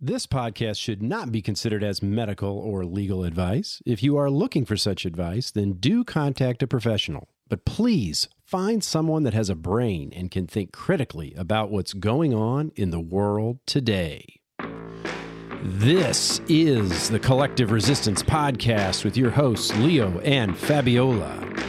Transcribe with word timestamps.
This 0.00 0.28
podcast 0.28 0.78
should 0.78 1.02
not 1.02 1.32
be 1.32 1.42
considered 1.42 1.82
as 1.82 2.04
medical 2.04 2.56
or 2.56 2.84
legal 2.84 3.24
advice. 3.24 3.82
If 3.84 4.00
you 4.00 4.16
are 4.16 4.30
looking 4.30 4.64
for 4.64 4.76
such 4.76 5.04
advice, 5.04 5.50
then 5.50 5.72
do 5.72 6.04
contact 6.04 6.62
a 6.62 6.68
professional. 6.68 7.26
But 7.48 7.64
please 7.64 8.28
find 8.44 8.84
someone 8.84 9.24
that 9.24 9.34
has 9.34 9.50
a 9.50 9.56
brain 9.56 10.12
and 10.14 10.30
can 10.30 10.46
think 10.46 10.70
critically 10.70 11.34
about 11.34 11.72
what's 11.72 11.94
going 11.94 12.32
on 12.32 12.70
in 12.76 12.92
the 12.92 13.00
world 13.00 13.58
today. 13.66 14.38
This 15.64 16.40
is 16.48 17.10
the 17.10 17.18
Collective 17.18 17.72
Resistance 17.72 18.22
Podcast 18.22 19.04
with 19.04 19.16
your 19.16 19.30
hosts, 19.30 19.76
Leo 19.78 20.20
and 20.20 20.56
Fabiola. 20.56 21.67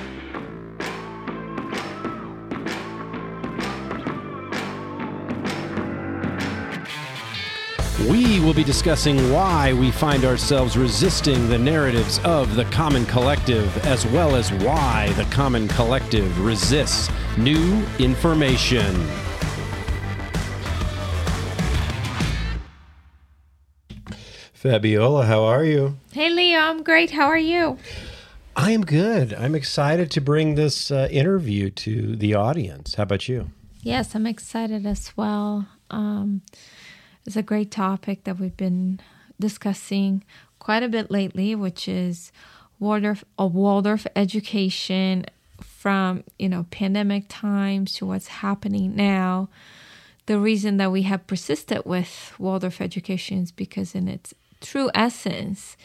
We 8.49 8.53
will 8.53 8.63
be 8.63 8.63
discussing 8.63 9.31
why 9.31 9.73
we 9.73 9.91
find 9.91 10.25
ourselves 10.25 10.75
resisting 10.75 11.49
the 11.49 11.57
narratives 11.59 12.17
of 12.23 12.55
the 12.55 12.65
common 12.65 13.05
collective, 13.05 13.77
as 13.85 14.07
well 14.07 14.35
as 14.35 14.51
why 14.51 15.13
the 15.17 15.25
common 15.25 15.67
collective 15.67 16.43
resists 16.43 17.11
new 17.37 17.85
information. 17.99 19.07
Fabiola, 24.53 25.27
how 25.27 25.43
are 25.43 25.63
you? 25.63 25.97
Hey, 26.11 26.31
Leo, 26.31 26.57
I'm 26.57 26.81
great. 26.81 27.11
How 27.11 27.27
are 27.27 27.37
you? 27.37 27.77
I 28.55 28.71
am 28.71 28.83
good. 28.83 29.31
I'm 29.31 29.53
excited 29.53 30.09
to 30.09 30.21
bring 30.21 30.55
this 30.55 30.89
uh, 30.89 31.07
interview 31.11 31.69
to 31.69 32.15
the 32.15 32.33
audience. 32.33 32.95
How 32.95 33.03
about 33.03 33.29
you? 33.29 33.51
Yes, 33.83 34.15
I'm 34.15 34.25
excited 34.25 34.87
as 34.87 35.15
well. 35.15 35.67
Um, 35.91 36.41
it's 37.29 37.35
a 37.35 37.43
great 37.43 37.69
topic 37.69 38.23
that 38.23 38.39
we've 38.39 38.57
been 38.57 38.99
discussing 39.39 40.23
quite 40.57 40.81
a 40.81 40.89
bit 40.89 41.11
lately, 41.11 41.53
which 41.53 41.87
is 41.87 42.31
Waldorf, 42.79 43.23
a 43.37 43.45
Waldorf 43.45 44.07
education 44.15 45.27
from 45.61 46.23
you 46.39 46.49
know 46.49 46.65
pandemic 46.71 47.25
times 47.29 47.93
to 47.93 48.07
what's 48.07 48.29
happening 48.41 48.95
now. 48.95 49.47
The 50.25 50.39
reason 50.39 50.77
that 50.77 50.91
we 50.91 51.03
have 51.03 51.27
persisted 51.27 51.83
with 51.85 52.33
Waldorf 52.39 52.81
education 52.81 53.43
is 53.43 53.51
because, 53.51 53.93
in 53.93 54.07
its 54.07 54.33
true 54.59 54.89
essence, 54.95 55.77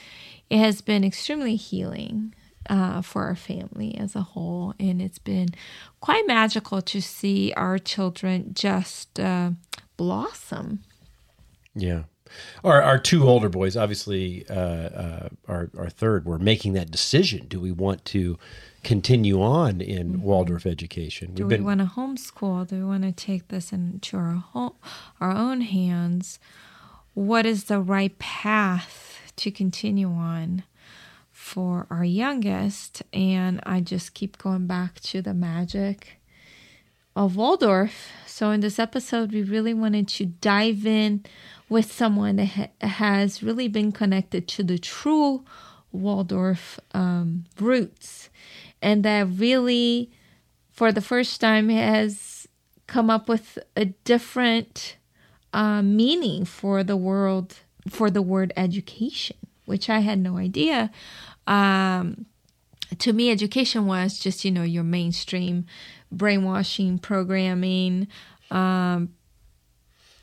it 0.49 0.61
has 0.61 0.81
been 0.81 1.05
extremely 1.05 1.57
healing 1.57 2.35
uh, 2.71 3.03
for 3.03 3.25
our 3.25 3.37
family 3.37 3.99
as 3.99 4.17
a 4.17 4.23
whole. 4.23 4.73
And 4.81 5.03
it's 5.03 5.19
been 5.19 5.49
quite 6.01 6.27
magical 6.27 6.81
to 6.81 7.03
see 7.03 7.53
our 7.55 7.79
children 7.79 8.55
just 8.55 9.21
uh, 9.21 9.51
blossom. 9.99 10.81
Yeah. 11.75 12.05
Our, 12.65 12.83
our 12.83 12.99
two 12.99 13.29
older 13.29 13.49
boys, 13.49 13.77
obviously, 13.77 14.45
uh, 14.49 14.55
uh, 14.55 15.29
our, 15.47 15.71
our 15.79 15.91
third, 15.91 16.25
were 16.25 16.39
making 16.39 16.73
that 16.73 16.91
decision. 16.91 17.47
Do 17.47 17.61
we 17.61 17.71
want 17.71 18.05
to 18.07 18.39
continue 18.83 19.41
on 19.41 19.81
in 19.81 20.15
mm-hmm. 20.15 20.23
Waldorf 20.23 20.67
education? 20.67 21.35
Do 21.35 21.45
We've 21.45 21.51
we 21.51 21.57
been... 21.57 21.65
want 21.65 21.81
to 21.81 21.87
homeschool? 21.87 22.67
Do 22.67 22.77
we 22.77 22.85
want 22.85 23.05
to 23.05 23.13
take 23.13 23.49
this 23.49 23.73
into 23.73 24.17
our, 24.17 24.33
home, 24.33 24.75
our 25.21 25.31
own 25.31 25.61
hands? 25.61 26.39
What 27.13 27.47
is 27.47 27.65
the 27.65 27.81
right 27.81 28.19
path 28.19 29.21
to 29.37 29.51
continue 29.51 30.11
on? 30.11 30.65
for 31.45 31.87
our 31.91 32.05
youngest, 32.05 33.03
and 33.13 33.61
I 33.67 33.81
just 33.81 34.15
keep 34.15 34.39
going 34.39 34.67
back 34.67 35.01
to 35.01 35.21
the 35.21 35.35
magic 35.35 36.21
of 37.15 37.37
Waldorf. 37.37 38.09
So, 38.37 38.51
in 38.51 38.63
this 38.63 38.81
episode, 38.81 39.31
we 39.31 39.45
really 39.45 39.75
wanted 39.75 40.09
to 40.09 40.27
dive 40.27 40.85
in 40.87 41.25
with 41.69 41.93
someone 41.93 42.35
that 42.35 42.47
ha- 42.47 42.69
has 42.81 43.45
really 43.45 43.69
been 43.69 43.93
connected 43.93 44.49
to 44.49 44.65
the 44.65 44.77
true 44.77 45.45
Waldorf 45.93 46.81
um, 46.95 47.45
roots 47.61 48.31
and 48.83 49.05
that 49.05 49.29
really, 49.29 50.11
for 50.73 50.91
the 50.91 51.01
first 51.01 51.41
time, 51.41 51.69
has 51.69 52.49
come 52.89 53.09
up 53.09 53.29
with 53.29 53.57
a 53.77 53.85
different 53.85 54.97
uh, 55.53 55.81
meaning 55.83 56.45
for 56.45 56.83
the 56.83 56.97
world, 56.97 57.61
for 57.89 58.11
the 58.11 58.21
word 58.21 58.53
education, 58.57 59.37
which 59.65 59.89
I 59.89 60.01
had 60.01 60.19
no 60.19 60.39
idea. 60.39 60.91
Um, 61.47 62.27
to 62.99 63.13
me, 63.13 63.31
education 63.31 63.87
was 63.87 64.19
just, 64.19 64.45
you 64.45 64.51
know, 64.51 64.65
your 64.65 64.83
mainstream 64.83 65.67
brainwashing, 66.17 66.99
programming, 66.99 68.09
um, 68.51 69.15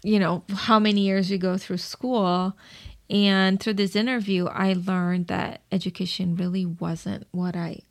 you 0.04 0.20
know, 0.20 0.44
how 0.50 0.80
many 0.80 1.02
years 1.02 1.30
you 1.30 1.38
go 1.38 1.58
through 1.58 1.78
school. 1.78 2.58
And 3.10 3.60
through 3.60 3.74
this 3.74 3.96
interview, 3.96 4.48
I 4.48 4.74
learned 4.74 5.28
that 5.28 5.62
education 5.72 6.36
really 6.36 6.66
wasn't 6.66 7.28
what 7.32 7.56
I 7.56 7.82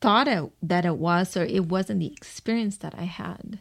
thought 0.00 0.26
it, 0.26 0.50
that 0.62 0.84
it 0.84 0.96
was, 0.96 1.36
or 1.36 1.44
it 1.44 1.66
wasn't 1.66 2.00
the 2.00 2.12
experience 2.12 2.76
that 2.78 2.94
I 2.98 3.04
had. 3.04 3.60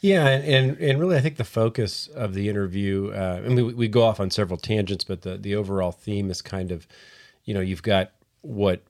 Yeah, 0.00 0.26
and 0.26 0.76
and 0.78 0.98
really, 0.98 1.16
I 1.16 1.20
think 1.20 1.36
the 1.36 1.44
focus 1.44 2.08
of 2.08 2.34
the 2.34 2.48
interview, 2.48 3.12
uh, 3.14 3.42
I 3.44 3.48
mean, 3.48 3.66
we, 3.66 3.74
we 3.74 3.88
go 3.88 4.02
off 4.02 4.18
on 4.18 4.30
several 4.30 4.56
tangents, 4.56 5.04
but 5.04 5.22
the 5.22 5.36
the 5.36 5.54
overall 5.54 5.92
theme 5.92 6.30
is 6.30 6.42
kind 6.42 6.72
of, 6.72 6.88
you 7.44 7.54
know, 7.54 7.60
you've 7.60 7.82
got 7.82 8.10
what 8.40 8.82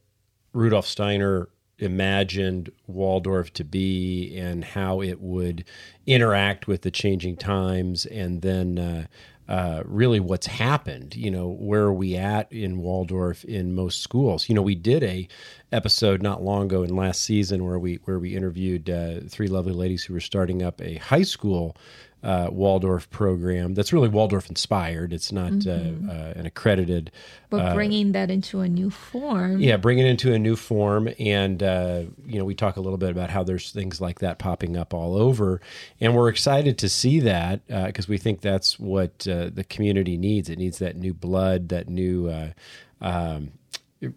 Rudolf 0.55 0.87
Steiner 0.87 1.49
imagined 1.83 2.71
Waldorf 2.87 3.53
to 3.55 3.65
be 3.65 4.37
and 4.37 4.65
how 4.65 5.01
it 5.01 5.21
would 5.21 5.65
interact 6.07 6.67
with 6.67 6.83
the 6.83 6.91
changing 6.91 7.37
times, 7.37 8.07
and 8.07 8.43
then 8.43 8.79
uh, 8.79 9.07
uh, 9.49 9.83
really 9.85 10.21
what's 10.21 10.47
happened. 10.47 11.15
You 11.17 11.31
know, 11.31 11.49
where 11.49 11.83
are 11.83 11.93
we 11.93 12.17
at 12.17 12.51
in 12.53 12.79
Waldorf 12.79 13.45
in 13.45 13.75
most 13.75 14.03
schools? 14.03 14.49
You 14.49 14.55
know, 14.55 14.63
we 14.63 14.75
did 14.75 15.03
a 15.03 15.29
episode 15.73 16.23
not 16.23 16.43
long 16.43 16.65
ago 16.65 16.83
in 16.83 16.97
last 16.97 17.23
season 17.23 17.65
where 17.65 17.79
we 17.79 17.97
where 18.05 18.19
we 18.19 18.37
interviewed 18.37 18.89
uh, 18.89 19.21
three 19.29 19.49
lovely 19.49 19.73
ladies 19.73 20.05
who 20.05 20.15
were 20.15 20.21
starting 20.21 20.63
up 20.63 20.81
a 20.81 20.97
high 20.97 21.23
school 21.23 21.77
uh, 22.23 22.49
Waldorf 22.51 23.11
program 23.11 23.75
that's 23.75 23.93
really 23.93 24.09
Waldorf 24.09 24.49
inspired. 24.49 25.13
It's 25.13 25.33
not 25.33 25.53
uh, 25.53 25.55
mm-hmm. 25.55 26.09
uh, 26.09 26.13
uh, 26.13 26.33
an 26.37 26.47
accredited. 26.47 27.11
But 27.51 27.67
uh, 27.67 27.75
bringing 27.75 28.13
that 28.13 28.31
into 28.31 28.61
a 28.61 28.69
new 28.69 28.91
form. 28.91 29.61
Yeah, 29.61 29.77
bringing 29.77 30.07
it 30.07 30.11
into 30.11 30.33
a 30.33 30.39
new 30.39 30.57
form. 30.57 31.09
And, 31.19 31.63
uh, 31.63 32.05
you 32.25 32.39
know, 32.39 32.45
we 32.45 32.55
talk 32.55 32.77
a 32.77 32.81
little 32.81 32.99
bit 32.99 33.11
about 33.11 33.31
how 33.31 33.43
there's 33.43 33.73
things 33.73 34.01
like 34.01 34.21
that 34.21 34.39
popping 34.39 34.77
up 34.77 34.95
all 34.95 35.17
over. 35.17 35.61
And 36.01 36.15
we're 36.15 36.29
excited 36.29 36.79
to 36.79 36.89
see 36.89 37.21
that 37.21 37.67
because 37.67 38.09
we 38.09 38.19
think 38.19 38.41
that's 38.41 38.79
what 38.79 39.19
the 39.21 39.65
community 39.69 40.17
needs. 40.17 40.49
It 40.49 40.59
needs 40.59 40.79
that 40.79 40.97
new 40.97 41.15
blood, 41.15 41.69
that 41.71 41.89
new. 41.89 42.53
Um, 43.01 43.53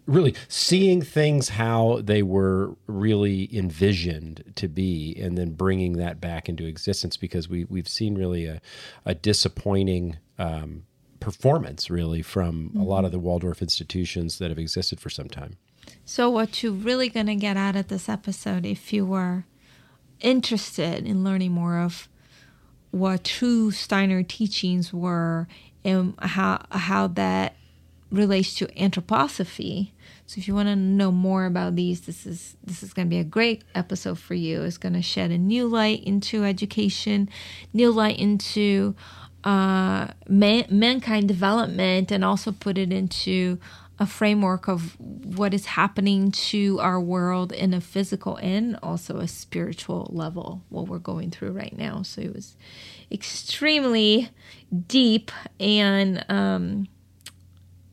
really 0.06 0.34
seeing 0.48 1.02
things 1.02 1.50
how 1.50 2.00
they 2.02 2.22
were 2.22 2.76
really 2.86 3.48
envisioned 3.56 4.52
to 4.56 4.68
be 4.68 5.16
and 5.20 5.38
then 5.38 5.52
bringing 5.52 5.94
that 5.94 6.20
back 6.20 6.48
into 6.48 6.66
existence 6.66 7.16
because 7.16 7.48
we, 7.48 7.64
we've 7.64 7.88
seen 7.88 8.16
really 8.16 8.46
a, 8.46 8.60
a 9.04 9.14
disappointing 9.14 10.16
um, 10.38 10.84
performance 11.20 11.88
really 11.90 12.22
from 12.22 12.70
mm-hmm. 12.70 12.80
a 12.80 12.84
lot 12.84 13.04
of 13.04 13.12
the 13.12 13.18
Waldorf 13.18 13.62
institutions 13.62 14.38
that 14.38 14.50
have 14.50 14.58
existed 14.58 15.00
for 15.00 15.10
some 15.10 15.28
time. 15.28 15.56
So, 16.04 16.28
what 16.30 16.62
you're 16.62 16.72
really 16.72 17.08
going 17.08 17.26
to 17.26 17.36
get 17.36 17.56
out 17.56 17.76
of 17.76 17.88
this 17.88 18.08
episode, 18.08 18.66
if 18.66 18.92
you 18.92 19.06
were 19.06 19.44
interested 20.20 21.06
in 21.06 21.22
learning 21.22 21.52
more 21.52 21.78
of 21.78 22.08
what 22.90 23.24
true 23.24 23.70
Steiner 23.70 24.22
teachings 24.22 24.92
were 24.92 25.46
and 25.84 26.14
how 26.18 26.64
how 26.70 27.06
that 27.08 27.54
relates 28.10 28.54
to 28.56 28.66
anthroposophy. 28.68 29.90
So 30.26 30.38
if 30.38 30.48
you 30.48 30.54
want 30.54 30.68
to 30.68 30.76
know 30.76 31.12
more 31.12 31.46
about 31.46 31.76
these, 31.76 32.02
this 32.02 32.26
is 32.26 32.56
this 32.64 32.82
is 32.82 32.92
going 32.92 33.06
to 33.06 33.10
be 33.10 33.18
a 33.18 33.24
great 33.24 33.62
episode 33.74 34.18
for 34.18 34.34
you. 34.34 34.62
It's 34.62 34.78
going 34.78 34.94
to 34.94 35.02
shed 35.02 35.30
a 35.30 35.38
new 35.38 35.66
light 35.66 36.02
into 36.04 36.44
education, 36.44 37.28
new 37.72 37.90
light 37.92 38.18
into 38.18 38.94
uh, 39.44 40.08
man, 40.28 40.66
mankind 40.68 41.28
development, 41.28 42.10
and 42.10 42.24
also 42.24 42.50
put 42.50 42.76
it 42.76 42.92
into 42.92 43.58
a 43.98 44.06
framework 44.06 44.68
of 44.68 44.96
what 45.00 45.54
is 45.54 45.66
happening 45.66 46.30
to 46.30 46.78
our 46.80 47.00
world 47.00 47.52
in 47.52 47.72
a 47.72 47.80
physical 47.80 48.36
and 48.36 48.78
also 48.82 49.18
a 49.18 49.28
spiritual 49.28 50.10
level, 50.10 50.62
what 50.68 50.86
we're 50.86 50.98
going 50.98 51.30
through 51.30 51.52
right 51.52 51.76
now. 51.78 52.02
So 52.02 52.20
it 52.20 52.34
was 52.34 52.56
extremely 53.10 54.28
deep 54.86 55.30
and 55.58 56.24
um, 56.28 56.88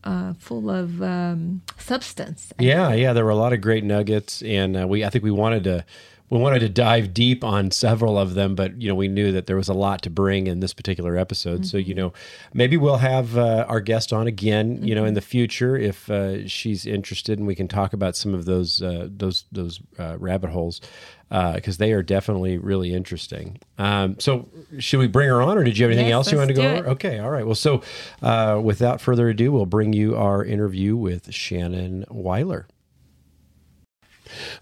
uh, 0.03 0.33
full 0.39 0.69
of 0.69 1.01
um, 1.01 1.61
substance. 1.77 2.53
yeah, 2.59 2.93
yeah, 2.93 3.13
there 3.13 3.25
were 3.25 3.31
a 3.31 3.35
lot 3.35 3.53
of 3.53 3.61
great 3.61 3.83
nuggets, 3.83 4.41
and 4.41 4.77
uh, 4.77 4.87
we 4.87 5.03
I 5.03 5.09
think 5.09 5.23
we 5.23 5.31
wanted 5.31 5.63
to 5.65 5.85
we 6.33 6.39
wanted 6.39 6.61
to 6.61 6.69
dive 6.69 7.13
deep 7.13 7.43
on 7.43 7.69
several 7.69 8.17
of 8.17 8.33
them, 8.33 8.55
but 8.55 8.81
you 8.81 8.89
know 8.89 8.95
we 8.95 9.07
knew 9.07 9.31
that 9.33 9.45
there 9.45 9.55
was 9.55 9.69
a 9.69 9.73
lot 9.73 10.01
to 10.01 10.09
bring 10.09 10.47
in 10.47 10.61
this 10.61 10.73
particular 10.73 11.15
episode. 11.15 11.57
Mm-hmm. 11.57 11.65
So 11.65 11.77
you 11.77 11.93
know 11.93 12.11
maybe 12.55 12.75
we'll 12.75 12.97
have 12.97 13.37
uh, 13.37 13.65
our 13.69 13.79
guest 13.79 14.11
on 14.11 14.25
again, 14.25 14.77
you 14.77 14.77
mm-hmm. 14.77 14.95
know, 14.95 15.05
in 15.05 15.13
the 15.13 15.21
future 15.21 15.77
if 15.77 16.09
uh, 16.09 16.47
she's 16.47 16.87
interested, 16.87 17.37
and 17.37 17.47
we 17.47 17.53
can 17.53 17.67
talk 17.67 17.93
about 17.93 18.15
some 18.15 18.33
of 18.33 18.45
those 18.45 18.81
uh, 18.81 19.07
those 19.11 19.45
those 19.51 19.79
uh, 19.99 20.17
rabbit 20.17 20.49
holes 20.49 20.81
because 21.29 21.77
uh, 21.77 21.79
they 21.79 21.91
are 21.91 22.01
definitely 22.01 22.57
really 22.57 22.95
interesting. 22.95 23.59
Um, 23.77 24.19
so, 24.19 24.49
should 24.79 24.99
we 24.99 25.07
bring 25.07 25.29
her 25.29 25.39
on, 25.39 25.55
or 25.55 25.63
did 25.63 25.77
you 25.77 25.85
have 25.85 25.91
anything 25.91 26.07
yes, 26.07 26.15
else 26.15 26.31
you 26.31 26.39
wanted 26.39 26.55
to 26.55 26.61
go 26.61 26.75
over? 26.75 26.89
Okay, 26.89 27.19
all 27.19 27.29
right. 27.29 27.45
Well, 27.45 27.53
so 27.53 27.83
uh, 28.23 28.59
without 28.63 29.01
further 29.01 29.29
ado, 29.29 29.51
we'll 29.51 29.67
bring 29.67 29.93
you 29.93 30.15
our 30.15 30.43
interview 30.43 30.95
with 30.95 31.31
Shannon 31.31 32.05
Weiler. 32.09 32.67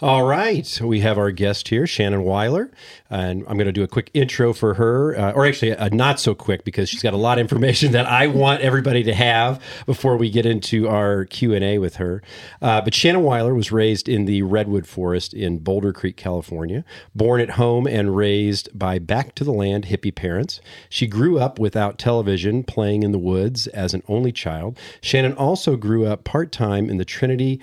All 0.01 0.23
right. 0.23 0.79
We 0.81 1.01
have 1.01 1.17
our 1.17 1.31
guest 1.31 1.67
here, 1.67 1.87
Shannon 1.87 2.23
Weiler, 2.23 2.71
and 3.09 3.43
I'm 3.47 3.57
going 3.57 3.65
to 3.65 3.71
do 3.71 3.83
a 3.83 3.87
quick 3.87 4.09
intro 4.13 4.53
for 4.53 4.75
her, 4.75 5.17
uh, 5.17 5.31
or 5.33 5.45
actually 5.45 5.71
a 5.71 5.89
not 5.89 6.19
so 6.19 6.33
quick 6.33 6.63
because 6.63 6.89
she's 6.89 7.01
got 7.01 7.13
a 7.13 7.17
lot 7.17 7.37
of 7.37 7.41
information 7.41 7.91
that 7.91 8.05
I 8.05 8.27
want 8.27 8.61
everybody 8.61 9.03
to 9.03 9.13
have 9.13 9.61
before 9.85 10.17
we 10.17 10.29
get 10.29 10.45
into 10.45 10.87
our 10.87 11.25
Q&A 11.25 11.77
with 11.77 11.95
her. 11.95 12.21
Uh, 12.61 12.81
but 12.81 12.93
Shannon 12.93 13.23
Weiler 13.23 13.53
was 13.53 13.71
raised 13.71 14.07
in 14.07 14.25
the 14.25 14.41
Redwood 14.41 14.87
Forest 14.87 15.33
in 15.33 15.59
Boulder 15.59 15.93
Creek, 15.93 16.17
California, 16.17 16.83
born 17.15 17.41
at 17.41 17.51
home 17.51 17.87
and 17.87 18.15
raised 18.15 18.77
by 18.77 18.99
back 18.99 19.35
to 19.35 19.43
the 19.43 19.53
land 19.53 19.85
hippie 19.85 20.13
parents. 20.13 20.61
She 20.89 21.07
grew 21.07 21.39
up 21.39 21.59
without 21.59 21.97
television, 21.97 22.63
playing 22.63 23.03
in 23.03 23.11
the 23.11 23.19
woods 23.19 23.67
as 23.67 23.93
an 23.93 24.03
only 24.07 24.31
child. 24.31 24.77
Shannon 25.01 25.33
also 25.33 25.75
grew 25.75 26.05
up 26.05 26.23
part-time 26.23 26.89
in 26.89 26.97
the 26.97 27.05
Trinity 27.05 27.59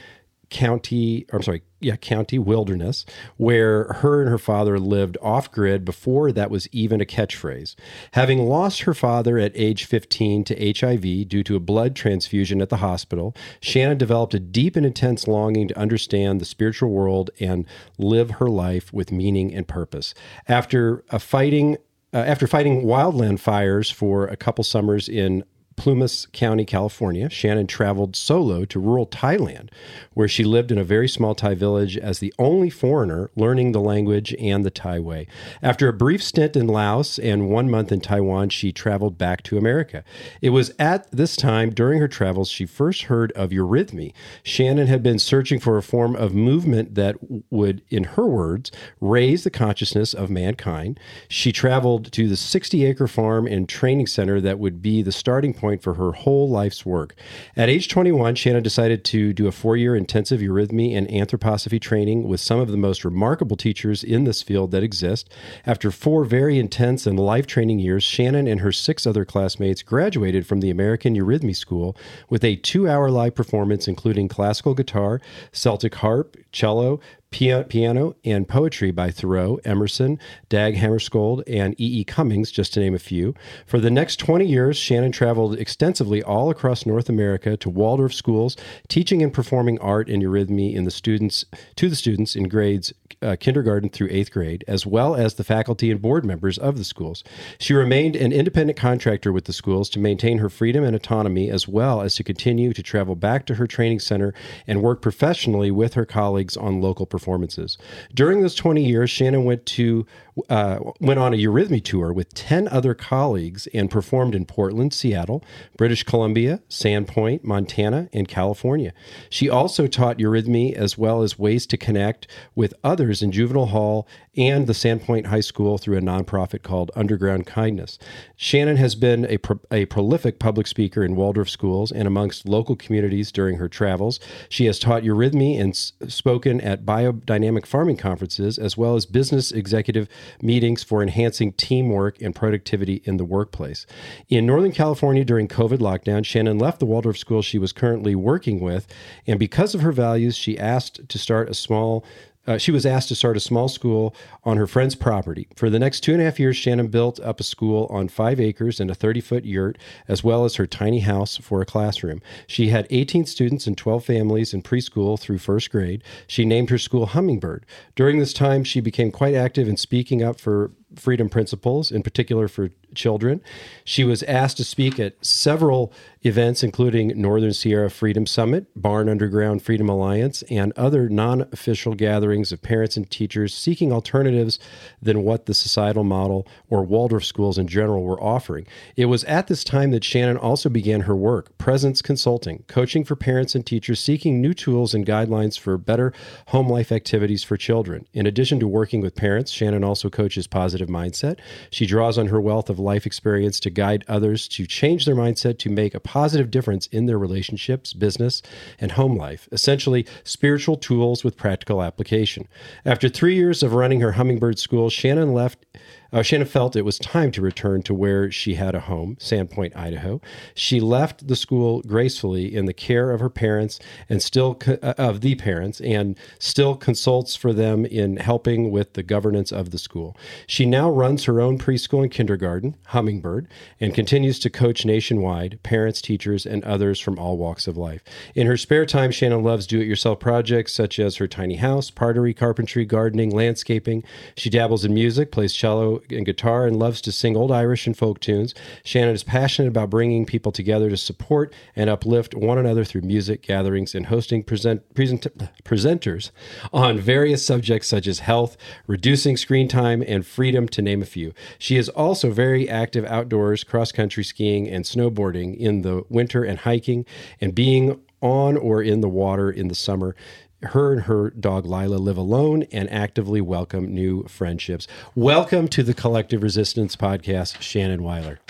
County, 0.51 1.27
I'm 1.33 1.43
sorry, 1.43 1.63
yeah, 1.81 1.97
county 1.97 2.39
wilderness, 2.39 3.05
where 3.37 3.85
her 3.85 4.21
and 4.21 4.31
her 4.31 4.39
father 4.39 4.79
lived 4.79 5.17
off 5.23 5.51
grid 5.51 5.85
before 5.85 6.33
that 6.33 6.51
was 6.51 6.69
even 6.73 7.01
a 7.01 7.05
catchphrase. 7.05 7.75
Having 8.13 8.41
lost 8.41 8.83
her 8.83 8.95
father 8.95 9.39
at 9.39 9.53
age 9.55 9.85
15 9.85 10.45
to 10.45 10.75
HIV 10.79 11.29
due 11.29 11.45
to 11.45 11.57
a 11.57 11.61
blood 11.61 11.95
transfusion 11.95 12.61
at 12.61 12.69
the 12.69 12.79
hospital, 12.79 13.35
Shannon 13.61 13.99
developed 13.99 14.35
a 14.35 14.41
deep 14.41 14.75
and 14.75 14.85
intense 14.85 15.29
longing 15.29 15.69
to 15.69 15.79
understand 15.79 16.41
the 16.41 16.45
spiritual 16.45 16.91
world 16.91 17.31
and 17.39 17.65
live 17.97 18.33
her 18.33 18.49
life 18.49 18.93
with 18.93 19.13
meaning 19.13 19.55
and 19.55 19.69
purpose. 19.69 20.15
After 20.49 21.05
a 21.11 21.19
fighting 21.19 21.77
uh, 22.13 22.19
after 22.19 22.47
fighting 22.47 22.85
wildland 22.85 23.39
fires 23.39 23.91
for 23.91 24.27
a 24.29 24.37
couple 24.37 24.65
summers 24.65 25.11
in 25.11 25.45
Plumas 25.79 26.27
County, 26.33 26.65
California, 26.65 27.31
Shannon 27.31 27.69
traveled 27.69 28.17
solo 28.17 28.65
to 28.65 28.81
rural 28.81 29.07
Thailand, 29.07 29.71
where 30.13 30.27
she 30.27 30.43
lived 30.43 30.73
in 30.73 30.77
a 30.77 30.85
very 30.85 31.09
small 31.09 31.37
Thai 31.37 31.55
village 31.55 31.97
as 31.97 32.19
the 32.19 32.35
only 32.39 32.69
foreigner 32.69 33.31
learning 33.37 33.71
the 33.71 33.81
language 33.81 34.35
and 34.41 34.65
the 34.65 34.71
Thai 34.71 34.99
way. 34.99 35.29
After 35.63 35.89
a 35.89 35.93
brief 35.93 36.23
stint 36.23 36.57
in 36.57 36.67
Laos 36.67 37.19
and 37.19 37.49
one 37.49 37.71
month 37.71 37.93
in 37.93 38.01
Taiwan, 38.01 38.49
she 38.49 38.73
traveled 38.73 39.17
back 39.17 39.45
to 39.45 39.57
America. 39.57 40.03
It 40.43 40.51
was 40.51 40.75
at 40.81 41.09
this 41.13 41.37
time 41.37 41.71
during 41.71 42.01
her 42.01 42.09
travels 42.09 42.51
she 42.51 42.67
first 42.67 43.03
heard 43.03 43.31
of 43.33 43.51
eurythmy. 43.51 44.13
Shannon 44.43 44.89
had 44.89 45.03
been 45.03 45.21
searching 45.21 45.61
for 45.61 45.79
a 45.79 45.83
form 45.83 46.17
of 46.17 46.35
movement 46.35 46.97
that 46.97 47.15
would, 47.51 47.83
in 47.89 48.03
her 48.03 48.27
words, 48.27 48.73
raise 49.01 49.45
the 49.45 49.51
consciousness 49.51 50.13
of 50.13 50.29
mankind. 50.29 50.99
She 51.29 51.53
traveled 51.53 52.11
to 52.13 52.29
the 52.29 52.37
60 52.37 52.85
acre 52.85 53.07
farm 53.07 53.47
and 53.47 53.69
training 53.69 54.09
center 54.09 54.41
that 54.41 54.59
would 54.59 54.83
be 54.83 55.03
the 55.03 55.13
starting 55.13 55.55
point 55.55 55.68
point 55.69 55.83
for 55.83 55.95
her 55.95 56.13
whole 56.13 56.49
life's 56.49 56.87
work. 56.87 57.15
At 57.55 57.69
age 57.69 57.89
21, 57.89 58.37
Shannon 58.37 58.63
decided 58.63 59.05
to 59.05 59.35
do 59.35 59.47
a 59.47 59.53
four 59.53 59.77
year 59.77 59.95
intensive 59.95 60.41
eurythmy 60.41 60.97
and 60.97 61.07
anthroposophy 61.09 61.79
training 61.79 62.27
with 62.27 62.41
some 62.41 62.59
of 62.59 62.69
the 62.69 62.79
most 62.79 63.05
remarkable 63.05 63.57
teachers 63.57 64.03
in 64.03 64.25
this 64.25 64.41
field 64.41 64.71
that 64.71 64.83
exist. 64.83 65.31
After 65.67 65.91
four 65.91 66.25
very 66.25 66.59
intense 66.59 67.07
and 67.07 67.21
life 67.21 67.47
training 67.47 67.81
years, 67.81 68.03
Shannon 68.03 68.47
and 68.47 68.61
her 68.61 68.73
six 68.73 69.07
other 69.07 69.27
classmates 69.27 69.83
graduated 69.83 70.47
from 70.47 70.61
the 70.61 70.71
American 70.71 71.15
Eurythmy 71.15 71.55
School 71.55 71.95
with 72.31 72.45
a 72.45 72.57
two 72.57 72.89
hour 72.89 73.11
live 73.11 73.35
performance, 73.35 73.87
including 73.87 74.29
classical 74.29 74.73
guitar, 74.73 75.21
Celtic 75.53 75.97
harp, 75.97 76.39
cello, 76.51 76.99
piano 77.31 78.15
and 78.25 78.49
poetry 78.49 78.91
by 78.91 79.11
Thoreau, 79.11 79.59
Emerson, 79.65 80.19
Dag 80.49 80.77
Hammarskjöld, 80.77 81.43
and 81.47 81.75
E. 81.81 82.01
E. 82.01 82.05
Cummings, 82.05 82.51
just 82.51 82.75
to 82.75 82.81
name 82.81 82.95
a 82.95 82.99
few. 82.99 83.35
For 83.67 83.79
the 83.79 83.91
next 83.91 84.17
20 84.17 84.47
years, 84.47 84.77
Shannon 84.77 85.13
traveled 85.13 85.59
extensively 85.59 86.23
all 86.23 86.51
across 86.51 86.87
North 86.87 87.09
America 87.09 87.57
to 87.59 87.71
Waldorf 87.71 88.15
schools, 88.15 88.57
teaching 88.89 89.23
and 89.23 89.33
performing 89.33 89.79
art 89.81 90.09
and 90.09 90.23
eurythmy 90.23 90.75
in 90.75 90.85
the 90.85 90.91
students 90.91 91.45
to 91.77 91.89
the 91.89 91.97
students 91.97 92.35
in 92.35 92.49
grades 92.49 92.93
uh, 93.23 93.37
kindergarten 93.39 93.89
through 93.89 94.09
eighth 94.11 94.31
grade, 94.31 94.65
as 94.69 94.87
well 94.87 95.15
as 95.15 95.35
the 95.35 95.45
faculty 95.45 95.91
and 95.91 96.01
board 96.01 96.25
members 96.25 96.59
of 96.59 96.79
the 96.79 96.85
schools. 96.85 97.25
She 97.59 97.75
remained 97.75 98.17
an 98.17 98.33
independent 98.33 98.79
contractor 98.79 99.33
with 99.33 99.45
the 99.45 99.53
schools 99.53 99.89
to 99.91 99.99
maintain 99.99 100.39
her 100.39 100.49
freedom 100.49 100.85
and 100.85 100.95
autonomy, 100.95 101.51
as 101.51 101.67
well 101.67 102.01
as 102.01 102.15
to 102.17 102.25
continue 102.25 102.73
to 102.73 102.83
travel 102.83 103.15
back 103.15 103.47
to 103.47 103.55
her 103.57 103.67
training 103.67 104.01
center 104.01 104.35
and 104.67 104.83
work 104.83 105.03
professionally 105.03 105.71
with 105.71 105.95
her 105.95 106.07
colleagues 106.07 106.57
on 106.57 106.81
local 106.81 107.07
performances. 107.07 107.79
During 108.15 108.43
those 108.43 108.55
20 108.55 108.85
years, 108.85 109.11
Shannon 109.11 109.45
went 109.45 109.67
to 109.67 110.07
uh, 110.49 110.79
went 111.01 111.19
on 111.19 111.35
a 111.35 111.37
Eurythmy 111.37 111.83
tour 111.83 112.13
with 112.13 112.35
10 112.35 112.69
other 112.69 112.95
colleagues 112.95 113.67
and 113.75 113.91
performed 113.91 114.35
in 114.35 114.45
Portland, 114.45 114.93
Seattle, 114.93 115.45
British 115.77 116.03
Columbia, 116.03 116.61
Sandpoint, 116.69 117.45
Montana, 117.45 118.09
and 118.13 118.29
California. 118.29 118.93
She 119.31 119.49
also 119.49 119.87
taught 119.87 120.19
Eurythmy 120.19 120.75
as 120.75 120.99
well 120.99 121.23
as 121.23 121.39
ways 121.39 121.67
to 121.67 121.77
connect 121.77 122.27
with 122.55 122.75
others 122.83 123.23
in 123.23 123.33
juvenile 123.33 123.67
hall 123.67 124.09
and 124.39 124.69
the 124.69 124.73
Sandpoint 124.73 125.27
High 125.27 125.41
School 125.41 125.79
through 125.79 125.99
a 125.99 126.01
nonprofit 126.01 126.63
called 126.63 126.93
Underground 126.95 127.47
Kindness. 127.47 127.99
Shannon 128.37 128.77
has 128.77 128.95
been 128.95 129.25
a, 129.27 129.39
pro- 129.39 129.61
a 129.73 129.87
prolific 129.87 130.39
public 130.39 130.69
speaker 130.69 131.03
in 131.03 131.17
Waldorf 131.17 131.51
schools 131.51 131.91
and 131.91 132.07
amongst 132.07 132.49
local 132.49 132.77
communities 132.77 133.33
during 133.33 133.57
her 133.57 133.69
travels. 133.69 134.21
She 134.49 134.67
has 134.67 134.79
taught 134.79 135.03
eurythmy 135.03 135.61
and 135.61 135.71
s- 135.71 135.93
spoken 136.07 136.61
at 136.61 136.87
biodynamic 136.87 137.67
farming 137.67 137.97
conferences 137.97 138.59
as 138.59 138.77
well 138.77 138.95
as 138.95 139.07
business 139.07 139.51
executive 139.51 140.09
meetings 140.43 140.83
for 140.83 141.03
enhancing 141.03 141.53
teamwork 141.53 142.21
and 142.21 142.35
productivity 142.35 143.03
in 143.05 143.17
the 143.17 143.25
workplace. 143.25 143.87
In 144.29 144.47
Northern 144.47 144.73
California 144.73 145.25
during 145.25 145.49
COVID 145.49 145.79
lockdown, 145.79 146.25
Shannon 146.25 146.59
left 146.59 146.81
the 146.81 146.87
Waldorf 146.87 147.19
school 147.19 147.43
she 147.43 147.59
was 147.59 147.73
currently 147.73 148.15
working 148.15 148.61
with, 148.61 148.87
and 149.27 149.39
because 149.39 149.75
of 149.75 149.81
her 149.81 149.93
values, 149.93 150.37
she 150.37 150.59
asked 150.59 151.09
to 151.09 151.19
start 151.19 151.49
a 151.49 151.55
small 151.55 152.05
uh, 152.49 152.57
she 152.57 152.71
was 152.71 152.87
asked 152.87 153.09
to 153.09 153.15
start 153.15 153.37
a 153.37 153.41
small 153.41 153.69
school 153.69 154.15
on 154.43 154.57
her 154.57 154.67
friend's 154.67 154.95
property. 154.95 155.47
For 155.55 155.69
the 155.69 155.79
next 155.79 156.01
two 156.01 156.13
and 156.13 156.23
a 156.23 156.25
half 156.25 156.41
years, 156.41 156.57
Shannon 156.57 156.89
built 156.89 157.21
up 157.21 157.41
a 157.41 157.45
school 157.45 157.87
on 157.91 158.09
five 158.09 158.41
acres 158.41 158.81
and 158.81 158.91
a 158.91 158.95
30 158.95 159.21
foot 159.21 159.45
yurt, 159.45 159.77
as 160.09 160.25
well 160.25 160.47
as 160.47 160.55
her 160.55 160.67
tiny 160.67 161.01
house 161.01 161.37
for 161.37 161.61
a 161.61 161.67
classroom. 161.67 162.23
She 162.47 162.69
had 162.69 162.87
18 162.89 163.27
students 163.27 163.67
and 163.67 163.77
12 163.77 164.03
families 164.03 164.55
in 164.55 164.63
preschool 164.63 165.21
through 165.21 165.39
first 165.39 165.71
grade. 165.71 166.03
She 166.27 166.47
named 166.47 166.71
her 166.71 166.79
school 166.79 167.07
Hummingbird. 167.07 167.67
During 167.95 168.19
this 168.19 168.33
time, 168.33 168.65
she 168.65 168.81
became 168.81 169.13
quite 169.13 169.35
active 169.35 169.69
in 169.69 169.77
speaking 169.77 170.23
up 170.23 170.41
for 170.41 170.71
freedom 170.97 171.29
principles, 171.29 171.91
in 171.91 172.03
particular 172.03 172.49
for 172.49 172.71
children. 172.95 173.41
She 173.85 174.05
was 174.05 174.23
asked 174.25 174.57
to 174.59 174.65
speak 174.65 174.99
at 174.99 175.25
several 175.25 175.93
events, 176.23 176.63
including 176.63 177.13
Northern 177.21 177.53
Sierra 177.53 177.91
Freedom 177.91 178.27
Summit, 178.27 178.67
Barn 178.75 179.09
Underground 179.09 179.63
Freedom 179.63 179.89
Alliance, 179.89 180.43
and 180.51 180.73
other 180.73 181.09
non 181.09 181.43
official 181.53 181.95
gatherings 181.95 182.53
of 182.53 182.63
parents 182.63 182.97
and 182.97 183.09
teachers 183.11 183.55
seeking 183.55 183.93
alternatives 183.93 184.59
than 185.01 185.23
what 185.23 185.47
the 185.47 185.55
societal 185.55 186.05
model 186.05 186.47
or 186.69 186.85
Waldorf 186.85 187.25
schools 187.25 187.59
in 187.59 187.69
general 187.69 188.03
were 188.03 188.23
offering. 188.23 188.67
It 188.97 189.07
was 189.07 189.25
at 189.25 189.47
this 189.47 189.65
time 189.65 189.91
that 189.93 190.05
Shannon 190.05 190.37
also 190.37 190.69
began 190.69 191.03
her 191.03 191.17
work, 191.17 191.57
Presence 191.59 192.03
Consulting, 192.03 192.65
coaching 192.67 193.05
for 193.05 193.17
parents 193.17 193.55
and 193.55 193.65
teachers 193.65 194.01
seeking 194.01 194.41
new 194.41 194.55
tools 194.55 194.95
and 194.95 195.07
guidelines 195.07 195.59
for 195.59 195.77
better 195.77 196.13
home 196.49 196.69
life 196.69 196.91
activities 196.91 197.45
for 197.45 197.57
children. 197.57 198.07
In 198.13 198.27
addition 198.27 198.59
to 198.61 198.69
working 198.69 199.01
with 199.01 199.15
parents, 199.15 199.53
Shannon 199.53 199.85
also 199.85 200.11
coaches 200.11 200.47
positive 200.47 200.78
mindset. 200.87 201.41
She 201.71 201.85
draws 201.85 202.17
on 202.17 202.29
her 202.29 202.41
wealth 202.41 202.71
of 202.71 202.79
life 202.79 203.05
experience 203.05 203.59
to 203.61 203.71
guide 203.71 204.05
others 204.07 204.47
to 204.49 204.67
change 204.67 205.05
their 205.05 205.17
mindset 205.17 205.59
to 205.59 205.71
make 205.71 205.95
a 205.95 206.01
positive 206.01 206.51
difference 206.51 206.87
in 206.89 207.07
their 207.07 207.19
relationships, 207.19 207.93
business, 207.93 208.41
and 208.81 208.93
home 208.93 209.17
life. 209.17 209.49
Essentially, 209.51 210.07
spiritual 210.23 210.77
tools 210.77 211.25
with 211.25 211.37
practical 211.37 211.83
application. 211.83 212.47
After 212.85 213.09
three 213.09 213.35
years 213.35 213.65
of 213.65 213.75
running 213.75 214.01
her 214.01 214.13
Hummingbird 214.13 214.61
School, 214.61 214.91
Shannon 214.91 215.35
left 215.35 215.67
uh, 216.13 216.23
Shannon 216.23 216.47
felt 216.47 216.77
it 216.77 216.85
was 216.85 216.99
time 216.99 217.31
to 217.33 217.43
return 217.43 217.83
to 217.83 217.95
where 217.95 218.31
she 218.31 218.55
had 218.55 218.75
a 218.75 218.81
home, 218.81 219.17
Sandpoint, 219.17 219.77
Idaho. 219.77 220.21
She 220.55 220.81
left 220.81 221.29
the 221.29 221.37
school 221.37 221.83
gracefully 221.83 222.55
in 222.55 222.65
the 222.67 222.73
care 222.73 223.11
of 223.11 223.21
her 223.21 223.29
parents 223.29 223.79
and 224.09 224.23
still 224.23 224.55
co- 224.55 224.79
uh, 224.83 224.95
of 224.97 225.21
the 225.21 225.35
parents 225.35 225.81
and 225.81 226.17
still 226.39 226.77
consults 226.77 227.37
for 227.37 227.53
them 227.53 227.85
in 227.85 228.17
helping 228.17 228.71
with 228.71 228.95
the 228.95 229.03
governance 229.03 229.53
of 229.53 229.71
the 229.71 229.79
school. 229.79 230.17
She 230.47 230.65
now 230.65 230.91
runs 230.91 231.25
her 231.25 231.41
own 231.41 231.59
preschool 231.59 232.03
and 232.03 232.11
kindergarten, 232.11 232.77
Hummingbird, 232.87 233.49
and 233.81 233.95
continues 233.95 234.39
to 234.41 234.51
coach 234.51 234.85
nationwide 234.85 235.61
parents, 235.63 236.01
teachers, 236.01 236.47
and 236.47 236.65
others 236.65 237.01
from 237.01 237.19
all 237.19 237.37
walks 237.37 237.67
of 237.67 237.77
life. 237.77 238.03
In 238.35 238.47
her 238.47 238.57
spare 238.57 238.87
time, 238.87 239.11
Shannon 239.11 239.43
loves 239.43 239.67
do 239.67 239.81
it 239.81 239.87
yourself 239.87 240.21
projects 240.21 240.73
such 240.73 240.99
as 240.99 241.17
her 241.17 241.29
tiny 241.29 241.57
house, 241.57 241.91
pottery, 241.91 242.33
carpentry, 242.33 242.85
gardening, 242.85 243.31
landscaping. 243.31 244.05
She 244.37 244.51
dabbles 244.51 244.85
in 244.85 244.95
music, 244.95 245.33
plays 245.33 245.53
cello 245.53 245.98
and 246.11 246.27
guitar, 246.27 246.67
and 246.67 246.79
loves 246.79 247.01
to 247.03 247.13
sing 247.13 247.37
old 247.37 247.51
Irish 247.51 247.87
and 247.87 247.97
folk 247.97 248.21
tunes. 248.21 248.55
Shannon 248.85 249.15
is 249.15 249.25
passionate 249.25 249.69
about 249.69 249.91
bringing 249.91 250.27
people 250.27 250.53
together 250.53 250.91
to 250.91 250.97
support 250.97 251.53
and 251.77 251.91
uplift 251.91 252.35
one 252.35 252.59
another 252.59 252.85
through 252.85 253.03
music 253.03 253.43
gatherings 253.43 253.95
and 253.95 254.07
hosting 254.07 254.43
present, 254.43 254.95
present, 254.95 255.27
presenters 255.65 256.31
on 256.73 256.99
various 256.99 257.45
subjects 257.45 257.89
such 257.89 258.07
as 258.07 258.21
health, 258.21 258.57
reducing 258.87 259.37
screen 259.37 259.69
time, 259.69 260.03
and 260.07 260.27
freedom, 260.27 260.69
to 260.69 260.83
name 260.83 261.03
a 261.03 261.07
few. 261.07 261.33
She 261.59 261.77
is 261.77 261.89
also 261.89 262.31
very 262.31 262.69
active 262.69 263.05
outdoors, 263.05 263.65
cross 263.65 263.93
country 263.93 264.25
skiing, 264.25 264.69
and 264.69 264.85
snowboarding 264.85 265.57
in 265.57 265.83
the 265.83 266.05
winter 266.09 266.45
and 266.45 266.61
hiking, 266.61 267.05
and 267.41 267.55
being 267.55 268.01
on 268.21 268.57
or 268.57 268.83
in 268.83 269.01
the 269.01 269.09
water 269.09 269.51
in 269.51 269.69
the 269.69 269.75
summer. 269.75 270.15
Her 270.63 270.93
and 270.93 271.03
her 271.03 271.31
dog 271.31 271.67
Lila 271.67 271.97
live 271.97 272.17
alone 272.17 272.65
and 272.73 272.91
actively 272.91 273.41
welcome 273.41 273.95
new 273.95 274.25
friendships. 274.25 274.89
Welcome 275.15 275.69
to 275.69 275.85
the 275.85 275.95
Collective 275.95 276.43
Resistance 276.43 276.97
Podcast, 276.97 277.63
Shannon 277.63 278.03
Weiler. 278.03 278.41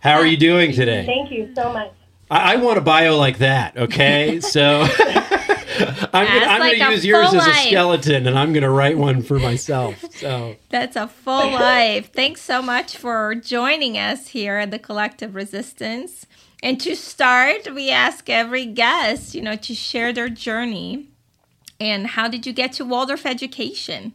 How 0.00 0.14
are 0.14 0.26
you 0.26 0.36
doing 0.36 0.72
today? 0.72 1.06
Thank 1.06 1.30
you 1.30 1.52
so 1.54 1.72
much. 1.72 1.92
I, 2.28 2.54
I 2.54 2.56
want 2.56 2.78
a 2.78 2.80
bio 2.80 3.16
like 3.16 3.38
that, 3.38 3.76
okay? 3.76 4.40
So 4.46 4.88
I'm 6.12 6.26
gonna, 6.26 6.58
like 6.58 6.78
gonna 6.78 6.94
use 6.94 7.04
yours 7.04 7.28
full 7.30 7.40
as 7.40 7.46
a 7.46 7.52
skeleton 7.52 8.26
and 8.26 8.36
I'm 8.36 8.52
gonna 8.52 8.70
write 8.70 8.98
one 8.98 9.22
for 9.22 9.38
myself. 9.38 10.02
So 10.12 10.56
That's 10.70 10.96
a 10.96 11.06
full 11.06 11.50
life. 11.52 12.10
Thanks 12.12 12.40
so 12.40 12.62
much 12.62 12.96
for 12.96 13.34
joining 13.36 13.96
us 13.96 14.28
here 14.28 14.56
at 14.56 14.72
the 14.72 14.78
Collective 14.78 15.34
Resistance. 15.36 16.26
And 16.66 16.80
to 16.80 16.96
start, 16.96 17.72
we 17.72 17.90
ask 17.90 18.28
every 18.28 18.66
guest, 18.66 19.36
you 19.36 19.40
know, 19.40 19.54
to 19.54 19.72
share 19.72 20.12
their 20.12 20.28
journey. 20.28 21.06
And 21.78 22.08
how 22.08 22.26
did 22.26 22.44
you 22.44 22.52
get 22.52 22.72
to 22.72 22.84
Waldorf 22.84 23.24
education? 23.24 24.14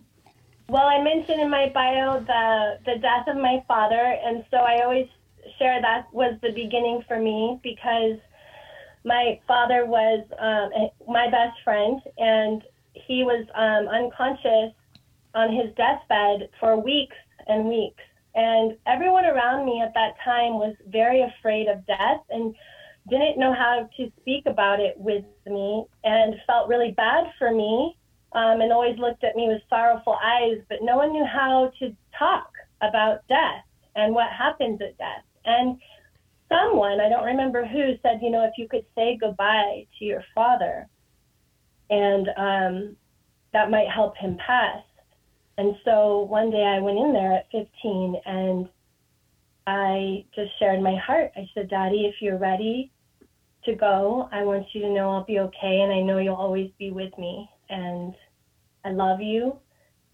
Well, 0.67 0.86
I 0.86 1.01
mentioned 1.01 1.39
in 1.39 1.50
my 1.50 1.70
bio 1.70 2.20
the 2.20 2.77
the 2.86 3.00
death 3.00 3.29
of 3.29 3.38
my 3.38 3.63
father, 3.70 4.17
and 4.25 4.43
so 4.51 4.58
I 4.58 4.84
always 4.84 5.08
share 5.58 5.81
that 5.81 6.13
was 6.13 6.38
the 6.41 6.51
beginning 6.51 7.05
for 7.08 7.20
me 7.20 7.58
because 7.63 8.20
my 9.05 9.39
father 9.48 9.86
was 9.86 10.20
um, 10.38 10.89
my 11.08 11.29
best 11.31 11.58
friend, 11.63 12.01
and 12.17 12.63
he 12.96 13.24
was 13.24 13.46
um, 13.55 13.88
unconscious 13.88 14.75
on 15.36 15.55
his 15.55 15.74
deathbed 15.77 16.50
for 16.60 16.75
weeks 16.75 17.15
and 17.48 17.70
weeks. 17.70 18.03
And 18.33 18.77
everyone 18.88 19.25
around 19.25 19.65
me 19.65 19.81
at 19.81 19.93
that 19.93 20.13
time 20.23 20.53
was 20.53 20.75
very 20.88 21.21
afraid 21.21 21.67
of 21.67 21.85
death 21.85 22.21
and 22.29 22.55
didn't 23.09 23.38
know 23.39 23.53
how 23.53 23.89
to 23.97 24.11
speak 24.21 24.45
about 24.45 24.79
it 24.79 24.95
with 24.97 25.25
me 25.45 25.85
and 26.03 26.35
felt 26.47 26.69
really 26.69 26.91
bad 26.91 27.25
for 27.38 27.51
me 27.51 27.97
um, 28.33 28.61
and 28.61 28.71
always 28.71 28.97
looked 28.97 29.23
at 29.23 29.35
me 29.35 29.47
with 29.47 29.61
sorrowful 29.69 30.17
eyes, 30.23 30.57
but 30.69 30.79
no 30.81 30.97
one 30.97 31.11
knew 31.11 31.25
how 31.25 31.71
to 31.79 31.95
talk 32.17 32.51
about 32.81 33.27
death 33.27 33.65
and 33.95 34.13
what 34.13 34.31
happens 34.31 34.79
at 34.81 34.97
death. 34.97 35.25
And 35.45 35.77
someone, 36.47 37.01
I 37.01 37.09
don't 37.09 37.25
remember 37.25 37.65
who, 37.65 37.95
said, 38.01 38.19
you 38.21 38.29
know, 38.29 38.45
if 38.45 38.53
you 38.57 38.67
could 38.67 38.85
say 38.95 39.17
goodbye 39.19 39.85
to 40.00 40.05
your 40.05 40.23
father, 40.33 40.88
and 41.89 42.29
um, 42.38 42.95
that 43.51 43.69
might 43.69 43.89
help 43.89 44.15
him 44.15 44.38
pass. 44.45 44.81
And 45.58 45.75
so 45.86 46.22
one 46.22 46.50
day 46.50 46.63
I 46.63 46.79
went 46.79 46.98
in 46.98 47.13
there 47.13 47.34
at 47.34 47.51
15 47.51 48.22
and 48.25 48.70
I 49.67 50.25
just 50.36 50.51
shared 50.60 50.81
my 50.81 50.96
heart. 50.96 51.31
I 51.36 51.48
said, 51.53 51.70
Daddy, 51.70 52.05
if 52.05 52.15
you're 52.22 52.38
ready 52.38 52.91
to 53.65 53.75
go, 53.75 54.27
I 54.31 54.43
want 54.43 54.67
you 54.74 54.81
to 54.81 54.89
know 54.89 55.12
I'll 55.12 55.24
be 55.24 55.39
okay 55.39 55.81
and 55.81 55.93
I 55.93 56.01
know 56.01 56.17
you'll 56.17 56.36
always 56.36 56.72
be 56.79 56.91
with 56.91 57.15
me. 57.17 57.50
And 57.70 58.15
I 58.84 58.91
love 58.91 59.22
you. 59.22 59.58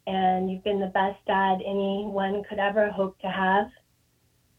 And 0.05 0.49
you've 0.49 0.63
been 0.63 0.79
the 0.79 0.87
best 0.87 1.19
dad 1.25 1.59
anyone 1.65 2.43
could 2.49 2.59
ever 2.59 2.89
hope 2.89 3.19
to 3.19 3.27
have. 3.27 3.67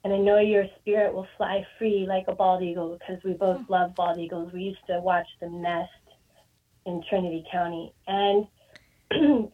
And 0.05 0.13
I 0.13 0.19
know 0.19 0.39
your 0.39 0.65
spirit 0.81 1.13
will 1.13 1.27
fly 1.37 1.67
free 1.79 2.07
like 2.09 2.25
a 2.29 2.35
bald 2.35 2.63
eagle 2.63 2.99
because 2.99 3.23
we 3.25 3.33
both 3.33 3.61
hmm. 3.63 3.73
love 3.73 3.95
bald 3.95 4.19
eagles. 4.19 4.53
We 4.53 4.63
used 4.63 4.87
to 4.87 5.01
watch 5.01 5.27
them 5.41 5.61
nest 5.61 5.91
in 6.87 7.03
Trinity 7.09 7.45
County. 7.51 7.93
And 8.07 8.47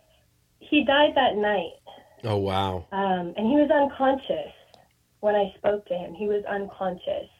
he 0.74 0.84
died 0.84 1.12
that 1.14 1.36
night. 1.36 1.78
Oh 2.24 2.38
wow. 2.38 2.86
Um, 2.90 3.32
and 3.36 3.46
he 3.46 3.56
was 3.56 3.70
unconscious 3.70 4.52
when 5.20 5.36
I 5.36 5.52
spoke 5.56 5.86
to 5.86 5.94
him. 5.94 6.14
He 6.14 6.26
was 6.26 6.42
unconscious. 6.50 7.30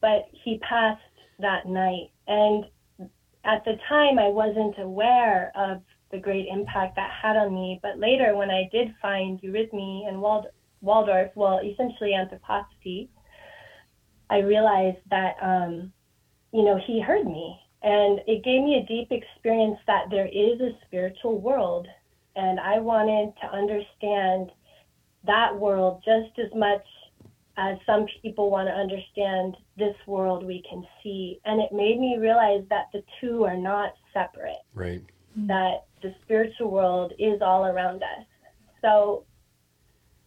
But 0.00 0.26
he 0.44 0.58
passed 0.58 1.00
that 1.38 1.66
night. 1.66 2.10
And 2.26 2.66
at 3.44 3.64
the 3.64 3.78
time, 3.88 4.18
I 4.18 4.28
wasn't 4.28 4.78
aware 4.78 5.52
of 5.56 5.80
the 6.10 6.18
great 6.18 6.46
impact 6.52 6.96
that 6.96 7.10
had 7.10 7.36
on 7.36 7.54
me. 7.54 7.80
But 7.82 7.98
later, 7.98 8.36
when 8.36 8.50
I 8.50 8.68
did 8.70 8.94
find 9.00 9.40
eurythmy 9.40 10.06
and 10.06 10.20
Wald- 10.20 10.52
Waldorf, 10.82 11.30
well, 11.34 11.60
essentially 11.64 12.12
anthroposophy, 12.12 13.08
I 14.28 14.38
realized 14.38 14.98
that, 15.10 15.36
um, 15.40 15.92
you 16.52 16.62
know, 16.62 16.78
he 16.86 17.00
heard 17.00 17.26
me. 17.26 17.58
And 17.82 18.20
it 18.26 18.44
gave 18.44 18.62
me 18.62 18.76
a 18.76 18.86
deep 18.86 19.10
experience 19.10 19.78
that 19.86 20.10
there 20.10 20.26
is 20.26 20.60
a 20.60 20.76
spiritual 20.86 21.40
world. 21.40 21.86
And 22.38 22.60
I 22.60 22.78
wanted 22.78 23.34
to 23.42 23.48
understand 23.48 24.52
that 25.26 25.54
world 25.54 26.02
just 26.04 26.38
as 26.38 26.54
much 26.54 26.84
as 27.56 27.76
some 27.84 28.06
people 28.22 28.48
want 28.48 28.68
to 28.68 28.72
understand 28.72 29.56
this 29.76 29.96
world 30.06 30.46
we 30.46 30.62
can 30.70 30.86
see. 31.02 31.40
And 31.44 31.60
it 31.60 31.72
made 31.72 31.98
me 31.98 32.16
realize 32.18 32.62
that 32.70 32.86
the 32.92 33.02
two 33.20 33.44
are 33.44 33.56
not 33.56 33.94
separate, 34.14 34.62
Right. 34.72 35.02
that 35.48 35.86
the 36.00 36.14
spiritual 36.22 36.70
world 36.70 37.12
is 37.18 37.42
all 37.42 37.66
around 37.66 38.04
us. 38.04 38.24
So, 38.82 39.24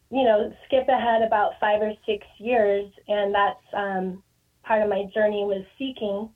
you 0.09 0.25
know, 0.25 0.53
skip 0.65 0.89
ahead 0.89 1.21
about 1.21 1.53
five 1.61 1.81
or 1.81 1.93
six 2.05 2.27
years, 2.37 2.91
and 3.07 3.33
that's 3.33 3.65
um, 3.73 4.21
part 4.63 4.81
of 4.81 4.89
my 4.89 5.05
journey 5.13 5.45
was 5.45 5.63
seeking 5.79 6.29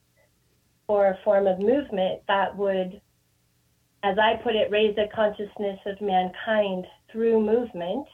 for 0.88 1.08
a 1.08 1.20
form 1.26 1.48
of 1.48 1.60
movement 1.60 2.22
that 2.30 2.56
would, 2.56 3.02
as 4.06 4.18
I 4.20 4.42
put 4.44 4.56
it, 4.56 4.72
raise 4.72 4.96
the 4.96 5.08
consciousness 5.14 5.80
of 5.86 6.00
mankind 6.00 6.86
through 7.12 7.44
movement 7.44 8.08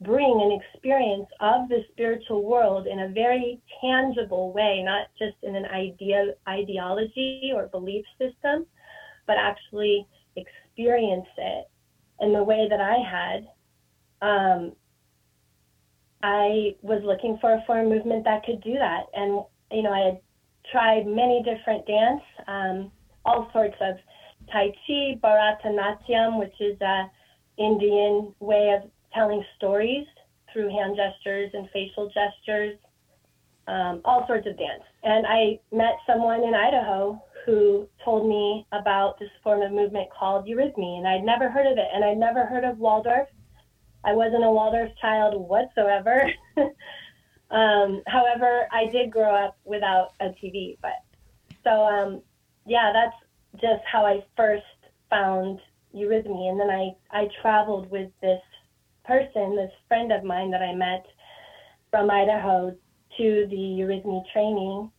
bring 0.00 0.40
an 0.42 0.58
experience 0.60 1.28
of 1.40 1.68
the 1.68 1.84
spiritual 1.92 2.42
world 2.42 2.86
in 2.86 3.00
a 3.00 3.08
very 3.08 3.60
tangible 3.80 4.52
way, 4.52 4.82
not 4.82 5.08
just 5.18 5.36
in 5.42 5.54
an 5.54 5.66
idea, 5.66 6.32
ideology 6.48 7.52
or 7.54 7.66
belief 7.66 8.04
system, 8.18 8.64
but 9.26 9.36
actually 9.38 10.06
experience 10.36 11.26
it 11.36 11.68
in 12.20 12.32
the 12.32 12.42
way 12.42 12.66
that 12.68 12.80
I 12.80 12.96
had. 12.96 13.46
Um, 14.22 14.72
I 16.22 16.76
was 16.82 17.02
looking 17.04 17.38
for 17.40 17.52
a 17.52 17.64
of 17.68 17.88
movement 17.88 18.24
that 18.24 18.44
could 18.44 18.62
do 18.62 18.74
that. 18.74 19.04
And, 19.14 19.44
you 19.70 19.82
know, 19.82 19.92
I 19.92 20.06
had 20.06 20.20
tried 20.70 21.06
many 21.06 21.42
different 21.42 21.86
dance, 21.86 22.22
um, 22.46 22.92
all 23.24 23.50
sorts 23.52 23.76
of 23.80 23.96
Tai 24.52 24.72
Chi, 24.86 25.18
Bharatanatyam, 25.22 26.38
which 26.38 26.54
is 26.60 26.80
a 26.80 27.10
Indian 27.58 28.34
way 28.40 28.76
of 28.76 28.90
telling 29.12 29.44
stories 29.56 30.06
through 30.52 30.68
hand 30.68 30.96
gestures 30.96 31.50
and 31.52 31.68
facial 31.72 32.10
gestures, 32.10 32.78
um, 33.68 34.00
all 34.04 34.26
sorts 34.26 34.46
of 34.46 34.56
dance. 34.58 34.82
And 35.02 35.26
I 35.26 35.60
met 35.72 35.96
someone 36.06 36.42
in 36.42 36.54
Idaho 36.54 37.22
who 37.46 37.88
told 38.04 38.28
me 38.28 38.66
about 38.72 39.18
this 39.18 39.30
form 39.42 39.62
of 39.62 39.72
movement 39.72 40.08
called 40.10 40.46
eurythmy, 40.46 40.98
and 40.98 41.06
I'd 41.06 41.24
never 41.24 41.48
heard 41.48 41.66
of 41.66 41.78
it, 41.78 41.88
and 41.92 42.04
I'd 42.04 42.18
never 42.18 42.46
heard 42.46 42.64
of 42.64 42.78
Waldorf. 42.78 43.28
I 44.04 44.12
wasn't 44.14 44.44
a 44.44 44.50
Waldorf 44.50 44.90
child 45.00 45.40
whatsoever. 45.48 46.30
um, 47.50 48.02
however, 48.06 48.66
I 48.72 48.86
did 48.90 49.10
grow 49.10 49.34
up 49.34 49.56
without 49.64 50.12
a 50.20 50.28
TV, 50.28 50.76
but 50.82 51.04
so 51.64 51.70
um, 51.70 52.22
yeah, 52.66 52.92
that's 52.92 53.16
just 53.54 53.82
how 53.90 54.06
I 54.06 54.24
first 54.36 54.64
found 55.08 55.60
eurythmy, 55.94 56.48
and 56.50 56.60
then 56.60 56.70
I 56.70 56.90
I 57.10 57.28
traveled 57.42 57.90
with 57.90 58.10
this 58.20 58.40
person, 59.04 59.56
this 59.56 59.72
friend 59.88 60.12
of 60.12 60.24
mine 60.24 60.50
that 60.50 60.62
I 60.62 60.74
met 60.74 61.04
from 61.90 62.10
Idaho 62.10 62.76
to 63.16 63.46
the 63.50 63.56
eurythmy 63.56 64.22
training. 64.32 64.90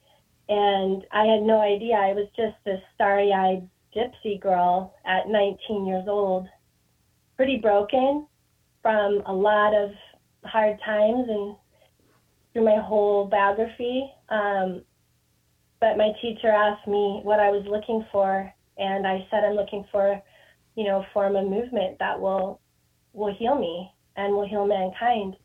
And 0.49 1.05
I 1.11 1.25
had 1.25 1.43
no 1.43 1.61
idea. 1.61 1.95
I 1.95 2.13
was 2.13 2.27
just 2.35 2.55
this 2.65 2.81
starry 2.93 3.31
eyed 3.31 3.67
gypsy 3.95 4.39
girl 4.39 4.93
at 5.05 5.27
19 5.27 5.85
years 5.85 6.05
old, 6.07 6.47
pretty 7.37 7.57
broken, 7.57 8.27
from 8.81 9.21
a 9.25 9.33
lot 9.33 9.73
of 9.73 9.91
hard 10.43 10.77
times 10.83 11.25
and 11.29 11.55
through 12.51 12.65
my 12.65 12.81
whole 12.81 13.25
biography. 13.25 14.11
Um, 14.29 14.83
but 15.81 15.97
my 15.97 16.11
teacher 16.21 16.47
asked 16.47 16.87
me 16.87 17.19
what 17.23 17.39
I 17.39 17.49
was 17.49 17.65
looking 17.67 18.05
for, 18.11 18.53
and 18.77 19.05
I 19.05 19.27
said 19.29 19.43
I'm 19.43 19.55
looking 19.55 19.83
for, 19.91 20.21
you 20.75 20.85
know, 20.85 21.03
form 21.11 21.35
of 21.35 21.49
movement 21.49 21.97
that 21.99 22.21
will 22.21 22.61
will 23.13 23.33
heal 23.33 23.59
me 23.59 23.91
and 24.15 24.33
will 24.33 24.47
heal 24.47 24.65
mankind. 24.65 25.35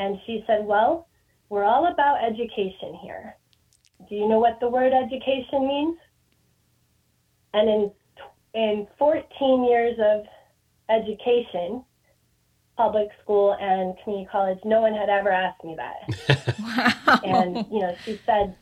And 0.00 0.18
she 0.26 0.44
said, 0.46 0.66
"Well, 0.66 1.06
we're 1.48 1.64
all 1.64 1.86
about 1.86 2.24
education 2.24 2.98
here. 3.02 3.36
Do 4.08 4.16
you 4.16 4.28
know 4.28 4.40
what 4.40 4.58
the 4.60 4.68
word 4.68 4.92
education 4.92 5.66
means?" 5.66 5.96
And 7.54 7.68
in 7.70 7.92
in 8.54 8.86
14 8.98 9.64
years 9.64 9.96
of 9.98 10.26
education, 10.90 11.84
public 12.76 13.08
school 13.22 13.56
and 13.60 13.94
community 14.02 14.28
college, 14.30 14.58
no 14.64 14.80
one 14.80 14.94
had 14.94 15.08
ever 15.08 15.30
asked 15.30 15.62
me 15.64 15.76
that. 15.76 16.50
wow. 16.58 17.20
And, 17.24 17.66
you 17.70 17.80
know, 17.80 17.94
she 18.04 18.20
said, 18.26 18.56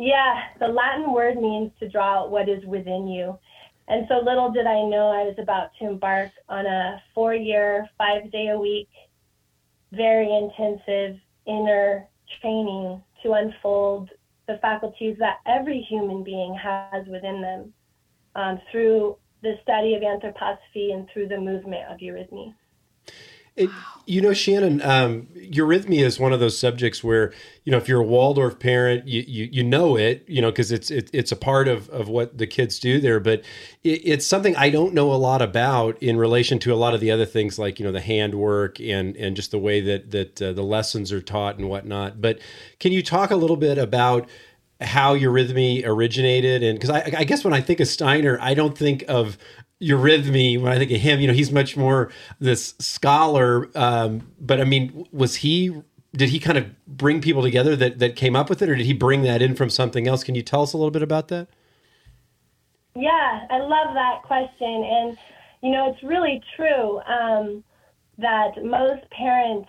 yeah, 0.00 0.44
the 0.58 0.66
Latin 0.66 1.12
word 1.12 1.36
means 1.36 1.70
to 1.78 1.88
draw 1.88 2.22
out 2.22 2.30
what 2.30 2.48
is 2.48 2.64
within 2.64 3.06
you. 3.06 3.38
And 3.86 4.06
so 4.08 4.20
little 4.24 4.50
did 4.50 4.66
I 4.66 4.82
know 4.82 5.10
I 5.10 5.24
was 5.24 5.34
about 5.38 5.70
to 5.78 5.86
embark 5.86 6.30
on 6.48 6.64
a 6.64 7.02
four 7.14 7.34
year, 7.34 7.86
five 7.98 8.32
day 8.32 8.48
a 8.48 8.58
week, 8.58 8.88
very 9.92 10.34
intensive 10.34 11.20
inner 11.46 12.08
training 12.40 13.02
to 13.22 13.32
unfold 13.32 14.08
the 14.46 14.58
faculties 14.62 15.16
that 15.18 15.40
every 15.46 15.82
human 15.82 16.24
being 16.24 16.54
has 16.54 17.06
within 17.06 17.42
them 17.42 17.74
um, 18.36 18.58
through 18.70 19.16
the 19.42 19.54
study 19.62 19.94
of 19.94 20.02
anthroposophy 20.02 20.94
and 20.94 21.08
through 21.12 21.28
the 21.28 21.38
movement 21.38 21.82
of 21.90 21.98
eurythmy. 21.98 22.54
It, 23.56 23.70
you 24.06 24.20
know, 24.20 24.32
Shannon, 24.32 24.80
um, 24.82 25.28
eurythmy 25.36 26.02
is 26.04 26.18
one 26.18 26.32
of 26.32 26.40
those 26.40 26.58
subjects 26.58 27.04
where 27.04 27.32
you 27.64 27.72
know 27.72 27.78
if 27.78 27.88
you're 27.88 28.00
a 28.00 28.04
Waldorf 28.04 28.58
parent, 28.58 29.06
you 29.06 29.24
you, 29.26 29.48
you 29.52 29.62
know 29.62 29.96
it, 29.96 30.24
you 30.28 30.40
know, 30.40 30.50
because 30.50 30.72
it's 30.72 30.90
it, 30.90 31.10
it's 31.12 31.30
a 31.30 31.36
part 31.36 31.68
of 31.68 31.88
of 31.90 32.08
what 32.08 32.38
the 32.38 32.46
kids 32.46 32.78
do 32.78 33.00
there. 33.00 33.20
But 33.20 33.44
it, 33.84 34.00
it's 34.04 34.26
something 34.26 34.56
I 34.56 34.70
don't 34.70 34.94
know 34.94 35.12
a 35.12 35.14
lot 35.14 35.42
about 35.42 36.02
in 36.02 36.16
relation 36.16 36.58
to 36.60 36.72
a 36.72 36.76
lot 36.76 36.94
of 36.94 37.00
the 37.00 37.10
other 37.10 37.26
things 37.26 37.58
like 37.58 37.78
you 37.78 37.84
know 37.84 37.92
the 37.92 38.00
handwork 38.00 38.80
and 38.80 39.16
and 39.16 39.36
just 39.36 39.50
the 39.50 39.58
way 39.58 39.80
that 39.80 40.10
that 40.10 40.42
uh, 40.42 40.52
the 40.52 40.62
lessons 40.62 41.12
are 41.12 41.22
taught 41.22 41.58
and 41.58 41.68
whatnot. 41.68 42.20
But 42.20 42.38
can 42.78 42.92
you 42.92 43.02
talk 43.02 43.30
a 43.30 43.36
little 43.36 43.56
bit 43.56 43.78
about 43.78 44.28
how 44.80 45.14
eurythmy 45.14 45.84
originated 45.84 46.62
and 46.62 46.78
because 46.78 46.88
I, 46.88 47.12
I, 47.18 47.24
guess 47.24 47.44
when 47.44 47.52
i 47.52 47.60
think 47.60 47.80
of 47.80 47.88
steiner 47.88 48.38
i 48.40 48.54
don't 48.54 48.76
think 48.76 49.04
of 49.08 49.36
eurythmy 49.80 50.60
when 50.60 50.72
I 50.72 50.78
think 50.78 50.90
of 50.90 51.00
him. 51.00 51.20
You 51.20 51.28
know, 51.28 51.32
he's 51.32 51.52
much 51.52 51.76
more 51.76 52.10
this 52.38 52.74
scholar. 52.78 53.68
Um, 53.74 54.32
but 54.40 54.60
I 54.60 54.64
mean, 54.64 55.06
was 55.12 55.36
he? 55.36 55.82
Did 56.12 56.30
he 56.30 56.40
kind 56.40 56.58
of 56.58 56.66
bring 56.86 57.20
people 57.20 57.42
together 57.42 57.76
that 57.76 57.98
that 58.00 58.16
came 58.16 58.34
up 58.34 58.50
with 58.50 58.62
it, 58.62 58.68
or 58.68 58.74
did 58.74 58.86
he 58.86 58.92
bring 58.92 59.22
that 59.22 59.42
in 59.42 59.54
from 59.54 59.70
something 59.70 60.08
else? 60.08 60.24
Can 60.24 60.34
you 60.34 60.42
tell 60.42 60.62
us 60.62 60.72
a 60.72 60.76
little 60.76 60.90
bit 60.90 61.02
about 61.02 61.28
that? 61.28 61.48
Yeah, 62.96 63.46
I 63.50 63.58
love 63.58 63.94
that 63.94 64.22
question, 64.24 64.84
and 64.84 65.16
you 65.62 65.70
know, 65.70 65.92
it's 65.92 66.02
really 66.02 66.42
true 66.56 67.00
um, 67.00 67.62
that 68.18 68.64
most 68.64 69.08
parents 69.10 69.68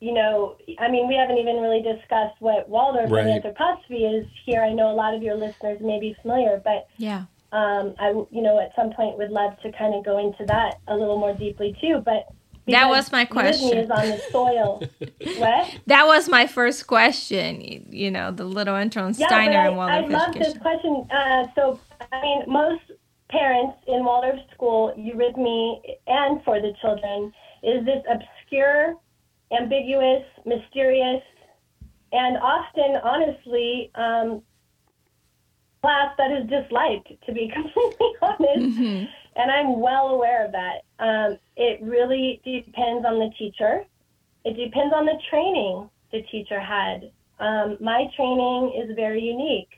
you 0.00 0.12
know, 0.12 0.56
I 0.78 0.88
mean, 0.88 1.08
we 1.08 1.16
haven't 1.16 1.38
even 1.38 1.56
really 1.56 1.82
discussed 1.82 2.36
what 2.38 2.68
Waldorf 2.68 3.10
right. 3.10 3.26
and 3.26 3.42
anthroposophy 3.42 4.20
is 4.20 4.26
here. 4.46 4.62
I 4.62 4.72
know 4.72 4.92
a 4.92 4.94
lot 4.94 5.12
of 5.12 5.22
your 5.22 5.34
listeners 5.34 5.80
may 5.80 5.98
be 5.98 6.14
familiar, 6.22 6.60
but 6.64 6.86
yeah, 6.98 7.24
um, 7.52 7.94
I, 7.98 8.10
you 8.30 8.42
know, 8.42 8.60
at 8.60 8.74
some 8.76 8.92
point 8.92 9.16
would 9.18 9.30
love 9.30 9.58
to 9.62 9.72
kind 9.72 9.94
of 9.94 10.04
go 10.04 10.18
into 10.18 10.44
that 10.46 10.80
a 10.86 10.94
little 10.94 11.18
more 11.18 11.32
deeply 11.32 11.76
too. 11.80 12.02
But 12.04 12.28
that 12.66 12.88
was 12.88 13.10
my 13.10 13.24
question. 13.24 13.78
Is 13.78 13.90
on 13.90 14.08
the 14.08 14.20
soil. 14.30 14.82
what? 15.38 15.78
That 15.86 16.06
was 16.06 16.28
my 16.28 16.46
first 16.46 16.86
question. 16.86 17.86
You 17.90 18.10
know, 18.10 18.30
the 18.30 18.44
little 18.44 18.76
intro 18.76 19.04
on 19.04 19.14
Steiner 19.14 19.52
yeah, 19.52 19.68
and 19.68 19.76
Waldorf 19.76 20.04
I 20.04 20.08
love 20.08 20.28
education. 20.28 20.52
this 20.52 20.62
question. 20.62 21.06
Uh, 21.10 21.46
so, 21.54 21.80
I 22.12 22.20
mean, 22.20 22.44
most 22.46 22.82
parents 23.30 23.78
in 23.86 24.04
Waldorf 24.04 24.40
school, 24.54 24.94
eurythmy 24.98 25.80
and 26.06 26.42
for 26.44 26.60
the 26.60 26.72
children, 26.80 27.32
is 27.62 27.84
this 27.84 28.02
obscure, 28.10 28.94
ambiguous, 29.58 30.24
mysterious, 30.44 31.22
and 32.12 32.38
often, 32.38 32.96
honestly, 33.02 33.90
um, 33.94 34.42
class 35.80 36.14
that 36.18 36.30
is 36.30 36.48
disliked, 36.48 37.08
to 37.26 37.32
be 37.32 37.48
completely 37.54 38.12
honest. 38.22 38.78
Mm-hmm. 38.78 39.04
And 39.36 39.50
I'm 39.50 39.80
well 39.80 40.08
aware 40.08 40.44
of 40.44 40.52
that. 40.52 40.82
Um, 40.98 41.38
it 41.56 41.80
really 41.82 42.40
depends 42.44 43.06
on 43.06 43.18
the 43.18 43.30
teacher. 43.38 43.84
It 44.44 44.56
depends 44.56 44.92
on 44.94 45.06
the 45.06 45.18
training 45.30 45.88
the 46.12 46.22
teacher 46.30 46.60
had. 46.60 47.10
Um, 47.38 47.76
my 47.80 48.06
training 48.16 48.72
is 48.82 48.96
very 48.96 49.22
unique. 49.22 49.68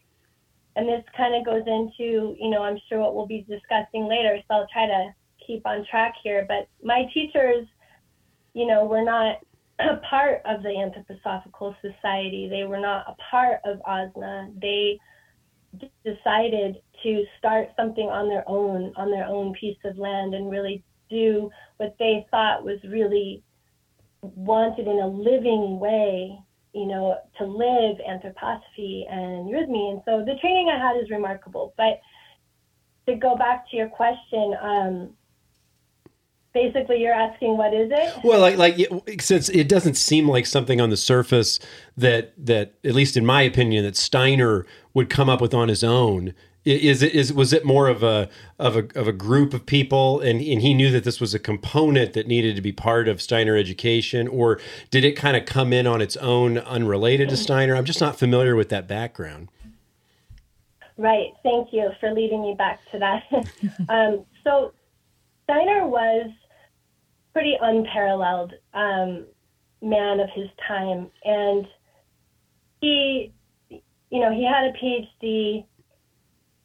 And 0.77 0.89
this 0.89 1.05
kind 1.17 1.35
of 1.35 1.45
goes 1.45 1.67
into, 1.67 2.37
you 2.39 2.49
know, 2.49 2.63
I'm 2.63 2.79
sure 2.89 3.01
what 3.01 3.15
we'll 3.15 3.27
be 3.27 3.45
discussing 3.49 4.09
later. 4.09 4.39
So 4.49 4.55
I'll 4.55 4.69
try 4.73 4.87
to 4.87 5.15
keep 5.45 5.67
on 5.67 5.85
track 5.91 6.15
here. 6.23 6.47
But 6.47 6.69
my 6.83 7.05
teachers, 7.13 7.67
you 8.55 8.67
know, 8.67 8.87
were 8.87 9.05
not 9.05 9.39
a 9.81 9.97
part 10.09 10.43
of 10.47 10.63
the 10.63 10.69
Anthroposophical 10.71 11.75
Society. 11.83 12.49
They 12.49 12.65
were 12.65 12.81
not 12.81 13.05
a 13.09 13.17
part 13.31 13.61
of 13.65 13.81
ASNA. 13.87 14.61
They 14.61 14.99
decided 16.05 16.77
to 17.03 17.25
start 17.39 17.69
something 17.77 18.07
on 18.07 18.29
their 18.29 18.45
own, 18.49 18.93
on 18.97 19.11
their 19.11 19.27
own 19.27 19.53
piece 19.55 19.79
of 19.85 19.99
land, 19.99 20.35
and 20.35 20.51
really 20.51 20.83
do 21.09 21.51
what 21.79 21.95
they 21.99 22.27
thought 22.31 22.65
was 22.65 22.79
really 22.85 23.43
wanted 24.23 24.87
in 24.87 24.99
a 24.99 25.07
living 25.07 25.79
way, 25.79 26.39
you 26.73 26.87
know, 26.87 27.19
to 27.39 27.45
live 27.45 27.97
anthroposophy 28.09 29.11
and 29.11 29.49
eurythmy. 29.49 29.93
And 29.93 30.03
so 30.05 30.25
the 30.25 30.39
training 30.41 30.69
I 30.69 30.79
had 30.79 31.03
is 31.03 31.11
remarkable. 31.11 31.73
But 31.77 32.01
to 33.07 33.17
go 33.17 33.37
back 33.37 33.69
to 33.71 33.77
your 33.77 33.89
question, 33.89 34.55
um, 34.61 35.17
basically 36.53 37.01
you're 37.01 37.15
asking 37.15 37.57
what 37.57 37.73
is 37.73 37.91
it? 37.93 38.25
Well 38.25 38.41
like 38.41 38.57
like 38.57 39.23
since 39.23 39.49
it 39.49 39.69
doesn't 39.69 39.95
seem 39.95 40.29
like 40.29 40.47
something 40.47 40.81
on 40.81 40.91
the 40.91 40.97
surface 40.97 41.59
that 41.97 42.33
that 42.37 42.75
at 42.85 42.95
least 42.95 43.17
in 43.17 43.25
my 43.25 43.43
opinion 43.43 43.85
that 43.85 43.97
steiner 43.97 44.67
would 44.95 45.09
come 45.11 45.29
up 45.29 45.41
with 45.41 45.55
on 45.55 45.69
his 45.69 45.85
own. 45.85 46.35
Is 46.63 47.03
it 47.03 47.15
is 47.15 47.33
was 47.33 47.55
it 47.55 47.65
more 47.65 47.89
of 47.89 48.03
a 48.03 48.29
of 48.59 48.77
a 48.77 48.87
of 48.95 49.09
a 49.09 49.13
group 49.13 49.55
of 49.55 49.65
people 49.65 50.21
and 50.21 50.41
and 50.41 50.61
he 50.61 50.75
knew 50.75 50.91
that 50.91 51.05
this 51.05 51.19
was 51.19 51.33
a 51.33 51.39
component 51.39 52.13
that 52.13 52.27
needed 52.27 52.55
to 52.57 52.63
be 52.63 52.73
part 52.73 53.09
of 53.09 53.23
steiner 53.23 53.57
education 53.57 54.29
or 54.29 54.61
did 54.91 55.05
it 55.05 55.13
kind 55.13 55.37
of 55.37 55.47
come 55.47 55.73
in 55.73 55.87
on 55.87 56.03
its 56.03 56.17
own 56.19 56.59
unrelated 56.59 57.31
to 57.31 57.37
steiner? 57.37 57.75
I'm 57.77 57.87
just 57.87 58.01
not 58.01 58.19
familiar 58.19 58.57
with 58.57 58.69
that 58.69 58.87
background. 58.87 59.49
Right. 60.99 61.33
Thank 61.43 61.73
you 61.73 61.91
for 61.99 62.13
leading 62.13 62.43
me 62.43 62.55
back 62.59 62.81
to 62.93 62.99
that. 62.99 63.23
Um, 63.89 64.27
so 64.45 64.73
steiner 65.51 65.87
was 65.87 66.31
pretty 67.33 67.57
unparalleled 67.61 68.53
um, 68.75 69.27
man 69.83 70.21
of 70.21 70.29
his 70.35 70.49
time, 70.67 71.11
and 71.25 71.67
he, 72.81 73.33
you 73.69 74.21
know, 74.21 74.33
he 74.33 74.45
had 74.45 74.65
a 74.65 74.73
PhD, 74.79 75.65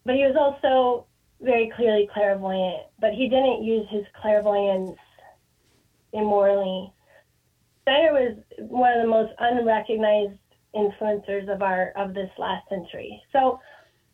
but 0.06 0.16
he 0.16 0.22
was 0.22 0.36
also 0.38 1.08
very 1.42 1.72
clearly 1.76 2.08
clairvoyant. 2.14 2.84
But 3.00 3.14
he 3.14 3.28
didn't 3.28 3.64
use 3.64 3.88
his 3.90 4.04
clairvoyance 4.22 4.98
immorally. 6.14 6.94
Steiner 7.82 8.14
was 8.14 8.38
one 8.58 8.94
of 8.94 9.02
the 9.02 9.10
most 9.10 9.34
unrecognized 9.40 10.40
influencers 10.76 11.52
of 11.52 11.62
our 11.62 11.92
of 11.96 12.14
this 12.14 12.30
last 12.38 12.68
century. 12.70 13.22
So 13.32 13.60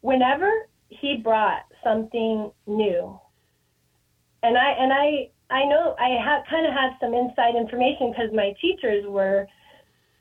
whenever 0.02 0.50
he 0.90 1.18
brought 1.18 1.64
something 1.84 2.52
new, 2.68 3.20
and 4.44 4.58
I 4.58 4.72
and 4.72 4.92
I 4.92 5.30
I 5.50 5.66
know 5.66 5.96
I 6.00 6.18
have 6.24 6.44
kind 6.50 6.66
of 6.66 6.74
had 6.74 6.92
some 7.00 7.14
inside 7.14 7.56
information 7.56 8.12
because 8.12 8.32
my 8.34 8.54
teachers 8.62 9.06
were 9.06 9.48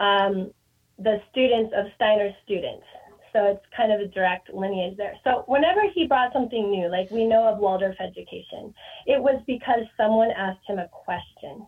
um, 0.01 0.51
the 0.99 1.21
students 1.31 1.73
of 1.77 1.87
Steiner's 1.97 2.35
students. 2.45 2.85
So 3.33 3.45
it's 3.47 3.65
kind 3.77 3.93
of 3.93 4.01
a 4.01 4.07
direct 4.07 4.53
lineage 4.53 4.97
there. 4.97 5.15
So 5.23 5.45
whenever 5.47 5.83
he 5.95 6.07
brought 6.07 6.33
something 6.33 6.69
new, 6.69 6.91
like 6.91 7.11
we 7.13 7.25
know 7.25 7.47
of 7.47 7.59
Waldorf 7.59 7.95
education, 8.01 8.75
it 9.07 9.23
was 9.23 9.41
because 9.47 9.85
someone 9.97 10.31
asked 10.37 10.67
him 10.67 10.81
a 10.81 10.89
question. 10.89 11.67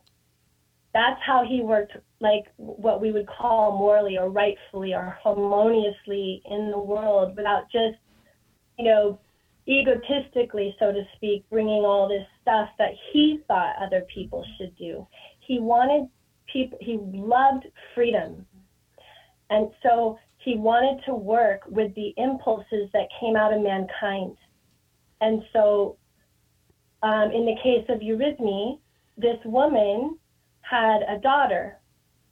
That's 0.92 1.20
how 1.24 1.44
he 1.48 1.62
worked, 1.62 1.96
like 2.20 2.46
what 2.56 3.00
we 3.00 3.12
would 3.12 3.28
call 3.28 3.78
morally 3.78 4.18
or 4.18 4.28
rightfully 4.28 4.92
or 4.92 5.16
harmoniously 5.22 6.42
in 6.50 6.70
the 6.70 6.78
world 6.78 7.36
without 7.36 7.70
just, 7.70 7.96
you 8.76 8.84
know, 8.84 9.20
egotistically, 9.68 10.74
so 10.78 10.92
to 10.92 11.02
speak, 11.16 11.44
bringing 11.50 11.84
all 11.84 12.08
this 12.08 12.26
stuff 12.40 12.68
that 12.78 12.92
he 13.12 13.40
thought 13.46 13.76
other 13.80 14.04
people 14.12 14.44
should 14.58 14.76
do. 14.76 15.06
He 15.40 15.58
wanted 15.60 16.08
people, 16.52 16.78
he 16.80 16.98
loved 17.00 17.66
freedom. 17.94 18.46
And 19.50 19.70
so 19.82 20.18
he 20.38 20.56
wanted 20.56 21.04
to 21.04 21.14
work 21.14 21.62
with 21.68 21.94
the 21.94 22.12
impulses 22.16 22.88
that 22.92 23.08
came 23.20 23.36
out 23.36 23.52
of 23.52 23.62
mankind. 23.62 24.36
And 25.20 25.42
so, 25.52 25.96
um, 27.02 27.30
in 27.30 27.46
the 27.46 27.56
case 27.62 27.84
of 27.88 28.00
eurythmy, 28.00 28.78
this 29.16 29.38
woman 29.44 30.18
had 30.62 31.02
a 31.02 31.18
daughter, 31.20 31.78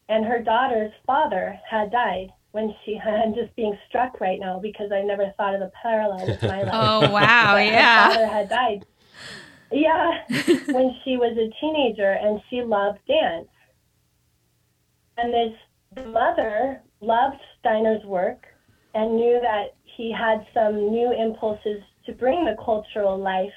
and 0.09 0.25
her 0.25 0.43
daughter's 0.43 0.93
father 1.07 1.59
had 1.69 1.93
died 1.93 2.33
when 2.53 2.75
she 2.85 2.99
I'm 3.05 3.35
just 3.35 3.55
being 3.57 3.77
struck 3.89 4.21
right 4.21 4.39
now 4.39 4.59
because 4.61 4.93
I 4.93 5.03
never 5.03 5.33
thought 5.37 5.55
of 5.55 5.61
the 5.61 5.73
parallel 5.83 6.27
with 6.27 6.43
my 6.43 6.63
life. 6.63 6.71
Oh 6.73 7.11
wow, 7.11 7.57
yeah. 7.57 8.09
Her 8.09 8.15
father 8.15 8.27
had 8.27 8.49
died. 8.49 8.85
Yeah, 9.73 10.25
when 10.73 10.97
she 11.05 11.17
was 11.17 11.37
a 11.39 11.49
teenager, 11.61 12.13
and 12.13 12.41
she 12.51 12.63
loved 12.63 12.99
dance. 13.07 13.49
And 15.17 15.33
this 15.33 16.07
mother 16.07 16.83
loved 17.01 17.41
Steiner's 17.59 18.05
work 18.05 18.47
and 18.95 19.17
knew 19.17 19.39
that 19.41 19.75
he 19.85 20.13
had 20.13 20.45
some 20.53 20.91
new 20.91 21.13
impulses 21.13 21.83
to 22.07 22.13
bring 22.13 22.45
the 22.45 22.57
cultural 22.65 23.17
life 23.17 23.53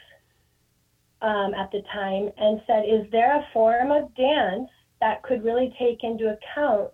um, 1.22 1.54
at 1.56 1.72
the 1.72 1.82
time, 1.92 2.30
and 2.38 2.62
said, 2.68 2.84
"Is 2.84 3.10
there 3.12 3.36
a 3.36 3.48
form 3.52 3.92
of 3.92 4.14
dance 4.16 4.70
that 5.00 5.24
could 5.24 5.44
really 5.44 5.74
take 5.80 6.04
into 6.04 6.38
account 6.38 6.92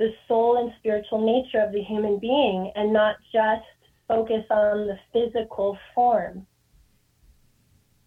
the 0.00 0.12
soul 0.26 0.56
and 0.56 0.72
spiritual 0.80 1.24
nature 1.24 1.60
of 1.60 1.70
the 1.72 1.82
human 1.82 2.18
being, 2.18 2.72
and 2.74 2.92
not 2.92 3.14
just 3.32 3.62
focus 4.08 4.44
on 4.50 4.88
the 4.88 4.98
physical 5.12 5.78
form?" 5.94 6.44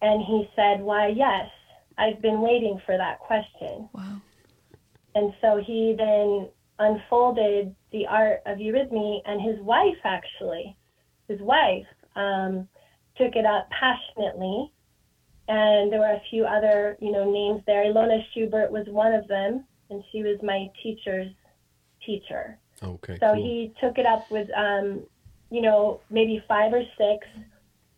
And 0.04 0.22
he 0.22 0.46
said, 0.54 0.82
Why, 0.82 1.08
yes, 1.08 1.48
I've 1.96 2.20
been 2.20 2.42
waiting 2.42 2.78
for 2.84 2.98
that 2.98 3.20
question. 3.20 3.88
Wow. 3.94 4.20
And 5.14 5.32
so 5.40 5.62
he 5.64 5.94
then 5.96 6.50
unfolded 6.78 7.74
the 7.90 8.06
art 8.06 8.42
of 8.44 8.58
eurythmy, 8.58 9.22
and 9.24 9.40
his 9.40 9.58
wife, 9.60 9.96
actually, 10.04 10.76
his 11.26 11.40
wife, 11.40 11.86
um, 12.16 12.68
took 13.16 13.34
it 13.34 13.46
up 13.46 13.66
passionately. 13.70 14.70
And 15.48 15.90
there 15.90 16.00
were 16.00 16.16
a 16.16 16.22
few 16.28 16.44
other, 16.44 16.98
you 17.00 17.10
know, 17.10 17.30
names 17.30 17.62
there. 17.66 17.84
Ilona 17.84 18.18
Schubert 18.32 18.70
was 18.70 18.86
one 18.88 19.14
of 19.14 19.26
them, 19.28 19.64
and 19.88 20.04
she 20.12 20.22
was 20.22 20.38
my 20.42 20.68
teacher's 20.82 21.32
teacher. 22.06 22.58
Okay. 22.82 23.18
So 23.20 23.34
cool. 23.34 23.42
he 23.42 23.72
took 23.80 23.98
it 23.98 24.06
up 24.06 24.30
with, 24.30 24.48
um, 24.56 25.02
you 25.50 25.60
know, 25.62 26.00
maybe 26.10 26.42
five 26.48 26.72
or 26.72 26.82
six 26.98 27.26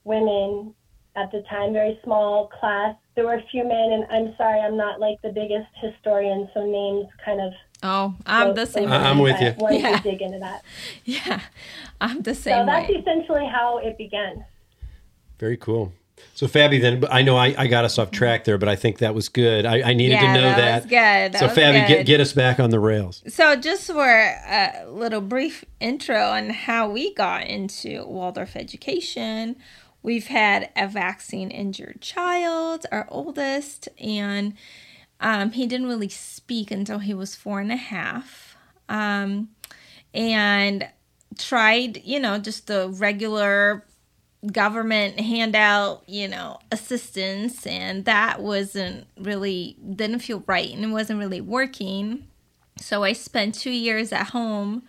women 0.04 0.74
at 1.16 1.30
the 1.32 1.42
time, 1.48 1.72
very 1.72 1.98
small 2.04 2.48
class. 2.48 2.94
There 3.14 3.24
were 3.24 3.34
a 3.34 3.42
few 3.50 3.64
men, 3.64 3.92
and 3.92 4.04
I'm 4.10 4.34
sorry, 4.36 4.60
I'm 4.60 4.76
not 4.76 5.00
like 5.00 5.20
the 5.22 5.30
biggest 5.30 5.66
historian, 5.80 6.48
so 6.52 6.64
names 6.66 7.06
kind 7.24 7.40
of. 7.40 7.52
Oh, 7.82 8.14
I'm 8.26 8.54
the 8.54 8.66
same. 8.66 8.84
over 8.84 8.94
I- 8.94 9.08
I'm 9.10 9.18
with 9.18 9.40
you. 9.40 9.48
I 9.48 9.56
wanted 9.58 9.80
Yeah. 9.80 9.96
to 9.98 10.02
dig 10.02 10.20
into 10.22 10.38
that. 10.40 10.62
Yeah, 11.04 11.40
I'm 12.00 12.20
the 12.22 12.34
same. 12.34 12.60
So 12.60 12.66
that's 12.66 12.88
way. 12.88 12.96
essentially 12.96 13.46
how 13.46 13.78
it 13.78 13.96
began. 13.96 14.44
Very 15.38 15.56
cool. 15.56 15.92
So 16.34 16.46
Fabi, 16.46 16.80
then 16.80 17.04
I 17.10 17.22
know 17.22 17.36
I, 17.36 17.54
I 17.56 17.66
got 17.66 17.84
us 17.84 17.98
off 17.98 18.10
track 18.10 18.44
there, 18.44 18.58
but 18.58 18.68
I 18.68 18.76
think 18.76 18.98
that 18.98 19.14
was 19.14 19.28
good. 19.28 19.64
I, 19.64 19.90
I 19.90 19.94
needed 19.94 20.14
yeah, 20.14 20.20
to 20.20 20.40
know 20.40 20.42
that, 20.42 20.56
that. 20.56 20.82
was 20.82 20.84
good. 20.84 21.32
That 21.32 21.38
so 21.38 21.48
Fabi, 21.48 21.86
good. 21.86 21.88
get 21.88 22.06
get 22.06 22.20
us 22.20 22.32
back 22.32 22.60
on 22.60 22.70
the 22.70 22.80
rails. 22.80 23.22
So, 23.28 23.56
just 23.56 23.86
for 23.86 24.06
a 24.06 24.84
little 24.86 25.20
brief 25.20 25.64
intro 25.80 26.20
on 26.20 26.50
how 26.50 26.90
we 26.90 27.14
got 27.14 27.46
into 27.46 28.04
Waldorf 28.06 28.54
education, 28.54 29.56
we've 30.02 30.26
had 30.26 30.70
a 30.76 30.86
vaccine 30.86 31.50
injured 31.50 32.00
child, 32.00 32.86
our 32.92 33.06
oldest, 33.10 33.88
and 33.98 34.54
um, 35.20 35.52
he 35.52 35.66
didn't 35.66 35.86
really 35.86 36.08
speak 36.08 36.70
until 36.70 36.98
he 36.98 37.14
was 37.14 37.34
four 37.34 37.60
and 37.60 37.72
a 37.72 37.76
half. 37.76 38.56
Um, 38.88 39.48
and 40.12 40.88
tried, 41.38 42.02
you 42.04 42.20
know, 42.20 42.38
just 42.38 42.66
the 42.66 42.88
regular 42.88 43.84
government 44.52 45.18
handout, 45.20 46.02
you 46.06 46.28
know, 46.28 46.58
assistance, 46.70 47.66
and 47.66 48.04
that 48.04 48.40
wasn't 48.40 49.06
really, 49.18 49.76
didn't 49.94 50.20
feel 50.20 50.44
right 50.46 50.72
and 50.72 50.84
it 50.84 50.88
wasn't 50.88 51.18
really 51.18 51.40
working. 51.40 52.26
So 52.78 53.02
I 53.02 53.12
spent 53.12 53.54
two 53.54 53.70
years 53.70 54.12
at 54.12 54.28
home 54.28 54.82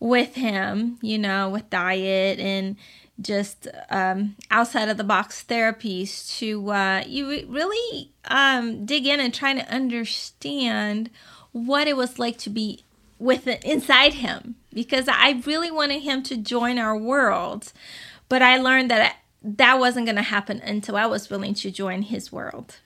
with 0.00 0.34
him, 0.34 0.98
you 1.02 1.18
know, 1.18 1.50
with 1.50 1.68
diet 1.70 2.38
and 2.38 2.76
just 3.20 3.66
um, 3.90 4.36
outside 4.50 4.88
of 4.88 4.96
the 4.96 5.04
box 5.04 5.44
therapies 5.46 6.36
to 6.38 6.70
uh, 6.70 7.02
you 7.06 7.46
really 7.48 8.12
um, 8.26 8.86
dig 8.86 9.06
in 9.06 9.20
and 9.20 9.34
trying 9.34 9.58
to 9.58 9.68
understand 9.72 11.10
what 11.52 11.88
it 11.88 11.96
was 11.96 12.18
like 12.18 12.38
to 12.38 12.50
be 12.50 12.84
with 13.18 13.48
it 13.48 13.64
inside 13.64 14.14
him 14.14 14.54
because 14.72 15.08
I 15.08 15.42
really 15.44 15.70
wanted 15.70 16.02
him 16.02 16.22
to 16.24 16.36
join 16.36 16.78
our 16.78 16.96
world, 16.96 17.72
but 18.28 18.42
I 18.42 18.58
learned 18.58 18.90
that 18.90 19.16
that 19.42 19.78
wasn't 19.78 20.06
going 20.06 20.16
to 20.16 20.22
happen 20.22 20.60
until 20.60 20.96
I 20.96 21.06
was 21.06 21.30
willing 21.30 21.54
to 21.54 21.70
join 21.70 22.02
his 22.02 22.32
world. 22.32 22.76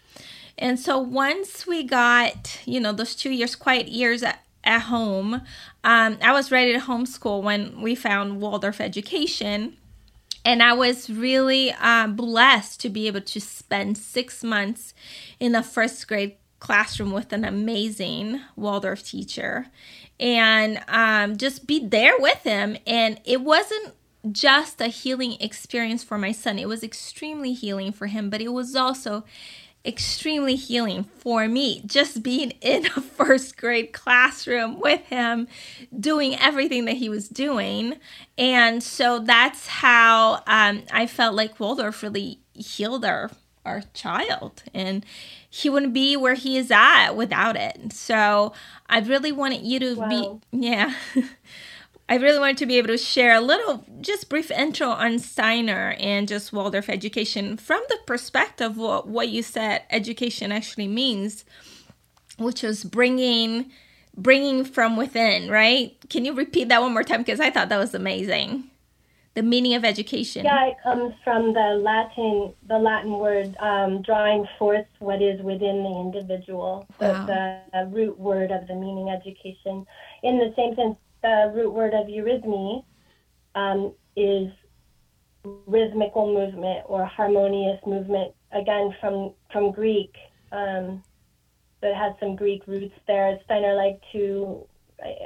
And 0.59 0.78
so 0.78 0.98
once 0.98 1.66
we 1.66 1.83
got, 1.83 2.61
you 2.64 2.78
know, 2.78 2.92
those 2.92 3.14
two 3.14 3.31
years, 3.31 3.57
quiet 3.57 3.88
years 3.88 4.22
at, 4.22 4.44
at 4.62 4.83
home, 4.83 5.42
um, 5.83 6.18
I 6.22 6.33
was 6.33 6.52
ready 6.52 6.72
to 6.72 6.78
homeschool 6.78 7.42
when 7.42 7.81
we 7.81 7.94
found 7.94 8.40
Waldorf 8.40 8.81
education. 8.81 9.76
And 10.44 10.62
I 10.62 10.72
was 10.72 11.09
really 11.09 11.72
uh, 11.72 12.09
blessed 12.09 12.81
to 12.81 12.88
be 12.88 13.07
able 13.07 13.22
to 13.22 13.40
spend 13.40 13.96
six 13.96 14.44
months 14.44 14.92
in 15.40 15.52
the 15.52 15.62
first 15.62 16.07
grade 16.07 16.37
classroom 16.59 17.12
with 17.12 17.33
an 17.33 17.44
amazing 17.44 18.40
Waldorf 18.57 19.05
teacher 19.05 19.66
and 20.20 20.81
um, 20.87 21.37
just 21.37 21.66
be 21.66 21.85
there 21.85 22.14
with 22.18 22.42
him. 22.44 22.76
And 22.87 23.20
it 23.24 23.40
wasn't 23.40 23.94
just 24.30 24.80
a 24.80 24.88
healing 24.88 25.37
experience 25.40 26.02
for 26.04 26.18
my 26.18 26.32
son, 26.32 26.58
it 26.58 26.68
was 26.68 26.82
extremely 26.82 27.52
healing 27.52 27.92
for 27.92 28.06
him, 28.06 28.30
but 28.30 28.40
it 28.40 28.52
was 28.52 28.76
also 28.76 29.24
extremely 29.85 30.54
healing 30.54 31.04
for 31.04 31.48
me. 31.48 31.82
Just 31.87 32.22
being 32.22 32.52
in 32.61 32.87
a 32.87 33.00
first 33.00 33.56
grade 33.56 33.92
classroom 33.92 34.78
with 34.80 35.00
him 35.06 35.48
doing 35.98 36.37
everything 36.38 36.85
that 36.87 36.96
he 36.96 37.08
was 37.08 37.28
doing. 37.28 37.96
And 38.38 38.82
so 38.82 39.18
that's 39.18 39.66
how 39.66 40.42
um, 40.46 40.82
i 40.92 41.06
felt 41.06 41.35
like 41.35 41.58
waldorf 41.61 42.02
really 42.02 42.40
healed 42.54 43.04
our 43.04 43.30
our 43.64 43.82
child. 43.94 44.62
And 44.74 45.04
he 45.48 45.70
wouldn't 45.70 45.92
be 45.94 46.16
where 46.16 46.35
he 46.35 46.56
is 46.56 46.70
at 46.70 47.12
without 47.12 47.56
it. 47.56 47.92
So 47.92 48.52
i 48.88 49.00
really 49.00 49.32
wanted 49.32 49.62
you 49.62 49.78
to 49.80 49.96
Wow. 49.96 50.08
be 50.08 50.40
yeah 50.52 50.94
I 52.12 52.16
really 52.16 52.38
wanted 52.38 52.59
to 52.59 52.66
be 52.66 52.77
able 52.77 52.88
to 52.88 52.98
share 52.98 53.35
a 53.35 53.40
little, 53.40 53.87
just 54.03 54.29
brief 54.29 54.51
intro 54.51 54.88
on 54.88 55.18
Steiner 55.18 55.96
and 55.98 56.29
just 56.29 56.53
Waldorf 56.53 56.90
education 56.90 57.57
from 57.57 57.83
the 57.88 57.96
perspective 58.05 58.72
of 58.72 58.77
what, 58.77 59.09
what 59.09 59.31
you 59.31 59.42
said 59.42 59.85
education 59.88 60.53
actually 60.53 60.88
means, 60.88 61.46
which 62.37 62.62
was 62.62 62.85
bringing 62.85 63.72
bringing 64.14 64.62
from 64.62 64.98
within. 64.98 65.51
Right? 65.51 65.96
Can 66.11 66.27
you 66.27 66.35
repeat 66.35 66.68
that 66.68 66.83
one 66.83 66.92
more 66.92 67.03
time? 67.03 67.22
Because 67.22 67.40
I 67.40 67.48
thought 67.48 67.70
that 67.70 67.79
was 67.79 67.94
amazing. 67.94 68.64
The 69.33 69.42
meaning 69.42 69.72
of 69.72 69.83
education. 69.83 70.44
Yeah, 70.44 70.66
it 70.66 70.77
comes 70.83 71.14
from 71.25 71.55
the 71.55 71.81
Latin 71.81 72.53
the 72.68 72.79
Latin 72.79 73.12
word 73.12 73.57
um, 73.59 74.03
drawing 74.03 74.46
forth 74.59 74.85
what 74.98 75.22
is 75.22 75.40
within 75.40 75.83
the 75.83 75.98
individual. 75.98 76.87
So 77.01 77.11
Wow. 77.11 77.22
it's 77.22 77.72
the 77.72 77.87
root 77.87 78.18
word 78.18 78.51
of 78.51 78.66
the 78.66 78.75
meaning 78.75 79.09
education. 79.09 79.87
In 80.22 80.37
the 80.37 80.53
same 80.55 80.77
sense, 80.77 80.98
the 81.22 81.52
root 81.54 81.72
word 81.72 81.94
of 81.94 82.06
eurythmy 82.06 82.85
um, 83.54 83.94
is 84.16 84.50
rhythmical 85.66 86.32
movement 86.32 86.85
or 86.87 87.04
harmonious 87.04 87.80
movement. 87.87 88.35
Again, 88.52 88.94
from 89.00 89.32
from 89.50 89.72
Greek, 89.72 90.14
um, 90.52 91.02
so 91.80 91.88
it 91.88 91.94
has 91.94 92.14
some 92.20 92.37
Greek 92.37 92.66
roots 92.66 92.94
there. 93.06 93.38
Steiner 93.44 93.74
liked 93.74 94.04
to 94.12 94.66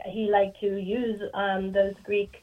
he 0.06 0.28
liked 0.30 0.61
to 0.61 0.76
use 0.78 1.20
um, 1.35 1.72
those 1.72 1.94
Greek 2.04 2.42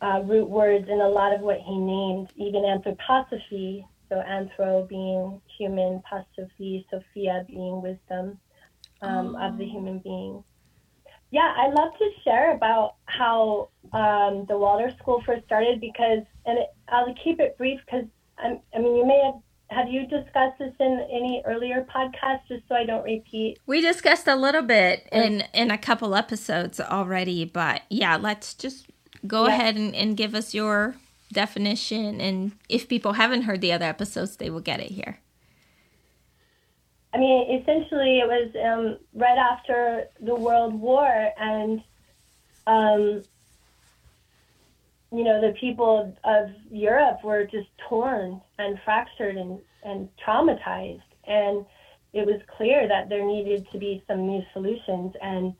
uh, 0.00 0.20
root 0.24 0.48
words 0.48 0.88
in 0.88 1.00
a 1.00 1.08
lot 1.08 1.34
of 1.34 1.40
what 1.40 1.58
he 1.60 1.76
named, 1.76 2.30
even 2.36 2.62
anthroposophy. 2.62 3.84
So 4.10 4.16
anthro 4.16 4.86
being 4.86 5.40
human, 5.58 6.02
posophy, 6.10 6.84
Sophia 6.90 7.44
being 7.48 7.82
wisdom 7.82 8.38
um, 9.00 9.34
of 9.36 9.58
the 9.58 9.64
human 9.64 9.98
being. 9.98 10.44
Yeah, 11.34 11.52
I'd 11.56 11.74
love 11.74 11.92
to 11.98 12.08
share 12.22 12.54
about 12.54 12.94
how 13.06 13.68
um, 13.92 14.46
the 14.46 14.56
Waldorf 14.56 14.96
School 14.98 15.20
first 15.26 15.44
started 15.46 15.80
because, 15.80 16.22
and 16.46 16.58
it, 16.58 16.68
I'll 16.88 17.12
keep 17.22 17.40
it 17.40 17.58
brief 17.58 17.80
because 17.84 18.04
I 18.38 18.78
mean, 18.78 18.94
you 18.96 19.04
may 19.04 19.20
have 19.24 19.40
have 19.70 19.88
you 19.88 20.06
discussed 20.06 20.58
this 20.60 20.72
in 20.78 21.06
any 21.10 21.42
earlier 21.44 21.84
podcasts, 21.92 22.46
just 22.46 22.62
so 22.68 22.76
I 22.76 22.84
don't 22.84 23.02
repeat. 23.02 23.58
We 23.66 23.80
discussed 23.80 24.28
a 24.28 24.36
little 24.36 24.62
bit 24.62 25.08
in 25.10 25.42
in 25.52 25.72
a 25.72 25.78
couple 25.78 26.14
episodes 26.14 26.78
already, 26.78 27.44
but 27.44 27.82
yeah, 27.90 28.16
let's 28.16 28.54
just 28.54 28.86
go 29.26 29.46
Yeah. 29.48 29.54
ahead 29.54 29.74
and, 29.74 29.92
and 29.96 30.16
give 30.16 30.36
us 30.36 30.54
your 30.54 30.94
definition 31.32 32.20
and 32.20 32.52
if 32.68 32.88
people 32.88 33.14
haven't 33.14 33.42
heard 33.42 33.60
the 33.60 33.72
other 33.72 33.86
episodes 33.86 34.36
they 34.36 34.48
will 34.50 34.60
get 34.60 34.78
it 34.78 34.92
here 34.92 35.18
I 37.14 37.18
mean, 37.18 37.60
essentially, 37.60 38.18
it 38.18 38.26
was 38.26 38.50
um, 38.60 38.98
right 39.14 39.38
after 39.38 40.08
the 40.20 40.34
World 40.34 40.74
War, 40.74 41.30
and 41.38 41.80
um, 42.66 43.22
you 45.12 45.22
know, 45.22 45.40
the 45.40 45.54
people 45.60 46.12
of 46.24 46.50
Europe 46.72 47.22
were 47.22 47.44
just 47.44 47.68
torn 47.88 48.40
and 48.58 48.80
fractured 48.84 49.36
and, 49.36 49.60
and 49.84 50.08
traumatized, 50.26 51.02
and 51.24 51.64
it 52.12 52.26
was 52.26 52.40
clear 52.56 52.88
that 52.88 53.08
there 53.08 53.24
needed 53.24 53.68
to 53.70 53.78
be 53.78 54.02
some 54.08 54.26
new 54.26 54.42
solutions. 54.52 55.14
And 55.22 55.54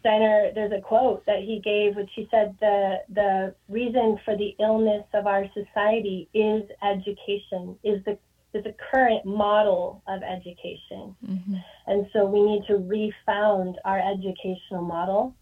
Steiner, 0.00 0.52
there's 0.54 0.70
a 0.70 0.80
quote 0.80 1.26
that 1.26 1.40
he 1.40 1.60
gave, 1.64 1.96
which 1.96 2.10
he 2.14 2.28
said 2.30 2.54
the 2.60 2.98
the 3.08 3.54
reason 3.68 4.20
for 4.24 4.36
the 4.36 4.54
illness 4.60 5.04
of 5.14 5.26
our 5.26 5.46
society 5.52 6.28
is 6.32 6.62
education, 6.80 7.76
is 7.82 8.04
the 8.04 8.16
is 8.54 8.64
the 8.64 8.74
current 8.90 9.24
model 9.24 10.02
of 10.08 10.22
education. 10.22 11.14
Mm-hmm. 11.24 11.56
And 11.86 12.06
so 12.12 12.24
we 12.26 12.42
need 12.42 12.62
to 12.68 12.76
refound 12.76 13.78
our 13.84 13.98
educational 13.98 14.82
model. 14.82 15.34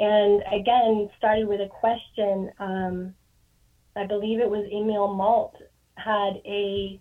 And 0.00 0.42
again, 0.52 1.10
started 1.18 1.48
with 1.48 1.60
a 1.60 1.68
question. 1.68 2.50
Um, 2.58 3.14
I 3.96 4.06
believe 4.06 4.40
it 4.40 4.48
was 4.48 4.64
Emil 4.72 5.14
Molt 5.14 5.56
had 5.96 6.40
a 6.46 7.00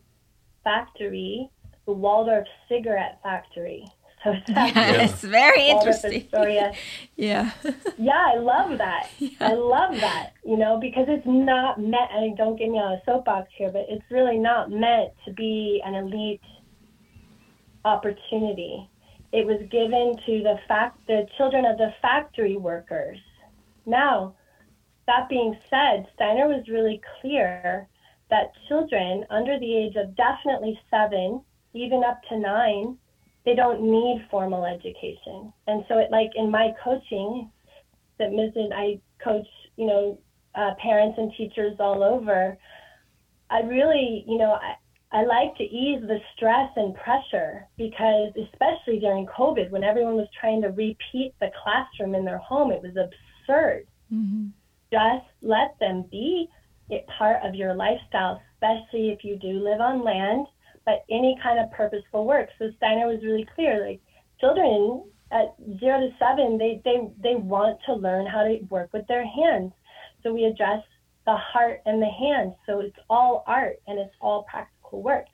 factory, 0.63 1.49
the 1.85 1.93
Waldorf 1.93 2.47
cigarette 2.67 3.19
factory. 3.21 3.85
So 4.27 4.33
it's 4.47 4.49
yes, 4.75 5.21
very 5.21 5.67
interesting. 5.67 6.23
Astoria. 6.23 6.73
yeah. 7.15 7.51
yeah, 7.97 8.31
I 8.33 8.37
love 8.37 8.77
that. 8.77 9.09
Yeah. 9.19 9.49
I 9.49 9.53
love 9.53 9.99
that, 9.99 10.33
you 10.45 10.57
know, 10.57 10.79
because 10.79 11.05
it's 11.09 11.25
not 11.25 11.79
meant, 11.79 12.11
I 12.11 12.33
don't 12.37 12.55
get 12.55 12.69
me 12.69 12.77
on 12.77 12.93
a 12.93 13.01
soapbox 13.05 13.49
here, 13.55 13.71
but 13.71 13.85
it's 13.89 14.03
really 14.09 14.37
not 14.37 14.71
meant 14.71 15.11
to 15.25 15.33
be 15.33 15.81
an 15.85 15.95
elite 15.95 16.41
opportunity. 17.83 18.89
It 19.31 19.45
was 19.45 19.59
given 19.69 20.15
to 20.25 20.43
the 20.43 20.55
fact 20.67 21.05
the 21.07 21.27
children 21.37 21.65
of 21.65 21.77
the 21.77 21.93
factory 22.01 22.57
workers. 22.57 23.19
Now, 23.85 24.35
that 25.07 25.29
being 25.29 25.57
said, 25.69 26.07
Steiner 26.15 26.47
was 26.47 26.67
really 26.67 27.01
clear 27.21 27.87
that 28.29 28.51
children 28.67 29.25
under 29.29 29.59
the 29.59 29.77
age 29.77 29.95
of 29.95 30.15
definitely 30.15 30.79
seven, 30.89 31.41
even 31.73 32.03
up 32.03 32.21
to 32.29 32.37
nine, 32.37 32.97
they 33.47 33.55
don't 33.55 33.81
need 33.81 34.27
formal 34.29 34.65
education. 34.65 35.53
And 35.67 35.85
so, 35.87 35.99
it 35.99 36.11
like 36.11 36.31
in 36.35 36.51
my 36.51 36.71
coaching, 36.83 37.49
that 38.19 38.31
Mrs. 38.31 38.73
I 38.75 38.99
coach, 39.23 39.47
you 39.77 39.87
know, 39.87 40.19
uh, 40.53 40.71
parents 40.81 41.17
and 41.17 41.31
teachers 41.37 41.77
all 41.79 42.03
over. 42.03 42.57
I 43.49 43.61
really, 43.61 44.25
you 44.27 44.37
know, 44.37 44.57
I, 44.61 44.73
I 45.17 45.23
like 45.23 45.55
to 45.55 45.63
ease 45.63 46.01
the 46.01 46.19
stress 46.35 46.69
and 46.75 46.93
pressure 46.95 47.65
because, 47.77 48.33
especially 48.35 48.99
during 48.99 49.25
COVID, 49.27 49.69
when 49.69 49.85
everyone 49.85 50.15
was 50.15 50.27
trying 50.41 50.61
to 50.63 50.67
repeat 50.67 51.33
the 51.39 51.49
classroom 51.63 52.15
in 52.15 52.25
their 52.25 52.39
home, 52.39 52.73
it 52.73 52.81
was 52.81 52.97
absurd. 52.97 53.87
Mm-hmm. 54.13 54.47
Just 54.91 55.25
let 55.41 55.79
them 55.79 56.03
be 56.11 56.49
it 56.89 57.05
part 57.17 57.45
of 57.45 57.55
your 57.55 57.73
lifestyle, 57.73 58.41
especially 58.55 59.11
if 59.11 59.23
you 59.23 59.37
do 59.37 59.63
live 59.63 59.79
on 59.79 60.03
land, 60.03 60.47
but 60.87 61.03
any 61.11 61.37
kind 61.43 61.59
of 61.59 61.69
purposeful 61.71 62.25
work. 62.25 62.47
So 62.57 62.71
Steiner 62.77 63.07
was 63.07 63.19
really 63.21 63.45
clear, 63.53 63.85
like 63.85 63.99
children 64.39 65.03
at 65.31 65.53
zero 65.81 65.99
to 65.99 66.09
seven, 66.17 66.57
they, 66.57 66.81
they, 66.85 67.11
they 67.21 67.35
want 67.35 67.77
to 67.85 67.93
learn 67.93 68.25
how 68.25 68.43
to 68.43 68.59
work 68.69 68.89
with 68.93 69.05
their 69.07 69.25
hands. 69.27 69.73
So 70.23 70.33
we 70.33 70.45
address 70.45 70.81
the 71.25 71.35
heart 71.35 71.81
and 71.85 72.01
the 72.01 72.07
hands. 72.07 72.53
So 72.65 72.79
it's 72.79 72.95
all 73.09 73.43
art 73.47 73.81
and 73.87 73.99
it's 73.99 74.15
all 74.21 74.43
practical 74.49 75.03
work. 75.03 75.25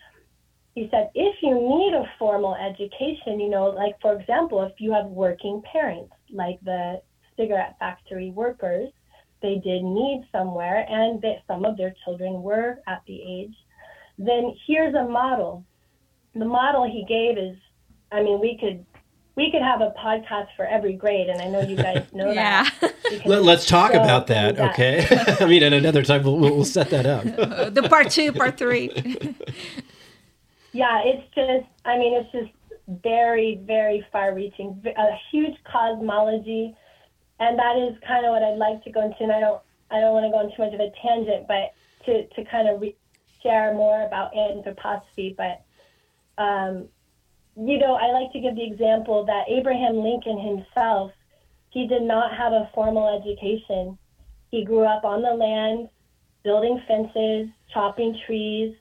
He 0.74 0.88
said, 0.90 1.12
if 1.14 1.36
you 1.44 1.54
need 1.54 1.94
a 1.94 2.12
formal 2.18 2.56
education, 2.56 3.40
you 3.40 3.50
know, 3.52 3.66
like 3.66 3.94
for 4.02 4.20
example, 4.20 4.64
if 4.64 4.74
you 4.80 4.92
have 4.92 5.06
working 5.06 5.62
parents, 5.72 6.12
like 6.32 6.60
the 6.66 7.00
cigarette 7.38 7.76
factory 7.78 8.32
workers, 8.32 8.90
they 9.44 9.62
did 9.64 9.84
need 9.84 10.24
somewhere 10.32 10.84
and 10.90 11.22
that 11.22 11.44
some 11.46 11.64
of 11.64 11.78
their 11.78 11.94
children 12.04 12.42
were 12.42 12.80
at 12.88 13.04
the 13.06 13.22
age, 13.22 13.54
then 14.18 14.56
here's 14.68 14.94
a 14.96 15.04
model. 15.04 15.66
The 16.36 16.46
model 16.46 16.86
he 16.86 17.06
gave 17.08 17.38
is, 17.38 17.58
I 18.12 18.24
mean, 18.24 18.40
we 18.40 18.58
could 18.60 18.86
we 19.36 19.52
could 19.52 19.64
have 19.64 19.82
a 19.82 19.92
podcast 20.00 20.48
for 20.56 20.66
every 20.66 20.94
grade, 20.94 21.28
and 21.28 21.42
I 21.42 21.48
know 21.48 21.62
you 21.62 21.76
guys 21.76 22.06
know 22.14 22.32
yeah. 22.34 22.70
that. 22.82 22.94
Let, 23.26 23.44
us 23.48 23.66
talk 23.66 23.94
so 23.94 24.00
about 24.00 24.28
that, 24.28 24.58
that. 24.58 24.72
okay? 24.72 25.08
I 25.40 25.48
mean, 25.48 25.64
at 25.64 25.74
another 25.74 26.04
time 26.04 26.24
we'll, 26.24 26.38
we'll 26.38 26.66
set 26.66 26.92
that 26.92 27.08
up. 27.08 27.26
Uh, 27.26 27.70
the 27.72 27.84
part 27.90 28.12
two, 28.12 28.32
part 28.32 28.60
three. 28.60 28.92
yeah, 30.72 31.02
it's 31.04 31.24
just, 31.34 31.66
I 31.84 31.98
mean, 31.98 32.14
it's 32.14 32.32
just 32.32 32.52
very, 33.02 33.60
very 33.66 34.06
far-reaching, 34.12 34.84
a 34.96 35.18
huge 35.32 35.58
cosmology 35.64 36.76
and 37.40 37.58
that 37.60 37.78
is 37.78 37.98
kind 38.08 38.26
of 38.26 38.32
what 38.32 38.44
I'd 38.44 38.58
like 38.58 38.84
to 38.84 38.92
go 38.92 39.04
into. 39.04 39.24
And 39.24 39.32
I 39.32 39.40
don't, 39.40 39.62
I 39.92 40.00
don't 40.00 40.14
want 40.14 40.26
to 40.26 40.32
go 40.32 40.38
on 40.38 40.50
too 40.56 40.64
much 40.64 40.74
of 40.74 40.80
a 40.80 40.92
tangent, 41.02 41.48
but 41.48 41.74
to, 42.06 42.28
to 42.28 42.50
kind 42.50 42.70
of 42.70 42.82
re- 42.82 42.96
share 43.44 43.74
more 43.74 44.02
about 44.04 44.34
anthroposophy. 44.34 45.36
But, 45.36 45.64
um, 46.42 46.88
you 47.56 47.78
know, 47.78 47.94
I 47.96 48.12
like 48.12 48.32
to 48.32 48.40
give 48.40 48.56
the 48.56 48.66
example 48.66 49.26
that 49.26 49.46
Abraham 49.48 49.98
Lincoln 49.98 50.40
himself, 50.40 51.12
he 51.70 51.88
did 51.88 52.02
not 52.02 52.36
have 52.36 52.54
a 52.54 52.70
formal 52.74 53.20
education. 53.20 53.98
He 54.50 54.64
grew 54.64 54.86
up 54.86 55.04
on 55.04 55.22
the 55.22 55.34
land, 55.34 55.90
building 56.44 56.82
fences, 56.88 57.50
chopping 57.74 58.20
trees. 58.26 58.76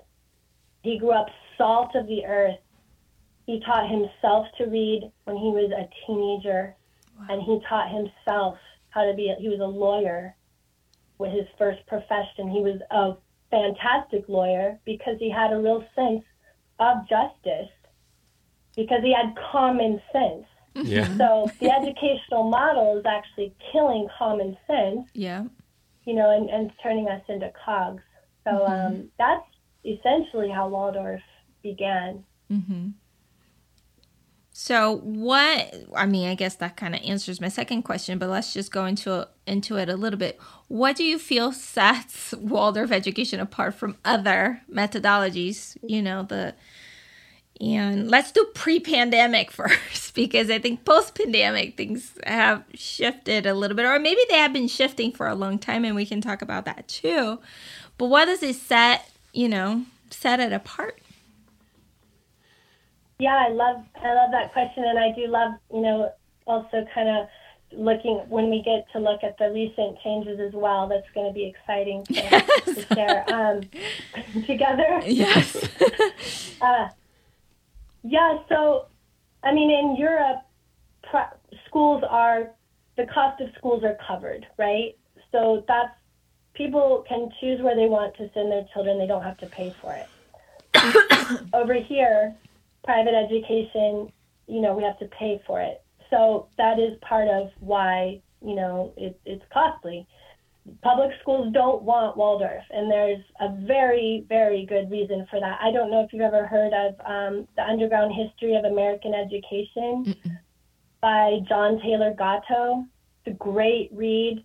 He 0.83 0.99
grew 0.99 1.13
up 1.13 1.27
salt 1.59 1.95
of 1.95 2.07
the 2.07 2.25
earth. 2.25 2.59
He 3.47 3.61
taught 3.61 3.91
himself 3.91 4.47
to 4.59 4.65
read 4.65 5.11
when 5.25 5.37
he 5.37 5.49
was 5.49 5.71
a 5.73 5.89
teenager 6.07 6.77
and 7.29 7.43
he 7.43 7.61
taught 7.69 7.91
himself 7.91 8.57
how 8.91 9.05
to 9.05 9.15
be. 9.15 9.31
A, 9.31 9.41
he 9.41 9.49
was 9.49 9.61
a 9.61 9.65
lawyer 9.65 10.35
with 11.19 11.33
his 11.33 11.47
first 11.59 11.87
profession. 11.87 12.51
He 12.51 12.61
was 12.61 12.81
a 12.91 13.17
fantastic 13.53 14.25
lawyer 14.29 14.81
because 14.85 15.17
he 15.21 15.31
had 15.31 15.53
a 15.53 15.59
real 15.59 15.85
sense 15.95 16.25
of 16.81 17.07
justice 17.09 17.71
because 18.75 19.03
he 19.03 19.13
had 19.13 19.35
common 19.53 20.01
sense. 20.13 20.47
Yeah. 20.75 21.17
So 21.19 21.51
the 21.61 21.71
educational 21.71 22.49
model 22.49 22.99
is 22.99 23.05
actually 23.07 23.55
killing 23.71 24.09
common 24.19 24.57
sense. 24.67 25.07
Yeah. 25.13 25.45
You 26.07 26.15
know, 26.15 26.35
and, 26.35 26.49
and 26.49 26.73
turning 26.83 27.09
us 27.09 27.23
into 27.29 27.53
cogs. 27.65 28.03
So 28.45 28.51
mm-hmm. 28.51 28.87
um, 28.87 29.09
that's 29.19 29.45
essentially 29.85 30.51
how 30.51 30.69
Waldorf 30.69 31.21
began. 31.63 32.25
Mm-hmm. 32.51 32.89
So 34.53 34.99
what 34.99 35.75
I 35.95 36.05
mean, 36.07 36.29
I 36.29 36.35
guess 36.35 36.57
that 36.57 36.77
kind 36.77 36.95
of 36.95 37.01
answers 37.03 37.41
my 37.41 37.49
second 37.49 37.83
question, 37.83 38.19
but 38.19 38.29
let's 38.29 38.53
just 38.53 38.71
go 38.71 38.85
into 38.85 39.27
into 39.47 39.77
it 39.77 39.89
a 39.89 39.97
little 39.97 40.19
bit. 40.19 40.39
What 40.69 40.97
do 40.97 41.05
you 41.05 41.19
feel 41.19 41.53
sets 41.53 42.33
Waldorf 42.39 42.93
education 42.93 43.41
apart 43.41 43.75
from 43.75 43.97
other 44.05 44.61
methodologies? 44.71 45.77
You 45.83 46.03
know, 46.03 46.23
the 46.23 46.55
and 47.61 48.11
let's 48.11 48.33
do 48.33 48.45
pre-pandemic 48.55 49.51
first 49.53 50.15
because 50.15 50.51
I 50.51 50.59
think 50.59 50.85
post-pandemic 50.85 51.77
things 51.77 52.13
have 52.27 52.65
shifted 52.75 53.47
a 53.47 53.55
little 53.55 53.77
bit 53.77 53.87
or 53.87 53.99
maybe 53.99 54.21
they 54.29 54.37
have 54.37 54.53
been 54.53 54.69
shifting 54.69 55.13
for 55.13 55.29
a 55.29 55.35
long 55.35 55.59
time 55.59 55.85
and 55.85 55.95
we 55.95 56.05
can 56.05 56.21
talk 56.21 56.43
about 56.43 56.67
that 56.67 56.89
too. 56.89 57.39
But 57.97 58.07
what 58.07 58.27
does 58.27 58.43
it 58.43 58.57
set, 58.57 59.09
you 59.33 59.49
know, 59.49 59.85
set 60.11 60.41
it 60.41 60.53
apart? 60.53 61.02
Yeah, 63.19 63.37
I 63.37 63.51
love 63.51 63.85
I 63.97 64.15
love 64.15 64.31
that 64.33 64.53
question, 64.53 64.85
and 64.85 64.99
I 64.99 65.13
do 65.13 65.27
love 65.27 65.53
you 65.73 65.81
know 65.81 66.13
also 66.47 66.85
kind 66.95 67.09
of 67.09 67.29
looking 67.75 68.17
when 68.29 68.51
we 68.51 68.63
get 68.63 68.87
to 68.93 68.99
look 68.99 69.23
at 69.23 69.39
the 69.39 69.51
recent 69.51 69.99
changes 70.03 70.39
as 70.41 70.53
well. 70.53 70.89
That's 70.89 71.07
going 71.15 71.27
to 71.27 71.33
be 71.33 71.47
exciting 71.47 72.05
to, 72.05 72.15
yes. 72.15 72.65
to 72.65 72.95
share 72.95 73.25
um, 73.33 73.63
together. 74.47 75.01
Yes. 75.05 75.69
uh, 76.61 76.89
yeah. 78.03 78.39
So, 78.49 78.87
I 79.43 79.53
mean, 79.53 79.71
in 79.71 79.97
Europe, 79.97 80.43
schools 81.67 82.03
are 82.09 82.51
the 82.97 83.07
cost 83.07 83.41
of 83.41 83.49
schools 83.57 83.83
are 83.85 83.97
covered, 84.07 84.47
right? 84.59 84.97
So 85.31 85.65
that's 85.67 85.95
people 86.55 87.05
can 87.09 87.31
choose 87.41 87.61
where 87.61 87.75
they 87.75 87.87
want 87.87 88.15
to 88.17 88.31
send 88.35 88.51
their 88.51 88.67
children. 88.73 88.99
They 88.99 89.07
don't 89.07 89.23
have 89.23 89.39
to 89.39 89.47
pay 89.47 89.75
for 89.81 89.95
it. 89.95 90.09
Over 91.55 91.75
here, 91.75 92.35
private 92.85 93.15
education, 93.15 94.13
you 94.47 94.61
know, 94.61 94.75
we 94.75 94.83
have 94.83 94.99
to 94.99 95.07
pay 95.07 95.41
for 95.47 95.61
it. 95.61 95.83
So 96.11 96.49
that 96.59 96.79
is 96.79 96.99
part 97.01 97.29
of 97.29 97.51
why, 97.61 98.21
you 98.45 98.55
know, 98.55 98.93
it, 98.97 99.19
it's 99.25 99.45
costly. 99.53 100.07
Public 100.83 101.11
schools 101.21 101.53
don't 101.53 101.83
want 101.83 102.17
Waldorf, 102.17 102.63
and 102.71 102.91
there's 102.91 103.23
a 103.41 103.49
very, 103.67 104.25
very 104.29 104.65
good 104.65 104.91
reason 104.91 105.27
for 105.29 105.41
that. 105.41 105.59
I 105.61 105.73
don't 105.73 105.91
know 105.91 106.03
if 106.05 106.13
you've 106.13 106.23
ever 106.23 106.47
heard 106.47 106.73
of 106.73 106.95
um, 107.05 107.49
The 107.57 107.65
Underground 107.65 108.15
History 108.15 108.55
of 108.55 108.65
American 108.65 109.13
Education 109.13 110.05
Mm-mm. 110.07 110.39
by 111.01 111.39
John 111.49 111.81
Taylor 111.81 112.15
Gatto. 112.17 112.85
It's 113.25 113.35
a 113.35 113.39
great 113.39 113.91
read. 113.93 114.45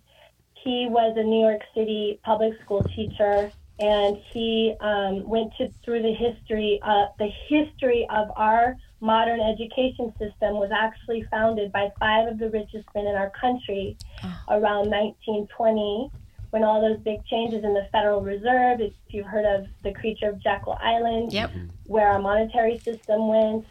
He 0.64 0.88
was 0.90 1.16
a 1.16 1.22
New 1.22 1.40
York 1.40 1.62
City 1.72 2.18
public 2.24 2.54
school 2.64 2.82
teacher 2.96 3.52
and 3.78 4.16
he 4.32 4.74
um, 4.80 5.28
went 5.28 5.52
to, 5.58 5.70
through 5.84 6.02
the 6.02 6.12
history. 6.12 6.80
Uh, 6.82 7.06
the 7.18 7.30
history 7.48 8.06
of 8.10 8.28
our 8.36 8.76
modern 9.00 9.40
education 9.40 10.12
system 10.18 10.54
was 10.54 10.70
actually 10.72 11.24
founded 11.30 11.70
by 11.70 11.90
five 12.00 12.26
of 12.26 12.38
the 12.38 12.50
richest 12.50 12.86
men 12.94 13.06
in 13.06 13.14
our 13.14 13.30
country 13.30 13.96
oh. 14.24 14.42
around 14.48 14.90
1920, 14.90 16.10
when 16.50 16.64
all 16.64 16.80
those 16.80 16.98
big 17.00 17.24
changes 17.26 17.62
in 17.62 17.74
the 17.74 17.86
Federal 17.92 18.20
Reserve. 18.20 18.80
If 18.80 18.92
you've 19.08 19.26
heard 19.26 19.46
of 19.46 19.66
the 19.84 19.92
creature 19.92 20.30
of 20.30 20.42
Jekyll 20.42 20.76
Island, 20.82 21.32
yep. 21.32 21.52
where 21.86 22.08
our 22.08 22.18
monetary 22.18 22.78
system 22.78 23.28
went, 23.28 23.66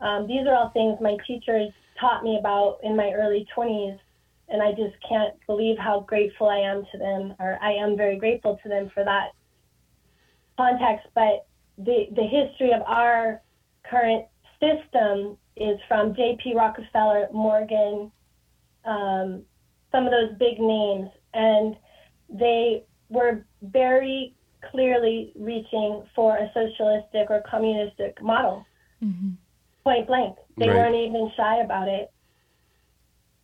Um, 0.00 0.26
these 0.26 0.46
are 0.46 0.54
all 0.54 0.70
things 0.70 0.98
my 1.00 1.16
teachers 1.26 1.70
taught 2.00 2.24
me 2.24 2.38
about 2.38 2.78
in 2.82 2.96
my 2.96 3.12
early 3.12 3.46
20s, 3.54 3.98
and 4.50 4.62
I 4.62 4.70
just 4.72 4.96
can't 5.08 5.34
believe 5.46 5.78
how 5.78 6.00
grateful 6.00 6.48
I 6.48 6.58
am 6.58 6.84
to 6.92 6.98
them, 6.98 7.34
or 7.38 7.58
I 7.62 7.72
am 7.72 7.96
very 7.96 8.16
grateful 8.18 8.58
to 8.62 8.68
them 8.68 8.90
for 8.92 9.04
that 9.04 9.30
context. 10.56 11.06
But 11.14 11.46
the, 11.78 12.06
the 12.14 12.24
history 12.24 12.72
of 12.72 12.82
our 12.82 13.40
current 13.88 14.26
system 14.60 15.36
is 15.56 15.78
from 15.88 16.14
J.P. 16.14 16.54
Rockefeller, 16.54 17.28
Morgan, 17.32 18.10
um, 18.84 19.42
some 19.92 20.04
of 20.06 20.12
those 20.12 20.36
big 20.38 20.58
names, 20.58 21.10
and 21.34 21.76
they 22.28 22.84
were 23.08 23.44
very 23.62 24.34
clearly 24.70 25.32
reaching 25.36 26.04
for 26.14 26.36
a 26.36 26.50
socialistic 26.54 27.30
or 27.30 27.42
communistic 27.50 28.22
model. 28.22 28.64
Mm-hmm. 29.02 29.30
Point 29.84 30.06
blank. 30.06 30.36
They 30.58 30.68
right. 30.68 30.76
weren't 30.76 30.94
even 30.94 31.30
shy 31.36 31.60
about 31.62 31.88
it. 31.88 32.12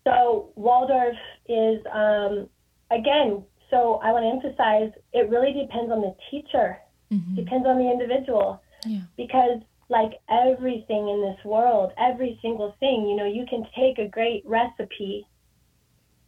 So 0.06 0.52
Waldorf 0.54 1.16
is, 1.48 1.80
um, 1.92 2.48
again, 2.90 3.42
so 3.70 4.00
I 4.02 4.12
want 4.12 4.22
to 4.22 4.48
emphasize 4.48 4.92
it 5.12 5.28
really 5.28 5.52
depends 5.52 5.90
on 5.90 6.00
the 6.00 6.14
teacher, 6.30 6.78
mm-hmm. 7.12 7.34
depends 7.34 7.66
on 7.66 7.78
the 7.78 7.90
individual. 7.90 8.62
Yeah. 8.84 9.00
Because, 9.16 9.60
like 9.88 10.12
everything 10.30 11.08
in 11.08 11.22
this 11.22 11.44
world, 11.44 11.92
every 11.98 12.38
single 12.42 12.74
thing, 12.80 13.06
you 13.08 13.16
know, 13.16 13.26
you 13.26 13.44
can 13.48 13.64
take 13.76 13.98
a 13.98 14.08
great 14.08 14.42
recipe 14.46 15.26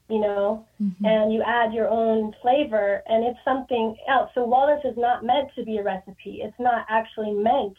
you 0.08 0.20
know, 0.20 0.66
mm-hmm. 0.82 1.04
and 1.04 1.32
you 1.32 1.42
add 1.46 1.72
your 1.72 1.88
own 1.88 2.34
flavor 2.40 3.02
and 3.06 3.24
it's 3.24 3.38
something 3.44 3.94
else. 4.08 4.30
So 4.34 4.44
Waldorf 4.44 4.84
is 4.84 4.96
not 4.96 5.24
meant 5.24 5.50
to 5.56 5.64
be 5.64 5.76
a 5.76 5.82
recipe. 5.82 6.40
It's 6.42 6.58
not 6.58 6.86
actually 6.88 7.32
meant 7.32 7.76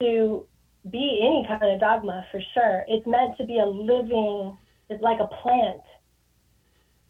to 0.00 0.44
be 0.90 1.20
any 1.22 1.46
kind 1.46 1.72
of 1.72 1.78
dogma 1.78 2.26
for 2.32 2.40
sure. 2.54 2.84
It's 2.88 3.06
meant 3.06 3.36
to 3.38 3.44
be 3.44 3.58
a 3.60 3.66
living, 3.66 4.56
it's 4.90 5.02
like 5.02 5.20
a 5.20 5.26
plant. 5.42 5.80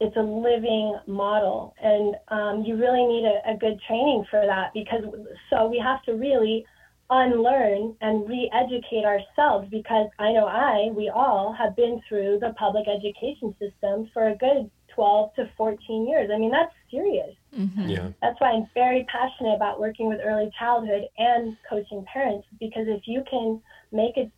It's 0.01 0.17
a 0.17 0.23
living 0.23 0.97
model. 1.07 1.75
And 1.83 2.17
um, 2.29 2.65
you 2.65 2.77
really 2.77 3.05
need 3.05 3.25
a, 3.25 3.53
a 3.53 3.57
good 3.57 3.81
training 3.87 4.25
for 4.31 4.45
that 4.47 4.73
because 4.73 5.03
so 5.51 5.67
we 5.67 5.79
have 5.79 6.03
to 6.05 6.13
really 6.13 6.65
unlearn 7.11 7.97
and 8.01 8.29
re-educate 8.29 9.05
ourselves 9.05 9.69
because 9.71 10.09
I 10.19 10.33
know 10.33 10.47
I, 10.47 10.91
we 10.95 11.09
all 11.09 11.53
have 11.59 11.75
been 11.75 12.01
through 12.09 12.39
the 12.41 12.55
public 12.57 12.87
education 12.87 13.55
system 13.59 14.09
for 14.15 14.29
a 14.29 14.37
good 14.37 14.71
12 14.95 15.35
to 15.35 15.51
14 15.57 16.09
years. 16.09 16.31
I 16.33 16.39
mean, 16.39 16.51
that's 16.51 16.73
serious. 16.91 17.35
Mm-hmm. 17.57 17.89
Yeah. 17.89 18.09
That's 18.23 18.41
why 18.41 18.51
I'm 18.51 18.67
very 18.75 19.07
passionate 19.11 19.55
about 19.55 19.81
working 19.81 20.09
with 20.09 20.21
early 20.25 20.51
childhood 20.59 21.05
and 21.19 21.57
coaching 21.69 22.05
parents 22.13 22.47
because 22.59 22.87
if 22.87 23.03
you 23.07 23.25
can 23.29 23.61
make 23.93 24.17
it, 24.17 24.31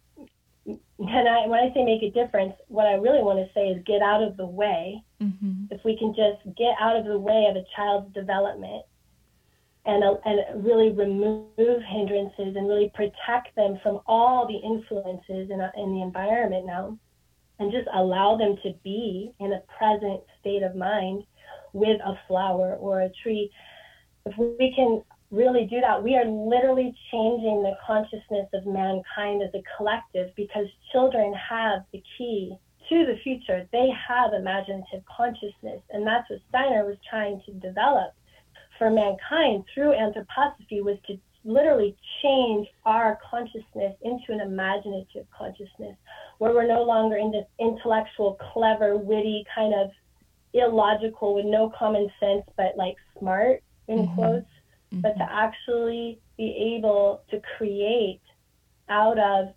and 0.67 1.29
I, 1.29 1.47
when 1.47 1.61
I 1.61 1.73
say 1.75 1.85
make 1.85 2.03
a 2.03 2.11
difference, 2.11 2.55
what 2.69 2.87
I 2.87 2.95
really 2.95 3.23
want 3.23 3.39
to 3.39 3.53
say 3.55 3.69
is 3.69 3.83
get 3.85 4.03
out 4.03 4.23
of 4.23 4.37
the 4.37 4.47
way. 4.47 5.03
Mm-hmm. 5.21 5.65
If 5.71 5.85
we 5.85 5.97
can 5.99 6.15
just 6.15 6.57
get 6.57 6.75
out 6.81 6.97
of 6.97 7.05
the 7.05 7.19
way 7.19 7.47
of 7.51 7.57
a 7.57 7.65
child's 7.75 8.13
development 8.15 8.85
and, 9.85 10.05
uh, 10.05 10.15
and 10.25 10.65
really 10.65 10.91
remove 10.91 11.83
hindrances 11.83 12.55
and 12.57 12.69
really 12.69 12.91
protect 12.95 13.55
them 13.57 13.79
from 13.83 14.01
all 14.07 14.47
the 14.47 14.57
influences 14.57 15.51
in, 15.51 15.61
a, 15.61 15.73
in 15.77 15.95
the 15.95 16.03
environment 16.03 16.67
now 16.67 16.97
and 17.59 17.73
just 17.73 17.89
allow 17.95 18.37
them 18.37 18.57
to 18.63 18.73
be 18.85 19.33
in 19.41 19.53
a 19.53 19.63
present 19.77 20.21
state 20.41 20.63
of 20.63 20.77
mind 20.77 21.25
with 21.73 22.01
a 22.01 22.19
flower 22.29 22.75
or 22.75 23.03
a 23.03 23.11
tree. 23.23 23.51
If 24.27 24.37
we 24.39 24.73
can 24.75 25.03
really 25.33 25.65
do 25.65 25.81
that, 25.81 26.03
we 26.03 26.15
are 26.15 26.27
literally 26.27 26.95
changing 27.11 27.63
the 27.63 27.75
consciousness 27.85 28.47
of 28.53 28.67
mankind 28.67 29.43
as 29.43 29.51
a 29.55 29.63
collective 29.77 30.31
because 30.37 30.67
children 30.93 31.35
have 31.35 31.85
the 31.93 32.03
key 32.17 32.55
to 32.89 33.07
the 33.07 33.17
future. 33.25 33.67
They 33.73 33.89
have 34.09 34.35
imaginative 34.35 35.03
consciousness, 35.17 35.81
and 35.91 36.07
that's 36.07 36.29
what 36.31 36.41
Steiner 36.51 36.85
was 36.85 36.99
trying 37.09 37.41
to 37.47 37.53
develop 37.55 38.13
for 38.79 38.91
mankind 38.91 39.65
through 39.75 39.93
anthroposophy 39.93 40.83
was 40.83 40.99
to 41.07 41.19
literally 41.45 41.97
change 42.23 42.69
our 42.85 43.19
consciousness 43.29 43.97
into 44.03 44.33
an 44.33 44.41
imaginative 44.41 45.27
consciousness 45.37 45.97
where 46.39 46.53
we're 46.53 46.67
no 46.67 46.83
longer 46.83 47.17
in 47.17 47.33
this 47.33 47.47
intellectual, 47.59 48.39
clever, 48.53 48.97
witty, 48.97 49.45
kind 49.55 49.75
of 49.75 49.91
illogical 50.53 51.35
with 51.35 51.47
no 51.47 51.73
common 51.77 52.11
sense, 52.21 52.45
but 52.57 52.77
like 52.77 52.97
smart 53.19 53.63
in 53.89 53.99
mm-hmm. 53.99 54.15
quotes, 54.15 54.47
mm-hmm. 54.93 55.01
but 55.01 55.17
to 55.17 55.27
actually 55.31 56.21
be 56.37 56.77
able 56.77 57.23
to 57.31 57.41
create 57.57 58.21
out 58.89 59.19
of 59.19 59.55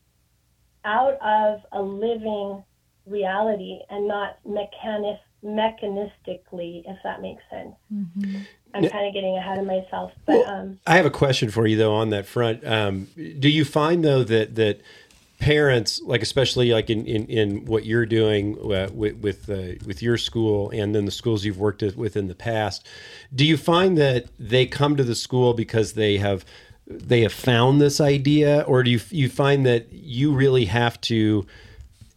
out 0.86 1.20
of 1.22 1.62
a 1.72 1.82
living 1.82 2.64
reality 3.06 3.80
and 3.90 4.08
not 4.08 4.38
mechanic 4.46 5.20
mechanistically, 5.44 6.84
if 6.86 6.98
that 7.04 7.22
makes 7.22 7.44
sense. 7.52 7.76
Mm-hmm. 7.94 8.42
I'm 8.74 8.90
kind 8.90 9.08
of 9.08 9.14
getting 9.14 9.38
ahead 9.38 9.58
of 9.58 9.66
myself. 9.66 10.12
But 10.26 10.40
well, 10.40 10.50
um, 10.50 10.80
I 10.86 10.98
have 10.98 11.06
a 11.06 11.12
question 11.12 11.50
for 11.50 11.66
you 11.66 11.78
though 11.78 11.94
on 11.94 12.10
that 12.10 12.26
front. 12.26 12.66
Um, 12.66 13.08
do 13.16 13.50
you 13.50 13.64
find 13.64 14.04
though 14.04 14.24
that 14.24 14.56
that 14.56 14.82
parents, 15.46 16.02
like 16.02 16.24
especially 16.24 16.72
like 16.72 16.90
in 16.90 17.06
in, 17.06 17.28
in 17.28 17.66
what 17.66 17.86
you're 17.86 18.08
doing 18.08 18.58
uh, 18.74 18.90
with 18.92 19.16
with, 19.18 19.48
uh, 19.48 19.78
with 19.86 20.02
your 20.02 20.18
school 20.18 20.72
and 20.72 20.96
then 20.96 21.06
the 21.06 21.12
schools 21.12 21.46
you've 21.46 21.60
worked 21.60 21.84
with 21.96 22.18
in 22.18 22.28
the 22.28 22.34
past, 22.34 22.88
do 23.34 23.46
you 23.46 23.56
find 23.56 23.96
that 23.96 24.26
they 24.40 24.66
come 24.66 24.96
to 24.96 25.04
the 25.04 25.14
school 25.14 25.54
because 25.54 25.94
they 25.94 26.18
have 26.18 26.44
they 26.88 27.22
have 27.22 27.32
found 27.32 27.80
this 27.80 28.02
idea, 28.02 28.62
or 28.62 28.82
do 28.82 28.90
you 28.90 29.00
you 29.12 29.30
find 29.30 29.68
that 29.68 29.94
you 29.94 30.34
really 30.34 30.66
have 30.66 31.00
to 31.02 31.46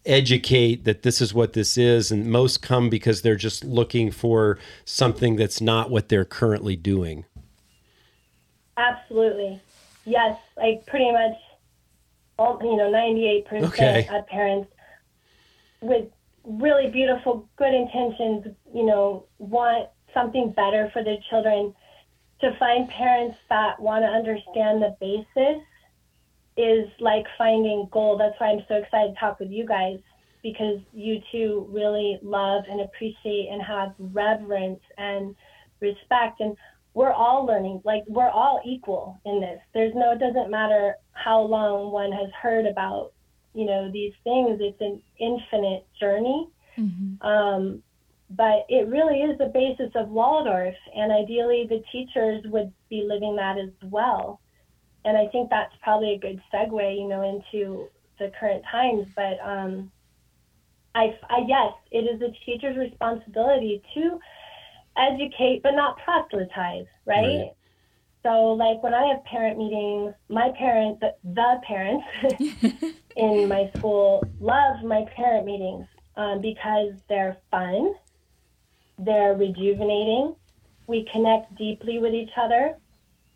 educate 0.07 0.85
that 0.85 1.03
this 1.03 1.21
is 1.21 1.35
what 1.35 1.53
this 1.53 1.77
is 1.77 2.11
and 2.11 2.31
most 2.31 2.63
come 2.63 2.89
because 2.89 3.21
they're 3.21 3.37
just 3.37 3.63
looking 3.63 4.11
for 4.11 4.59
something 4.87 5.37
that's 5.37 5.61
not 5.61 5.91
what 5.91 6.09
they're 6.09 6.25
currently 6.25 6.77
doing? 6.77 7.27
Absolutely. 8.79 9.61
Yes 10.07 10.39
like 10.59 10.85
pretty 10.87 11.11
much 11.11 11.37
all 12.39 12.59
you 12.63 12.77
know 12.77 12.91
98% 12.91 13.65
okay. 13.65 14.09
of 14.13 14.27
parents 14.27 14.71
with 15.81 16.07
really 16.45 16.91
beautiful 16.91 17.49
good 17.57 17.75
intentions 17.75 18.47
you 18.73 18.85
know 18.85 19.27
want 19.39 19.89
something 20.15 20.51
better 20.53 20.91
for 20.93 21.05
their 21.05 21.19
children 21.29 21.75
to 22.41 22.57
find 22.59 22.89
parents 22.89 23.37
that 23.49 23.81
want 23.81 24.03
to 24.03 24.09
understand 24.09 24.83
the 24.83 24.97
basis 25.01 25.63
is 26.57 26.89
like 27.01 27.25
finding 27.37 27.89
gold. 27.91 28.21
That's 28.21 28.39
why 28.39 28.49
I'm 28.49 28.65
so 28.69 28.75
excited 28.75 29.15
to 29.15 29.21
talk 29.21 29.41
with 29.41 29.51
you 29.51 29.67
guys 29.67 29.99
because 30.43 30.81
you 30.93 31.21
two 31.33 31.67
really 31.71 32.19
love 32.23 32.65
and 32.69 32.81
appreciate 32.81 33.49
and 33.51 33.63
have 33.63 33.95
reverence 33.99 34.81
and 34.99 35.35
respect. 35.81 36.41
And 36.41 36.57
we're 36.95 37.13
all 37.13 37.45
learning, 37.45 37.81
like, 37.85 38.03
we're 38.09 38.31
all 38.31 38.61
equal 38.65 39.21
in 39.25 39.41
this. 39.41 39.61
There's 39.73 39.95
no, 39.95 40.13
it 40.13 40.19
doesn't 40.19 40.51
matter 40.51 40.97
how 41.23 41.41
long 41.41 41.91
one 41.91 42.13
has 42.13 42.31
heard 42.41 42.67
about, 42.67 43.13
you 43.55 43.67
know, 43.67 43.91
these 43.91 44.13
things, 44.25 44.59
it's 44.61 44.81
an 44.81 45.03
infinite 45.19 45.87
journey. 45.99 46.49
Mm-hmm. 46.77 47.27
Um, 47.27 47.83
but 48.31 48.67
it 48.69 48.89
really 48.89 49.21
is 49.23 49.39
the 49.39 49.47
basis 49.47 49.91
of 49.95 50.11
Waldorf, 50.11 50.75
and 50.95 51.11
ideally 51.11 51.67
the 51.69 51.83
teachers 51.91 52.45
would 52.47 52.73
be 52.91 53.05
living 53.09 53.37
that 53.37 53.59
as 53.59 53.71
well 53.91 54.41
and 55.05 55.17
I 55.17 55.27
think 55.29 55.51
that's 55.51 55.73
probably 55.83 56.15
a 56.15 56.19
good 56.19 56.41
segue, 56.53 56.99
you 56.99 57.09
know, 57.09 57.23
into 57.23 57.89
the 58.19 58.31
current 58.39 58.63
times. 58.71 59.07
But 59.15 59.39
um, 59.43 59.91
I, 60.95 61.17
I 61.31 61.45
yes, 61.47 61.73
it 61.91 62.01
is 62.01 62.21
the 62.21 62.33
teacher's 62.45 62.77
responsibility 62.77 63.83
to 63.95 64.19
educate, 64.97 65.63
but 65.63 65.73
not 65.73 65.97
proselytize, 66.05 66.87
right? 67.07 67.39
right. 67.39 67.51
So, 68.23 68.53
like 68.53 68.83
when 68.83 68.95
I 68.95 69.07
have 69.07 69.25
parent 69.25 69.59
meetings, 69.59 70.15
my 70.29 70.51
parents, 70.59 71.01
the, 71.01 71.15
the 71.25 71.61
parents 71.67 72.05
in 73.17 73.49
my 73.49 73.71
school, 73.77 74.23
love 74.41 74.83
my 74.83 75.05
parent 75.15 75.47
meetings 75.47 75.87
um, 76.17 76.41
because 76.41 76.93
they're 77.09 77.37
fun, 77.51 77.95
they're 78.99 79.35
rejuvenating, 79.35 80.35
we 80.89 81.07
connect 81.13 81.55
deeply 81.57 81.99
with 81.99 82.15
each 82.15 82.33
other 82.37 82.77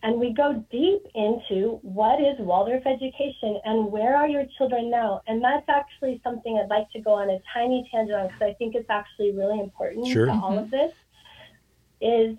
and 0.02 0.18
we 0.18 0.32
go 0.32 0.64
deep 0.70 1.06
into 1.14 1.78
what 1.82 2.20
is 2.20 2.36
Waldorf 2.40 2.84
education 2.86 3.60
and 3.64 3.92
where 3.92 4.16
are 4.16 4.26
your 4.26 4.44
children 4.58 4.90
now? 4.90 5.20
And 5.28 5.42
that's 5.42 5.68
actually 5.68 6.20
something 6.24 6.58
I'd 6.58 6.68
like 6.68 6.90
to 6.90 7.00
go 7.00 7.12
on 7.12 7.30
a 7.30 7.38
tiny 7.54 7.88
tangent 7.92 8.18
on 8.18 8.26
because 8.26 8.42
I 8.42 8.54
think 8.54 8.74
it's 8.74 8.90
actually 8.90 9.30
really 9.32 9.60
important 9.60 10.08
sure. 10.08 10.26
to 10.26 10.32
all 10.32 10.58
of 10.58 10.70
this. 10.70 10.92
Is 12.00 12.36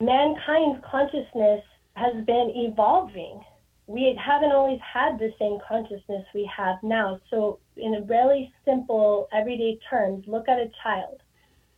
mankind's 0.00 0.84
consciousness 0.90 1.62
has 1.96 2.24
been 2.24 2.52
evolving. 2.54 3.40
We 3.86 4.18
haven't 4.22 4.52
always 4.52 4.80
had 4.80 5.18
the 5.18 5.32
same 5.38 5.58
consciousness 5.66 6.24
we 6.34 6.50
have 6.54 6.76
now. 6.82 7.20
So, 7.30 7.58
in 7.76 7.94
a 7.94 8.02
really 8.02 8.52
simple, 8.64 9.28
everyday 9.32 9.78
terms, 9.88 10.24
look 10.26 10.48
at 10.48 10.58
a 10.58 10.70
child. 10.82 11.22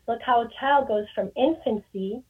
Look 0.09 0.21
how 0.25 0.43
a 0.43 0.49
child 0.59 0.89
goes 0.89 1.07
from 1.15 1.31
infancy 1.37 2.23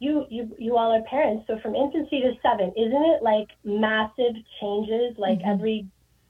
you 0.00 0.24
you 0.30 0.54
you 0.60 0.76
all 0.76 0.92
are 0.92 1.02
parents 1.10 1.44
so 1.48 1.58
from 1.58 1.74
infancy 1.74 2.20
to 2.20 2.32
seven 2.40 2.72
isn't 2.76 3.04
it 3.04 3.20
like 3.20 3.48
massive 3.64 4.32
changes 4.60 5.18
like 5.18 5.40
mm-hmm. 5.40 5.50
every 5.50 5.88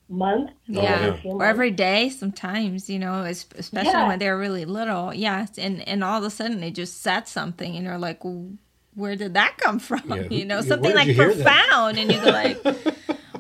month? 0.09 0.51
yeah, 0.66 1.16
or 1.24 1.45
every 1.45 1.70
day 1.70 2.09
sometimes, 2.09 2.88
you 2.88 2.99
know, 2.99 3.22
especially 3.22 3.90
yeah. 3.90 4.09
when 4.09 4.18
they're 4.18 4.38
really 4.38 4.64
little. 4.64 5.12
Yes, 5.12 5.59
and 5.59 5.86
and 5.86 6.03
all 6.03 6.18
of 6.18 6.24
a 6.24 6.30
sudden 6.30 6.61
they 6.61 6.70
just 6.70 7.03
said 7.03 7.28
something, 7.28 7.76
and 7.76 7.84
you're 7.84 7.99
like, 7.99 8.20
where 8.99 9.14
did 9.14 9.34
that 9.34 9.57
come 9.59 9.78
from? 9.88 10.03
Yeah. 10.09 10.26
You 10.28 10.44
know, 10.44 10.61
something 10.61 10.94
like 10.94 11.16
profound, 11.16 11.99
and 11.99 12.12
you 12.12 12.20
go 12.20 12.30
like. 12.30 12.62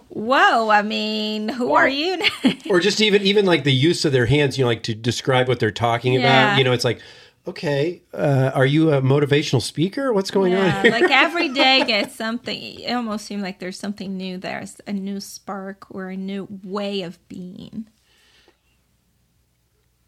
Whoa! 0.08 0.68
I 0.68 0.82
mean, 0.82 1.48
who 1.48 1.70
or, 1.70 1.78
are 1.78 1.88
you? 1.88 2.16
Now? 2.16 2.26
Or 2.70 2.80
just 2.80 3.00
even 3.00 3.22
even 3.22 3.46
like 3.46 3.62
the 3.62 3.72
use 3.72 4.04
of 4.04 4.10
their 4.10 4.26
hands, 4.26 4.58
you 4.58 4.64
know, 4.64 4.68
like 4.68 4.82
to 4.84 4.94
describe 4.94 5.46
what 5.46 5.60
they're 5.60 5.70
talking 5.70 6.14
yeah. 6.14 6.20
about. 6.20 6.58
You 6.58 6.64
know, 6.64 6.72
it's 6.72 6.84
like, 6.84 7.00
okay, 7.46 8.02
uh, 8.12 8.50
are 8.52 8.66
you 8.66 8.92
a 8.92 9.00
motivational 9.00 9.62
speaker? 9.62 10.12
What's 10.12 10.32
going 10.32 10.54
yeah, 10.54 10.82
on? 10.84 10.90
like 10.90 11.08
every 11.12 11.50
day 11.50 11.84
gets 11.86 12.16
something. 12.16 12.80
It 12.80 12.92
almost 12.92 13.26
seems 13.26 13.44
like 13.44 13.60
there's 13.60 13.78
something 13.78 14.16
new. 14.16 14.38
There's 14.38 14.80
a 14.88 14.92
new 14.92 15.20
spark 15.20 15.86
or 15.88 16.08
a 16.08 16.16
new 16.16 16.48
way 16.64 17.02
of 17.02 17.16
being. 17.28 17.86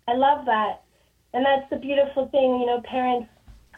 I 0.08 0.14
love 0.14 0.44
that, 0.46 0.82
and 1.34 1.46
that's 1.46 1.70
the 1.70 1.76
beautiful 1.76 2.26
thing. 2.30 2.58
You 2.58 2.66
know, 2.66 2.80
parents. 2.80 3.28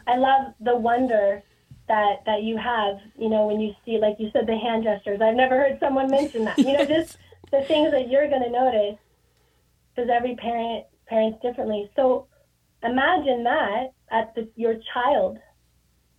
I 0.07 0.17
love 0.17 0.55
the 0.59 0.75
wonder 0.75 1.43
that 1.87 2.23
that 2.25 2.43
you 2.43 2.57
have. 2.57 2.99
You 3.17 3.29
know, 3.29 3.47
when 3.47 3.59
you 3.59 3.73
see, 3.85 3.97
like 3.97 4.15
you 4.19 4.29
said, 4.31 4.47
the 4.47 4.57
hand 4.57 4.83
gestures. 4.83 5.21
I've 5.21 5.35
never 5.35 5.57
heard 5.57 5.79
someone 5.79 6.09
mention 6.09 6.45
that. 6.45 6.57
You 6.57 6.73
know, 6.73 6.85
just 6.85 7.17
the 7.51 7.61
things 7.61 7.91
that 7.91 8.09
you're 8.09 8.29
going 8.29 8.43
to 8.43 8.49
notice, 8.49 8.99
because 9.95 10.09
every 10.11 10.35
parent 10.35 10.85
parents 11.07 11.39
differently. 11.41 11.89
So 11.95 12.27
imagine 12.83 13.43
that 13.43 13.93
at 14.11 14.33
the, 14.35 14.47
your 14.55 14.75
child. 14.93 15.37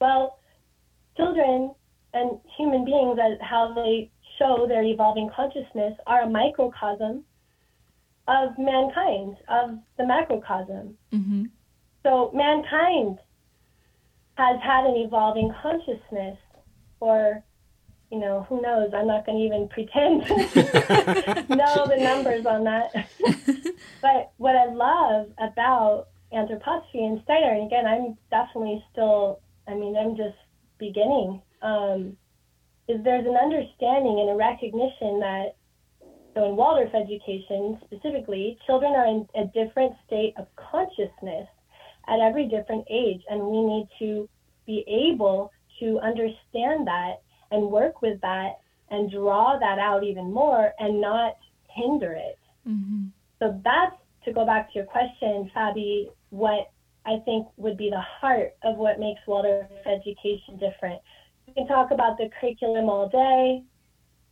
Well, 0.00 0.38
children 1.16 1.74
and 2.12 2.38
human 2.56 2.84
beings, 2.84 3.18
as 3.22 3.38
how 3.40 3.72
they 3.74 4.10
show 4.38 4.66
their 4.68 4.82
evolving 4.82 5.30
consciousness, 5.34 5.94
are 6.06 6.22
a 6.22 6.30
microcosm 6.30 7.24
of 8.26 8.58
mankind, 8.58 9.36
of 9.48 9.78
the 9.98 10.04
macrocosm. 10.04 10.96
Mm-hmm. 11.12 11.44
So 12.02 12.30
mankind 12.34 13.18
has 14.34 14.60
had 14.62 14.84
an 14.84 14.96
evolving 14.96 15.52
consciousness, 15.62 16.38
or 17.00 17.42
you 18.10 18.18
know, 18.20 18.46
who 18.48 18.62
knows? 18.62 18.90
I'm 18.94 19.06
not 19.06 19.26
going 19.26 19.38
to 19.38 19.44
even 19.44 19.68
pretend 19.68 20.22
to 20.26 21.56
know 21.56 21.86
the 21.86 21.96
numbers 21.98 22.46
on 22.46 22.64
that. 22.64 22.92
but 24.02 24.32
what 24.36 24.54
I 24.54 24.66
love 24.66 25.30
about 25.38 26.08
anthroposophy 26.32 27.02
and 27.02 27.20
Steiner, 27.24 27.54
and 27.54 27.66
again, 27.66 27.86
I'm 27.86 28.16
definitely 28.30 28.84
still, 28.92 29.40
I 29.66 29.74
mean, 29.74 29.96
I'm 29.96 30.16
just 30.16 30.36
beginning, 30.78 31.40
um, 31.62 32.16
is 32.88 33.02
there's 33.02 33.26
an 33.26 33.36
understanding 33.36 34.20
and 34.20 34.30
a 34.30 34.34
recognition 34.34 35.20
that, 35.20 35.56
so 36.34 36.44
in 36.44 36.56
Waldorf 36.56 36.94
education 36.94 37.80
specifically, 37.84 38.58
children 38.66 38.92
are 38.92 39.06
in 39.06 39.26
a 39.34 39.46
different 39.46 39.94
state 40.06 40.34
of 40.36 40.46
consciousness 40.56 41.48
at 42.08 42.20
every 42.20 42.48
different 42.48 42.84
age, 42.90 43.22
and 43.28 43.40
we 43.42 43.62
need 43.64 43.88
to 43.98 44.28
be 44.66 44.84
able 44.88 45.52
to 45.80 45.98
understand 46.00 46.86
that 46.86 47.22
and 47.50 47.70
work 47.70 48.02
with 48.02 48.20
that 48.20 48.58
and 48.90 49.10
draw 49.10 49.58
that 49.58 49.78
out 49.78 50.04
even 50.04 50.32
more 50.32 50.72
and 50.78 51.00
not 51.00 51.36
hinder 51.68 52.12
it. 52.12 52.38
Mm-hmm. 52.68 53.06
So 53.38 53.60
that's 53.64 53.96
to 54.24 54.32
go 54.32 54.46
back 54.46 54.72
to 54.72 54.78
your 54.78 54.86
question, 54.86 55.50
Fabi, 55.54 56.06
what 56.30 56.70
I 57.06 57.18
think 57.24 57.46
would 57.56 57.76
be 57.76 57.90
the 57.90 58.00
heart 58.00 58.54
of 58.62 58.76
what 58.76 58.98
makes 58.98 59.20
Waldorf 59.26 59.66
education 59.86 60.58
different. 60.58 61.00
You 61.46 61.54
can 61.54 61.66
talk 61.66 61.90
about 61.90 62.16
the 62.16 62.30
curriculum 62.40 62.88
all 62.88 63.08
day. 63.08 63.62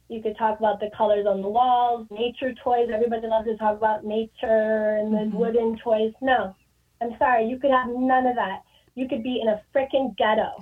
You 0.09 0.23
could 0.23 0.37
talk 0.39 0.59
about 0.59 0.81
the 0.81 0.91
colors 0.97 1.27
on 1.27 1.43
the 1.43 1.49
walls, 1.49 2.07
nature 2.11 2.55
toys. 2.62 2.89
Everybody 2.93 3.27
loves 3.27 3.47
to 3.47 3.57
talk 3.57 3.77
about 3.77 4.05
nature 4.05 4.97
and 5.01 5.12
the 5.12 5.18
mm-hmm. 5.18 5.37
wooden 5.37 5.79
toys. 5.83 6.12
No, 6.20 6.55
I'm 7.03 7.17
sorry, 7.19 7.49
you 7.49 7.59
could 7.59 7.71
have 7.71 7.89
none 7.89 8.27
of 8.27 8.37
that. 8.37 8.63
You 8.95 9.09
could 9.09 9.23
be 9.23 9.41
in 9.43 9.49
a 9.49 9.61
freaking 9.75 10.17
ghetto 10.17 10.61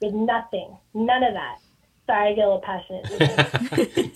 with 0.00 0.14
nothing, 0.14 0.76
none 0.94 1.22
of 1.22 1.34
that. 1.34 1.58
Sorry, 2.06 2.32
I 2.32 2.34
get 2.34 2.44
a 2.44 2.48
little 2.48 2.62
passionate. 2.62 3.08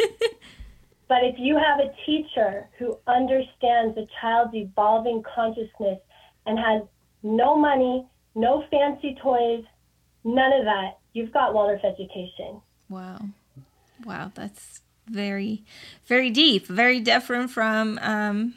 but 1.09 1.24
if 1.24 1.37
you 1.39 1.57
have 1.57 1.81
a 1.81 1.93
teacher 2.05 2.68
who 2.79 2.99
understands 3.07 3.97
a 3.97 4.07
child's 4.20 4.55
evolving 4.55 5.22
consciousness 5.22 6.01
and 6.47 6.59
has 6.59 6.83
no 7.22 7.57
money, 7.57 8.05
no 8.35 8.64
fancy 8.70 9.16
toys, 9.22 9.64
none 10.24 10.53
of 10.53 10.64
that, 10.64 10.99
you've 11.12 11.33
got 11.33 11.55
Waldorf 11.55 11.85
education. 11.85 12.61
Wow. 12.89 13.20
Wow, 14.05 14.33
that's 14.35 14.81
very, 15.09 15.64
very 16.07 16.31
deep, 16.31 16.66
very 16.66 17.01
different 17.01 17.51
from 17.51 17.99
um, 18.03 18.55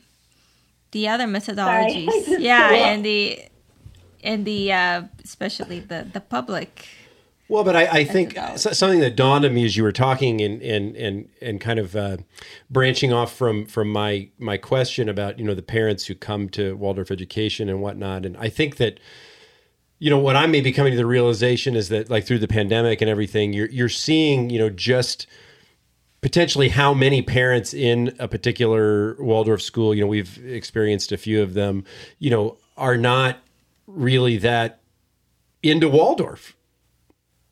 the 0.92 1.08
other 1.08 1.26
methodologies. 1.26 2.10
yeah, 2.40 2.72
and 2.72 3.06
the 3.06 3.44
and 4.24 4.46
the 4.46 4.72
uh, 4.72 5.04
especially 5.24 5.80
the 5.80 6.08
the 6.12 6.22
public 6.22 6.88
well, 7.50 7.64
but 7.64 7.76
I, 7.76 7.88
I 7.88 8.04
think 8.04 8.38
something 8.58 9.00
that 9.00 9.16
dawned 9.16 9.44
on 9.44 9.56
me 9.56 9.66
as 9.66 9.76
you 9.76 9.82
were 9.82 9.92
talking 9.92 10.40
and 10.40 10.62
and 10.62 10.96
and 10.96 11.30
and 11.42 11.60
kind 11.60 11.80
of 11.80 11.96
uh, 11.96 12.18
branching 12.70 13.12
off 13.12 13.36
from 13.36 13.66
from 13.66 13.90
my 13.90 14.30
my 14.38 14.58
question 14.58 15.10
about 15.10 15.40
you 15.40 15.46
know 15.46 15.56
the 15.56 15.64
parents 15.64 16.06
who 16.06 16.14
come 16.14 16.48
to 16.50 16.78
Waldorf 16.78 17.10
education 17.10 17.68
and 17.68 17.82
whatnot, 17.82 18.24
and 18.24 18.38
I 18.38 18.50
think 18.50 18.78
that 18.78 19.00
you 19.98 20.12
know 20.12 20.20
what 20.20 20.36
I 20.36 20.46
may 20.46 20.62
be 20.62 20.72
coming 20.72 20.92
to 20.92 20.98
the 20.98 21.08
realization 21.08 21.76
is 21.76 21.90
that 21.90 22.08
like 22.08 22.24
through 22.24 22.38
the 22.38 22.48
pandemic 22.48 23.02
and 23.02 23.10
everything, 23.10 23.52
you're 23.52 23.70
you're 23.70 23.90
seeing 23.90 24.52
you 24.52 24.60
know 24.60 24.70
just 24.70 25.26
potentially 26.22 26.70
how 26.70 26.94
many 26.94 27.22
parents 27.22 27.74
in 27.74 28.16
a 28.20 28.28
particular 28.28 29.16
Waldorf 29.22 29.62
school, 29.62 29.94
you 29.94 30.02
know, 30.02 30.08
we've 30.08 30.38
experienced 30.46 31.12
a 31.12 31.18
few 31.18 31.42
of 31.42 31.54
them, 31.54 31.84
you 32.20 32.30
know, 32.30 32.58
are 32.78 32.98
not 32.98 33.40
really 33.88 34.38
that 34.38 34.82
into 35.62 35.90
Waldorf 35.90 36.56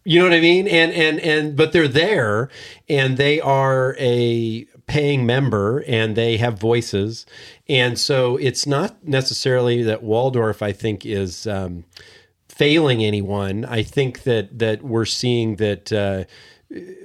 you 0.08 0.20
know 0.20 0.26
what 0.26 0.34
I 0.34 0.40
mean? 0.40 0.70
And 0.70 0.94
and 0.94 1.20
and 1.20 1.58
but 1.58 1.74
they're 1.74 1.90
there 1.90 2.48
and 2.88 3.18
they 3.18 3.42
are 3.42 3.94
a 4.00 4.64
paying 4.88 5.26
member 5.26 5.84
and 5.86 6.16
they 6.16 6.38
have 6.38 6.58
voices. 6.58 7.26
And 7.68 8.00
so 8.00 8.38
it's 8.38 8.66
not 8.66 9.06
necessarily 9.06 9.84
that 9.84 10.04
Waldorf 10.04 10.62
I 10.62 10.72
think 10.72 11.06
is 11.06 11.46
um, 11.46 11.84
failing 12.48 13.04
anyone. 13.04 13.66
I 13.66 13.84
think 13.84 14.24
that 14.24 14.58
that 14.60 14.82
we're 14.82 15.04
seeing 15.04 15.58
that 15.58 15.92
uh, 15.92 16.24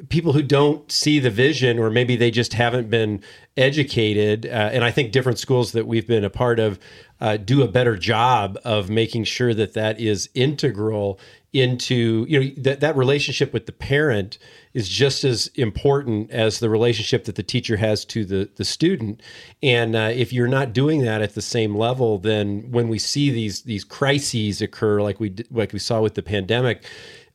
people 0.09 0.33
who 0.33 0.43
don't 0.43 0.91
see 0.91 1.21
the 1.21 1.31
vision 1.31 1.79
or 1.79 1.89
maybe 1.89 2.17
they 2.17 2.31
just 2.31 2.53
haven't 2.55 2.91
been 2.91 3.23
educated 3.57 4.45
uh, 4.47 4.71
and 4.73 4.83
i 4.83 4.91
think 4.91 5.13
different 5.13 5.39
schools 5.39 5.71
that 5.73 5.87
we've 5.87 6.07
been 6.07 6.25
a 6.25 6.31
part 6.31 6.59
of 6.59 6.81
uh, 7.21 7.37
do 7.37 7.63
a 7.63 7.69
better 7.69 7.97
job 7.97 8.59
of 8.65 8.91
making 8.91 9.23
sure 9.23 9.55
that 9.55 9.75
that 9.75 10.01
is 10.01 10.29
integral 10.35 11.21
into 11.53 12.25
you 12.29 12.41
know 12.41 12.51
that 12.57 12.81
that 12.81 12.97
relationship 12.97 13.53
with 13.53 13.67
the 13.67 13.73
parent 13.73 14.39
is 14.73 14.89
just 14.89 15.23
as 15.23 15.49
important 15.49 16.31
as 16.31 16.61
the 16.61 16.71
relationship 16.71 17.25
that 17.25 17.35
the 17.35 17.43
teacher 17.43 17.77
has 17.77 18.07
to 18.07 18.25
the 18.25 18.49
the 18.57 18.65
student. 18.65 19.23
And 19.63 19.95
uh, 19.95 20.11
if 20.15 20.33
you're 20.33 20.49
not 20.49 20.73
doing 20.73 21.03
that 21.03 21.21
at 21.21 21.35
the 21.35 21.43
same 21.43 21.77
level 21.77 22.19
then 22.19 22.71
when 22.71 22.89
we 22.89 22.99
see 22.99 23.31
these 23.31 23.63
these 23.63 23.85
crises 23.85 24.63
occur 24.63 25.03
like 25.03 25.21
we 25.21 25.35
like 25.51 25.73
we 25.73 25.79
saw 25.79 26.01
with 26.01 26.15
the 26.15 26.23
pandemic 26.23 26.85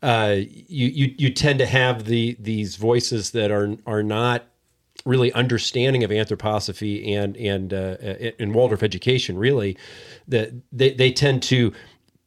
uh, 0.02 0.36
you, 0.38 0.88
you 0.88 1.16
you 1.18 1.30
tend 1.32 1.60
to 1.60 1.66
have 1.66 2.06
the 2.06 2.38
these 2.40 2.76
voices 2.76 3.32
that 3.32 3.52
are 3.52 3.76
are 3.86 4.04
not 4.04 4.46
really 5.06 5.32
understanding 5.34 6.04
of 6.04 6.12
anthroposophy 6.12 7.16
and 7.16 7.36
and 7.38 7.74
uh, 7.74 7.98
in 8.40 8.54
Waldorf 8.54 8.84
education 8.84 9.38
really 9.38 9.78
that 10.28 10.52
they, 10.72 10.94
they 10.94 11.12
tend 11.12 11.42
to 11.44 11.74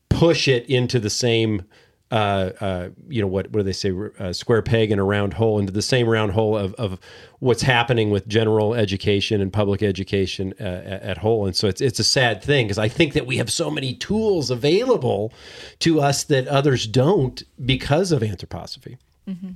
push 0.08 0.48
it 0.48 0.68
into 0.68 0.98
the 0.98 1.10
same 1.10 1.62
uh, 2.10 2.50
uh, 2.60 2.88
you 3.08 3.20
know 3.20 3.28
what 3.28 3.46
what 3.50 3.60
do 3.60 3.62
they 3.62 3.72
say 3.72 3.92
uh, 4.18 4.32
square 4.32 4.62
peg 4.62 4.90
in 4.90 4.98
a 4.98 5.04
round 5.04 5.34
hole 5.34 5.58
into 5.58 5.72
the 5.72 5.82
same 5.82 6.08
round 6.08 6.32
hole 6.32 6.56
of, 6.56 6.74
of 6.74 6.98
what's 7.38 7.62
happening 7.62 8.10
with 8.10 8.26
general 8.26 8.74
education 8.74 9.40
and 9.40 9.52
public 9.52 9.82
education 9.82 10.52
uh, 10.60 10.64
at, 10.64 11.02
at 11.02 11.18
whole 11.18 11.46
and 11.46 11.54
so 11.54 11.68
it's 11.68 11.80
it's 11.80 12.00
a 12.00 12.04
sad 12.04 12.42
thing 12.42 12.66
because 12.66 12.78
I 12.78 12.88
think 12.88 13.12
that 13.12 13.26
we 13.26 13.36
have 13.36 13.50
so 13.50 13.70
many 13.70 13.94
tools 13.94 14.50
available 14.50 15.32
to 15.80 16.00
us 16.00 16.24
that 16.24 16.48
others 16.48 16.86
don't 16.86 17.42
because 17.64 18.10
of 18.10 18.22
anthroposophy. 18.22 18.98
Mm-hmm. 19.28 19.50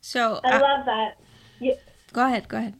So 0.00 0.40
I 0.44 0.58
love 0.58 0.86
that. 0.86 1.18
yeah. 1.58 1.74
Go 2.12 2.24
ahead. 2.24 2.46
Go 2.48 2.58
ahead. 2.58 2.74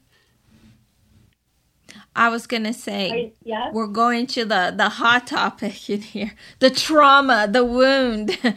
I 2.16 2.30
was 2.30 2.46
gonna 2.46 2.72
say, 2.72 3.34
yeah? 3.44 3.70
we're 3.72 3.86
going 3.86 4.26
to 4.28 4.46
the 4.46 4.72
the 4.74 4.88
hot 4.88 5.26
topic 5.26 5.88
in 5.90 6.00
here: 6.00 6.32
the 6.58 6.70
trauma, 6.70 7.46
the 7.48 7.64
wound, 7.64 8.38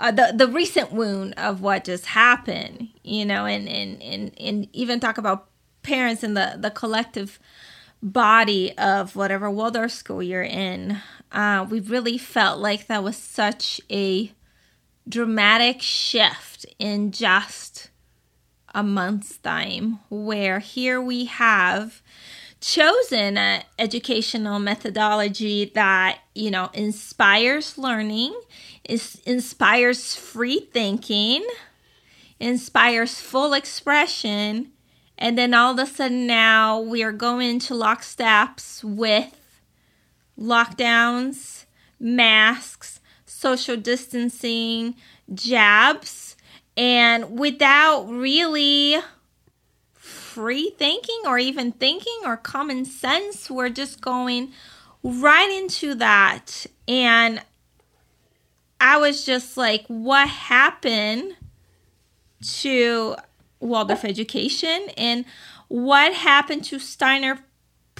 uh, 0.00 0.12
the 0.12 0.32
the 0.34 0.46
recent 0.46 0.92
wound 0.92 1.34
of 1.36 1.60
what 1.60 1.84
just 1.84 2.06
happened. 2.06 2.88
You 3.02 3.24
know, 3.26 3.46
and 3.46 3.68
and 3.68 4.00
and 4.00 4.32
and 4.38 4.68
even 4.72 5.00
talk 5.00 5.18
about 5.18 5.48
parents 5.82 6.22
and 6.22 6.36
the 6.36 6.54
the 6.56 6.70
collective 6.70 7.40
body 8.00 8.76
of 8.78 9.16
whatever 9.16 9.50
Waldorf 9.50 9.90
school 9.90 10.22
you're 10.22 10.42
in. 10.42 10.98
Uh, 11.32 11.66
we 11.68 11.80
really 11.80 12.16
felt 12.16 12.60
like 12.60 12.86
that 12.86 13.02
was 13.02 13.16
such 13.16 13.80
a 13.90 14.32
dramatic 15.08 15.82
shift 15.82 16.64
in 16.78 17.10
just 17.10 17.90
a 18.72 18.82
month's 18.84 19.36
time 19.38 19.98
where 20.08 20.60
here 20.60 21.00
we 21.00 21.24
have 21.24 22.02
chosen 22.60 23.38
an 23.38 23.62
educational 23.78 24.58
methodology 24.58 25.64
that 25.74 26.18
you 26.34 26.50
know 26.50 26.70
inspires 26.74 27.78
learning 27.78 28.38
is 28.84 29.20
inspires 29.24 30.14
free 30.14 30.68
thinking 30.72 31.46
inspires 32.38 33.18
full 33.18 33.54
expression 33.54 34.70
and 35.16 35.38
then 35.38 35.54
all 35.54 35.72
of 35.72 35.78
a 35.78 35.86
sudden 35.86 36.26
now 36.26 36.78
we 36.78 37.02
are 37.02 37.12
going 37.12 37.58
to 37.58 37.74
lock 37.74 38.00
locksteps 38.00 38.84
with 38.84 39.34
lockdowns 40.38 41.64
masks 41.98 43.00
social 43.24 43.76
distancing 43.76 44.94
jabs 45.32 46.36
and 46.76 47.38
without 47.38 48.02
really 48.08 48.96
free 50.40 50.70
thinking 50.78 51.20
or 51.26 51.38
even 51.38 51.70
thinking 51.70 52.18
or 52.24 52.34
common 52.34 52.86
sense. 52.86 53.50
We're 53.50 53.68
just 53.68 54.00
going 54.00 54.52
right 55.02 55.50
into 55.50 55.94
that. 55.96 56.64
And 56.88 57.42
I 58.80 58.96
was 58.96 59.26
just 59.26 59.58
like, 59.58 59.84
what 59.86 60.26
happened 60.30 61.36
to 62.60 63.16
Waldorf 63.60 64.02
education 64.02 64.88
and 64.96 65.26
what 65.68 66.14
happened 66.14 66.64
to 66.64 66.78
Steiner 66.78 67.40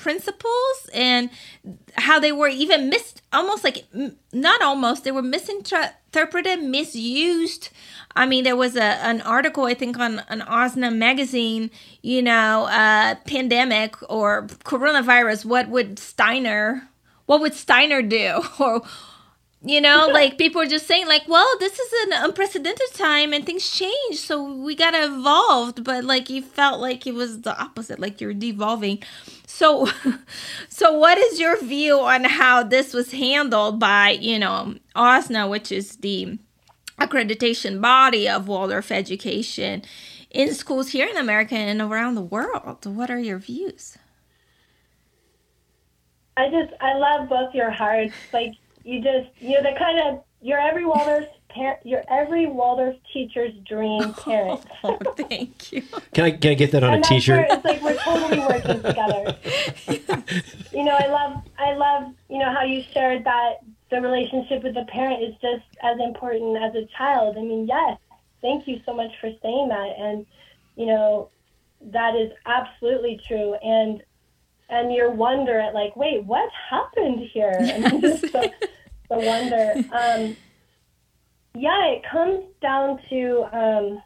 principles 0.01 0.90
and 0.94 1.30
how 1.94 2.18
they 2.18 2.32
were 2.32 2.48
even 2.48 2.88
missed 2.88 3.22
almost 3.32 3.62
like 3.62 3.84
not 4.32 4.62
almost 4.62 5.05
they 5.05 5.12
were 5.12 5.22
misinterpreted 5.22 6.62
misused. 6.62 7.68
I 8.16 8.26
mean 8.26 8.44
there 8.44 8.57
was 8.57 8.76
a 8.76 8.90
an 9.11 9.20
article 9.20 9.64
i 9.66 9.74
think 9.74 9.98
on 9.98 10.20
an 10.28 10.40
AWSNA 10.40 10.96
magazine 10.96 11.70
you 12.03 12.22
know 12.22 12.64
uh 12.64 13.14
pandemic 13.26 13.94
or 14.11 14.46
coronavirus 14.64 15.44
what 15.44 15.68
would 15.68 15.98
steiner 15.98 16.90
what 17.30 17.40
would 17.42 17.55
steiner 17.55 18.03
do? 18.03 18.42
Or 18.59 18.82
you 19.62 19.80
know 19.80 20.08
like 20.11 20.38
people 20.38 20.61
are 20.61 20.66
just 20.66 20.86
saying 20.86 21.06
like 21.06 21.28
well 21.28 21.46
this 21.58 21.78
is 21.78 21.92
an 22.06 22.24
unprecedented 22.24 22.94
time 22.94 23.32
and 23.32 23.44
things 23.44 23.70
change 23.70 24.16
so 24.16 24.42
we 24.70 24.74
gotta 24.74 25.04
evolve. 25.04 25.82
But 25.82 26.04
like 26.04 26.30
you 26.30 26.42
felt 26.42 26.80
like 26.80 27.06
it 27.06 27.14
was 27.14 27.40
the 27.42 27.58
opposite 27.61 27.98
like 27.98 28.20
you're 28.20 28.34
devolving. 28.34 29.02
So 29.46 29.88
so 30.68 30.96
what 30.96 31.18
is 31.18 31.40
your 31.40 31.61
view 31.61 32.00
on 32.00 32.24
how 32.24 32.62
this 32.62 32.94
was 32.94 33.12
handled 33.12 33.80
by 33.80 34.11
you 34.11 34.38
know 34.38 34.76
AWSNA 34.94 35.50
which 35.50 35.72
is 35.72 35.96
the 35.96 36.38
accreditation 37.00 37.80
body 37.80 38.28
of 38.28 38.46
waldorf 38.46 38.92
education 38.92 39.82
in 40.30 40.54
schools 40.54 40.90
here 40.90 41.08
in 41.08 41.16
america 41.16 41.54
and 41.54 41.80
around 41.80 42.14
the 42.14 42.22
world? 42.22 42.86
What 42.86 43.11
are 43.11 43.18
your 43.18 43.38
views? 43.38 43.96
I 46.36 46.48
just 46.48 46.72
i 46.80 46.94
love 46.94 47.28
both 47.28 47.54
your 47.54 47.70
hearts. 47.70 48.14
Like 48.32 48.52
you 48.91 49.01
just 49.01 49.28
you're 49.38 49.62
the 49.62 49.74
kind 49.78 50.01
of 50.01 50.24
you're 50.43 50.59
every 50.59 50.84
Waldorf 50.84 51.24
parent 51.49 51.78
you're 51.84 52.03
every 52.11 52.47
Waldorf 52.47 52.97
teacher's 53.12 53.55
dream 53.66 54.12
parent. 54.24 54.64
Oh, 54.82 54.99
thank 55.16 55.72
you. 55.72 55.82
Can 56.12 56.24
I 56.24 56.30
can 56.32 56.51
I 56.51 56.55
get 56.55 56.72
that 56.72 56.82
on 56.82 56.95
and 56.95 57.05
a 57.05 57.09
T-shirt? 57.09 57.47
It's 57.51 57.64
like 57.64 57.80
we're 57.82 57.97
totally 57.97 58.41
working 58.41 58.82
together. 58.82 59.36
you 60.72 60.84
know, 60.84 60.97
I 60.99 61.07
love 61.07 61.43
I 61.59 61.74
love 61.74 62.12
you 62.28 62.38
know 62.38 62.53
how 62.53 62.64
you 62.64 62.82
shared 62.93 63.24
that 63.24 63.59
the 63.91 64.01
relationship 64.01 64.62
with 64.62 64.74
the 64.74 64.84
parent 64.84 65.22
is 65.22 65.34
just 65.41 65.64
as 65.82 65.99
important 66.01 66.57
as 66.62 66.74
a 66.74 66.86
child. 66.97 67.36
I 67.38 67.43
mean, 67.43 67.66
yes, 67.66 67.99
thank 68.43 68.66
you 68.66 68.80
so 68.84 68.93
much 68.93 69.11
for 69.20 69.30
saying 69.43 69.68
that, 69.68 69.95
and 69.99 70.26
you 70.76 70.86
know 70.86 71.28
that 71.93 72.16
is 72.16 72.32
absolutely 72.45 73.20
true. 73.26 73.55
And 73.55 74.03
and 74.68 74.93
your 74.93 75.11
wonder 75.11 75.59
at 75.59 75.74
like, 75.74 75.97
wait, 75.97 76.24
what 76.24 76.49
happened 76.70 77.20
here? 77.32 77.57
And 77.61 78.01
just 78.01 78.24
the, 79.18 79.26
wonder. 79.26 79.74
Um, 79.92 80.36
yeah, 81.54 81.86
it 81.88 82.02
comes 82.11 82.44
down 82.62 83.00
to 83.11 83.44
um, 83.52 84.02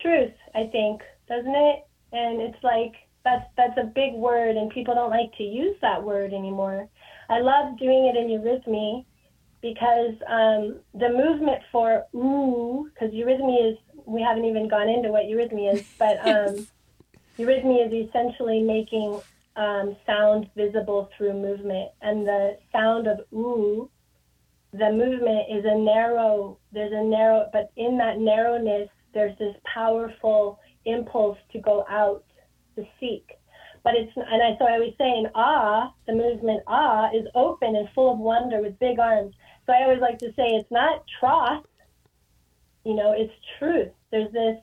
truth, 0.00 0.32
I 0.54 0.66
think, 0.72 1.02
doesn't 1.28 1.54
it? 1.54 1.86
And 2.12 2.40
it's 2.40 2.62
like 2.62 2.94
that's 3.24 3.46
that's 3.56 3.76
a 3.78 3.84
big 3.84 4.14
word, 4.14 4.56
and 4.56 4.70
people 4.70 4.94
don't 4.94 5.10
like 5.10 5.36
to 5.36 5.42
use 5.42 5.76
that 5.82 6.02
word 6.02 6.32
anymore. 6.32 6.88
I 7.28 7.40
love 7.40 7.78
doing 7.78 8.06
it 8.06 8.16
in 8.16 8.28
eurythmy 8.28 9.04
because 9.60 10.14
um, 10.28 10.80
the 10.94 11.08
movement 11.10 11.62
for 11.70 12.04
ooh, 12.14 12.88
because 12.94 13.12
eurythmy 13.12 13.72
is 13.72 13.78
we 14.06 14.22
haven't 14.22 14.44
even 14.44 14.68
gone 14.68 14.88
into 14.88 15.10
what 15.10 15.24
eurythmy 15.24 15.74
is, 15.74 15.84
but 15.98 16.26
um, 16.26 16.66
Eurythmy 17.38 17.86
is 17.86 18.08
essentially 18.08 18.62
making 18.62 19.20
um, 19.56 19.96
sound 20.06 20.48
visible 20.56 21.08
through 21.16 21.34
movement, 21.34 21.90
and 22.02 22.26
the 22.26 22.58
sound 22.72 23.06
of 23.06 23.20
ooh, 23.32 23.90
the 24.72 24.90
movement 24.90 25.46
is 25.50 25.64
a 25.64 25.78
narrow. 25.78 26.58
There's 26.72 26.92
a 26.92 27.04
narrow, 27.04 27.48
but 27.52 27.72
in 27.76 27.96
that 27.98 28.18
narrowness, 28.18 28.88
there's 29.14 29.36
this 29.38 29.56
powerful 29.72 30.60
impulse 30.84 31.38
to 31.52 31.58
go 31.58 31.84
out 31.88 32.24
to 32.76 32.84
seek. 33.00 33.32
But 33.82 33.94
it's 33.94 34.12
and 34.16 34.42
I 34.42 34.56
so 34.58 34.66
I 34.66 34.78
was 34.78 34.92
saying 34.98 35.26
ah, 35.34 35.92
the 36.06 36.12
movement 36.12 36.62
ah 36.66 37.08
is 37.14 37.26
open 37.34 37.76
and 37.76 37.88
full 37.94 38.12
of 38.12 38.18
wonder 38.18 38.60
with 38.60 38.78
big 38.78 38.98
arms. 38.98 39.34
So 39.64 39.72
I 39.72 39.84
always 39.84 40.00
like 40.00 40.18
to 40.18 40.28
say 40.36 40.44
it's 40.48 40.70
not 40.70 41.04
troth, 41.18 41.64
you 42.84 42.94
know, 42.94 43.14
it's 43.16 43.32
truth. 43.58 43.92
There's 44.10 44.32
this 44.32 44.58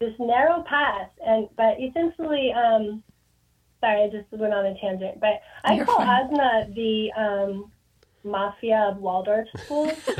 this 0.00 0.14
narrow 0.18 0.64
path, 0.68 1.10
and 1.24 1.48
but 1.56 1.76
essentially, 1.80 2.52
um, 2.52 3.02
sorry, 3.82 4.04
I 4.04 4.08
just 4.08 4.30
went 4.30 4.54
on 4.54 4.64
a 4.64 4.78
tangent, 4.78 5.20
but 5.20 5.42
I 5.64 5.74
You're 5.74 5.84
call 5.84 5.96
fine. 5.96 6.30
AWSNA 6.30 6.74
the 6.74 7.12
um, 7.20 7.72
mafia 8.24 8.78
of 8.88 8.98
Waldorf 8.98 9.48
schools. 9.64 9.92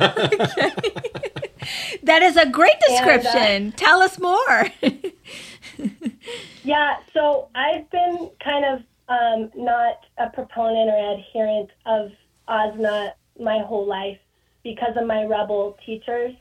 that 2.02 2.22
is 2.22 2.36
a 2.36 2.46
great 2.46 2.78
description. 2.88 3.36
And, 3.36 3.72
uh, 3.72 3.76
Tell 3.76 4.02
us 4.02 4.18
more. 4.18 4.66
yeah, 6.64 6.96
so 7.14 7.48
I've 7.54 7.88
been 7.90 8.30
kind 8.42 8.64
of 8.64 8.82
um, 9.08 9.50
not 9.54 10.00
a 10.18 10.28
proponent 10.30 10.90
or 10.90 11.14
adherent 11.14 11.70
of 11.86 12.10
AWSNA 12.48 13.12
my 13.40 13.60
whole 13.60 13.86
life 13.86 14.18
because 14.64 14.96
of 14.96 15.06
my 15.06 15.24
rebel 15.24 15.78
teachers. 15.86 16.34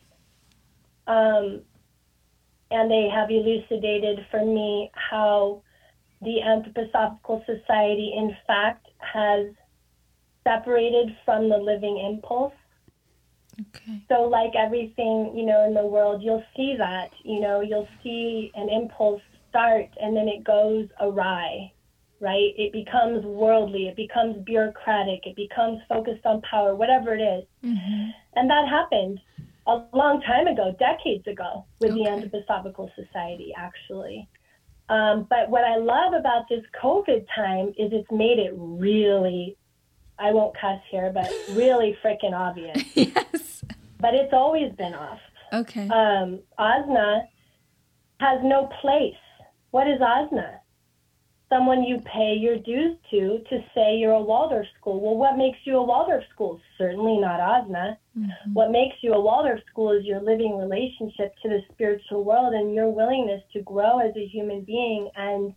Um, 1.08 1.62
and 2.72 2.90
they 2.90 3.10
have 3.14 3.30
elucidated 3.30 4.26
for 4.32 4.44
me 4.44 4.92
how 4.94 5.62
the 6.22 6.40
Anthroposophical 6.46 7.46
Society, 7.46 8.14
in 8.16 8.36
fact, 8.46 8.88
has 9.00 9.48
separated 10.44 11.16
from 11.26 11.50
the 11.50 11.58
living 11.58 11.98
impulse. 11.98 12.54
Okay. 13.60 14.02
So, 14.08 14.24
like 14.24 14.52
everything, 14.56 15.34
you 15.36 15.46
know, 15.46 15.66
in 15.66 15.74
the 15.74 15.86
world, 15.86 16.22
you'll 16.24 16.44
see 16.56 16.76
that, 16.78 17.12
you 17.24 17.40
know, 17.40 17.62
you'll 17.62 17.88
see 18.04 18.52
an 18.56 18.70
impulse 18.70 19.22
start 19.50 19.88
and 20.02 20.16
then 20.16 20.28
it 20.28 20.44
goes 20.44 20.88
awry, 21.00 21.72
right? 22.20 22.54
It 22.58 22.72
becomes 22.72 23.24
worldly, 23.26 23.88
it 23.88 23.96
becomes 23.96 24.38
bureaucratic, 24.46 25.26
it 25.26 25.36
becomes 25.36 25.82
focused 25.90 26.26
on 26.26 26.42
power, 26.42 26.76
whatever 26.76 27.14
it 27.14 27.22
is. 27.22 27.44
Mm-hmm. 27.64 28.10
And 28.36 28.50
that 28.50 28.68
happened 28.70 29.20
a 29.68 29.84
long 29.94 30.22
time 30.22 30.48
ago, 30.48 30.76
decades 30.80 31.28
ago, 31.28 31.66
with 31.80 31.92
okay. 31.92 32.04
the 32.04 32.10
Anthroposophical 32.10 32.90
Society, 32.96 33.54
actually. 33.56 34.28
Um, 34.90 35.26
but 35.30 35.50
what 35.50 35.64
I 35.64 35.78
love 35.78 36.14
about 36.14 36.50
this 36.50 36.64
COVID 36.82 37.26
time 37.34 37.70
is 37.70 37.92
it's 37.94 38.12
made 38.12 38.40
it 38.40 38.52
really, 38.56 39.58
I 40.20 40.32
won't 40.32 40.56
cuss 40.60 40.80
here, 40.90 41.12
but 41.14 41.30
really 41.54 41.98
freaking 42.04 42.34
obvious. 42.34 42.84
yes. 42.96 43.64
But 44.00 44.16
it's 44.16 44.34
always 44.34 44.74
been 44.74 44.94
off. 44.94 45.20
Okay. 45.54 45.88
Um, 45.88 46.40
AWSNA 46.60 47.28
has 48.20 48.40
no 48.44 48.70
place. 48.82 49.16
What 49.72 49.88
is 49.88 50.00
AWSNA? 50.00 50.62
someone 51.52 51.84
you 51.84 52.00
pay 52.00 52.34
your 52.40 52.58
dues 52.58 52.98
to 53.12 53.40
to 53.50 53.60
say 53.76 53.98
you're 53.98 54.14
a 54.14 54.22
Waldorf 54.22 54.66
school. 54.80 55.00
Well, 55.02 55.18
what 55.18 55.38
makes 55.38 55.58
you 55.66 55.78
a 55.78 55.84
Waldorf 55.84 56.24
school? 56.34 56.60
Certainly 56.78 57.18
not 57.18 57.40
AWSNA. 57.40 57.98
Mm-hmm. 58.18 58.54
What 58.54 58.72
makes 58.72 58.96
you 59.02 59.14
a 59.14 59.22
Waldorf 59.22 59.62
school 59.72 59.92
is 59.92 60.06
your 60.06 60.22
living 60.22 60.58
relationship 60.58 61.34
to 61.44 61.50
the 61.50 61.62
spiritual 61.72 62.24
world 62.24 62.54
and 62.54 62.76
your 62.76 62.90
willingness 62.90 63.42
to 63.54 63.62
grow 63.62 64.00
as 64.00 64.16
a 64.16 64.26
human 64.26 64.62
being 64.62 65.10
and 65.16 65.54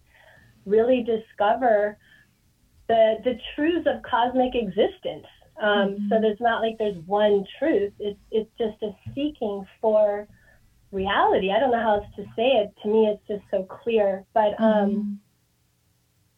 really 0.64 1.02
discover 1.04 1.98
the 2.88 3.16
the 3.24 3.38
truths 3.54 3.86
of 3.86 4.02
cosmic 4.02 4.54
existence. 4.54 5.26
Um, 5.60 5.68
mm-hmm. 5.68 6.08
So 6.08 6.20
there's 6.20 6.40
not 6.40 6.62
like 6.62 6.78
there's 6.78 6.98
one 7.06 7.44
truth. 7.58 7.92
It's 7.98 8.20
it's 8.30 8.50
just 8.56 8.80
a 8.82 8.94
seeking 9.14 9.66
for 9.80 10.28
reality. 10.92 11.50
I 11.50 11.58
don't 11.58 11.72
know 11.72 11.82
how 11.82 11.96
else 11.96 12.06
to 12.16 12.22
say 12.36 12.62
it. 12.62 12.72
To 12.82 12.88
me, 12.88 13.08
it's 13.08 13.26
just 13.26 13.42
so 13.50 13.64
clear. 13.64 14.24
But 14.32 14.60
um, 14.60 14.90
mm-hmm 14.90 15.14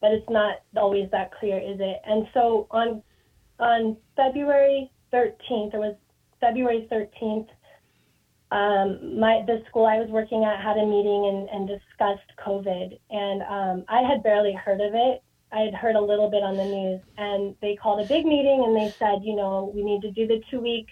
but 0.01 0.12
it's 0.12 0.31
not 0.31 0.57
always 0.77 1.11
that 1.11 1.33
clear, 1.33 1.59
is 1.59 1.79
it? 1.81 2.01
And 2.05 2.29
so 2.35 2.67
on 2.71 3.03
on 3.59 3.97
February 4.14 4.91
13th, 5.12 5.75
it 5.75 5.79
was 5.79 5.97
February 6.47 6.86
13th, 6.92 7.49
um, 8.53 9.18
my 9.18 9.42
the 9.47 9.62
school 9.68 9.86
I 9.86 9.99
was 9.99 10.09
working 10.09 10.44
at 10.44 10.61
had 10.61 10.76
a 10.76 10.86
meeting 10.86 11.26
and, 11.26 11.49
and 11.49 11.66
discussed 11.66 12.30
COVID, 12.47 12.99
and 13.11 13.42
um, 13.42 13.84
I 13.88 14.03
had 14.03 14.22
barely 14.22 14.53
heard 14.53 14.80
of 14.80 14.94
it. 14.94 15.22
I 15.53 15.61
had 15.61 15.74
heard 15.74 15.97
a 15.97 16.01
little 16.01 16.30
bit 16.30 16.44
on 16.44 16.57
the 16.57 16.64
news, 16.64 17.01
and 17.18 17.57
they 17.61 17.74
called 17.74 18.05
a 18.05 18.09
big 18.09 18.24
meeting 18.24 18.62
and 18.64 18.76
they 18.76 18.94
said, 18.99 19.22
you 19.24 19.34
know, 19.34 19.72
we 19.74 19.82
need 19.82 20.03
to 20.03 20.11
do 20.12 20.26
the 20.26 20.40
two 20.51 20.61
week, 20.61 20.86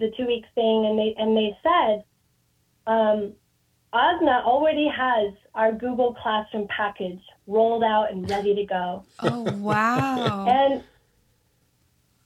the 0.00 0.10
two 0.16 0.26
week 0.26 0.44
thing, 0.56 0.86
and 0.86 0.98
they 0.98 1.14
and 1.16 1.36
they 1.36 1.56
said, 1.62 2.04
um, 2.88 3.32
AWSNA 3.94 4.44
already 4.44 4.88
has 4.88 5.32
our 5.54 5.70
Google 5.70 6.14
Classroom 6.14 6.66
package 6.68 7.20
rolled 7.46 7.84
out 7.84 8.10
and 8.10 8.28
ready 8.28 8.54
to 8.56 8.64
go. 8.64 9.04
Oh, 9.20 9.42
wow. 9.58 10.46
And 10.48 10.82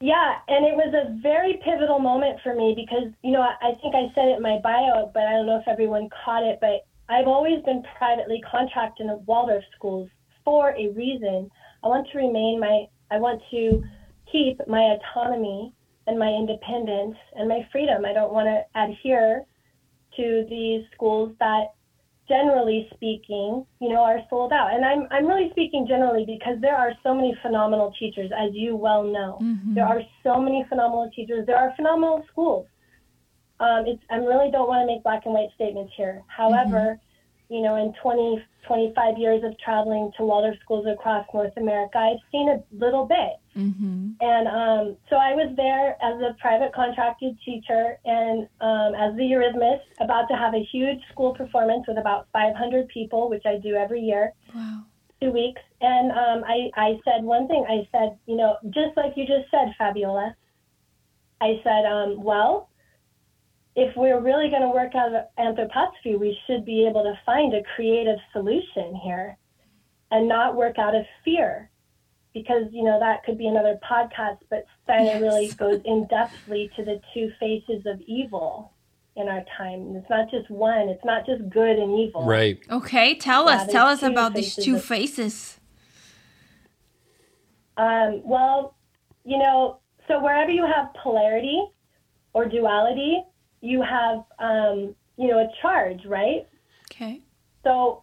yeah, 0.01 0.37
and 0.49 0.65
it 0.65 0.75
was 0.75 0.95
a 0.95 1.21
very 1.21 1.61
pivotal 1.63 1.99
moment 1.99 2.41
for 2.43 2.55
me 2.55 2.73
because, 2.75 3.13
you 3.23 3.33
know, 3.33 3.43
I, 3.43 3.73
think 3.83 3.95
I 3.95 4.09
said 4.15 4.29
it 4.29 4.37
in 4.37 4.43
my 4.43 4.59
bio, 4.63 5.11
but 5.13 5.25
I 5.25 5.33
don't 5.33 5.47
know 5.47 5.61
if 5.61 5.69
everyone 5.69 6.09
caught 6.25 6.43
it, 6.43 6.59
but 6.61 6.87
I've 7.11 7.27
always 7.27 7.63
been 7.65 7.83
privately 7.99 8.41
contracted 8.51 9.07
in 9.07 9.25
Waldorf 9.27 9.63
schools 9.77 10.09
for 10.43 10.71
a 10.71 10.89
reason. 10.89 11.51
I 11.85 11.89
want 11.89 12.09
to 12.13 12.19
remain 12.19 12.59
my, 12.59 12.87
I 13.11 13.19
want 13.19 13.43
to 13.51 13.83
keep 14.33 14.61
my 14.67 14.97
autonomy 14.97 15.75
and 16.07 16.19
my 16.19 16.29
independence 16.29 17.17
and 17.37 17.47
my 17.47 17.69
freedom. 17.71 18.07
I 18.07 18.15
don't 18.15 18.33
want 18.33 18.49
to 18.49 18.81
adhere 18.81 19.45
to 20.17 20.47
these 20.49 20.85
schools 20.95 21.35
that 21.41 21.75
generally 22.31 22.89
speaking, 22.95 23.67
you 23.81 23.89
know, 23.89 24.03
are 24.03 24.21
sold 24.31 24.53
out. 24.53 24.73
And 24.73 24.85
I'm 24.85 25.09
I'm 25.11 25.27
really 25.27 25.51
speaking 25.51 25.87
generally 25.87 26.25
because 26.25 26.61
there 26.61 26.77
are 26.77 26.93
so 27.03 27.13
many 27.13 27.37
phenomenal 27.43 27.93
teachers, 27.99 28.31
as 28.31 28.51
you 28.55 28.77
well 28.77 29.03
know. 29.03 29.39
Mm-hmm. 29.43 29.75
There 29.75 29.85
are 29.85 30.01
so 30.23 30.41
many 30.41 30.65
phenomenal 30.69 31.11
teachers. 31.15 31.45
There 31.47 31.59
are 31.59 31.75
phenomenal 31.75 32.25
schools. 32.31 32.67
Um, 33.59 33.85
it's 33.87 34.03
I 34.11 34.17
really 34.17 34.51
don't 34.51 34.69
want 34.69 34.83
to 34.83 34.87
make 34.87 35.03
black 35.03 35.27
and 35.27 35.35
white 35.35 35.51
statements 35.57 35.93
here. 35.97 36.23
However, 36.29 36.99
you 37.51 37.63
know, 37.63 37.75
in 37.75 37.93
20, 38.01 38.43
25 38.67 39.19
years 39.19 39.43
of 39.45 39.59
traveling 39.59 40.11
to 40.17 40.25
Waldorf 40.25 40.57
schools 40.63 40.87
across 40.87 41.27
North 41.35 41.53
America, 41.57 41.99
I've 41.99 42.19
seen 42.33 42.49
a 42.49 42.63
little 42.73 43.05
bit. 43.07 43.37
Mm-hmm. 43.57 44.11
And 44.21 44.49
um, 44.49 44.97
so 45.09 45.17
I 45.17 45.35
was 45.35 45.53
there 45.57 45.97
as 46.03 46.21
a 46.21 46.37
private 46.41 46.73
contracted 46.73 47.37
teacher 47.45 47.99
and 48.05 48.49
um, 48.61 48.95
as 48.95 49.17
the 49.17 49.23
Eurythmist, 49.23 49.83
about 50.01 50.29
to 50.29 50.35
have 50.37 50.55
a 50.55 50.63
huge 50.73 51.01
school 51.13 51.35
performance 51.35 51.85
with 51.89 51.99
about 51.99 52.29
500 52.33 52.89
people, 52.89 53.29
which 53.29 53.45
I 53.45 53.59
do 53.59 53.75
every 53.75 54.01
year, 54.01 54.33
Wow. 54.55 54.85
two 55.21 55.31
weeks. 55.33 55.61
And 55.81 56.13
um, 56.13 56.45
I, 56.47 56.71
I 56.77 57.01
said 57.05 57.25
one 57.25 57.49
thing. 57.49 57.67
I 57.69 57.89
said, 57.93 58.17
you 58.27 58.37
know, 58.37 58.57
just 58.71 58.97
like 58.97 59.13
you 59.17 59.27
just 59.27 59.51
said, 59.51 59.75
Fabiola, 59.77 60.35
I 61.41 61.61
said, 61.65 61.85
um, 61.87 62.23
well, 62.23 62.70
if 63.81 63.97
we're 63.97 64.21
really 64.21 64.51
going 64.51 64.61
to 64.61 64.69
work 64.69 64.95
out 64.95 65.15
of 65.15 65.25
anthroposophy, 65.39 66.19
we 66.19 66.37
should 66.47 66.67
be 66.67 66.87
able 66.87 67.03
to 67.03 67.15
find 67.25 67.55
a 67.55 67.63
creative 67.75 68.19
solution 68.31 68.95
here 69.03 69.39
and 70.11 70.29
not 70.29 70.55
work 70.55 70.79
out 70.79 70.95
of 70.95 71.07
fear. 71.25 71.71
Because, 72.35 72.65
you 72.73 72.85
know, 72.85 73.01
that 73.01 73.25
could 73.25 73.39
be 73.39 73.47
another 73.47 73.79
podcast, 73.91 74.39
but 74.51 74.65
Steiner 74.85 75.05
Yes. 75.19 75.23
really 75.23 75.49
goes 75.49 75.81
in 75.87 76.07
depthly 76.09 76.73
to 76.77 76.85
the 76.85 77.01
two 77.15 77.33
faces 77.41 77.87
of 77.87 78.01
evil 78.03 78.73
in 79.17 79.29
our 79.29 79.43
time. 79.57 79.81
And 79.81 79.97
it's 79.97 80.11
not 80.11 80.31
just 80.31 80.49
one, 80.51 80.91
it's 80.91 81.05
not 81.05 81.25
just 81.25 81.49
good 81.49 81.77
and 81.79 81.99
evil. 81.99 82.25
Right. 82.27 82.59
Okay, 82.71 83.15
tell 83.15 83.47
Yeah, 83.47 83.63
us. 83.63 83.73
Tell 83.73 83.87
us 83.87 84.03
about 84.03 84.35
these 84.35 84.55
two 84.55 84.77
of- 84.77 84.85
faces. 84.85 85.59
Um, 87.79 88.21
well, 88.25 88.77
you 89.25 89.39
know, 89.39 89.81
so 90.07 90.23
wherever 90.23 90.51
you 90.51 90.67
have 90.67 90.93
polarity 91.03 91.65
or 92.35 92.45
duality, 92.45 93.25
you 93.61 93.83
have, 93.83 94.25
um, 94.39 94.95
you 95.17 95.29
know, 95.29 95.39
a 95.39 95.49
charge, 95.61 96.05
right? 96.07 96.47
Okay. 96.93 97.21
So 97.65 98.03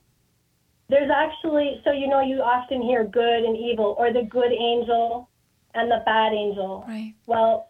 there's 0.89 1.09
actually, 1.11 1.81
so 1.83 1.91
you 1.91 2.07
know, 2.07 2.21
you 2.21 2.41
often 2.41 2.81
hear 2.81 3.03
good 3.03 3.43
and 3.43 3.57
evil, 3.57 3.95
or 3.97 4.13
the 4.13 4.23
good 4.23 4.51
angel 4.51 5.29
and 5.73 5.91
the 5.91 6.01
bad 6.05 6.33
angel. 6.33 6.85
Right. 6.87 7.13
Well, 7.25 7.69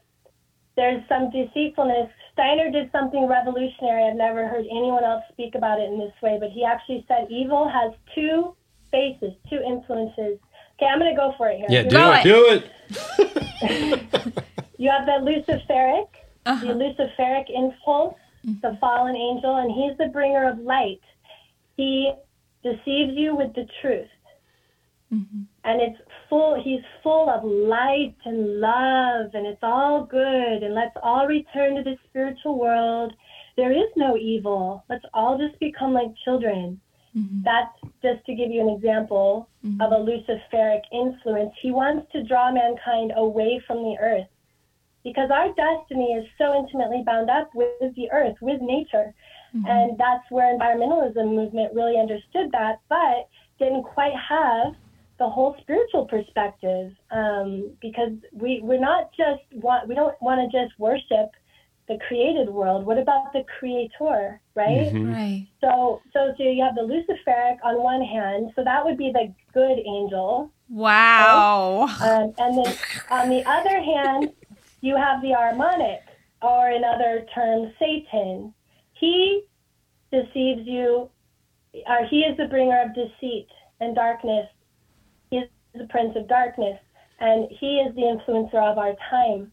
there's 0.75 1.01
some 1.09 1.31
deceitfulness. 1.31 2.09
Steiner 2.33 2.69
did 2.71 2.91
something 2.91 3.27
revolutionary. 3.27 4.03
I've 4.09 4.15
never 4.15 4.47
heard 4.47 4.65
anyone 4.69 5.03
else 5.03 5.23
speak 5.31 5.55
about 5.55 5.79
it 5.79 5.89
in 5.89 5.97
this 5.97 6.13
way, 6.21 6.38
but 6.39 6.51
he 6.51 6.63
actually 6.63 7.03
said 7.07 7.27
evil 7.31 7.67
has 7.67 7.93
two 8.13 8.55
faces, 8.91 9.33
two 9.49 9.59
influences. 9.65 10.38
Okay, 10.77 10.85
I'm 10.85 10.99
going 10.99 11.11
to 11.11 11.17
go 11.17 11.33
for 11.38 11.49
it 11.49 11.57
here. 11.57 11.65
Yeah, 11.69 11.81
You 11.81 11.89
do 11.89 12.11
it. 12.11 12.61
it. 12.61 12.63
Do 13.59 14.25
it. 14.27 14.43
You 14.79 14.91
have 14.91 15.07
the 15.07 15.13
Luciferic, 15.25 16.05
the 16.48 16.54
Uh-huh. 16.54 16.74
Luciferic 16.74 17.48
impulse, 17.50 18.16
the 18.62 18.78
fallen 18.80 19.16
angel, 19.16 19.58
and 19.58 19.70
he's 19.72 19.98
the 19.98 20.08
bringer 20.08 20.50
of 20.50 20.58
light. 20.60 21.02
He 21.76 22.14
deceives 22.64 23.14
you 23.16 23.36
with 23.36 23.54
the 23.54 23.66
truth. 23.82 24.08
Mm-hmm. 25.14 25.41
And 25.64 25.82
it's 25.82 26.00
full, 26.30 26.62
he's 26.62 26.84
full 27.04 27.30
of 27.30 27.43
light 27.43 28.16
and 28.26 28.60
love, 28.60 29.26
and 29.34 29.45
it's 29.45 29.64
all 29.64 30.06
good, 30.06 30.64
and 30.64 30.74
let's 30.74 30.95
all 31.04 31.28
return 31.28 31.76
to 31.76 31.84
the 31.84 31.98
spiritual 32.10 32.58
world. 32.60 33.14
There 33.56 33.72
is 33.72 33.89
no 33.95 34.18
evil. 34.18 34.84
Let's 34.89 35.06
all 35.14 35.38
just 35.38 35.60
become 35.60 35.93
like 35.93 36.12
children. 36.26 36.80
Mm-hmm. 37.18 37.39
That's 37.43 37.76
just 38.02 38.26
to 38.28 38.36
give 38.36 38.52
you 38.52 38.62
an 38.62 38.76
example 38.76 39.50
of 39.82 39.91
a 39.91 39.95
Luciferic 39.95 40.82
influence. 40.91 41.54
He 41.62 41.72
wants 41.72 42.12
to 42.14 42.24
draw 42.24 42.52
mankind 42.52 43.12
away 43.16 43.62
from 43.66 43.78
the 43.78 43.95
earth 44.00 44.28
because 45.10 45.30
our 45.32 45.47
destiny 45.68 46.10
is 46.20 46.26
so 46.38 46.45
intimately 46.60 47.01
bound 47.05 47.30
up 47.30 47.49
with 47.55 47.95
the 47.95 48.08
earth, 48.12 48.36
with 48.41 48.60
nature. 48.62 49.14
And 49.66 49.97
that's 49.97 50.26
where 50.30 50.47
environmentalism 50.55 51.34
movement 51.34 51.74
really 51.74 51.97
understood 51.97 52.47
that, 52.51 52.76
but 52.89 53.20
didn't 53.58 53.84
quite 53.84 54.14
have 54.36 54.74
the 55.18 55.28
whole 55.28 55.55
spiritual 55.62 56.05
perspective 56.05 56.91
um, 57.12 57.72
because 57.82 58.14
we, 58.34 58.60
we're 58.62 58.86
not 58.91 59.03
just 59.18 59.41
want, 59.66 59.88
we 59.89 59.95
don't 59.95 60.16
want 60.22 60.39
to 60.39 60.47
just 60.60 60.78
worship 60.78 61.30
the 61.88 61.97
created 62.08 62.49
world. 62.49 62.86
What 62.86 62.99
about 62.99 63.34
the 63.34 63.43
creator, 63.58 64.39
right? 64.55 64.93
Mhm. 64.93 65.16
Right. 65.16 65.47
So, 65.62 66.01
so, 66.14 66.20
so 66.38 66.43
you 66.43 66.62
have 66.64 66.76
the 66.76 66.86
Luciferic 66.93 67.58
on 67.64 67.82
one 67.82 68.03
hand, 68.16 68.51
so 68.55 68.64
that 68.64 68.86
would 68.86 68.97
be 69.05 69.12
the 69.12 69.34
good 69.53 69.80
angel, 69.95 70.51
Wow. 70.70 71.88
um, 72.08 72.34
and 72.38 72.51
then 72.60 72.72
on 73.10 73.30
the 73.30 73.41
other 73.58 73.78
hand, 73.93 74.30
you 74.88 74.95
have 74.95 75.21
the 75.21 75.31
Ahrimanic, 75.31 75.99
or 76.41 76.71
in 76.71 76.83
other 76.83 77.25
terms, 77.35 77.73
Satan. 77.77 78.53
He 78.93 79.43
deceives 80.11 80.65
you, 80.65 81.09
or 81.73 82.05
he 82.09 82.19
is 82.21 82.38
the 82.38 82.45
bringer 82.45 82.81
of 82.81 82.95
deceit 82.95 83.49
and 83.81 83.93
darkness. 83.93 84.47
He 85.29 85.39
is 85.39 85.49
the 85.73 85.88
prince 85.89 86.15
of 86.15 86.27
darkness, 86.29 86.79
and 87.19 87.49
he 87.59 87.79
is 87.79 87.93
the 87.95 88.01
influencer 88.01 88.61
of 88.71 88.77
our 88.77 88.93
time. 89.11 89.51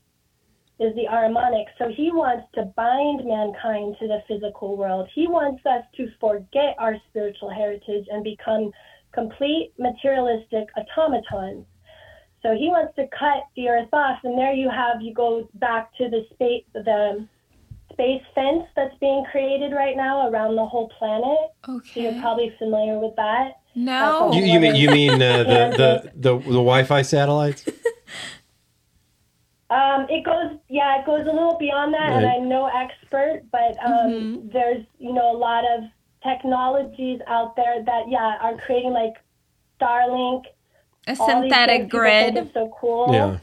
Is 0.80 0.92
the 0.96 1.06
Ahrimanic. 1.08 1.66
So 1.78 1.88
he 1.88 2.10
wants 2.10 2.48
to 2.56 2.64
bind 2.74 3.24
mankind 3.24 3.94
to 4.00 4.08
the 4.08 4.24
physical 4.26 4.76
world. 4.76 5.08
He 5.14 5.28
wants 5.28 5.64
us 5.64 5.84
to 5.96 6.08
forget 6.18 6.74
our 6.80 6.96
spiritual 7.08 7.48
heritage 7.48 8.06
and 8.10 8.24
become 8.24 8.72
complete 9.12 9.72
materialistic 9.78 10.66
automatons. 10.76 11.64
So 12.44 12.54
he 12.54 12.68
wants 12.68 12.94
to 12.96 13.06
cut 13.18 13.44
the 13.56 13.68
earth 13.70 13.88
off, 13.94 14.18
and 14.22 14.38
there 14.38 14.52
you 14.52 14.68
have 14.68 15.00
you 15.00 15.14
go 15.14 15.48
back 15.54 15.96
to 15.96 16.10
the 16.10 16.26
space 16.34 16.64
the 16.74 17.26
space 17.90 18.22
fence 18.34 18.64
that's 18.76 18.94
being 18.98 19.24
created 19.30 19.72
right 19.72 19.96
now 19.96 20.28
around 20.28 20.56
the 20.56 20.66
whole 20.66 20.88
planet. 20.98 21.38
So 21.94 22.00
you're 22.00 22.20
probably 22.20 22.54
familiar 22.58 22.98
with 22.98 23.16
that. 23.16 23.60
No. 23.74 24.32
You, 24.32 24.44
you 24.44 24.60
mean 24.60 24.74
you 24.76 24.90
mean 24.90 25.12
uh, 25.14 25.38
the, 25.38 26.12
the 26.12 26.12
the 26.16 26.38
the 26.38 26.62
Wi-Fi 26.62 27.02
satellites? 27.02 27.64
Um, 29.70 30.06
it 30.08 30.24
goes, 30.24 30.58
yeah, 30.68 31.00
it 31.00 31.06
goes 31.06 31.22
a 31.22 31.32
little 31.32 31.56
beyond 31.58 31.94
that, 31.94 32.12
and 32.12 32.26
I'm 32.26 32.48
no 32.48 32.66
expert, 32.66 33.42
but 33.50 33.76
um, 33.84 34.48
there's, 34.52 34.84
you 35.00 35.12
know, 35.12 35.34
a 35.34 35.36
lot 35.36 35.64
of 35.64 35.84
technologies 36.22 37.18
out 37.26 37.56
there 37.56 37.82
that, 37.82 38.08
yeah, 38.08 38.36
are 38.40 38.56
creating 38.58 38.92
like 38.92 39.14
Starlink. 39.80 40.42
A 41.06 41.14
synthetic 41.16 41.48
things. 41.48 41.50
People 41.50 41.70
think 41.70 41.90
grid. 41.90 42.36
It's 42.36 42.54
so 42.54 42.74
cool. 42.80 43.12
Yeah. 43.12 43.38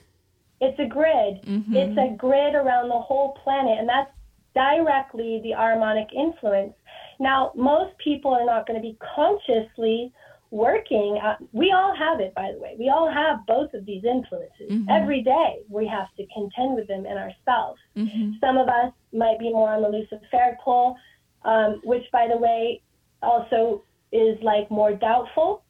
It's 0.61 0.79
a 0.79 0.85
grid. 0.85 1.41
Mhm. 1.43 1.75
It's 1.75 1.97
a 1.97 2.15
grid 2.15 2.55
around 2.55 2.89
the 2.89 2.99
whole 2.99 3.33
planet, 3.43 3.79
and 3.79 3.89
that's 3.89 4.11
directly 4.53 5.39
the 5.41 5.51
Ahrimanic 5.51 6.11
influence. 6.13 6.73
Now, 7.19 7.51
most 7.55 7.97
people 7.97 8.33
are 8.33 8.45
not 8.45 8.67
going 8.67 8.79
to 8.79 8.81
be 8.81 8.95
consciously 9.15 10.11
working. 10.51 11.17
Uh, 11.17 11.37
we 11.53 11.71
all 11.71 11.95
have 11.95 12.19
it, 12.19 12.33
by 12.35 12.51
the 12.51 12.59
way. 12.59 12.75
We 12.77 12.89
all 12.89 13.09
have 13.09 13.45
both 13.47 13.73
of 13.73 13.85
these 13.85 14.03
influences. 14.03 14.69
Mhm. 14.69 14.85
Every 14.89 15.21
day, 15.21 15.61
we 15.69 15.87
have 15.87 16.13
to 16.17 16.25
contend 16.27 16.75
with 16.75 16.87
them 16.87 17.05
in 17.05 17.17
ourselves. 17.17 17.79
Mhm. 17.95 18.39
Some 18.41 18.57
of 18.57 18.67
us 18.67 18.91
might 19.13 19.39
be 19.39 19.49
more 19.49 19.69
on 19.69 19.81
the 19.81 19.89
Luciferic 19.89 20.59
pole, 20.59 20.97
um, 21.45 21.79
which, 21.85 22.09
by 22.11 22.27
the 22.27 22.37
way, 22.37 22.81
also 23.23 23.81
is 24.11 24.41
like 24.43 24.69
more 24.69 24.91
doubtful. 24.93 25.61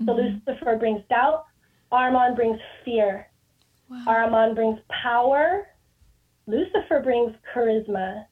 So 0.00 0.12
mm-hmm. 0.12 0.38
Lucifer 0.48 0.76
brings 0.76 1.02
doubt. 1.08 1.44
Ahriman 1.92 2.36
brings 2.36 2.58
fear. 2.84 3.26
Wow. 3.88 4.04
Ahriman 4.06 4.54
brings 4.54 4.78
power. 5.02 5.66
Lucifer 6.46 7.00
brings 7.02 7.34
charisma. 7.54 8.24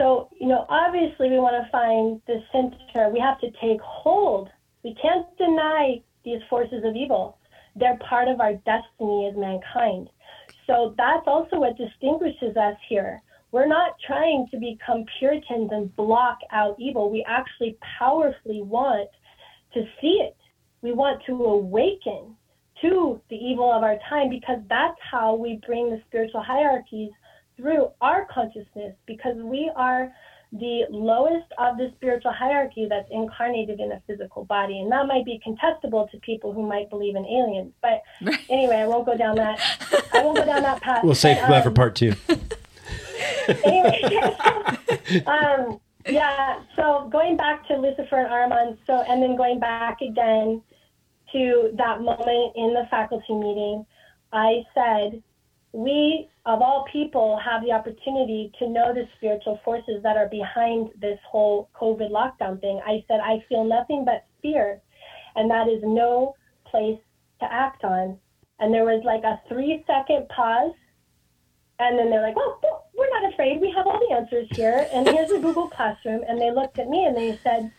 So, 0.00 0.28
you 0.40 0.46
know, 0.46 0.64
obviously 0.68 1.28
we 1.28 1.38
want 1.38 1.56
to 1.62 1.68
find 1.72 2.22
the 2.28 2.40
center. 2.52 3.10
We 3.10 3.18
have 3.18 3.40
to 3.40 3.50
take 3.60 3.80
hold. 3.80 4.48
We 4.84 4.94
can't 4.94 5.26
deny 5.36 6.02
these 6.24 6.40
forces 6.48 6.84
of 6.84 6.94
evil. 6.94 7.38
They're 7.74 7.98
part 8.08 8.28
of 8.28 8.40
our 8.40 8.54
destiny 8.54 9.28
as 9.28 9.36
mankind. 9.36 10.08
So 10.68 10.94
that's 10.96 11.26
also 11.26 11.58
what 11.58 11.76
distinguishes 11.76 12.56
us 12.56 12.76
here. 12.88 13.20
We're 13.50 13.66
not 13.66 13.96
trying 14.06 14.46
to 14.52 14.58
become 14.58 15.04
Puritans 15.18 15.70
and 15.72 15.94
block 15.96 16.38
out 16.52 16.76
evil. 16.78 17.10
We 17.10 17.24
actually 17.26 17.76
powerfully 17.98 18.62
want 18.62 19.08
to 19.74 19.84
see 20.00 20.20
it. 20.20 20.36
We 20.82 20.92
want 20.92 21.22
to 21.26 21.32
awaken 21.32 22.36
to 22.82 23.20
the 23.28 23.36
evil 23.36 23.72
of 23.72 23.82
our 23.82 23.98
time 24.08 24.30
because 24.30 24.58
that's 24.68 24.98
how 25.10 25.34
we 25.34 25.60
bring 25.66 25.90
the 25.90 26.00
spiritual 26.06 26.42
hierarchies 26.42 27.10
through 27.56 27.88
our 28.00 28.26
consciousness 28.32 28.94
because 29.06 29.36
we 29.36 29.70
are 29.74 30.12
the 30.52 30.86
lowest 30.90 31.52
of 31.58 31.76
the 31.76 31.92
spiritual 31.96 32.32
hierarchy 32.32 32.86
that's 32.88 33.08
incarnated 33.10 33.80
in 33.80 33.92
a 33.92 34.02
physical 34.06 34.44
body. 34.44 34.78
And 34.80 34.90
that 34.90 35.06
might 35.06 35.24
be 35.24 35.40
contestable 35.46 36.10
to 36.10 36.18
people 36.18 36.52
who 36.54 36.66
might 36.66 36.88
believe 36.88 37.16
in 37.16 37.26
aliens. 37.26 37.72
But 37.82 38.02
anyway, 38.48 38.76
I 38.76 38.86
won't 38.86 39.04
go 39.04 39.16
down 39.16 39.36
that 39.36 39.60
I 40.14 40.22
won't 40.22 40.38
go 40.38 40.44
down 40.46 40.62
that 40.62 40.80
path. 40.80 41.04
We'll 41.04 41.14
save 41.14 41.38
but, 41.40 41.48
that 41.48 41.64
for 41.64 41.70
part 41.70 41.96
two. 41.96 42.14
anyway, 43.64 44.02
um, 45.26 45.80
yeah. 46.06 46.62
So 46.76 47.08
going 47.10 47.36
back 47.36 47.66
to 47.68 47.76
Lucifer 47.76 48.16
and 48.16 48.28
Ahriman, 48.28 48.78
so 48.86 49.02
and 49.08 49.22
then 49.22 49.36
going 49.36 49.60
back 49.60 50.00
again 50.00 50.62
to 51.32 51.70
that 51.76 52.00
moment 52.00 52.52
in 52.56 52.74
the 52.74 52.86
faculty 52.90 53.34
meeting, 53.34 53.84
I 54.32 54.62
said, 54.74 55.22
we 55.72 56.28
of 56.46 56.62
all 56.62 56.86
people 56.90 57.38
have 57.44 57.62
the 57.62 57.72
opportunity 57.72 58.50
to 58.58 58.68
know 58.68 58.94
the 58.94 59.06
spiritual 59.16 59.60
forces 59.64 60.02
that 60.02 60.16
are 60.16 60.28
behind 60.28 60.90
this 60.98 61.18
whole 61.30 61.68
COVID 61.78 62.10
lockdown 62.10 62.60
thing. 62.60 62.80
I 62.86 63.04
said, 63.06 63.20
I 63.20 63.44
feel 63.48 63.64
nothing 63.64 64.04
but 64.04 64.24
fear, 64.40 64.80
and 65.36 65.50
that 65.50 65.68
is 65.68 65.82
no 65.84 66.34
place 66.64 66.98
to 67.40 67.52
act 67.52 67.84
on. 67.84 68.18
And 68.60 68.72
there 68.72 68.84
was 68.84 69.02
like 69.04 69.24
a 69.24 69.40
three 69.48 69.84
second 69.86 70.28
pause. 70.28 70.72
And 71.78 71.98
then 71.98 72.10
they're 72.10 72.22
like, 72.22 72.36
well, 72.36 72.60
we're 72.96 73.10
not 73.10 73.32
afraid. 73.32 73.60
We 73.60 73.72
have 73.76 73.86
all 73.86 74.00
the 74.00 74.14
answers 74.14 74.48
here. 74.52 74.88
And 74.92 75.08
here's 75.08 75.30
a 75.30 75.38
Google 75.38 75.68
Classroom. 75.68 76.22
And 76.28 76.40
they 76.40 76.50
looked 76.50 76.78
at 76.78 76.88
me 76.88 77.04
and 77.04 77.16
they 77.16 77.38
said, 77.42 77.70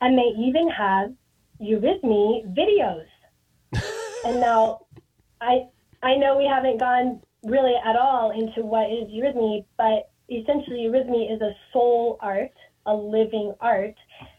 and 0.00 0.16
they 0.16 0.32
even 0.38 0.68
have 0.70 1.12
eurythmy 1.60 2.54
videos. 2.54 3.06
and 4.24 4.40
now 4.40 4.86
I 5.40 5.66
I 6.02 6.16
know 6.16 6.36
we 6.36 6.46
haven't 6.46 6.78
gone 6.78 7.20
really 7.44 7.74
at 7.84 7.96
all 7.96 8.30
into 8.30 8.62
what 8.62 8.90
is 8.90 9.08
eurythmy, 9.08 9.64
but 9.76 10.10
essentially 10.30 10.80
eurythmy 10.80 11.34
is 11.34 11.40
a 11.40 11.52
soul 11.72 12.18
art, 12.20 12.52
a 12.86 12.94
living 12.94 13.54
art, 13.60 13.94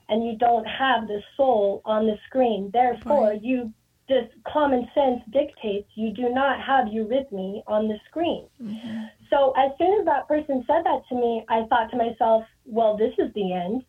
and 0.10 0.26
you 0.26 0.38
don't 0.38 0.66
have 0.66 1.08
the 1.08 1.22
soul 1.36 1.82
on 1.86 2.06
the 2.06 2.18
screen. 2.28 2.70
Therefore, 2.72 3.30
right. 3.30 3.44
you 3.44 3.74
just 4.10 4.32
common 4.52 4.88
sense 4.94 5.22
dictates 5.32 5.90
you 5.96 6.12
do 6.12 6.30
not 6.30 6.62
have 6.62 6.86
eurythmy 6.86 7.62
on 7.68 7.88
the 7.88 7.98
screen. 8.10 8.48
Mm-hmm. 8.62 9.04
So 9.30 9.54
as 9.58 9.72
soon 9.78 10.00
as 10.00 10.06
that 10.06 10.28
person 10.28 10.64
said 10.66 10.84
that 10.86 11.02
to 11.10 11.16
me, 11.16 11.46
I 11.50 11.64
thought 11.70 11.92
to 11.92 11.98
myself, 11.98 12.44
well, 12.66 12.98
this 12.98 13.14
is 13.18 13.34
the 13.34 13.54
end. 13.54 13.84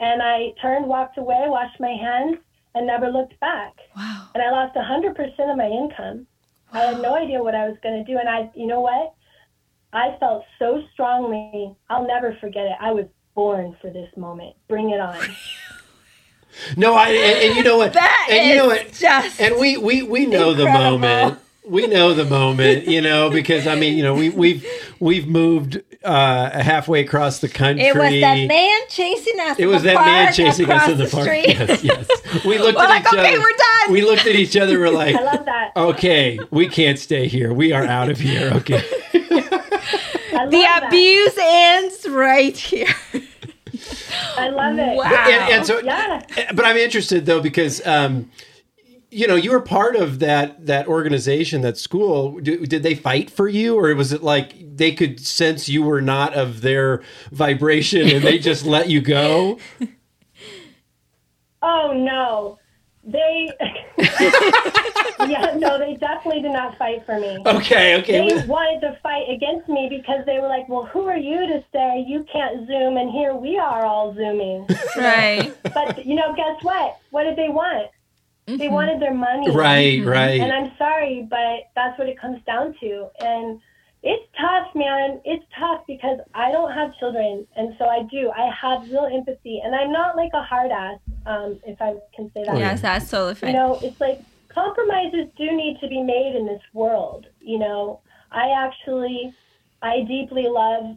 And 0.00 0.22
I 0.22 0.54
turned, 0.62 0.86
walked 0.86 1.18
away, 1.18 1.44
washed 1.46 1.80
my 1.80 1.90
hands, 2.00 2.36
and 2.74 2.86
never 2.86 3.10
looked 3.10 3.38
back. 3.40 3.74
Wow. 3.96 4.28
And 4.34 4.42
I 4.42 4.50
lost 4.50 4.76
100% 4.76 5.50
of 5.50 5.56
my 5.56 5.66
income. 5.66 6.26
Wow. 6.72 6.80
I 6.80 6.84
had 6.92 7.02
no 7.02 7.16
idea 7.16 7.42
what 7.42 7.56
I 7.56 7.68
was 7.68 7.76
going 7.82 8.04
to 8.04 8.12
do. 8.12 8.18
And 8.18 8.28
I, 8.28 8.50
you 8.54 8.66
know 8.66 8.80
what? 8.80 9.14
I 9.92 10.16
felt 10.20 10.44
so 10.58 10.82
strongly. 10.92 11.74
I'll 11.90 12.06
never 12.06 12.36
forget 12.40 12.66
it. 12.66 12.76
I 12.80 12.92
was 12.92 13.06
born 13.34 13.76
for 13.80 13.90
this 13.90 14.10
moment. 14.16 14.54
Bring 14.68 14.90
it 14.90 15.00
on. 15.00 15.16
No, 16.76 16.94
I 16.94 17.08
and, 17.08 17.44
and, 17.44 17.56
you 17.56 17.62
know 17.62 17.76
what? 17.76 17.92
That 17.92 18.28
and 18.30 18.48
you 18.48 18.56
know 18.56 18.66
what? 18.66 18.92
Just 18.92 19.40
and 19.40 19.56
we 19.58 19.76
we 19.76 20.02
we 20.02 20.26
know 20.26 20.50
incredible. 20.50 20.64
the 20.64 20.98
moment. 20.98 21.38
We 21.64 21.86
know 21.86 22.14
the 22.14 22.24
moment, 22.24 22.86
you 22.86 23.02
know, 23.02 23.28
because 23.28 23.66
I 23.66 23.74
mean, 23.74 23.98
you 23.98 24.02
know, 24.02 24.14
we 24.14 24.30
we've 24.30 24.66
we've 25.00 25.26
moved 25.28 25.82
uh, 26.02 26.62
halfway 26.62 27.00
across 27.00 27.40
the 27.40 27.48
country. 27.48 27.84
It 27.84 27.94
was 27.94 28.10
that 28.20 28.46
man 28.46 28.80
chasing 28.88 29.38
us. 29.40 29.58
It 29.58 29.66
was 29.66 29.82
that 29.82 29.94
man 29.94 30.32
chasing 30.32 30.70
us 30.70 30.88
in 30.88 30.96
the, 30.98 31.04
the 31.04 31.10
park. 31.10 31.26
Yes, 31.28 31.84
yes. 31.84 32.08
We 32.44 32.58
looked 32.58 32.78
we're 32.78 32.84
at 32.84 32.88
like, 32.88 33.02
each 33.02 33.12
okay, 33.12 33.34
other. 33.34 33.40
we're 33.40 33.50
done. 33.50 33.92
We 33.92 34.02
looked 34.02 34.26
at 34.26 34.34
each 34.34 34.56
other. 34.56 34.78
We're 34.78 34.90
like, 34.90 35.14
I 35.14 35.22
love 35.22 35.44
that. 35.44 35.72
Okay, 35.76 36.38
we 36.50 36.68
can't 36.68 36.98
stay 36.98 37.28
here. 37.28 37.52
We 37.52 37.72
are 37.72 37.84
out 37.84 38.08
of 38.08 38.18
here. 38.18 38.50
Okay. 38.54 38.82
the 39.12 40.48
that. 40.50 40.84
abuse 40.86 41.36
ends 41.38 42.08
right 42.08 42.56
here. 42.56 42.94
I 44.36 44.48
love 44.48 44.78
it. 44.78 44.96
Wow. 44.96 45.04
And, 45.04 45.52
and 45.54 45.66
so, 45.66 45.80
yeah. 45.80 46.22
But 46.54 46.64
I'm 46.64 46.76
interested 46.76 47.26
though 47.26 47.40
because. 47.40 47.84
Um, 47.86 48.30
you 49.10 49.26
know, 49.26 49.36
you 49.36 49.52
were 49.52 49.60
part 49.62 49.96
of 49.96 50.18
that 50.18 50.66
that 50.66 50.86
organization, 50.86 51.62
that 51.62 51.78
school. 51.78 52.38
Did, 52.40 52.68
did, 52.68 52.82
they 52.82 52.94
fight 52.94 53.30
for 53.30 53.48
you, 53.48 53.78
or 53.78 53.94
was 53.94 54.12
it 54.12 54.22
like 54.22 54.52
they 54.76 54.92
could 54.92 55.18
sense 55.18 55.66
you 55.66 55.82
were 55.82 56.02
not 56.02 56.34
of 56.34 56.60
their 56.60 57.02
vibration 57.32 58.06
and 58.06 58.22
they 58.22 58.38
just 58.38 58.66
let 58.66 58.90
you 58.90 59.00
go? 59.00 59.58
Oh 61.60 61.92
no, 61.92 62.58
they. 63.10 63.50
yeah, 65.26 65.54
no, 65.56 65.78
they 65.78 65.96
definitely 65.98 66.42
did 66.42 66.52
not 66.52 66.76
fight 66.78 67.04
for 67.06 67.18
me. 67.18 67.38
Okay, 67.46 67.98
okay. 68.00 68.28
They 68.28 68.46
wanted 68.46 68.80
to 68.82 68.98
fight 69.02 69.28
against 69.30 69.68
me 69.68 69.88
because 69.90 70.24
they 70.26 70.38
were 70.38 70.48
like, 70.48 70.68
"Well, 70.68 70.84
who 70.86 71.06
are 71.06 71.16
you 71.16 71.46
to 71.46 71.64
say 71.72 72.04
you 72.06 72.24
can't 72.30 72.66
zoom?" 72.66 72.96
And 72.96 73.10
here 73.10 73.34
we 73.34 73.58
are 73.58 73.84
all 73.84 74.14
zooming. 74.14 74.66
Right. 74.96 75.54
but 75.74 76.04
you 76.04 76.16
know, 76.16 76.34
guess 76.34 76.62
what? 76.62 76.98
What 77.10 77.24
did 77.24 77.36
they 77.36 77.48
want? 77.48 77.90
Mm-hmm. 78.46 78.56
They 78.56 78.68
wanted 78.68 79.00
their 79.00 79.14
money. 79.14 79.50
Right, 79.50 80.00
mm-hmm. 80.00 80.08
right. 80.08 80.40
And 80.40 80.52
I'm 80.52 80.72
sorry, 80.76 81.26
but 81.28 81.70
that's 81.74 81.98
what 81.98 82.08
it 82.08 82.18
comes 82.18 82.42
down 82.46 82.74
to. 82.80 83.08
And 83.20 83.60
it's 84.02 84.24
tough, 84.40 84.74
man. 84.74 85.20
It's 85.24 85.44
tough 85.58 85.82
because 85.86 86.18
I 86.34 86.52
don't 86.52 86.72
have 86.72 86.96
children, 86.98 87.46
and 87.56 87.74
so 87.78 87.86
I 87.86 88.04
do. 88.10 88.30
I 88.30 88.50
have 88.60 88.88
real 88.90 89.08
empathy, 89.12 89.60
and 89.62 89.74
I'm 89.74 89.92
not 89.92 90.16
like 90.16 90.30
a 90.34 90.42
hard 90.42 90.70
ass, 90.70 90.98
um, 91.28 91.60
if 91.66 91.80
I 91.80 91.94
can 92.16 92.32
say 92.32 92.42
that. 92.44 92.56
Yes, 92.56 92.80
that's 92.80 93.10
totally 93.10 93.34
fine. 93.34 93.50
You 93.50 93.56
know, 93.56 93.78
it's 93.82 94.00
like 94.00 94.20
compromises 94.48 95.26
do 95.36 95.52
need 95.52 95.78
to 95.80 95.88
be 95.88 96.02
made 96.02 96.34
in 96.34 96.46
this 96.46 96.62
world. 96.72 97.26
You 97.40 97.58
know, 97.58 98.00
I 98.32 98.48
actually, 98.56 99.34
I 99.82 100.00
deeply 100.08 100.46
love 100.48 100.96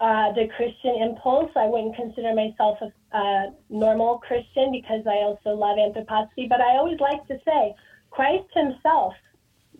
uh, 0.00 0.32
the 0.32 0.48
Christian 0.56 0.96
impulse. 1.02 1.50
I 1.56 1.66
wouldn't 1.66 1.94
consider 1.94 2.34
myself 2.34 2.78
a, 2.80 3.16
a 3.16 3.54
normal 3.68 4.18
Christian 4.18 4.72
because 4.72 5.06
I 5.06 5.18
also 5.22 5.50
love 5.50 5.76
anthroposophy, 5.76 6.48
but 6.48 6.60
I 6.60 6.76
always 6.76 6.98
like 6.98 7.26
to 7.28 7.38
say 7.44 7.74
Christ 8.10 8.48
himself 8.54 9.12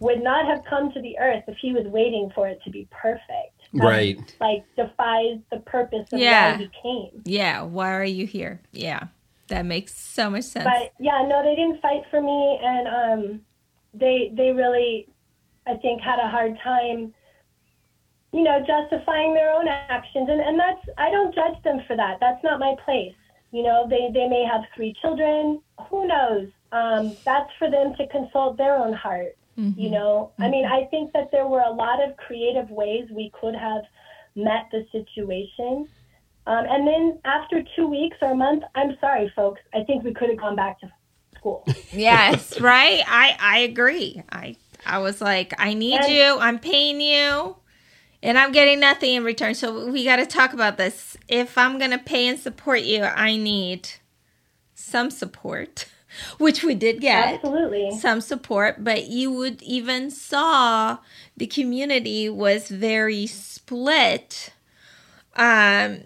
would 0.00 0.22
not 0.22 0.46
have 0.46 0.62
come 0.68 0.92
to 0.92 1.00
the 1.00 1.18
earth 1.18 1.44
if 1.48 1.56
he 1.62 1.72
was 1.72 1.86
waiting 1.86 2.30
for 2.34 2.48
it 2.48 2.60
to 2.64 2.70
be 2.70 2.86
perfect. 2.90 3.60
That, 3.72 3.84
right. 3.84 4.36
Like 4.40 4.64
defies 4.76 5.38
the 5.50 5.60
purpose 5.64 6.06
of 6.12 6.18
yeah. 6.18 6.52
why 6.52 6.58
he 6.58 6.70
came. 6.82 7.22
Yeah. 7.24 7.62
Why 7.62 7.92
are 7.92 8.04
you 8.04 8.26
here? 8.26 8.60
Yeah. 8.72 9.04
That 9.48 9.66
makes 9.66 9.94
so 9.94 10.30
much 10.30 10.44
sense. 10.44 10.64
But 10.64 10.92
yeah, 10.98 11.24
no, 11.26 11.42
they 11.42 11.54
didn't 11.54 11.80
fight 11.82 12.02
for 12.10 12.20
me 12.20 12.58
and 12.62 12.88
um 12.88 13.40
they 13.92 14.32
they 14.34 14.52
really 14.52 15.08
I 15.66 15.74
think 15.74 16.00
had 16.00 16.18
a 16.18 16.28
hard 16.28 16.58
time 16.62 17.14
you 18.34 18.42
know, 18.42 18.58
justifying 18.66 19.32
their 19.32 19.52
own 19.52 19.68
actions. 19.68 20.28
And, 20.28 20.40
and 20.40 20.58
that's, 20.58 20.80
I 20.98 21.08
don't 21.08 21.32
judge 21.32 21.62
them 21.62 21.80
for 21.86 21.96
that. 21.96 22.18
That's 22.20 22.42
not 22.42 22.58
my 22.58 22.74
place. 22.84 23.14
You 23.52 23.62
know, 23.62 23.86
they, 23.88 24.10
they 24.12 24.26
may 24.26 24.44
have 24.44 24.62
three 24.74 24.92
children. 25.00 25.62
Who 25.88 26.08
knows? 26.08 26.48
Um, 26.72 27.16
that's 27.24 27.50
for 27.60 27.70
them 27.70 27.94
to 27.96 28.08
consult 28.08 28.56
their 28.56 28.74
own 28.74 28.92
heart. 28.92 29.36
Mm-hmm. 29.56 29.80
You 29.80 29.90
know, 29.90 30.32
mm-hmm. 30.32 30.42
I 30.42 30.48
mean, 30.48 30.64
I 30.64 30.86
think 30.90 31.12
that 31.12 31.30
there 31.30 31.46
were 31.46 31.60
a 31.60 31.70
lot 31.70 32.02
of 32.02 32.16
creative 32.16 32.68
ways 32.70 33.08
we 33.12 33.30
could 33.40 33.54
have 33.54 33.84
met 34.34 34.66
the 34.72 34.84
situation. 34.90 35.88
Um, 36.46 36.66
and 36.68 36.86
then 36.86 37.18
after 37.24 37.62
two 37.74 37.86
weeks 37.86 38.16
or 38.20 38.32
a 38.32 38.34
month, 38.34 38.64
I'm 38.74 38.96
sorry, 39.00 39.32
folks, 39.34 39.60
I 39.72 39.82
think 39.84 40.04
we 40.04 40.12
could 40.12 40.28
have 40.28 40.38
gone 40.38 40.56
back 40.56 40.78
to 40.80 40.92
school. 41.36 41.66
yes, 41.92 42.60
right. 42.60 43.02
I 43.06 43.36
I 43.40 43.58
agree. 43.60 44.22
I 44.30 44.56
I 44.84 44.98
was 44.98 45.20
like, 45.20 45.54
I 45.58 45.74
need 45.74 46.00
and, 46.00 46.12
you. 46.12 46.38
I'm 46.38 46.58
paying 46.58 47.00
you 47.00 47.56
and 48.22 48.38
I'm 48.38 48.52
getting 48.52 48.80
nothing 48.80 49.14
in 49.14 49.24
return. 49.24 49.54
So 49.54 49.90
we 49.90 50.04
got 50.04 50.16
to 50.16 50.26
talk 50.26 50.52
about 50.52 50.76
this. 50.76 51.16
If 51.28 51.56
I'm 51.56 51.78
going 51.78 51.90
to 51.92 51.98
pay 51.98 52.28
and 52.28 52.38
support 52.38 52.82
you, 52.82 53.04
I 53.04 53.36
need 53.36 53.88
some 54.74 55.10
support, 55.10 55.86
which 56.38 56.62
we 56.62 56.74
did 56.74 57.00
get. 57.00 57.34
Absolutely. 57.34 57.90
Some 57.98 58.20
support, 58.20 58.84
but 58.84 59.06
you 59.06 59.30
would 59.30 59.62
even 59.62 60.10
saw 60.10 60.98
the 61.36 61.46
community 61.46 62.28
was 62.28 62.68
very 62.68 63.26
split. 63.26 64.50
Um 65.36 66.04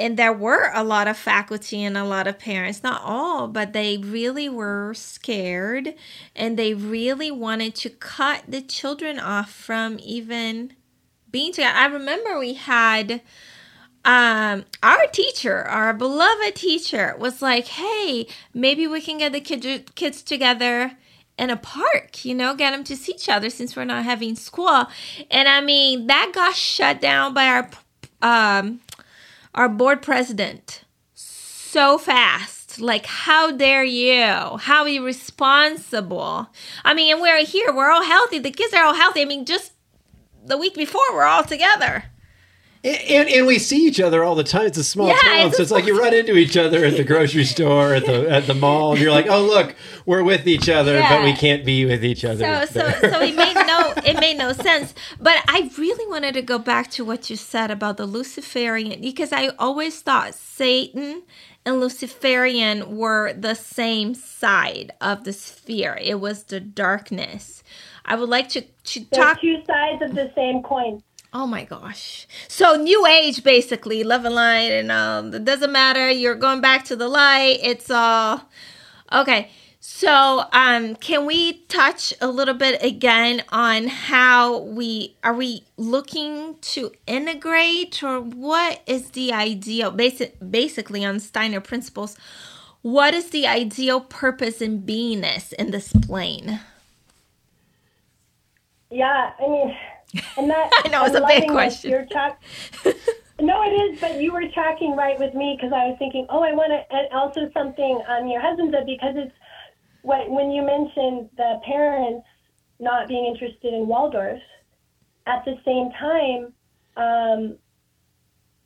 and 0.00 0.16
there 0.16 0.32
were 0.32 0.70
a 0.74 0.82
lot 0.82 1.06
of 1.06 1.16
faculty 1.16 1.84
and 1.84 1.96
a 1.96 2.04
lot 2.04 2.26
of 2.26 2.38
parents, 2.38 2.82
not 2.82 3.02
all, 3.04 3.46
but 3.46 3.74
they 3.74 3.98
really 3.98 4.48
were 4.48 4.94
scared 4.94 5.94
and 6.34 6.58
they 6.58 6.72
really 6.72 7.30
wanted 7.30 7.74
to 7.76 7.90
cut 7.90 8.44
the 8.48 8.62
children 8.62 9.18
off 9.18 9.52
from 9.52 9.98
even 10.02 10.72
being 11.30 11.52
together. 11.52 11.76
I 11.76 11.86
remember 11.86 12.38
we 12.38 12.54
had 12.54 13.20
um, 14.04 14.64
our 14.82 15.06
teacher, 15.12 15.62
our 15.62 15.92
beloved 15.92 16.54
teacher, 16.54 17.14
was 17.18 17.42
like, 17.42 17.68
"Hey, 17.68 18.26
maybe 18.54 18.86
we 18.86 19.02
can 19.02 19.18
get 19.18 19.32
the 19.32 19.40
kid, 19.40 19.94
kids 19.94 20.22
together." 20.22 20.92
in 21.38 21.48
a 21.48 21.56
park, 21.56 22.22
you 22.26 22.34
know, 22.34 22.54
get 22.54 22.72
them 22.72 22.84
to 22.84 22.94
see 22.94 23.12
each 23.12 23.26
other 23.26 23.48
since 23.48 23.74
we're 23.74 23.82
not 23.82 24.04
having 24.04 24.36
school. 24.36 24.86
And 25.30 25.48
I 25.48 25.62
mean, 25.62 26.06
that 26.08 26.32
got 26.34 26.54
shut 26.54 27.00
down 27.00 27.32
by 27.32 27.46
our 27.46 27.70
um 28.20 28.80
our 29.54 29.68
board 29.68 30.02
president 30.02 30.84
so 31.14 31.98
fast. 31.98 32.80
Like, 32.80 33.06
how 33.06 33.50
dare 33.52 33.84
you? 33.84 34.56
How 34.58 34.86
irresponsible. 34.86 36.48
I 36.84 36.94
mean, 36.94 37.12
and 37.12 37.20
we're 37.20 37.44
here, 37.44 37.72
we're 37.72 37.90
all 37.90 38.04
healthy. 38.04 38.38
The 38.38 38.50
kids 38.50 38.74
are 38.74 38.84
all 38.84 38.94
healthy. 38.94 39.22
I 39.22 39.24
mean, 39.24 39.44
just 39.44 39.72
the 40.44 40.56
week 40.56 40.74
before, 40.74 41.02
we're 41.12 41.24
all 41.24 41.44
together. 41.44 42.04
And, 42.82 43.28
and, 43.28 43.46
we 43.46 43.58
see 43.58 43.86
each 43.86 44.00
other 44.00 44.24
all 44.24 44.34
the 44.34 44.44
time. 44.44 44.64
It's 44.64 44.78
a 44.78 44.84
small 44.84 45.08
yeah, 45.08 45.16
town, 45.16 45.46
it's 45.48 45.58
so 45.58 45.62
it's 45.62 45.70
like 45.70 45.84
you 45.84 46.00
run 46.00 46.14
into 46.14 46.36
each 46.36 46.56
other 46.56 46.82
at 46.82 46.96
the 46.96 47.04
grocery 47.04 47.44
store, 47.44 47.92
at 47.92 48.06
the 48.06 48.30
at 48.30 48.46
the 48.46 48.54
mall, 48.54 48.92
and 48.92 49.00
you're 49.02 49.10
like, 49.10 49.26
"Oh, 49.28 49.42
look, 49.42 49.74
we're 50.06 50.22
with 50.22 50.48
each 50.48 50.70
other, 50.70 50.94
yeah. 50.94 51.14
but 51.14 51.22
we 51.22 51.34
can't 51.34 51.62
be 51.62 51.84
with 51.84 52.02
each 52.02 52.24
other." 52.24 52.66
So, 52.66 52.80
so, 52.80 52.90
so 53.10 53.20
it 53.20 53.34
made 53.34 53.54
no 53.54 53.92
it 54.06 54.18
made 54.18 54.38
no 54.38 54.54
sense. 54.54 54.94
But 55.20 55.44
I 55.46 55.70
really 55.76 56.06
wanted 56.08 56.32
to 56.34 56.42
go 56.42 56.58
back 56.58 56.90
to 56.92 57.04
what 57.04 57.28
you 57.28 57.36
said 57.36 57.70
about 57.70 57.98
the 57.98 58.06
Luciferian 58.06 59.02
because 59.02 59.30
I 59.30 59.48
always 59.58 60.00
thought 60.00 60.34
Satan 60.34 61.24
and 61.66 61.80
Luciferian 61.80 62.96
were 62.96 63.34
the 63.34 63.54
same 63.54 64.14
side 64.14 64.92
of 65.02 65.24
the 65.24 65.34
sphere. 65.34 65.98
It 66.00 66.18
was 66.18 66.44
the 66.44 66.60
darkness. 66.60 67.62
I 68.06 68.16
would 68.16 68.28
like 68.28 68.48
to, 68.50 68.62
to 68.62 69.04
talk. 69.04 69.40
two 69.40 69.62
sides 69.66 70.02
of 70.02 70.14
the 70.14 70.32
same 70.34 70.62
coin. 70.62 71.02
Oh 71.32 71.46
my 71.46 71.64
gosh. 71.64 72.26
So 72.48 72.74
new 72.74 73.06
age 73.06 73.44
basically, 73.44 74.02
love 74.02 74.24
and 74.24 74.34
light 74.34 74.72
and 74.72 74.90
um 74.90 75.32
it 75.32 75.44
doesn't 75.44 75.70
matter. 75.70 76.10
You're 76.10 76.34
going 76.34 76.60
back 76.60 76.84
to 76.86 76.96
the 76.96 77.08
light. 77.08 77.60
It's 77.62 77.90
all 77.90 78.42
okay. 79.12 79.50
So 79.78 80.44
um 80.52 80.96
can 80.96 81.26
we 81.26 81.58
touch 81.68 82.12
a 82.20 82.26
little 82.26 82.54
bit 82.54 82.82
again 82.82 83.44
on 83.50 83.86
how 83.86 84.58
we 84.58 85.16
are 85.22 85.34
we 85.34 85.64
looking 85.76 86.56
to 86.62 86.90
integrate 87.06 88.02
or 88.02 88.20
what 88.20 88.82
is 88.86 89.10
the 89.10 89.32
ideal 89.32 89.92
basic 89.92 90.36
basically 90.50 91.04
on 91.04 91.20
Steiner 91.20 91.60
principles? 91.60 92.16
What 92.82 93.14
is 93.14 93.30
the 93.30 93.46
ideal 93.46 94.00
purpose 94.00 94.60
and 94.60 94.84
beingness 94.84 95.52
in 95.52 95.70
this 95.70 95.92
plane? 95.92 96.58
Yeah, 98.90 99.30
I 99.38 99.48
mean 99.48 99.76
and 100.36 100.50
that 100.50 100.70
I 100.84 100.88
know 100.88 101.04
it's 101.04 101.16
a 101.16 101.26
big 101.26 101.48
question. 101.48 101.90
You're 101.90 102.06
talk- 102.06 102.40
no, 103.40 103.62
it 103.62 103.70
is, 103.70 104.00
but 104.00 104.20
you 104.20 104.32
were 104.32 104.48
talking 104.48 104.94
right 104.96 105.18
with 105.18 105.34
me 105.34 105.56
because 105.56 105.72
I 105.72 105.86
was 105.86 105.96
thinking, 105.98 106.26
oh, 106.28 106.42
I 106.42 106.52
want 106.52 106.72
to, 106.72 106.96
and 106.96 107.08
also 107.12 107.50
something 107.54 108.02
on 108.08 108.28
your 108.28 108.40
husband's 108.40 108.74
because 108.86 109.14
it's 109.16 109.32
what 110.02 110.30
when 110.30 110.50
you 110.50 110.62
mentioned 110.62 111.30
the 111.36 111.60
parents 111.64 112.26
not 112.78 113.08
being 113.08 113.26
interested 113.26 113.74
in 113.74 113.86
Waldorf, 113.86 114.40
at 115.26 115.44
the 115.44 115.54
same 115.64 115.90
time, 115.92 116.52
um, 116.96 117.56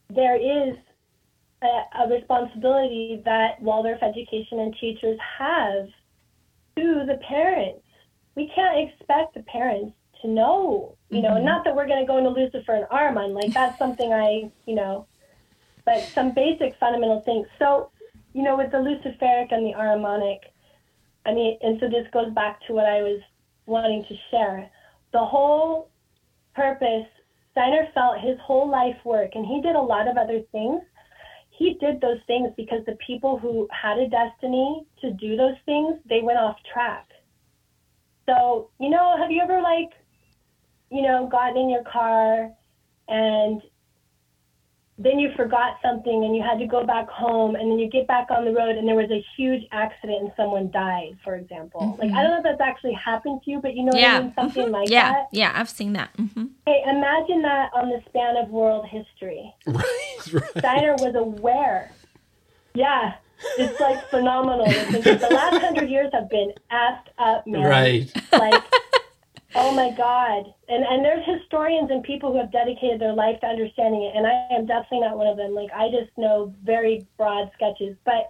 there 0.09 0.37
is 0.37 0.77
a, 1.63 2.05
a 2.05 2.09
responsibility 2.09 3.23
that 3.25 3.61
Waldorf 3.61 4.03
education 4.03 4.61
and 4.61 4.75
teachers 4.81 5.19
have 5.39 5.87
to 6.77 7.05
the 7.07 7.19
parents. 7.29 7.85
We 8.37 8.51
can't 8.55 8.89
expect 8.89 9.35
the 9.35 9.43
parents 9.43 9.95
to 10.23 10.29
know, 10.29 10.97
you 11.15 11.23
know, 11.23 11.31
mm-hmm. 11.31 11.45
not 11.45 11.65
that 11.65 11.77
we're 11.77 11.87
going 11.87 12.01
to 12.01 12.07
go 12.07 12.19
into 12.19 12.31
Lucifer 12.31 12.75
and 12.75 12.87
Ahriman, 12.87 13.35
like 13.35 13.53
that's 13.53 13.79
something 13.79 14.13
I, 14.13 14.51
you 14.67 14.75
know, 14.75 15.07
but 15.85 16.03
some 16.13 16.33
basic 16.35 16.77
fundamental 16.81 17.21
things. 17.21 17.47
So, 17.59 17.91
you 18.33 18.43
know, 18.43 18.57
with 18.57 18.73
the 18.73 18.79
Luciferic 18.79 19.53
and 19.53 19.65
the 19.65 19.75
Ahrimanic, 19.79 20.41
I 21.25 21.33
mean, 21.33 21.57
and 21.63 21.79
so 21.79 21.89
this 21.89 22.07
goes 22.13 22.33
back 22.35 22.61
to 22.67 22.73
what 22.73 22.87
I 22.87 23.03
was 23.03 23.21
wanting 23.67 24.05
to 24.09 24.15
share. 24.31 24.69
The 25.13 25.25
whole 25.25 25.89
purpose, 26.55 27.07
Steiner 27.53 27.89
felt 27.95 28.21
his 28.21 28.37
whole 28.43 28.69
life 28.69 28.97
work, 29.05 29.31
and 29.35 29.47
he 29.47 29.63
did 29.63 29.77
a 29.77 29.81
lot 29.81 30.09
of 30.09 30.17
other 30.17 30.41
things. 30.51 30.83
He 31.51 31.75
did 31.75 32.01
those 32.01 32.19
things 32.27 32.51
because 32.57 32.85
the 32.85 32.99
people 33.07 33.39
who 33.39 33.69
had 33.71 33.99
a 33.99 34.09
destiny 34.09 34.85
to 35.01 35.13
do 35.13 35.37
those 35.37 35.55
things, 35.65 35.95
they 36.09 36.21
went 36.23 36.39
off 36.39 36.57
track. 36.73 37.07
So, 38.27 38.71
you 38.81 38.91
know, 38.91 39.17
have 39.17 39.31
you 39.31 39.41
ever 39.41 39.61
like 39.63 39.91
you 40.95 41.03
know, 41.03 41.27
gotten 41.27 41.57
in 41.57 41.69
your 41.69 41.83
car 41.83 42.51
and 43.09 43.61
then 44.97 45.19
you 45.19 45.31
forgot 45.37 45.79
something 45.83 46.25
and 46.25 46.37
you 46.37 46.43
had 46.43 46.57
to 46.61 46.67
go 46.67 46.87
back 46.87 47.09
home 47.09 47.57
and 47.57 47.69
then 47.69 47.81
you 47.81 47.91
get 47.91 48.07
back 48.07 48.31
on 48.31 48.45
the 48.45 48.53
road 48.53 48.77
and 48.77 48.87
there 48.87 48.95
was 48.95 49.11
a 49.11 49.25
huge 49.37 49.65
accident 49.73 50.21
and 50.21 50.33
someone 50.37 50.71
died, 50.71 51.19
for 51.25 51.35
example. 51.35 51.81
Mm-hmm. 51.81 52.01
Like 52.01 52.13
I 52.13 52.23
don't 52.23 52.31
know 52.31 52.37
if 52.39 52.45
that's 52.45 52.61
actually 52.61 52.93
happened 52.93 53.41
to 53.45 53.51
you, 53.51 53.61
but 53.61 53.75
you 53.75 53.83
know 53.83 53.93
yeah. 53.99 54.19
I 54.19 54.23
mean? 54.23 54.33
Something 54.37 54.65
mm-hmm. 54.67 54.73
like 54.73 54.89
yeah. 54.91 55.13
that. 55.13 55.29
Yeah, 55.33 55.53
I've 55.53 55.69
seen 55.69 55.95
that. 55.95 56.17
Mm-hmm. 56.17 56.45
Hey, 56.65 56.85
imagine 56.87 57.43
that 57.43 57.71
on 57.75 57.89
the 57.89 58.01
span 58.09 58.37
of 58.37 58.51
world 58.51 58.87
history. 58.87 59.53
Right, 59.67 60.33
right. 60.33 60.59
Steiner 60.59 60.95
was 60.95 61.15
aware. 61.17 61.91
Yeah. 62.75 63.15
It's 63.59 63.81
like 63.81 64.09
phenomenal. 64.11 64.67
the 64.67 65.29
last 65.31 65.61
hundred 65.61 65.91
years 65.91 66.11
have 66.13 66.31
been 66.31 66.53
asked 66.71 67.11
up, 67.19 67.47
man. 67.47 67.65
Right. 67.65 68.13
Like 68.33 68.63
Oh 69.57 69.73
my 69.73 69.91
God. 69.91 70.53
And 70.69 70.85
and 70.85 71.05
there's 71.05 71.25
historians 71.27 71.91
and 71.91 72.03
people 72.03 72.33
who 72.33 72.39
have 72.39 72.51
dedicated 72.51 73.01
their 73.01 73.13
life 73.13 73.41
to 73.41 73.47
understanding 73.47 74.03
it. 74.03 74.17
And 74.17 74.27
I 74.27 74.49
am 74.53 74.67
definitely 74.67 75.01
not 75.01 75.17
one 75.17 75.27
of 75.27 75.37
them. 75.37 75.55
Like 75.55 75.71
I 75.73 75.89
just 75.91 76.11
know 76.17 76.55
very 76.65 77.07
broad 77.17 77.51
sketches. 77.55 77.97
But 78.05 78.29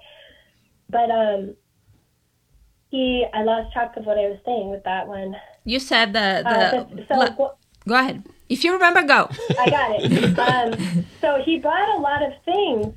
but 0.91 1.11
um 1.11 1.55
he 2.91 3.27
I 3.33 3.43
lost 3.43 3.73
track 3.73 3.97
of 3.97 4.05
what 4.05 4.19
I 4.19 4.29
was 4.29 4.39
saying 4.45 4.71
with 4.71 4.85
that 4.85 5.09
one. 5.09 5.35
You 5.65 5.79
said 5.79 6.13
the 6.13 6.43
the 6.45 6.51
uh, 6.51 6.71
so, 6.71 7.05
so 7.09 7.35
go, 7.35 7.55
go 7.89 7.95
ahead. 7.95 8.23
If 8.49 8.63
you 8.63 8.75
remember, 8.75 9.03
go. 9.03 9.31
I 9.59 9.71
got 9.71 9.91
it. 9.99 10.39
um, 10.39 11.07
so 11.23 11.43
he 11.43 11.59
brought 11.59 11.97
a 11.97 12.01
lot 12.01 12.23
of 12.23 12.33
things 12.45 12.95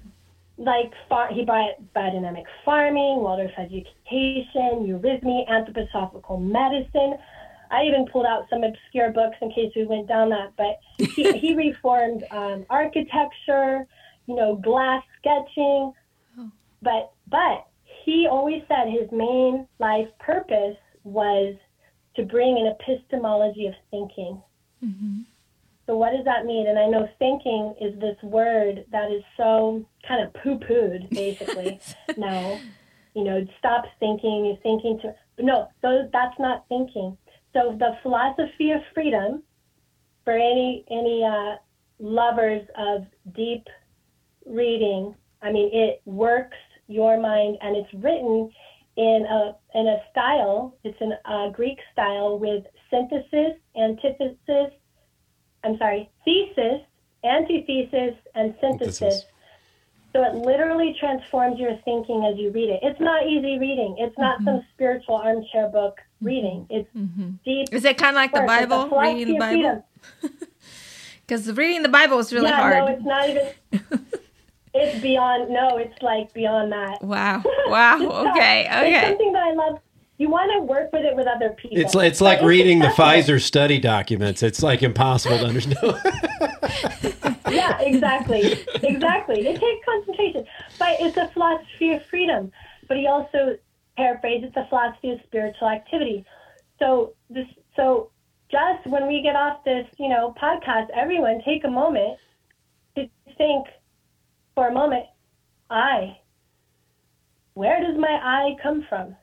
like 0.58 0.92
far, 1.08 1.32
he 1.32 1.46
brought 1.46 1.74
biodynamic 1.96 2.44
farming, 2.66 3.22
Waldorf 3.22 3.52
education, 3.58 4.86
eurythmy, 4.86 5.48
anthroposophical 5.48 6.42
medicine. 6.42 7.18
I 7.72 7.84
even 7.84 8.06
pulled 8.12 8.26
out 8.26 8.46
some 8.50 8.64
obscure 8.64 9.12
books 9.12 9.38
in 9.42 9.52
case 9.52 9.72
we 9.76 9.86
went 9.86 10.08
down 10.08 10.30
that. 10.30 10.54
But 10.58 10.80
he, 11.16 11.32
he 11.40 11.56
reformed 11.56 12.24
um, 12.32 12.66
architecture, 12.70 13.86
you 14.26 14.36
know, 14.36 14.56
glass 14.56 15.04
sketching. 15.20 15.94
Oh. 16.40 16.52
But 16.82 17.12
but 17.30 17.68
he 18.06 18.28
always 18.30 18.64
said 18.68 18.88
his 18.90 19.12
main 19.12 19.68
life 19.80 20.08
purpose 20.20 20.78
was 21.04 21.56
to 22.16 22.24
bring 22.24 22.58
an 22.58 22.74
epistemology 22.80 23.68
of 23.68 23.74
thinking. 23.92 24.42
Mm-hmm. 24.84 25.22
So 25.86 25.96
what 25.96 26.12
does 26.12 26.26
that 26.26 26.46
mean? 26.46 26.68
And 26.68 26.78
I 26.78 26.88
know 26.88 27.08
thinking 27.18 27.74
is 27.80 27.98
this 28.00 28.18
word 28.22 28.86
that 28.92 29.10
is 29.10 29.24
so 29.38 29.86
kind 30.06 30.22
of 30.22 30.34
poo-pooed, 30.42 31.10
basically. 31.12 31.80
no, 32.18 32.60
you 33.14 33.24
know, 33.24 33.46
stop 33.58 33.86
thinking. 34.00 34.46
You're 34.46 34.58
thinking 34.58 35.00
to 35.02 35.16
no. 35.40 35.70
So 35.82 36.10
that's 36.12 36.38
not 36.40 36.66
thinking 36.68 37.18
so 37.58 37.76
the 37.78 37.98
philosophy 38.04 38.72
of 38.72 38.82
freedom 38.94 39.42
for 40.24 40.34
any 40.34 40.86
any 40.92 41.24
uh, 41.24 41.56
lovers 42.00 42.68
of 42.78 43.06
deep 43.36 43.66
reading, 44.46 45.16
I 45.42 45.52
mean, 45.52 45.70
it 45.74 46.02
works 46.06 46.58
your 46.88 47.20
mind, 47.20 47.58
and 47.62 47.76
it's 47.76 47.94
written 47.96 48.52
in 48.96 49.26
a 49.30 49.56
in 49.74 49.88
a 49.88 49.98
style. 50.12 50.78
It's 50.84 50.98
in 51.02 51.14
a 51.26 51.52
Greek 51.52 51.80
style 51.94 52.38
with 52.38 52.64
synthesis, 52.92 53.58
antithesis. 53.76 54.74
I'm 55.64 55.78
sorry, 55.78 56.10
thesis, 56.26 56.82
antithesis, 57.24 58.16
and 58.36 58.54
synthesis. 58.62 58.98
synthesis. 58.98 59.26
So 60.14 60.24
it 60.24 60.36
literally 60.36 60.96
transforms 61.00 61.60
your 61.60 61.78
thinking 61.84 62.26
as 62.32 62.40
you 62.40 62.52
read 62.52 62.70
it. 62.70 62.80
It's 62.82 63.00
not 63.00 63.28
easy 63.28 63.60
reading. 63.60 63.98
It's 64.00 64.18
not 64.18 64.38
mm-hmm. 64.38 64.46
some 64.46 64.66
spiritual 64.74 65.16
armchair 65.16 65.70
book 65.70 65.98
reading. 66.22 66.68
It's 66.70 66.90
mm-hmm. 66.96 67.32
deep. 67.46 67.68
Is 67.72 67.86
it 67.86 67.98
kind 67.98 68.16
of 68.16 68.16
like 68.16 68.34
the 68.34 68.42
Bible? 68.42 68.90
Reading 69.00 69.34
the 69.34 69.40
Bible? 69.40 69.86
Because 71.22 71.52
reading 71.58 71.84
the 71.84 71.90
Bible 71.90 72.20
is 72.20 72.34
really 72.34 72.50
yeah, 72.50 72.56
hard. 72.56 72.78
No, 72.78 72.88
it's 72.88 73.04
not 73.04 73.30
even. 73.30 74.06
it's 74.74 75.02
beyond. 75.02 75.50
No, 75.50 75.78
it's 75.78 76.02
like 76.02 76.34
beyond 76.34 76.72
that. 76.72 77.04
Wow! 77.04 77.44
Wow! 77.68 78.30
okay. 78.32 78.66
Okay. 78.66 78.96
It's 78.96 79.08
something 79.08 79.34
that 79.34 79.44
I 79.44 79.54
love. 79.54 79.80
You 80.20 80.30
want 80.30 80.52
to 80.54 80.62
work 80.62 80.92
with 80.94 81.06
it 81.06 81.16
with 81.16 81.28
other 81.28 81.52
people. 81.52 81.78
It's 81.78 81.94
like, 81.94 82.08
it's 82.08 82.22
like 82.22 82.42
reading 82.42 82.80
the 82.80 82.88
Pfizer 82.88 83.40
study 83.40 83.78
documents. 83.78 84.42
It's 84.42 84.64
like 84.64 84.82
impossible 84.82 85.38
to 85.38 85.46
understand. 85.46 85.78
yeah, 87.52 87.80
exactly, 87.82 88.66
exactly. 88.82 89.48
It 89.48 89.60
takes 89.60 89.86
concentration, 89.86 90.46
but 90.80 90.96
it's 91.00 91.18
a 91.18 91.28
philosophy 91.28 91.94
of 91.94 92.04
freedom. 92.06 92.52
But 92.88 92.98
he 92.98 93.06
also 93.06 93.60
paraphrase, 93.98 94.44
it's 94.46 94.56
a 94.56 94.68
philosophy 94.70 95.12
of 95.12 95.20
spiritual 95.26 95.68
activity. 95.68 96.24
So 96.80 97.14
this, 97.30 97.48
so 97.76 98.12
just 98.50 98.88
when 98.88 99.08
we 99.08 99.22
get 99.22 99.36
off 99.36 99.64
this, 99.66 99.86
you 99.98 100.08
know, 100.08 100.34
podcast, 100.42 100.88
everyone 100.96 101.42
take 101.46 101.66
a 101.66 101.70
moment 101.70 102.18
to 102.96 103.10
think, 103.38 103.68
for 104.56 104.70
a 104.70 104.74
moment, 104.74 105.06
I. 105.70 106.18
Where 107.56 107.82
does 107.82 108.00
my 108.00 108.08
I 108.08 108.56
come 108.62 108.86
from? 108.88 109.16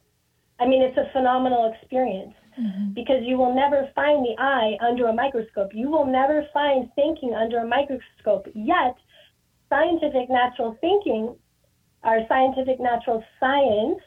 I 0.61 0.66
mean, 0.66 0.83
it's 0.83 0.97
a 0.99 1.11
phenomenal 1.12 1.72
experience 1.72 2.35
mm-hmm. 2.61 2.93
because 2.93 3.22
you 3.22 3.39
will 3.39 3.55
never 3.55 3.89
find 3.95 4.25
the 4.25 4.35
I 4.39 4.77
under 4.87 5.07
a 5.07 5.12
microscope. 5.12 5.70
You 5.72 5.89
will 5.89 6.07
never 6.07 6.47
find 6.53 6.89
thinking 6.95 7.35
under 7.35 7.59
a 7.59 7.66
microscope. 7.66 8.47
Yet, 8.55 8.97
scientific 9.68 10.29
natural 10.29 10.77
thinking, 10.81 11.35
our 12.03 12.20
scientific 12.29 12.81
natural 12.81 13.25
science, 13.41 14.01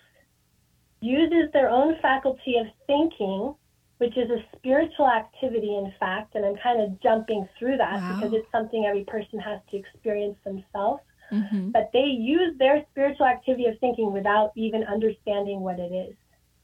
uses 1.01 1.51
their 1.53 1.69
own 1.69 1.95
faculty 2.01 2.55
of 2.57 2.67
thinking, 2.85 3.53
which 3.99 4.17
is 4.17 4.29
a 4.29 4.43
spiritual 4.55 5.07
activity, 5.07 5.75
in 5.75 5.91
fact, 5.99 6.35
and 6.35 6.45
I'm 6.45 6.55
kind 6.57 6.81
of 6.81 7.01
jumping 7.01 7.47
through 7.57 7.77
that 7.77 7.95
wow. 7.95 8.15
because 8.15 8.33
it's 8.33 8.51
something 8.51 8.85
every 8.85 9.03
person 9.05 9.39
has 9.39 9.59
to 9.71 9.77
experience 9.77 10.37
themselves. 10.43 11.01
Mm-hmm. 11.31 11.71
But 11.71 11.89
they 11.93 12.05
use 12.05 12.57
their 12.57 12.85
spiritual 12.91 13.25
activity 13.25 13.65
of 13.65 13.77
thinking 13.79 14.13
without 14.13 14.51
even 14.55 14.83
understanding 14.83 15.59
what 15.61 15.79
it 15.79 15.91
is. 15.91 16.15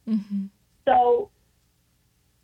Mm-hmm. 0.07 0.45
So 0.87 1.29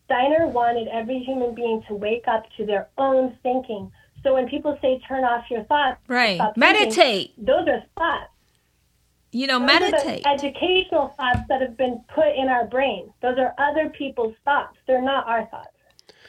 Steiner 0.06 0.48
wanted 0.48 0.88
every 0.88 1.20
human 1.20 1.54
being 1.56 1.84
to 1.88 1.96
wake 1.96 2.28
up 2.28 2.44
to 2.58 2.66
their 2.66 2.90
own 2.98 3.38
thinking. 3.44 3.92
So 4.24 4.34
when 4.34 4.50
people 4.50 4.78
say 4.82 5.00
turn 5.08 5.24
off 5.24 5.46
your 5.50 5.64
thoughts, 5.66 6.00
right, 6.08 6.42
meditate. 6.58 7.36
Thinking, 7.36 7.46
those 7.46 7.68
are 7.68 7.84
thoughts. 7.98 8.32
You 9.32 9.48
know, 9.48 9.60
those 9.60 9.68
meditate. 9.68 10.26
educational 10.26 11.14
thoughts 11.18 11.42
that 11.50 11.62
have 11.62 11.78
been 11.78 12.04
put 12.14 12.36
in 12.36 12.48
our 12.50 12.66
brain. 12.66 13.14
Those 13.22 13.38
are 13.38 13.54
other 13.58 13.90
people's 13.90 14.34
thoughts. 14.44 14.78
They're 14.88 15.02
not 15.02 15.28
our 15.28 15.46
thoughts. 15.48 15.70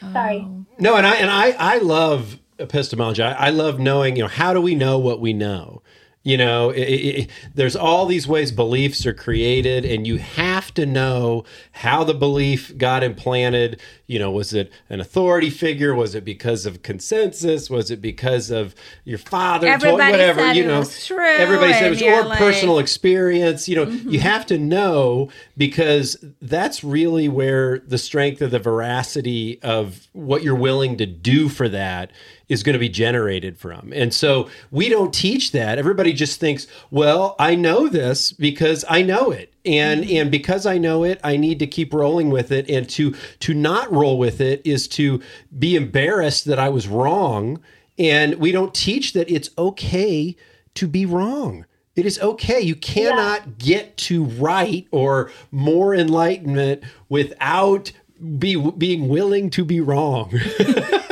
Oh. 0.03 0.12
Sorry. 0.12 0.46
No, 0.78 0.96
and 0.96 1.07
I 1.07 1.14
and 1.16 1.30
I 1.30 1.51
I 1.53 1.78
love 1.78 2.38
epistemology. 2.59 3.22
I, 3.22 3.46
I 3.46 3.51
love 3.51 3.78
knowing. 3.78 4.16
You 4.16 4.24
know, 4.24 4.28
how 4.28 4.53
do 4.53 4.61
we 4.61 4.74
know 4.74 4.98
what 4.98 5.20
we 5.20 5.32
know? 5.32 5.82
You 6.23 6.37
know, 6.37 6.68
it, 6.68 6.83
it, 6.83 7.31
there's 7.55 7.75
all 7.75 8.05
these 8.05 8.29
ways 8.29 8.53
beliefs 8.53 9.07
are 9.07 9.14
created, 9.14 9.87
and 9.87 10.07
you 10.07 10.18
have 10.18 10.75
to 10.75 10.85
know 10.85 11.45
how 11.73 12.05
the 12.05 12.12
belief 12.12 12.77
got 12.77 13.03
implanted. 13.03 13.81
You 14.07 14.18
know, 14.18 14.31
was 14.31 14.53
it 14.53 14.71
an 14.91 15.01
authority 15.01 15.49
figure? 15.49 15.95
Was 15.95 16.14
it 16.14 16.23
because 16.23 16.66
of 16.66 16.83
consensus? 16.83 17.71
Was 17.71 17.91
it 17.91 18.03
because 18.03 18.51
of 18.51 18.75
your 19.05 19.16
father? 19.16 19.66
Everybody 19.66 19.99
told, 19.99 20.11
whatever, 20.11 20.53
you 20.53 20.66
know, 20.66 20.85
true. 20.85 21.25
Everybody 21.25 21.73
said 21.73 21.87
it 21.87 21.91
was, 21.91 22.03
or 22.03 22.25
like... 22.25 22.39
personal 22.39 22.79
experience. 22.79 23.66
You 23.66 23.77
know, 23.77 23.87
mm-hmm. 23.87 24.11
you 24.11 24.21
have 24.21 24.45
to 24.47 24.59
know 24.59 25.31
because 25.57 26.23
that's 26.43 26.85
really 26.85 27.31
where 27.31 27.79
the 27.79 27.97
strength 27.97 28.43
of 28.43 28.51
the 28.51 28.59
veracity 28.59 29.59
of 29.62 30.07
what 30.12 30.43
you're 30.43 30.55
willing 30.55 30.99
to 30.99 31.07
do 31.07 31.49
for 31.49 31.66
that 31.71 32.11
is 32.51 32.64
going 32.64 32.74
to 32.74 32.80
be 32.80 32.88
generated 32.88 33.57
from. 33.57 33.92
And 33.94 34.12
so 34.12 34.51
we 34.72 34.88
don't 34.90 35.14
teach 35.14 35.53
that. 35.53 35.78
Everybody 35.78 36.12
just 36.12 36.40
thinks, 36.40 36.66
well, 36.90 37.36
I 37.38 37.55
know 37.55 37.88
this 37.88 38.32
because 38.32 38.84
I 38.88 39.03
know 39.03 39.30
it. 39.30 39.55
And 39.64 40.05
mm-hmm. 40.05 40.16
and 40.16 40.30
because 40.30 40.66
I 40.66 40.76
know 40.76 41.05
it, 41.05 41.20
I 41.22 41.36
need 41.36 41.59
to 41.61 41.66
keep 41.66 41.94
rolling 41.94 42.30
with 42.30 42.51
it 42.51 42.68
and 42.68 42.88
to 42.90 43.14
to 43.40 43.55
not 43.55 43.90
roll 43.92 44.18
with 44.18 44.40
it 44.40 44.61
is 44.64 44.88
to 44.88 45.22
be 45.59 45.76
embarrassed 45.76 46.46
that 46.46 46.59
I 46.59 46.68
was 46.68 46.88
wrong. 46.88 47.62
And 47.98 48.34
we 48.36 48.53
don't 48.53 48.74
teach 48.74 49.12
that 49.12 49.30
it's 49.30 49.51
okay 49.57 50.36
to 50.74 50.88
be 50.88 51.07
wrong. 51.07 51.66
It 51.94 52.07
is 52.07 52.18
okay. 52.20 52.61
You 52.61 52.74
cannot 52.74 53.42
yeah. 53.46 53.53
get 53.59 53.96
to 53.98 54.24
right 54.24 54.86
or 54.90 55.30
more 55.51 55.94
enlightenment 55.94 56.82
without 57.09 57.92
be 58.38 58.57
being 58.57 59.09
willing 59.09 59.51
to 59.51 59.64
be 59.64 59.80
wrong. 59.80 60.32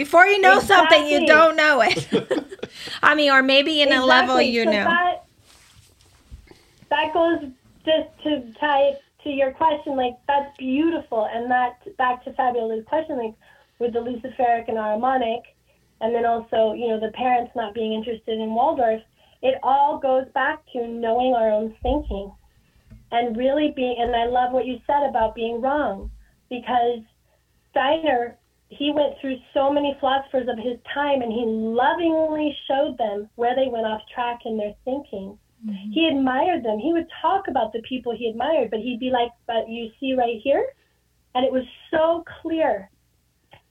Before 0.00 0.26
you 0.26 0.40
know 0.40 0.56
exactly. 0.56 0.96
something, 0.96 1.12
you 1.12 1.26
don't 1.26 1.56
know 1.56 1.82
it. 1.82 2.08
I 3.02 3.14
mean, 3.14 3.30
or 3.30 3.42
maybe 3.42 3.82
in 3.82 3.88
exactly. 3.88 4.02
a 4.02 4.08
level 4.08 4.40
you 4.40 4.64
so 4.64 4.70
know. 4.70 4.84
That, 4.84 5.26
that 6.88 7.12
goes 7.12 7.40
just 7.84 8.08
to 8.22 8.50
tie 8.58 8.92
to 9.24 9.28
your 9.28 9.50
question. 9.50 9.96
Like 9.96 10.14
that's 10.26 10.56
beautiful, 10.56 11.28
and 11.30 11.50
that 11.50 11.94
back 11.98 12.24
to 12.24 12.32
Fabio's 12.32 12.82
question, 12.86 13.18
like 13.18 13.34
with 13.78 13.92
the 13.92 13.98
Luciferic 13.98 14.68
and 14.68 14.78
Ahrimanic, 14.78 15.42
and 16.00 16.14
then 16.14 16.24
also 16.24 16.72
you 16.72 16.88
know 16.88 16.98
the 16.98 17.12
parents 17.12 17.52
not 17.54 17.74
being 17.74 17.92
interested 17.92 18.40
in 18.40 18.54
Waldorf. 18.54 19.02
It 19.42 19.56
all 19.62 19.98
goes 19.98 20.24
back 20.32 20.62
to 20.72 20.86
knowing 20.86 21.34
our 21.34 21.50
own 21.50 21.74
thinking, 21.82 22.32
and 23.12 23.36
really 23.36 23.74
being. 23.76 23.96
And 23.98 24.16
I 24.16 24.24
love 24.24 24.52
what 24.52 24.64
you 24.64 24.80
said 24.86 25.06
about 25.10 25.34
being 25.34 25.60
wrong, 25.60 26.10
because 26.48 27.00
Steiner 27.72 28.38
he 28.70 28.92
went 28.92 29.18
through 29.20 29.36
so 29.52 29.70
many 29.70 29.96
philosophers 29.98 30.48
of 30.48 30.56
his 30.56 30.78
time 30.94 31.22
and 31.22 31.32
he 31.32 31.44
lovingly 31.44 32.56
showed 32.68 32.96
them 32.98 33.28
where 33.34 33.56
they 33.56 33.66
went 33.66 33.84
off 33.84 34.00
track 34.14 34.40
in 34.46 34.56
their 34.56 34.74
thinking. 34.84 35.36
Mm-hmm. 35.66 35.90
He 35.90 36.06
admired 36.06 36.64
them. 36.64 36.78
He 36.78 36.92
would 36.92 37.08
talk 37.20 37.48
about 37.48 37.72
the 37.72 37.82
people 37.82 38.16
he 38.16 38.28
admired, 38.28 38.70
but 38.70 38.78
he'd 38.78 39.00
be 39.00 39.10
like, 39.10 39.32
"But 39.46 39.68
you 39.68 39.90
see 39.98 40.14
right 40.14 40.40
here?" 40.40 40.64
And 41.34 41.44
it 41.44 41.52
was 41.52 41.64
so 41.90 42.24
clear. 42.40 42.88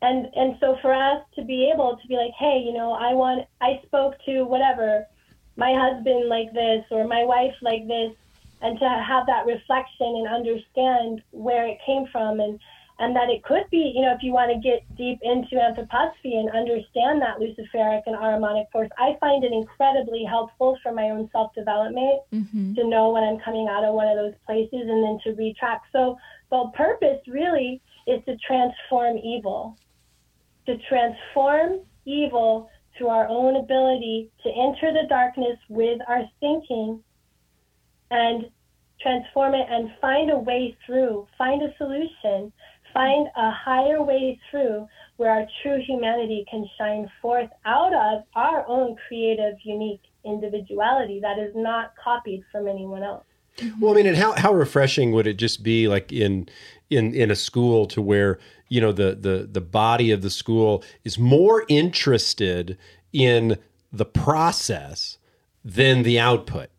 And 0.01 0.27
and 0.35 0.57
so 0.59 0.77
for 0.81 0.93
us 0.93 1.23
to 1.35 1.43
be 1.43 1.71
able 1.73 1.97
to 1.97 2.07
be 2.07 2.15
like, 2.15 2.33
"Hey, 2.37 2.59
you 2.59 2.73
know, 2.73 2.91
I 2.91 3.13
want 3.13 3.47
I 3.61 3.81
spoke 3.85 4.15
to 4.25 4.43
whatever 4.43 5.07
my 5.55 5.73
husband 5.73 6.27
like 6.27 6.51
this 6.53 6.85
or 6.91 7.07
my 7.07 7.23
wife 7.23 7.55
like 7.61 7.87
this." 7.87 8.13
And 8.61 8.77
to 8.77 8.89
have 8.89 9.25
that 9.27 9.45
reflection 9.45 10.07
and 10.17 10.27
understand 10.27 11.21
where 11.31 11.65
it 11.65 11.79
came 11.85 12.05
from 12.07 12.41
and 12.41 12.59
and 12.99 13.15
that 13.15 13.29
it 13.29 13.43
could 13.43 13.63
be, 13.71 13.93
you 13.95 14.01
know, 14.01 14.13
if 14.13 14.21
you 14.21 14.33
want 14.33 14.51
to 14.51 14.59
get 14.59 14.83
deep 14.97 15.19
into 15.23 15.55
anthroposophy 15.55 16.35
and 16.35 16.51
understand 16.51 17.21
that 17.21 17.39
Luciferic 17.39 18.01
and 18.05 18.15
Ahrimanic 18.15 18.69
force, 18.71 18.89
I 18.97 19.15
find 19.21 19.43
it 19.45 19.53
incredibly 19.53 20.25
helpful 20.25 20.77
for 20.83 20.91
my 20.91 21.09
own 21.09 21.29
self 21.31 21.53
development 21.55 22.21
mm-hmm. 22.33 22.73
to 22.75 22.83
know 22.83 23.11
when 23.11 23.23
I'm 23.23 23.39
coming 23.39 23.69
out 23.71 23.85
of 23.85 23.95
one 23.95 24.09
of 24.09 24.17
those 24.17 24.33
places 24.45 24.83
and 24.83 25.01
then 25.01 25.17
to 25.23 25.31
retract. 25.41 25.85
So 25.93 26.17
the 26.51 26.69
purpose 26.75 27.19
really 27.25 27.81
is 28.05 28.19
to 28.25 28.35
transform 28.45 29.17
evil, 29.17 29.77
to 30.65 30.77
transform 30.89 31.79
evil 32.05 32.69
through 32.97 33.07
our 33.07 33.29
own 33.29 33.55
ability 33.55 34.29
to 34.43 34.49
enter 34.49 34.91
the 34.91 35.07
darkness 35.07 35.57
with 35.69 35.99
our 36.09 36.23
thinking 36.41 37.01
and 38.11 38.49
transform 39.01 39.53
it 39.53 39.65
and 39.69 39.89
find 40.01 40.29
a 40.31 40.37
way 40.37 40.75
through, 40.85 41.25
find 41.37 41.61
a 41.61 41.73
solution 41.77 42.51
find 42.99 43.27
a 43.37 43.51
higher 43.51 44.03
way 44.03 44.37
through 44.51 44.85
where 45.15 45.31
our 45.31 45.45
true 45.61 45.81
humanity 45.87 46.45
can 46.51 46.67
shine 46.77 47.09
forth 47.21 47.49
out 47.65 47.93
of 47.93 48.23
our 48.35 48.67
own 48.67 48.97
creative, 49.07 49.55
unique 49.63 50.01
individuality 50.25 51.21
that 51.21 51.39
is 51.39 51.53
not 51.55 51.93
copied 52.03 52.43
from 52.51 52.67
anyone 52.67 53.01
else. 53.01 53.23
Well, 53.79 53.93
I 53.93 53.95
mean, 53.95 54.05
and 54.05 54.17
how, 54.17 54.33
how 54.33 54.53
refreshing 54.53 55.13
would 55.13 55.27
it 55.27 55.35
just 55.35 55.63
be 55.63 55.87
like 55.87 56.11
in 56.11 56.49
in 56.89 57.13
in 57.13 57.31
a 57.31 57.35
school 57.35 57.85
to 57.87 58.01
where 58.01 58.37
you 58.67 58.81
know 58.81 58.91
the 58.91 59.15
the 59.15 59.47
the 59.49 59.61
body 59.61 60.11
of 60.11 60.21
the 60.21 60.29
school 60.29 60.83
is 61.03 61.17
more 61.17 61.65
interested 61.69 62.77
in 63.13 63.57
the 63.91 64.05
process 64.05 65.17
than 65.63 66.03
the 66.03 66.19
output. 66.19 66.69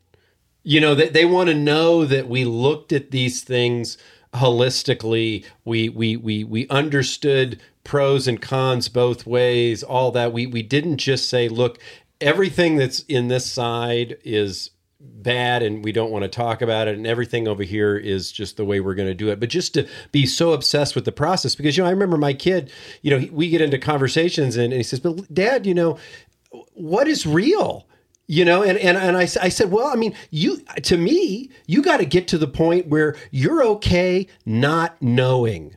You 0.62 0.80
know, 0.80 0.94
they, 0.94 1.08
they 1.08 1.24
want 1.24 1.48
to 1.48 1.54
know 1.54 2.04
that 2.04 2.28
we 2.28 2.44
looked 2.44 2.92
at 2.92 3.10
these 3.10 3.42
things 3.42 3.96
holistically. 4.34 5.44
We 5.64 5.88
we 5.88 6.16
we 6.16 6.44
we 6.44 6.68
understood 6.68 7.60
pros 7.84 8.28
and 8.28 8.40
cons 8.40 8.88
both 8.88 9.26
ways. 9.26 9.82
All 9.82 10.10
that 10.12 10.32
we 10.32 10.46
we 10.46 10.62
didn't 10.62 10.98
just 10.98 11.28
say, 11.28 11.48
look, 11.48 11.78
everything 12.20 12.76
that's 12.76 13.00
in 13.00 13.28
this 13.28 13.50
side 13.50 14.18
is 14.24 14.70
bad 15.02 15.62
and 15.62 15.82
we 15.82 15.92
don't 15.92 16.10
want 16.10 16.22
to 16.22 16.28
talk 16.28 16.60
about 16.60 16.86
it 16.86 16.94
and 16.94 17.06
everything 17.06 17.48
over 17.48 17.62
here 17.62 17.96
is 17.96 18.30
just 18.30 18.58
the 18.58 18.64
way 18.64 18.80
we're 18.80 18.94
going 18.94 19.08
to 19.08 19.14
do 19.14 19.30
it 19.30 19.40
but 19.40 19.48
just 19.48 19.72
to 19.72 19.88
be 20.12 20.26
so 20.26 20.52
obsessed 20.52 20.94
with 20.94 21.06
the 21.06 21.12
process 21.12 21.54
because 21.54 21.74
you 21.74 21.82
know 21.82 21.88
i 21.88 21.92
remember 21.92 22.18
my 22.18 22.34
kid 22.34 22.70
you 23.00 23.10
know 23.10 23.26
we 23.32 23.48
get 23.48 23.62
into 23.62 23.78
conversations 23.78 24.56
and, 24.56 24.74
and 24.74 24.74
he 24.74 24.82
says 24.82 25.00
but 25.00 25.32
dad 25.32 25.64
you 25.64 25.72
know 25.72 25.98
what 26.74 27.08
is 27.08 27.26
real 27.26 27.86
you 28.30 28.44
know 28.44 28.62
and 28.62 28.78
and, 28.78 28.96
and 28.96 29.16
I, 29.16 29.22
I 29.22 29.48
said 29.48 29.70
well 29.72 29.88
i 29.88 29.96
mean 29.96 30.14
you 30.30 30.60
to 30.82 30.96
me 30.96 31.50
you 31.66 31.82
got 31.82 31.98
to 31.98 32.06
get 32.06 32.28
to 32.28 32.38
the 32.38 32.46
point 32.46 32.86
where 32.86 33.16
you're 33.30 33.64
okay 33.64 34.26
not 34.46 35.00
knowing 35.02 35.76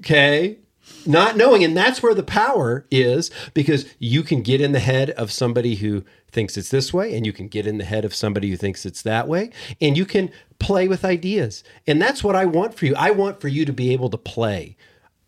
okay? 0.00 0.58
Not 1.06 1.36
knowing 1.36 1.64
and 1.64 1.76
that's 1.76 2.02
where 2.02 2.14
the 2.14 2.22
power 2.22 2.86
is 2.90 3.30
because 3.54 3.86
you 3.98 4.22
can 4.22 4.42
get 4.42 4.60
in 4.60 4.72
the 4.72 4.80
head 4.80 5.10
of 5.10 5.32
somebody 5.32 5.76
who 5.76 6.04
thinks 6.30 6.56
it's 6.56 6.70
this 6.70 6.92
way 6.92 7.16
and 7.16 7.24
you 7.24 7.32
can 7.32 7.48
get 7.48 7.66
in 7.66 7.78
the 7.78 7.84
head 7.84 8.04
of 8.04 8.14
somebody 8.14 8.50
who 8.50 8.56
thinks 8.56 8.84
it's 8.84 9.02
that 9.02 9.28
way 9.28 9.50
and 9.80 9.96
you 9.96 10.04
can 10.04 10.30
play 10.58 10.88
with 10.88 11.04
ideas 11.04 11.64
and 11.86 12.00
that's 12.02 12.22
what 12.22 12.36
i 12.36 12.44
want 12.44 12.74
for 12.74 12.86
you. 12.86 12.94
I 12.96 13.10
want 13.12 13.40
for 13.40 13.48
you 13.48 13.64
to 13.64 13.72
be 13.72 13.92
able 13.92 14.10
to 14.10 14.18
play. 14.18 14.76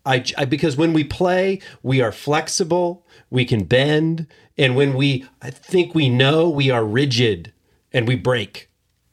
I, 0.05 0.23
I, 0.37 0.45
because 0.45 0.75
when 0.75 0.93
we 0.93 1.05
play, 1.05 1.61
we 1.81 2.01
are 2.01 2.11
flexible, 2.11 3.07
we 3.29 3.45
can 3.45 3.63
bend, 3.63 4.27
and 4.57 4.75
when 4.75 4.93
we 4.93 5.25
I 5.41 5.49
think 5.49 5.95
we 5.95 6.09
know, 6.09 6.49
we 6.49 6.69
are 6.69 6.83
rigid 6.83 7.53
and 7.91 8.07
we 8.07 8.15
break. 8.15 8.69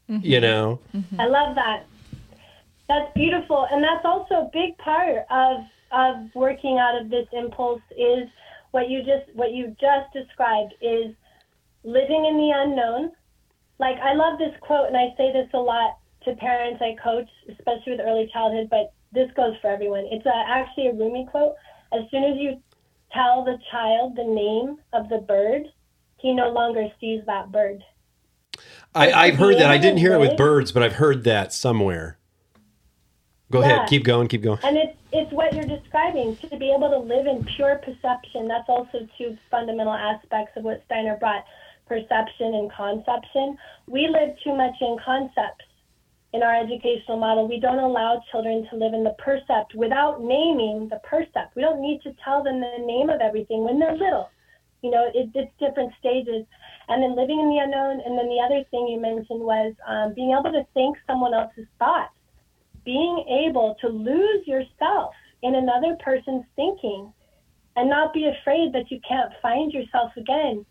Mm-hmm. 0.09 0.27
You 0.27 0.41
know. 0.41 0.81
Mm-hmm. 0.95 1.21
I 1.21 1.27
love 1.27 1.55
that. 1.55 1.87
That's 2.89 3.13
beautiful, 3.15 3.67
and 3.71 3.83
that's 3.85 4.05
also 4.05 4.35
a 4.35 4.51
big 4.53 4.77
part 4.79 5.25
of 5.31 5.61
of 5.93 6.35
working 6.35 6.79
out 6.79 7.01
of 7.01 7.11
this 7.11 7.27
impulse 7.33 7.83
is 7.97 8.29
what 8.71 8.89
you 8.89 9.01
just 9.01 9.35
what 9.35 9.53
you 9.53 9.77
just 9.81 10.13
described 10.13 10.75
is 10.81 11.15
living 11.85 12.27
in 12.27 12.37
the 12.37 12.51
unknown. 12.55 13.13
Like, 13.79 13.97
I 13.97 14.13
love 14.13 14.39
this 14.39 14.55
quote, 14.61 14.89
and 14.89 14.97
I 14.97 15.15
say 15.17 15.33
this 15.33 15.49
a 15.55 15.59
lot 15.59 15.99
to 16.25 16.35
parents 16.35 16.83
I 16.83 16.97
coach, 17.03 17.29
especially 17.49 17.93
with 17.93 18.01
early 18.01 18.29
childhood, 18.33 18.69
but 18.71 18.93
this 19.13 19.31
goes 19.37 19.55
for 19.63 19.69
everyone. 19.69 20.07
It's 20.11 20.27
a, 20.27 20.45
actually 20.47 20.89
a 20.89 20.93
Rumi 20.93 21.27
quote. 21.31 21.55
As 21.93 22.03
soon 22.11 22.25
as 22.25 22.37
you 22.37 22.61
tell 23.13 23.45
the 23.45 23.59
child 23.71 24.17
the 24.17 24.25
name 24.25 24.79
of 24.93 25.09
the 25.09 25.19
bird, 25.19 25.65
he 26.19 26.33
no 26.33 26.51
longer 26.51 26.89
sees 27.01 27.23
that 27.27 27.51
bird. 27.51 27.83
I, 28.95 29.13
I've 29.13 29.37
heard 29.37 29.57
that. 29.59 29.71
I 29.71 29.79
didn't 29.79 29.99
hear 29.99 30.15
it 30.15 30.19
with 30.19 30.37
birds, 30.37 30.73
but 30.73 30.83
I've 30.83 30.95
heard 30.95 31.25
that 31.25 31.53
somewhere. 31.53 32.19
Go 33.51 33.61
yeah. 33.61 33.67
ahead. 33.67 33.89
Keep 33.89 34.05
going. 34.05 34.29
Keep 34.29 34.43
going. 34.43 34.59
And 34.63 34.77
it's 34.77 34.97
it's 35.13 35.33
what 35.33 35.53
you're 35.53 35.65
describing. 35.65 36.37
To 36.37 36.57
be 36.57 36.71
able 36.71 36.91
to 36.91 36.99
live 36.99 37.27
in 37.27 37.45
pure 37.57 37.77
perception. 37.77 38.49
That's 38.49 38.69
also 38.69 39.09
two 39.19 39.37
fundamental 39.51 39.95
aspects 39.95 40.57
of 40.57 40.65
what 40.65 40.83
Steiner 40.87 41.17
brought: 41.17 41.45
perception 41.87 42.55
and 42.55 42.71
conception. 42.73 43.57
We 43.87 44.09
live 44.09 44.37
too 44.45 44.55
much 44.55 44.75
in 44.81 44.97
concepts 45.05 45.65
in 46.33 46.43
our 46.43 46.57
educational 46.57 47.19
model. 47.19 47.49
We 47.49 47.61
don't 47.61 47.79
allow 47.79 48.23
children 48.31 48.67
to 48.71 48.77
live 48.77 48.95
in 48.95 49.05
the 49.05 49.17
percept 49.19 49.75
without 49.75 50.23
naming 50.23 50.89
the 50.89 51.01
percept. 51.03 51.57
We 51.57 51.63
don't 51.63 51.83
need 51.83 52.01
to 52.03 52.15
tell 52.25 52.43
them 52.43 52.61
the 52.61 52.85
name 52.85 53.11
of 53.11 53.21
everything 53.21 53.65
when 53.65 53.79
they're 53.79 53.97
little. 53.97 54.31
You 54.83 54.91
know, 54.91 55.11
it, 55.13 55.31
it's 55.35 55.53
different 55.59 55.93
stages. 55.99 56.47
And 56.89 57.03
then 57.03 57.17
living 57.17 57.39
in 57.39 57.49
the 57.49 57.59
unknown. 57.63 58.01
And 58.05 58.19
then 58.19 58.29
the 58.29 58.43
other 58.45 58.65
thing 58.71 58.89
you 58.89 59.01
mentioned 59.01 59.41
was 59.41 59.75
um, 59.87 60.15
being 60.15 60.31
able 60.33 60.53
to 60.53 60.67
think 60.75 60.97
someone 61.07 61.35
else's 61.35 61.67
thoughts 61.79 62.15
being 62.85 63.25
able 63.47 63.77
to 63.81 63.89
lose 63.89 64.47
yourself 64.47 65.15
in 65.43 65.55
another 65.55 65.97
person's 66.03 66.45
thinking 66.57 67.13
and 67.77 67.89
not 67.89 68.13
be 68.13 68.27
afraid 68.27 68.73
that 68.73 68.91
you 68.91 68.99
can't 69.07 69.33
find 69.41 69.73
yourself 69.73 70.11
again 70.17 70.65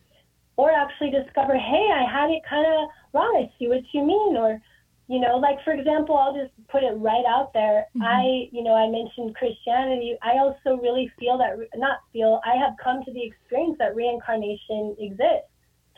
or 0.57 0.71
actually 0.71 1.11
discover 1.11 1.55
hey 1.55 1.89
i 1.93 2.03
had 2.11 2.29
it 2.29 2.41
kind 2.47 2.65
of 2.65 2.89
wrong 3.13 3.33
i 3.37 3.51
see 3.57 3.67
what 3.67 3.83
you 3.93 4.03
mean 4.03 4.37
or 4.37 4.61
you 5.09 5.19
know 5.19 5.37
like 5.37 5.57
for 5.65 5.73
example 5.73 6.15
i'll 6.17 6.33
just 6.33 6.53
put 6.69 6.83
it 6.83 6.93
right 6.97 7.25
out 7.27 7.51
there 7.53 7.87
mm-hmm. 7.95 8.03
i 8.03 8.47
you 8.51 8.63
know 8.63 8.75
i 8.75 8.87
mentioned 8.87 9.35
christianity 9.35 10.15
i 10.21 10.37
also 10.37 10.81
really 10.81 11.11
feel 11.19 11.37
that 11.37 11.57
not 11.75 11.99
feel 12.13 12.39
i 12.45 12.55
have 12.55 12.73
come 12.81 13.03
to 13.03 13.11
the 13.11 13.23
experience 13.23 13.75
that 13.79 13.95
reincarnation 13.95 14.95
exists 14.99 15.49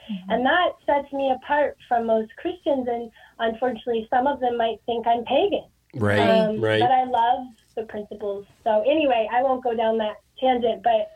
mm-hmm. 0.09 0.31
and 0.31 0.45
that 0.45 0.71
sets 0.85 1.11
me 1.13 1.31
apart 1.35 1.77
from 1.87 2.07
most 2.07 2.31
christians 2.37 2.87
and 2.89 3.11
unfortunately 3.39 4.07
some 4.09 4.25
of 4.25 4.39
them 4.39 4.57
might 4.57 4.79
think 4.87 5.05
i'm 5.05 5.23
pagan 5.25 5.65
Right, 5.93 6.19
um, 6.19 6.61
right. 6.61 6.79
But 6.79 6.91
I 6.91 7.03
love 7.03 7.47
the 7.75 7.83
principles. 7.83 8.45
So 8.63 8.81
anyway, 8.81 9.27
I 9.31 9.43
won't 9.43 9.63
go 9.63 9.75
down 9.75 9.97
that 9.97 10.21
tangent, 10.39 10.83
but 10.83 11.11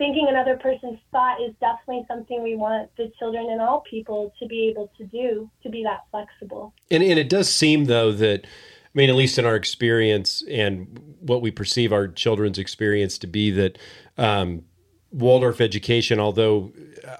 thinking 0.00 0.28
another 0.30 0.56
person's 0.56 0.98
thought 1.12 1.42
is 1.42 1.52
definitely 1.60 2.06
something 2.08 2.42
we 2.42 2.56
want 2.56 2.88
the 2.96 3.12
children 3.18 3.48
and 3.50 3.60
all 3.60 3.84
people 3.88 4.32
to 4.38 4.46
be 4.46 4.66
able 4.66 4.90
to 4.96 5.04
do, 5.04 5.50
to 5.62 5.68
be 5.68 5.82
that 5.82 6.00
flexible. 6.10 6.72
And, 6.90 7.02
and 7.02 7.18
it 7.18 7.28
does 7.28 7.50
seem, 7.50 7.84
though, 7.84 8.10
that, 8.12 8.46
I 8.46 8.88
mean, 8.94 9.10
at 9.10 9.14
least 9.14 9.38
in 9.38 9.44
our 9.44 9.56
experience 9.56 10.42
and 10.50 10.98
what 11.20 11.42
we 11.42 11.50
perceive 11.50 11.92
our 11.92 12.08
children's 12.08 12.58
experience 12.58 13.18
to 13.18 13.26
be, 13.26 13.50
that 13.50 13.76
um, 14.16 14.64
Waldorf 15.12 15.60
education, 15.60 16.18
although 16.18 16.72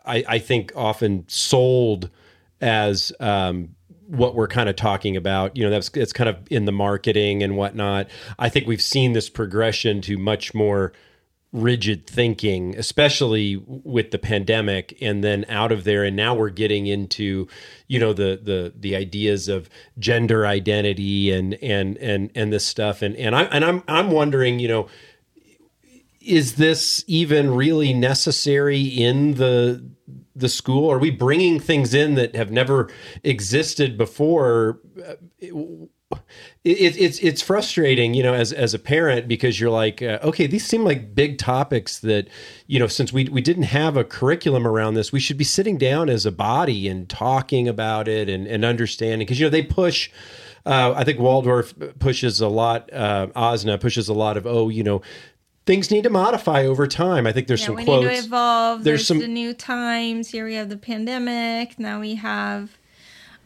I, 0.07 0.25
I 0.27 0.39
think 0.39 0.73
often 0.75 1.27
sold 1.29 2.09
as 2.63 3.13
um, 3.21 3.77
what 4.07 4.35
we're 4.35 4.49
kind 4.49 4.71
of 4.71 4.77
talking 4.77 5.19
about. 5.19 5.55
You 5.55 5.65
know, 5.65 5.71
that's 5.71 5.91
it's 5.95 6.15
kind 6.15 6.31
of 6.31 6.39
in 6.51 6.65
the 6.65 6.73
marketing 6.73 7.43
and 7.43 7.59
whatnot. 7.59 8.09
I 8.39 8.49
think 8.49 8.67
we've 8.67 8.81
seen 8.81 9.13
this 9.13 9.29
progression 9.29 10.01
to 10.03 10.17
much 10.17 10.55
more 10.55 10.95
rigid 11.53 12.07
thinking, 12.07 12.77
especially 12.77 13.57
with 13.67 14.11
the 14.11 14.19
pandemic, 14.19 14.97
and 15.01 15.25
then 15.25 15.45
out 15.49 15.73
of 15.73 15.85
there, 15.85 16.05
and 16.05 16.17
now 16.17 16.35
we're 16.35 16.51
getting 16.51 16.87
into, 16.87 17.49
you 17.89 17.99
know, 17.99 18.13
the 18.13 18.41
the 18.43 18.73
the 18.79 18.95
ideas 18.95 19.49
of 19.49 19.69
gender 19.99 20.47
identity 20.47 21.31
and 21.31 21.55
and 21.55 21.97
and 21.99 22.31
and 22.35 22.53
this 22.53 22.65
stuff, 22.65 23.03
and 23.03 23.17
and 23.17 23.35
I 23.35 23.43
and 23.45 23.65
I'm 23.65 23.83
I'm 23.89 24.11
wondering, 24.11 24.59
you 24.59 24.69
know. 24.69 24.89
Is 26.23 26.57
this 26.57 27.03
even 27.07 27.55
really 27.55 27.95
necessary 27.95 28.83
in 28.83 29.37
the 29.37 29.83
the 30.37 30.51
school? 30.51 30.93
Are 30.93 30.99
we 30.99 31.11
bringing 31.11 31.59
things 31.59 31.95
in 31.95 32.15
that 32.17 32.37
have 32.37 32.51
never 32.51 32.91
existed 33.25 33.97
before? 33.97 34.81
Uh, 35.03 35.15
It, 36.63 36.79
it, 36.79 37.01
it's 37.01 37.19
it's 37.21 37.41
frustrating, 37.41 38.15
you 38.15 38.23
know, 38.23 38.35
as 38.35 38.53
as 38.53 38.75
a 38.75 38.79
parent 38.79 39.29
because 39.29 39.59
you're 39.59 39.71
like, 39.71 40.03
uh, 40.03 40.19
okay, 40.23 40.47
these 40.47 40.67
seem 40.67 40.85
like 40.85 41.15
big 41.15 41.39
topics 41.39 42.01
that, 42.01 42.29
you 42.67 42.79
know, 42.79 42.87
since 42.87 43.13
we 43.13 43.25
we 43.25 43.41
didn't 43.41 43.65
have 43.65 43.97
a 43.97 44.05
curriculum 44.05 44.67
around 44.67 44.95
this, 44.95 45.13
we 45.13 45.21
should 45.21 45.39
be 45.39 45.45
sitting 45.45 45.79
down 45.79 46.11
as 46.11 46.27
a 46.27 46.33
body 46.33 46.89
and 46.89 47.09
talking 47.09 47.69
about 47.69 48.09
it 48.09 48.29
and 48.29 48.47
and 48.47 48.65
understanding 48.65 49.21
because 49.21 49.41
you 49.41 49.47
know 49.47 49.51
they 49.51 49.63
push. 49.63 50.11
Uh, 50.67 50.93
I 50.95 51.05
think 51.05 51.19
Waldorf 51.19 51.73
pushes 51.99 52.43
a 52.43 52.49
lot. 52.49 52.93
Uh, 52.93 53.29
AWSNA 53.29 53.81
pushes 53.81 54.09
a 54.11 54.15
lot 54.15 54.37
of 54.37 54.47
oh, 54.47 54.69
you 54.69 54.83
know, 54.83 55.01
things 55.65 55.91
need 55.91 56.03
to 56.03 56.11
modify 56.11 56.65
over 56.65 56.87
time. 56.87 57.27
I 57.27 57.33
think 57.33 57.47
there's 57.47 57.61
yeah, 57.61 57.67
some 57.69 57.77
we 57.77 57.85
quotes. 57.85 58.07
need 58.07 58.17
to 58.17 58.25
evolve. 58.27 58.85
There's, 58.85 59.01
there's 59.01 59.07
some 59.07 59.19
the 59.21 59.29
new 59.29 59.55
times. 59.55 60.29
Here 60.29 60.45
we 60.45 60.55
have 60.55 60.69
the 60.69 60.77
pandemic. 60.77 61.79
Now 61.79 62.01
we 62.01 62.17
have. 62.17 62.77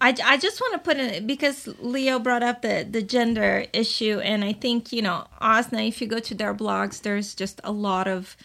I, 0.04 0.14
I 0.22 0.36
just 0.36 0.60
want 0.60 0.74
to 0.74 0.80
put 0.80 0.98
in 0.98 1.26
because 1.26 1.66
Leo 1.80 2.18
brought 2.18 2.42
up 2.42 2.60
the 2.60 2.86
the 2.88 3.00
gender 3.00 3.64
issue, 3.72 4.20
and 4.20 4.44
I 4.44 4.52
think 4.52 4.92
you 4.92 5.00
know 5.00 5.26
AWSNA. 5.40 5.88
If 5.88 6.02
you 6.02 6.06
go 6.06 6.18
to 6.18 6.34
their 6.34 6.54
blogs, 6.54 7.00
there's 7.00 7.34
just 7.34 7.58
a 7.64 7.72
lot 7.72 8.06
of 8.06 8.36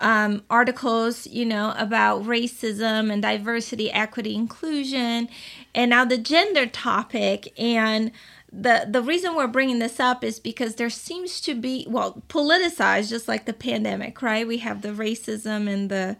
um, 0.00 0.42
articles, 0.48 1.26
you 1.26 1.44
know, 1.44 1.74
about 1.76 2.24
racism 2.24 3.12
and 3.12 3.20
diversity, 3.20 3.92
equity, 3.92 4.34
inclusion, 4.34 5.28
and 5.74 5.90
now 5.90 6.06
the 6.06 6.16
gender 6.16 6.64
topic 6.64 7.52
and 7.60 8.10
the 8.50 8.86
the 8.88 9.02
reason 9.02 9.34
we're 9.34 9.46
bringing 9.46 9.80
this 9.80 10.00
up 10.00 10.24
is 10.24 10.40
because 10.40 10.76
there 10.76 10.88
seems 10.88 11.42
to 11.42 11.54
be 11.54 11.86
well 11.90 12.22
politicized 12.28 13.10
just 13.10 13.28
like 13.28 13.46
the 13.46 13.52
pandemic 13.54 14.20
right 14.20 14.46
we 14.46 14.58
have 14.58 14.82
the 14.82 14.90
racism 14.90 15.72
and 15.72 15.90
the 15.90 16.18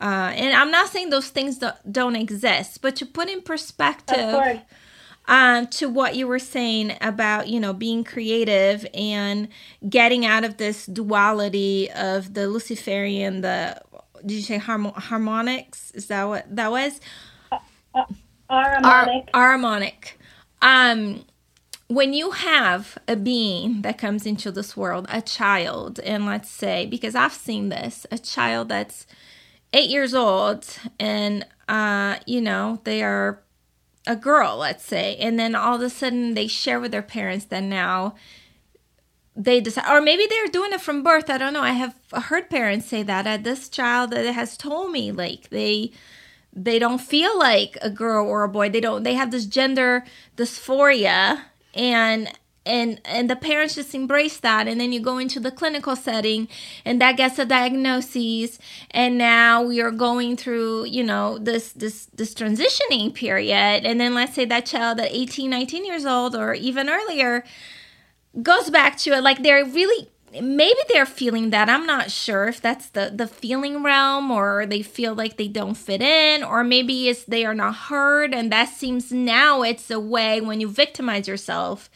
uh, 0.00 0.32
and 0.34 0.54
i'm 0.54 0.70
not 0.70 0.88
saying 0.88 1.10
those 1.10 1.28
things 1.28 1.58
don't, 1.58 1.92
don't 1.92 2.16
exist 2.16 2.80
but 2.82 2.96
to 2.96 3.06
put 3.06 3.28
in 3.28 3.40
perspective 3.42 4.62
um, 5.26 5.66
to 5.66 5.90
what 5.90 6.16
you 6.16 6.26
were 6.26 6.38
saying 6.38 6.96
about 7.02 7.48
you 7.48 7.60
know 7.60 7.72
being 7.72 8.02
creative 8.04 8.86
and 8.94 9.48
getting 9.88 10.24
out 10.24 10.44
of 10.44 10.56
this 10.56 10.86
duality 10.86 11.90
of 11.92 12.34
the 12.34 12.48
luciferian 12.48 13.42
the 13.42 13.80
did 14.24 14.34
you 14.34 14.42
say 14.42 14.58
harmo- 14.58 14.94
harmonics? 14.94 15.90
Is 15.92 16.06
that 16.06 16.24
what 16.24 16.54
that 16.54 16.70
was? 16.70 17.00
Uh, 17.50 17.58
uh, 17.94 18.04
harmonic 18.48 19.28
Ar- 19.34 19.50
harmonic. 19.50 20.18
Um 20.62 21.24
when 21.88 22.12
you 22.12 22.32
have 22.32 22.98
a 23.08 23.16
being 23.16 23.80
that 23.80 23.96
comes 23.96 24.26
into 24.26 24.52
this 24.52 24.76
world, 24.76 25.06
a 25.08 25.22
child, 25.22 25.98
and 26.00 26.26
let's 26.26 26.50
say, 26.50 26.84
because 26.84 27.14
I've 27.14 27.32
seen 27.32 27.70
this, 27.70 28.06
a 28.10 28.18
child 28.18 28.68
that's 28.68 29.06
eight 29.72 29.90
years 29.90 30.14
old 30.14 30.66
and, 30.98 31.46
uh, 31.68 32.16
you 32.26 32.40
know, 32.40 32.80
they 32.84 33.02
are 33.02 33.42
a 34.06 34.16
girl, 34.16 34.56
let's 34.56 34.84
say, 34.84 35.16
and 35.16 35.38
then 35.38 35.54
all 35.54 35.76
of 35.76 35.82
a 35.82 35.90
sudden 35.90 36.34
they 36.34 36.46
share 36.46 36.80
with 36.80 36.92
their 36.92 37.02
parents 37.02 37.44
that 37.46 37.62
now 37.62 38.14
they 39.36 39.60
decide, 39.60 39.88
or 39.88 40.00
maybe 40.00 40.26
they're 40.28 40.46
doing 40.48 40.72
it 40.72 40.80
from 40.80 41.02
birth. 41.02 41.30
I 41.30 41.38
don't 41.38 41.52
know. 41.52 41.62
I 41.62 41.72
have 41.72 41.94
heard 42.12 42.50
parents 42.50 42.86
say 42.86 43.02
that. 43.04 43.26
Uh, 43.26 43.36
this 43.36 43.68
child 43.68 44.10
that 44.10 44.24
has 44.26 44.56
told 44.56 44.90
me, 44.90 45.12
like, 45.12 45.50
they 45.50 45.92
they 46.52 46.78
don't 46.80 47.00
feel 47.00 47.38
like 47.38 47.78
a 47.80 47.90
girl 47.90 48.26
or 48.26 48.42
a 48.42 48.48
boy. 48.48 48.68
They 48.68 48.80
don't. 48.80 49.04
They 49.04 49.14
have 49.14 49.30
this 49.30 49.46
gender 49.46 50.04
dysphoria 50.36 51.42
and 51.74 52.32
and 52.68 53.00
and 53.04 53.28
the 53.28 53.36
parents 53.36 53.74
just 53.74 53.94
embrace 53.94 54.38
that 54.38 54.68
and 54.68 54.80
then 54.80 54.92
you 54.92 55.00
go 55.00 55.18
into 55.18 55.40
the 55.40 55.50
clinical 55.50 55.96
setting 55.96 56.48
and 56.84 57.00
that 57.00 57.16
gets 57.16 57.38
a 57.38 57.44
diagnosis 57.44 58.58
and 58.90 59.16
now 59.18 59.62
we 59.62 59.80
are 59.80 59.90
going 59.90 60.36
through 60.36 60.84
you 60.84 61.02
know 61.02 61.38
this 61.38 61.72
this 61.72 62.06
this 62.14 62.34
transitioning 62.34 63.14
period. 63.14 63.84
And 63.84 64.00
then 64.00 64.14
let's 64.14 64.34
say 64.34 64.44
that 64.44 64.66
child 64.66 65.00
at 65.00 65.10
18 65.10 65.48
19 65.50 65.84
years 65.84 66.04
old 66.04 66.36
or 66.36 66.54
even 66.54 66.88
earlier 66.88 67.44
goes 68.42 68.70
back 68.70 68.96
to 68.98 69.12
it 69.12 69.22
like 69.22 69.42
they're 69.42 69.64
really 69.64 70.08
maybe 70.42 70.78
they're 70.90 71.06
feeling 71.06 71.48
that 71.50 71.70
i'm 71.70 71.86
not 71.86 72.10
sure 72.10 72.48
if 72.48 72.60
that's 72.60 72.90
the 72.90 73.10
the 73.14 73.26
feeling 73.26 73.82
realm 73.82 74.30
or 74.30 74.66
they 74.66 74.82
feel 74.82 75.14
like 75.14 75.38
they 75.38 75.48
don't 75.48 75.74
fit 75.74 76.02
in 76.02 76.44
or 76.44 76.62
maybe 76.62 77.08
it's 77.08 77.24
they 77.24 77.46
are 77.46 77.54
not 77.54 77.74
heard 77.74 78.34
and 78.34 78.52
that 78.52 78.68
seems 78.68 79.10
now 79.10 79.62
it's 79.62 79.90
a 79.90 79.98
way 79.98 80.38
when 80.40 80.60
you 80.60 80.68
victimize 80.68 81.26
yourself 81.26 81.88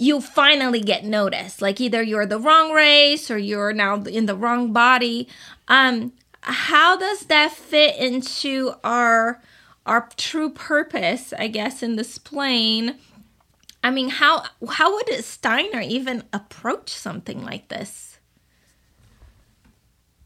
you 0.00 0.20
finally 0.20 0.80
get 0.80 1.04
noticed 1.04 1.60
like 1.60 1.80
either 1.80 2.02
you're 2.02 2.26
the 2.26 2.38
wrong 2.38 2.72
race 2.72 3.30
or 3.30 3.38
you're 3.38 3.72
now 3.72 4.02
in 4.02 4.26
the 4.26 4.34
wrong 4.34 4.72
body 4.72 5.28
um 5.68 6.12
how 6.42 6.96
does 6.96 7.20
that 7.26 7.52
fit 7.52 7.96
into 7.96 8.72
our 8.82 9.42
our 9.86 10.08
true 10.16 10.50
purpose 10.50 11.32
i 11.38 11.46
guess 11.46 11.82
in 11.82 11.96
this 11.96 12.18
plane 12.18 12.96
I 13.82 13.90
mean, 13.90 14.10
how 14.10 14.44
how 14.68 14.94
would 14.94 15.08
Steiner 15.24 15.80
even 15.80 16.24
approach 16.32 16.90
something 16.90 17.42
like 17.42 17.68
this? 17.68 18.18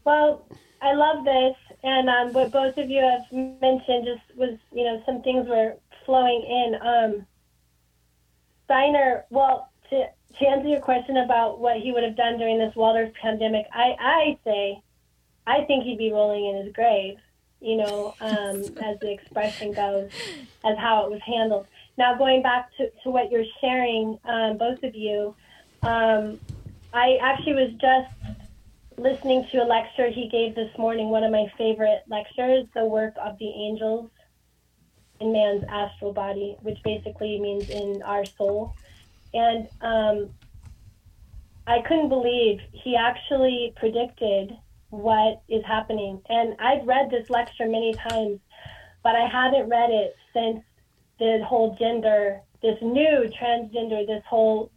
Well, 0.03 0.45
I 0.81 0.93
love 0.93 1.23
this, 1.23 1.55
and 1.83 2.09
um, 2.09 2.33
what 2.33 2.51
both 2.51 2.77
of 2.77 2.89
you 2.89 3.01
have 3.01 3.31
mentioned 3.31 4.05
just 4.05 4.37
was, 4.37 4.57
you 4.71 4.83
know, 4.83 5.01
some 5.05 5.21
things 5.21 5.47
were 5.47 5.75
flowing 6.05 6.43
in. 6.43 6.75
Um, 6.81 7.25
Steiner, 8.65 9.25
well, 9.29 9.69
to, 9.89 10.07
to 10.39 10.47
answer 10.47 10.67
your 10.67 10.81
question 10.81 11.17
about 11.17 11.59
what 11.59 11.77
he 11.77 11.91
would 11.91 12.03
have 12.03 12.17
done 12.17 12.37
during 12.37 12.57
this 12.57 12.75
Waldorf 12.75 13.13
pandemic, 13.13 13.65
I, 13.73 13.95
I 13.99 14.37
say, 14.43 14.81
I 15.47 15.63
think 15.65 15.83
he'd 15.83 15.97
be 15.97 16.11
rolling 16.11 16.45
in 16.45 16.65
his 16.65 16.73
grave, 16.73 17.17
you 17.61 17.77
know, 17.77 18.15
um, 18.19 18.63
as 18.83 18.99
the 18.99 19.11
expression 19.11 19.71
goes, 19.71 20.11
as 20.63 20.77
how 20.77 21.05
it 21.05 21.11
was 21.11 21.21
handled. 21.25 21.67
Now, 21.97 22.17
going 22.17 22.41
back 22.41 22.75
to, 22.77 22.89
to 23.03 23.09
what 23.09 23.31
you're 23.31 23.45
sharing, 23.61 24.19
um, 24.25 24.57
both 24.57 24.83
of 24.83 24.95
you, 24.95 25.35
um, 25.83 26.39
I 26.93 27.17
actually 27.21 27.53
was 27.53 27.71
just 27.79 28.11
listening 28.97 29.45
to 29.51 29.57
a 29.57 29.65
lecture 29.65 30.09
he 30.09 30.27
gave 30.27 30.55
this 30.55 30.75
morning, 30.77 31.09
one 31.09 31.23
of 31.23 31.31
my 31.31 31.51
favorite 31.57 32.03
lectures, 32.07 32.65
The 32.73 32.85
Work 32.85 33.13
of 33.21 33.37
the 33.37 33.49
Angels 33.49 34.09
in 35.19 35.31
Man's 35.31 35.63
Astral 35.69 36.13
Body, 36.13 36.57
which 36.61 36.77
basically 36.83 37.39
means 37.39 37.69
in 37.69 38.01
our 38.03 38.25
soul. 38.25 38.73
And 39.33 39.67
um, 39.81 40.29
I 41.67 41.81
couldn't 41.81 42.09
believe 42.09 42.59
he 42.71 42.95
actually 42.95 43.73
predicted 43.75 44.57
what 44.89 45.41
is 45.49 45.63
happening. 45.65 46.21
And 46.29 46.55
I've 46.59 46.85
read 46.85 47.09
this 47.09 47.29
lecture 47.29 47.67
many 47.67 47.93
times, 48.09 48.39
but 49.03 49.15
I 49.15 49.27
haven't 49.27 49.69
read 49.69 49.89
it 49.89 50.15
since 50.33 50.63
the 51.19 51.43
whole 51.47 51.75
gender, 51.79 52.41
this 52.61 52.77
new 52.81 53.29
transgender, 53.39 54.05
this 54.05 54.23
whole 54.27 54.71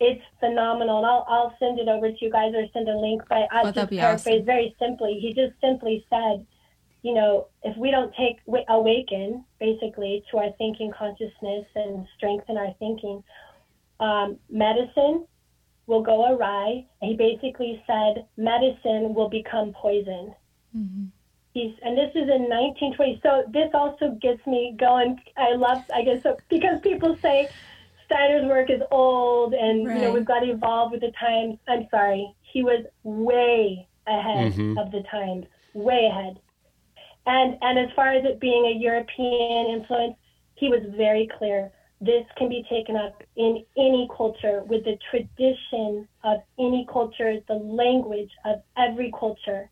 it's 0.00 0.22
phenomenal. 0.40 0.98
And 0.98 1.06
I'll, 1.06 1.24
I'll 1.28 1.56
send 1.60 1.78
it 1.78 1.88
over 1.88 2.10
to 2.10 2.16
you 2.20 2.30
guys 2.30 2.52
or 2.54 2.64
send 2.72 2.88
a 2.88 2.96
link, 2.96 3.22
but 3.28 3.46
I'll 3.52 3.68
oh, 3.68 3.72
just 3.72 3.90
paraphrase 3.90 4.26
awesome. 4.26 4.44
very 4.44 4.74
simply. 4.78 5.18
He 5.20 5.32
just 5.32 5.54
simply 5.60 6.04
said, 6.10 6.44
you 7.02 7.14
know, 7.14 7.48
if 7.64 7.76
we 7.76 7.90
don't 7.90 8.14
take 8.14 8.38
awaken 8.68 9.44
basically 9.58 10.24
to 10.30 10.38
our 10.38 10.50
thinking 10.58 10.92
consciousness 10.96 11.66
and 11.74 12.06
strengthen 12.16 12.56
our 12.56 12.72
thinking, 12.78 13.22
um, 14.00 14.38
medicine 14.48 15.26
will 15.86 16.02
go 16.02 16.32
awry. 16.32 16.86
he 17.02 17.16
basically 17.16 17.82
said 17.86 18.26
medicine 18.36 19.14
will 19.14 19.28
become 19.28 19.72
poison. 19.72 20.34
Mm-hmm. 20.76 21.06
He's, 21.54 21.74
and 21.82 21.98
this 21.98 22.10
is 22.10 22.30
in 22.30 22.48
1920. 22.48 23.20
So 23.22 23.44
this 23.52 23.70
also 23.74 24.16
gets 24.22 24.46
me 24.46 24.74
going. 24.78 25.20
I 25.36 25.54
love, 25.54 25.84
I 25.94 26.02
guess, 26.02 26.22
so, 26.22 26.38
because 26.48 26.80
people 26.80 27.16
say, 27.20 27.50
Steiner's 28.06 28.46
work 28.46 28.70
is 28.70 28.80
old 28.90 29.54
and 29.54 29.86
right. 29.86 29.96
you 29.96 30.02
know 30.02 30.12
we've 30.12 30.24
got 30.24 30.40
to 30.40 30.50
evolve 30.50 30.92
with 30.92 31.00
the 31.00 31.12
times. 31.18 31.58
I'm 31.68 31.88
sorry, 31.90 32.34
he 32.42 32.62
was 32.62 32.84
way 33.02 33.88
ahead 34.06 34.52
mm-hmm. 34.52 34.78
of 34.78 34.90
the 34.92 35.02
times, 35.10 35.46
way 35.74 36.08
ahead. 36.10 36.38
And 37.26 37.56
and 37.62 37.78
as 37.78 37.88
far 37.94 38.12
as 38.12 38.24
it 38.24 38.40
being 38.40 38.66
a 38.66 38.78
European 38.78 39.66
influence, 39.78 40.16
he 40.54 40.68
was 40.68 40.82
very 40.96 41.28
clear. 41.38 41.70
This 42.00 42.24
can 42.36 42.48
be 42.48 42.64
taken 42.68 42.96
up 42.96 43.22
in 43.36 43.64
any 43.78 44.08
culture 44.16 44.64
with 44.64 44.84
the 44.84 44.98
tradition 45.08 46.08
of 46.24 46.40
any 46.58 46.86
culture, 46.92 47.36
the 47.46 47.54
language 47.54 48.30
of 48.44 48.60
every 48.76 49.12
culture. 49.18 49.70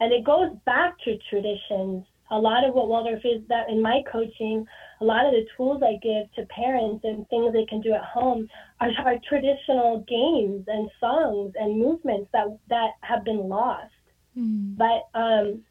And 0.00 0.12
it 0.12 0.24
goes 0.24 0.50
back 0.66 0.98
to 1.04 1.16
traditions. 1.30 2.04
A 2.30 2.38
lot 2.38 2.64
of 2.64 2.74
what 2.74 2.88
Waldorf 2.88 3.24
is 3.24 3.42
that 3.48 3.70
in 3.70 3.80
my 3.80 4.02
coaching, 4.10 4.66
a 5.00 5.04
lot 5.04 5.24
of 5.24 5.32
the 5.32 5.46
tools 5.56 5.82
I 5.82 5.98
give 6.02 6.30
to 6.34 6.52
parents 6.52 7.04
and 7.04 7.26
things 7.28 7.52
they 7.52 7.64
can 7.64 7.80
do 7.80 7.92
at 7.92 8.04
home 8.04 8.48
are, 8.80 8.90
are 9.04 9.16
traditional 9.28 10.04
games 10.08 10.64
and 10.66 10.90
songs 11.00 11.54
and 11.58 11.78
movements 11.78 12.28
that 12.32 12.58
that 12.68 12.90
have 13.02 13.24
been 13.24 13.48
lost. 13.48 13.92
Mm. 14.36 14.76
But 14.76 15.08
um, 15.18 15.62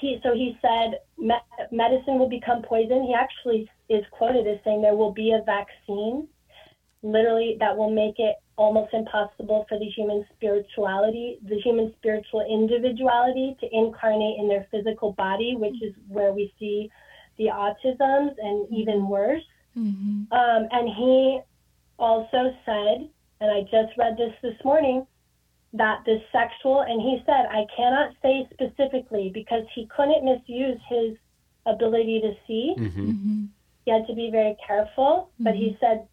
he 0.00 0.20
so 0.22 0.34
he 0.34 0.56
said 0.62 1.00
me- 1.18 1.66
medicine 1.70 2.18
will 2.18 2.28
become 2.28 2.62
poison. 2.62 3.04
He 3.04 3.14
actually 3.14 3.70
is 3.88 4.04
quoted 4.12 4.46
as 4.46 4.58
saying 4.64 4.82
there 4.82 4.96
will 4.96 5.12
be 5.12 5.32
a 5.32 5.42
vaccine, 5.44 6.28
literally 7.02 7.56
that 7.60 7.76
will 7.76 7.90
make 7.90 8.18
it 8.18 8.36
almost 8.56 8.92
impossible 8.92 9.64
for 9.68 9.78
the 9.78 9.86
human 9.86 10.24
spirituality, 10.36 11.38
the 11.48 11.58
human 11.60 11.94
spiritual 11.98 12.44
individuality 12.48 13.56
to 13.60 13.66
incarnate 13.72 14.38
in 14.38 14.48
their 14.48 14.66
physical 14.70 15.12
body, 15.12 15.56
which 15.56 15.82
is 15.82 15.94
where 16.08 16.32
we 16.32 16.52
see 16.58 16.90
the 17.38 17.46
autisms 17.46 18.34
and 18.38 18.66
even 18.70 19.08
worse. 19.08 19.42
Mm-hmm. 19.76 20.32
Um, 20.32 20.68
and 20.70 20.88
he 20.88 21.40
also 21.98 22.54
said, 22.66 23.08
and 23.40 23.50
I 23.50 23.62
just 23.62 23.96
read 23.96 24.18
this 24.18 24.34
this 24.42 24.62
morning, 24.62 25.06
that 25.72 26.02
the 26.04 26.20
sexual, 26.32 26.80
and 26.80 27.00
he 27.00 27.22
said, 27.24 27.46
I 27.50 27.64
cannot 27.76 28.12
say 28.22 28.48
specifically 28.52 29.30
because 29.32 29.64
he 29.74 29.86
couldn't 29.94 30.24
misuse 30.24 30.78
his 30.88 31.16
ability 31.66 32.20
to 32.20 32.32
see. 32.46 32.74
Mm-hmm. 32.78 33.00
mm-hmm. 33.00 33.44
He 33.86 33.90
had 33.92 34.06
to 34.08 34.14
be 34.14 34.30
very 34.30 34.56
careful, 34.66 35.30
but 35.40 35.54
he 35.54 35.70
mm-hmm. 35.70 35.80
said, 35.80 36.06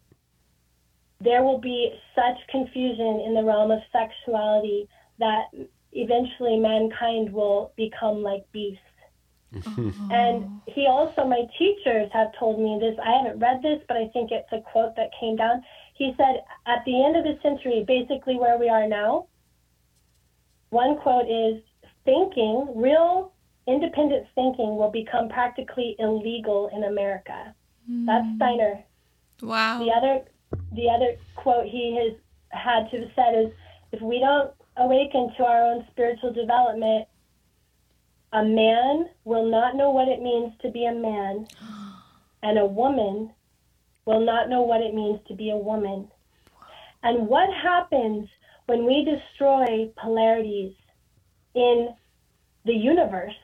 there 1.20 1.42
will 1.42 1.58
be 1.58 1.92
such 2.14 2.38
confusion 2.50 3.20
in 3.26 3.34
the 3.34 3.42
realm 3.44 3.70
of 3.70 3.80
sexuality 3.92 4.88
that 5.18 5.46
eventually 5.92 6.58
mankind 6.58 7.32
will 7.32 7.72
become 7.76 8.22
like 8.22 8.50
beasts 8.52 8.80
and 10.10 10.60
he 10.66 10.86
also, 10.86 11.24
my 11.24 11.42
teachers 11.58 12.10
have 12.12 12.28
told 12.38 12.60
me 12.60 12.78
this. 12.80 12.98
I 13.02 13.12
haven't 13.12 13.40
read 13.40 13.62
this, 13.62 13.80
but 13.88 13.96
I 13.96 14.08
think 14.08 14.30
it's 14.30 14.48
a 14.52 14.60
quote 14.60 14.94
that 14.96 15.10
came 15.18 15.36
down. 15.36 15.62
He 15.94 16.12
said, 16.16 16.42
at 16.66 16.84
the 16.84 17.02
end 17.02 17.16
of 17.16 17.24
the 17.24 17.38
century, 17.42 17.84
basically 17.86 18.36
where 18.36 18.58
we 18.58 18.68
are 18.68 18.86
now, 18.86 19.26
one 20.70 20.96
quote 20.96 21.28
is 21.28 21.62
thinking, 22.04 22.68
real 22.74 23.32
independent 23.66 24.26
thinking 24.34 24.76
will 24.76 24.90
become 24.90 25.28
practically 25.28 25.94
illegal 25.98 26.70
in 26.74 26.84
America. 26.84 27.54
Mm. 27.90 28.06
That's 28.06 28.26
Steiner. 28.36 28.84
Wow. 29.42 29.78
The 29.78 29.90
other 29.90 30.24
the 30.72 30.88
other 30.88 31.16
quote 31.36 31.66
he 31.66 31.96
has 31.96 32.16
had 32.50 32.90
to 32.90 33.00
have 33.00 33.10
said 33.14 33.34
is 33.34 33.52
if 33.92 34.00
we 34.00 34.18
don't 34.18 34.52
awaken 34.76 35.32
to 35.36 35.44
our 35.44 35.62
own 35.62 35.86
spiritual 35.90 36.32
development, 36.32 37.06
a 38.32 38.44
man 38.44 39.08
will 39.24 39.50
not 39.50 39.76
know 39.76 39.90
what 39.90 40.08
it 40.08 40.22
means 40.22 40.52
to 40.62 40.70
be 40.70 40.86
a 40.86 40.94
man, 40.94 41.46
and 42.42 42.58
a 42.58 42.66
woman 42.66 43.30
will 44.04 44.24
not 44.24 44.48
know 44.48 44.62
what 44.62 44.80
it 44.80 44.94
means 44.94 45.20
to 45.28 45.34
be 45.34 45.50
a 45.50 45.56
woman. 45.56 46.08
And 47.02 47.28
what 47.28 47.48
happens 47.54 48.28
when 48.68 48.84
we 48.84 49.02
destroy 49.04 49.90
polarities 50.00 50.74
in 51.54 51.88
the 52.66 52.74
universe? 52.74 53.40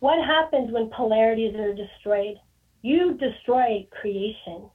What 0.00 0.24
happens 0.24 0.72
when 0.72 0.90
polarities 0.90 1.54
are 1.54 1.74
destroyed? 1.74 2.36
You 2.82 3.18
destroy 3.18 3.86
creation. 3.90 4.70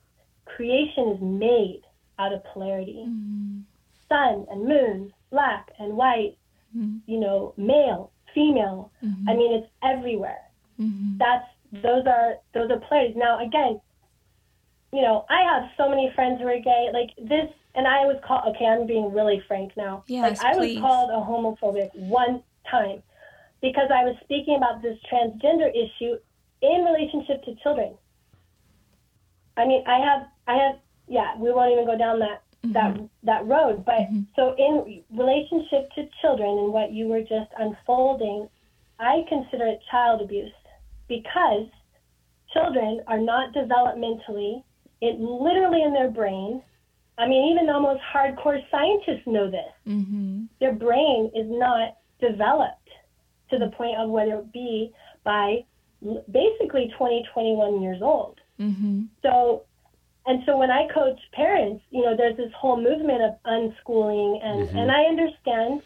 Creation 0.46 1.10
is 1.10 1.22
made 1.22 1.82
out 2.20 2.32
of 2.32 2.44
polarity. 2.54 3.06
Mm-hmm. 3.08 3.60
Sun 4.08 4.46
and 4.52 4.68
moon, 4.68 5.14
black 5.32 5.72
and 5.80 5.98
white, 5.98 6.38
mm-hmm. 6.76 6.98
you 7.08 7.20
know, 7.20 7.54
male 7.58 8.12
female. 8.36 8.92
Mm-hmm. 9.04 9.30
I 9.30 9.34
mean, 9.34 9.54
it's 9.54 9.72
everywhere. 9.84 10.42
Mm-hmm. 10.80 11.18
That's 11.18 11.48
those 11.72 12.06
are 12.06 12.36
those 12.54 12.70
are 12.70 12.80
plays. 12.88 13.14
Now, 13.16 13.44
again, 13.44 13.80
you 14.94 15.02
know, 15.02 15.26
I 15.30 15.42
have 15.42 15.70
so 15.78 15.90
many 15.90 16.12
friends 16.14 16.40
who 16.40 16.48
are 16.48 16.60
gay. 16.60 16.90
Like 16.94 17.10
this, 17.18 17.50
and 17.76 17.88
I 17.88 18.06
was 18.06 18.18
called. 18.26 18.56
Okay, 18.56 18.66
I'm 18.66 18.88
being 18.88 19.14
really 19.14 19.42
frank 19.48 19.74
now. 19.78 20.04
Yes, 20.08 20.42
like 20.42 20.56
I 20.56 20.58
please. 20.58 20.76
was 20.76 20.82
called 20.82 21.10
a 21.10 21.22
homophobic 21.24 21.90
one 21.96 22.44
time 22.70 23.02
because 23.62 23.90
I 23.94 24.04
was 24.04 24.16
speaking 24.24 24.56
about 24.56 24.82
this 24.82 24.98
transgender 25.12 25.70
issue 25.70 26.18
in 26.62 26.86
relationship 26.86 27.44
to 27.46 27.56
children. 27.64 27.96
I 29.58 29.66
mean, 29.66 29.84
I 29.88 30.00
have, 30.00 30.28
I 30.48 30.54
have, 30.56 30.76
yeah. 31.08 31.38
We 31.38 31.52
won't 31.52 31.72
even 31.72 31.86
go 31.86 31.98
down 31.98 32.20
that 32.20 32.44
mm-hmm. 32.66 32.74
that 32.74 33.10
that 33.24 33.46
road. 33.46 33.86
But 33.86 34.08
mm-hmm. 34.10 34.22
so 34.36 34.56
in 34.58 35.04
relationship 35.16 35.92
to 35.96 36.08
children 36.22 36.50
and 36.50 36.74
what 36.74 36.92
you 36.92 37.08
were 37.08 37.22
just 37.22 37.52
unfolding, 37.58 38.50
I 39.00 39.24
consider 39.28 39.68
it 39.68 39.80
child 39.90 40.22
abuse 40.22 40.52
because 41.08 41.68
children 42.54 43.02
are 43.08 43.20
not 43.20 43.54
developmentally, 43.54 44.64
it 45.02 45.20
literally 45.20 45.84
in 45.84 45.94
their 45.94 46.10
brain. 46.10 46.62
I 47.22 47.28
mean, 47.28 47.52
even 47.52 47.70
almost 47.70 48.02
hardcore 48.14 48.60
scientists 48.72 49.28
know 49.28 49.50
this. 49.50 49.72
Mm-hmm. 49.88 50.46
Their 50.60 50.74
brain 50.74 51.32
is 51.36 51.46
not 51.48 51.98
developed 52.20 52.90
to 53.52 53.60
the 53.60 53.68
point 53.78 53.98
of 54.00 54.10
whether 54.10 54.40
it 54.40 54.52
be 54.52 54.92
by 55.24 55.64
basically 56.32 56.92
20, 56.98 57.26
21 57.34 57.82
years 57.82 58.02
old. 58.02 58.40
Mm-hmm. 58.60 59.04
So 59.22 59.64
and 60.26 60.44
so 60.46 60.58
when 60.58 60.70
I 60.70 60.88
coach 60.94 61.20
parents, 61.34 61.84
you 61.90 62.04
know, 62.04 62.16
there's 62.16 62.38
this 62.38 62.52
whole 62.56 62.80
movement 62.80 63.22
of 63.24 63.34
unschooling, 63.46 64.44
and 64.44 64.68
mm-hmm. 64.68 64.78
and 64.78 64.92
I 64.92 65.04
understand, 65.04 65.82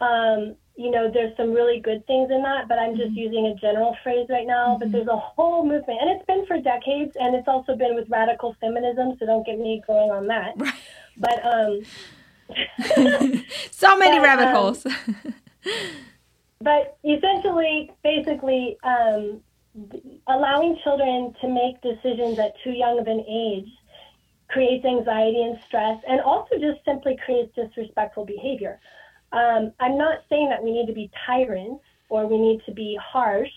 um, 0.00 0.56
you 0.76 0.90
know, 0.90 1.10
there's 1.12 1.34
some 1.36 1.52
really 1.52 1.80
good 1.80 2.06
things 2.06 2.30
in 2.30 2.42
that, 2.42 2.68
but 2.68 2.78
I'm 2.78 2.96
just 2.96 3.10
mm-hmm. 3.10 3.18
using 3.18 3.46
a 3.46 3.54
general 3.60 3.96
phrase 4.02 4.26
right 4.28 4.46
now. 4.46 4.68
Mm-hmm. 4.68 4.78
But 4.80 4.92
there's 4.92 5.08
a 5.08 5.16
whole 5.16 5.64
movement, 5.64 5.98
and 6.00 6.10
it's 6.10 6.26
been 6.26 6.44
for 6.46 6.60
decades, 6.60 7.16
and 7.18 7.34
it's 7.34 7.48
also 7.48 7.74
been 7.74 7.94
with 7.94 8.08
radical 8.10 8.54
feminism. 8.60 9.16
So 9.18 9.26
don't 9.26 9.46
get 9.46 9.58
me 9.58 9.82
going 9.86 10.10
on 10.10 10.26
that. 10.26 10.52
Right. 10.56 10.74
But 11.16 11.44
um, 11.46 11.82
so 13.70 13.96
many 13.96 14.18
but, 14.18 14.24
rabbit 14.24 14.48
um, 14.48 14.54
holes. 14.54 14.86
but 16.60 16.98
essentially, 17.04 17.90
basically, 18.04 18.76
um, 18.84 19.40
allowing 20.26 20.78
children 20.84 21.34
to 21.40 21.48
make 21.48 21.80
decisions 21.80 22.38
at 22.38 22.52
too 22.62 22.70
young 22.70 22.98
of 22.98 23.06
an 23.06 23.24
age 23.28 23.68
creates 24.48 24.84
anxiety 24.84 25.42
and 25.42 25.58
stress, 25.66 25.98
and 26.06 26.20
also 26.20 26.56
just 26.60 26.84
simply 26.84 27.16
creates 27.24 27.54
disrespectful 27.54 28.24
behavior. 28.24 28.78
Um, 29.32 29.72
I'm 29.80 29.98
not 29.98 30.20
saying 30.28 30.48
that 30.50 30.62
we 30.62 30.72
need 30.72 30.86
to 30.86 30.92
be 30.92 31.10
tyrants 31.26 31.84
or 32.08 32.26
we 32.26 32.38
need 32.38 32.60
to 32.66 32.72
be 32.72 32.98
harsh 33.02 33.50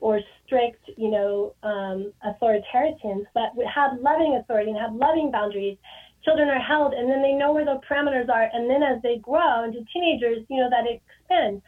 or 0.00 0.20
strict, 0.44 0.90
you 0.96 1.10
know, 1.10 1.54
um, 1.62 2.12
authoritarians, 2.26 3.24
but 3.34 3.52
have 3.72 3.98
loving 4.00 4.38
authority 4.40 4.70
and 4.70 4.78
have 4.78 4.94
loving 4.94 5.30
boundaries. 5.30 5.78
Children 6.24 6.48
are 6.50 6.60
held, 6.60 6.92
and 6.92 7.08
then 7.08 7.22
they 7.22 7.32
know 7.32 7.52
where 7.52 7.64
the 7.64 7.80
parameters 7.88 8.28
are, 8.28 8.50
and 8.52 8.68
then 8.68 8.82
as 8.82 9.00
they 9.02 9.18
grow 9.18 9.64
into 9.64 9.84
teenagers, 9.92 10.44
you 10.48 10.60
know, 10.60 10.68
that 10.68 10.84
expands. 10.84 11.62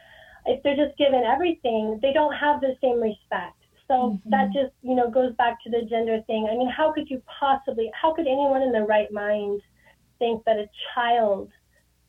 If 0.47 0.63
they're 0.63 0.77
just 0.77 0.99
given 0.99 1.23
everything, 1.25 1.99
they 2.03 2.13
don't 2.13 2.35
have 2.35 2.61
the 2.61 2.77
same 2.83 3.01
respect. 3.01 3.55
So 3.87 3.95
mm-hmm. 3.95 4.31
that 4.31 4.53
just, 4.53 4.73
you 4.83 4.95
know, 4.95 5.11
goes 5.11 5.35
back 5.37 5.63
to 5.63 5.71
the 5.71 5.83
gender 5.89 6.21
thing. 6.27 6.49
I 6.51 6.57
mean, 6.57 6.69
how 6.69 6.93
could 6.93 7.09
you 7.09 7.23
possibly, 7.41 7.91
how 8.01 8.15
could 8.15 8.27
anyone 8.27 8.63
in 8.63 8.73
their 8.73 8.85
right 8.85 9.11
mind 9.13 9.63
think 10.19 10.45
that 10.45 10.57
a 10.57 10.69
child 10.95 11.51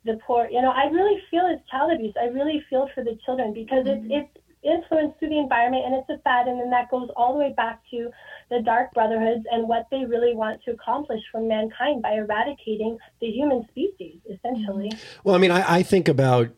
the 0.05 0.19
poor. 0.25 0.47
You 0.49 0.61
know, 0.61 0.71
I 0.71 0.85
really 0.85 1.21
feel 1.29 1.43
it's 1.45 1.67
child 1.69 1.91
abuse. 1.93 2.13
I 2.19 2.27
really 2.27 2.63
feel 2.69 2.89
for 2.93 3.03
the 3.03 3.17
children 3.25 3.53
because 3.53 3.85
mm-hmm. 3.85 4.11
it's 4.11 4.29
it's 4.35 4.45
influenced 4.63 5.17
through 5.19 5.29
the 5.29 5.39
environment 5.39 5.83
and 5.85 5.95
it's 5.95 6.09
a 6.09 6.21
fad, 6.23 6.47
and 6.47 6.59
then 6.59 6.69
that 6.69 6.89
goes 6.91 7.09
all 7.15 7.33
the 7.33 7.39
way 7.39 7.53
back 7.55 7.81
to 7.91 8.09
the 8.49 8.61
dark 8.61 8.93
brotherhoods 8.93 9.45
and 9.51 9.67
what 9.67 9.87
they 9.91 10.05
really 10.05 10.35
want 10.35 10.61
to 10.63 10.71
accomplish 10.71 11.21
from 11.31 11.47
mankind 11.47 12.01
by 12.01 12.13
eradicating 12.13 12.97
the 13.21 13.27
human 13.27 13.65
species, 13.69 14.17
essentially. 14.25 14.89
Mm-hmm. 14.89 15.19
Well, 15.23 15.35
I 15.35 15.37
mean, 15.37 15.51
I, 15.51 15.77
I 15.77 15.83
think 15.83 16.07
about 16.07 16.49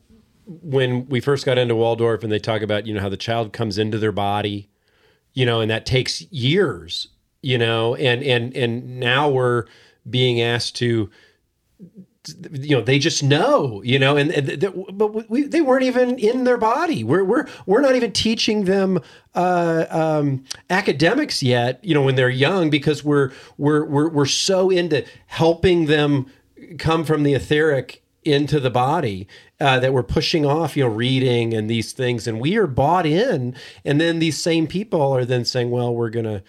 when 0.45 1.07
we 1.07 1.19
first 1.19 1.45
got 1.45 1.57
into 1.57 1.75
Waldorf 1.75 2.23
and 2.23 2.31
they 2.31 2.39
talk 2.39 2.61
about 2.61 2.87
you 2.87 2.93
know 2.93 3.01
how 3.01 3.09
the 3.09 3.17
child 3.17 3.53
comes 3.53 3.77
into 3.77 3.97
their 3.97 4.11
body, 4.11 4.69
you 5.33 5.45
know, 5.45 5.61
and 5.61 5.69
that 5.69 5.85
takes 5.85 6.21
years, 6.31 7.07
you 7.41 7.57
know, 7.57 7.95
and 7.95 8.23
and 8.23 8.55
and 8.55 8.99
now 8.99 9.29
we're 9.29 9.65
being 10.09 10.41
asked 10.41 10.75
to 10.77 11.09
you 12.51 12.75
know 12.75 12.81
they 12.81 12.99
just 12.99 13.23
know 13.23 13.81
you 13.83 13.97
know 13.97 14.15
and, 14.15 14.31
and 14.31 14.73
but 14.93 15.29
we, 15.29 15.43
they 15.43 15.61
weren't 15.61 15.83
even 15.83 16.19
in 16.19 16.43
their 16.43 16.57
body. 16.57 17.03
We're 17.03 17.23
we're 17.23 17.47
we're 17.65 17.81
not 17.81 17.95
even 17.95 18.11
teaching 18.11 18.65
them 18.65 18.99
uh, 19.33 19.85
um, 19.89 20.43
academics 20.69 21.41
yet 21.41 21.83
you 21.83 21.93
know 21.93 22.01
when 22.01 22.15
they're 22.15 22.29
young 22.29 22.69
because 22.69 23.03
we're 23.03 23.31
we're 23.57 23.85
we're 23.85 24.09
we're 24.09 24.25
so 24.25 24.69
into 24.69 25.05
helping 25.27 25.85
them 25.85 26.27
come 26.77 27.03
from 27.03 27.23
the 27.23 27.33
etheric 27.33 28.03
into 28.23 28.59
the 28.59 28.69
body 28.69 29.27
uh, 29.59 29.79
that 29.79 29.93
we're 29.93 30.03
pushing 30.03 30.45
off 30.45 30.77
you 30.77 30.83
know 30.83 30.89
reading 30.89 31.53
and 31.55 31.69
these 31.69 31.91
things. 31.91 32.27
And 32.27 32.39
we 32.39 32.55
are 32.57 32.67
bought 32.67 33.07
in 33.07 33.55
and 33.83 33.99
then 33.99 34.19
these 34.19 34.39
same 34.39 34.67
people 34.67 35.01
are 35.01 35.25
then 35.25 35.43
saying 35.43 35.71
well 35.71 35.93
we're 35.93 36.11
gonna 36.11 36.43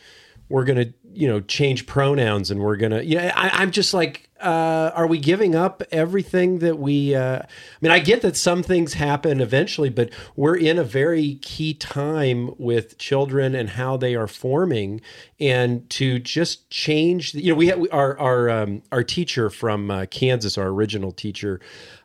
we're 0.50 0.64
gonna 0.64 0.92
you 1.14 1.26
know 1.26 1.40
change 1.40 1.86
pronouns 1.86 2.50
and 2.50 2.60
we're 2.60 2.76
gonna 2.76 3.02
yeah 3.02 3.32
I, 3.36 3.62
i'm 3.62 3.70
just 3.70 3.92
like 3.94 4.30
uh, 4.42 4.90
are 4.94 5.06
we 5.06 5.18
giving 5.18 5.54
up 5.54 5.82
everything 5.90 6.58
that 6.58 6.78
we 6.78 7.14
uh, 7.14 7.38
i 7.38 7.46
mean 7.80 7.92
i 7.92 7.98
get 7.98 8.22
that 8.22 8.36
some 8.36 8.62
things 8.62 8.94
happen 8.94 9.40
eventually 9.40 9.88
but 9.88 10.10
we're 10.36 10.56
in 10.56 10.78
a 10.78 10.84
very 10.84 11.36
key 11.36 11.72
time 11.74 12.50
with 12.58 12.98
children 12.98 13.54
and 13.54 13.70
how 13.70 13.96
they 13.96 14.14
are 14.14 14.26
forming 14.26 15.00
and 15.38 15.88
to 15.88 16.18
just 16.18 16.68
change 16.70 17.34
you 17.34 17.50
know 17.52 17.56
we 17.56 17.68
have 17.68 17.80
our 17.92 18.18
our 18.18 18.50
um, 18.50 18.82
our 18.90 19.04
teacher 19.04 19.48
from 19.48 19.90
uh, 19.90 20.06
kansas 20.10 20.58
our 20.58 20.68
original 20.68 21.12
teacher 21.12 21.60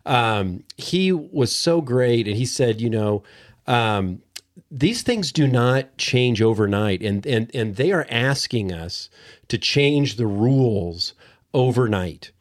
um, 0.06 0.64
he 0.78 1.12
was 1.12 1.54
so 1.54 1.82
great 1.82 2.28
and 2.28 2.38
he 2.38 2.46
said 2.46 2.80
you 2.80 2.90
know 2.90 3.24
um, 3.66 4.22
these 4.72 5.02
things 5.02 5.32
do 5.32 5.48
not 5.48 5.98
change 5.98 6.42
overnight 6.42 7.02
and 7.02 7.26
and 7.26 7.50
and 7.54 7.76
they 7.76 7.92
are 7.92 8.06
asking 8.10 8.72
us 8.72 9.10
to 9.48 9.58
change 9.58 10.16
the 10.16 10.28
rules 10.28 11.14
overnight 11.58 12.32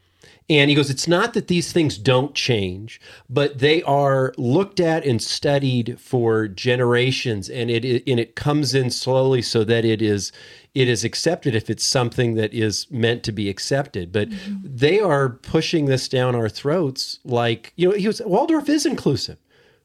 and 0.48 0.70
he 0.70 0.76
goes 0.76 0.90
it's 0.90 1.08
not 1.08 1.32
that 1.34 1.48
these 1.48 1.72
things 1.72 1.96
don't 1.96 2.34
change 2.34 3.00
but 3.28 3.58
they 3.58 3.82
are 3.82 4.34
looked 4.36 4.78
at 4.78 5.04
and 5.04 5.22
studied 5.22 5.98
for 5.98 6.46
generations 6.46 7.48
and 7.48 7.70
it 7.70 8.02
and 8.06 8.20
it 8.20 8.36
comes 8.36 8.74
in 8.74 8.90
slowly 8.90 9.40
so 9.40 9.64
that 9.64 9.84
it 9.84 10.02
is 10.02 10.32
it 10.74 10.88
is 10.88 11.04
accepted 11.04 11.54
if 11.54 11.70
it's 11.70 11.84
something 11.84 12.34
that 12.34 12.52
is 12.52 12.86
meant 12.90 13.22
to 13.22 13.32
be 13.32 13.48
accepted 13.48 14.12
but 14.12 14.28
mm-hmm. 14.28 14.56
they 14.62 15.00
are 15.00 15.30
pushing 15.30 15.86
this 15.86 16.08
down 16.08 16.34
our 16.34 16.48
throats 16.48 17.18
like 17.24 17.72
you 17.76 17.88
know 17.88 17.96
he 17.96 18.06
was 18.06 18.20
Waldorf 18.24 18.68
is 18.68 18.84
inclusive 18.84 19.38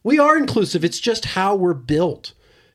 we 0.03 0.19
are 0.19 0.37
inclusive. 0.37 0.83
It's 0.83 0.99
just 0.99 1.25
how 1.25 1.55
we're 1.55 1.73
built, 1.73 2.33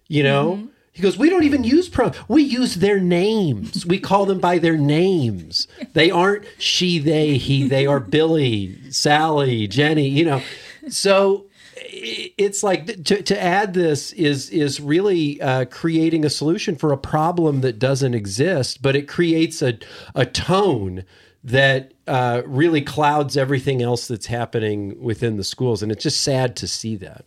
you 0.09 0.23
know? 0.23 0.53
Mm-hmm. 0.53 0.67
He 0.97 1.03
goes, 1.03 1.19
We 1.19 1.29
don't 1.29 1.45
even 1.45 1.63
use 1.63 1.91
pronouns. 1.91 2.17
We 2.27 2.43
use 2.43 2.77
their 2.77 2.99
names. 2.99 3.85
We 3.85 4.01
call 4.01 4.25
them 4.25 4.41
by 4.41 4.57
their 4.57 4.79
names. 4.79 5.69
They 5.93 6.11
aren't 6.11 6.47
she, 6.57 6.99
they, 6.99 7.37
he. 7.37 7.69
They 7.69 7.85
are 7.85 8.01
Billy, 8.01 8.91
Sally, 8.91 9.69
Jenny, 9.69 10.09
you 10.09 10.25
know. 10.25 10.43
So 10.89 11.49
it's 11.77 12.63
like 12.63 13.05
to, 13.05 13.23
to 13.23 13.43
add 13.43 13.75
this 13.75 14.13
is 14.15 14.49
is 14.49 14.81
really 14.81 15.39
uh, 15.43 15.67
creating 15.67 16.25
a 16.25 16.31
solution 16.31 16.77
for 16.77 16.93
a 16.93 16.97
problem 16.97 17.61
that 17.61 17.79
doesn't 17.79 18.15
exist, 18.15 18.81
but 18.81 18.97
it 18.97 19.07
creates 19.07 19.61
a, 19.61 19.79
a 20.15 20.25
tone 20.25 21.05
that 21.45 21.93
uh, 22.07 22.41
really 22.47 22.81
clouds 22.81 23.37
everything 23.37 23.83
else 23.83 24.09
that's 24.09 24.27
happening 24.27 24.99
within 24.99 25.37
the 25.37 25.45
schools, 25.45 25.83
and 25.83 25.93
it's 25.93 26.05
just 26.05 26.23
sad 26.23 26.57
to 26.57 26.67
see 26.67 26.97
that. 26.97 27.27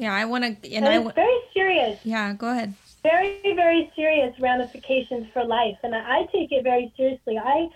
Yeah, 0.00 0.14
I 0.14 0.24
want 0.24 0.44
to, 0.44 0.48
and, 0.48 0.86
and 0.86 0.88
I 0.88 0.94
w- 0.94 1.12
very 1.14 1.40
serious. 1.52 2.00
Yeah, 2.04 2.32
go 2.32 2.50
ahead. 2.50 2.72
Very, 3.02 3.38
very 3.54 3.92
serious 3.94 4.34
ramifications 4.40 5.26
for 5.34 5.44
life, 5.44 5.76
and 5.82 5.94
I, 5.94 6.20
I 6.20 6.26
take 6.32 6.52
it 6.52 6.64
very 6.64 6.90
seriously. 6.96 7.36
I, 7.36 7.68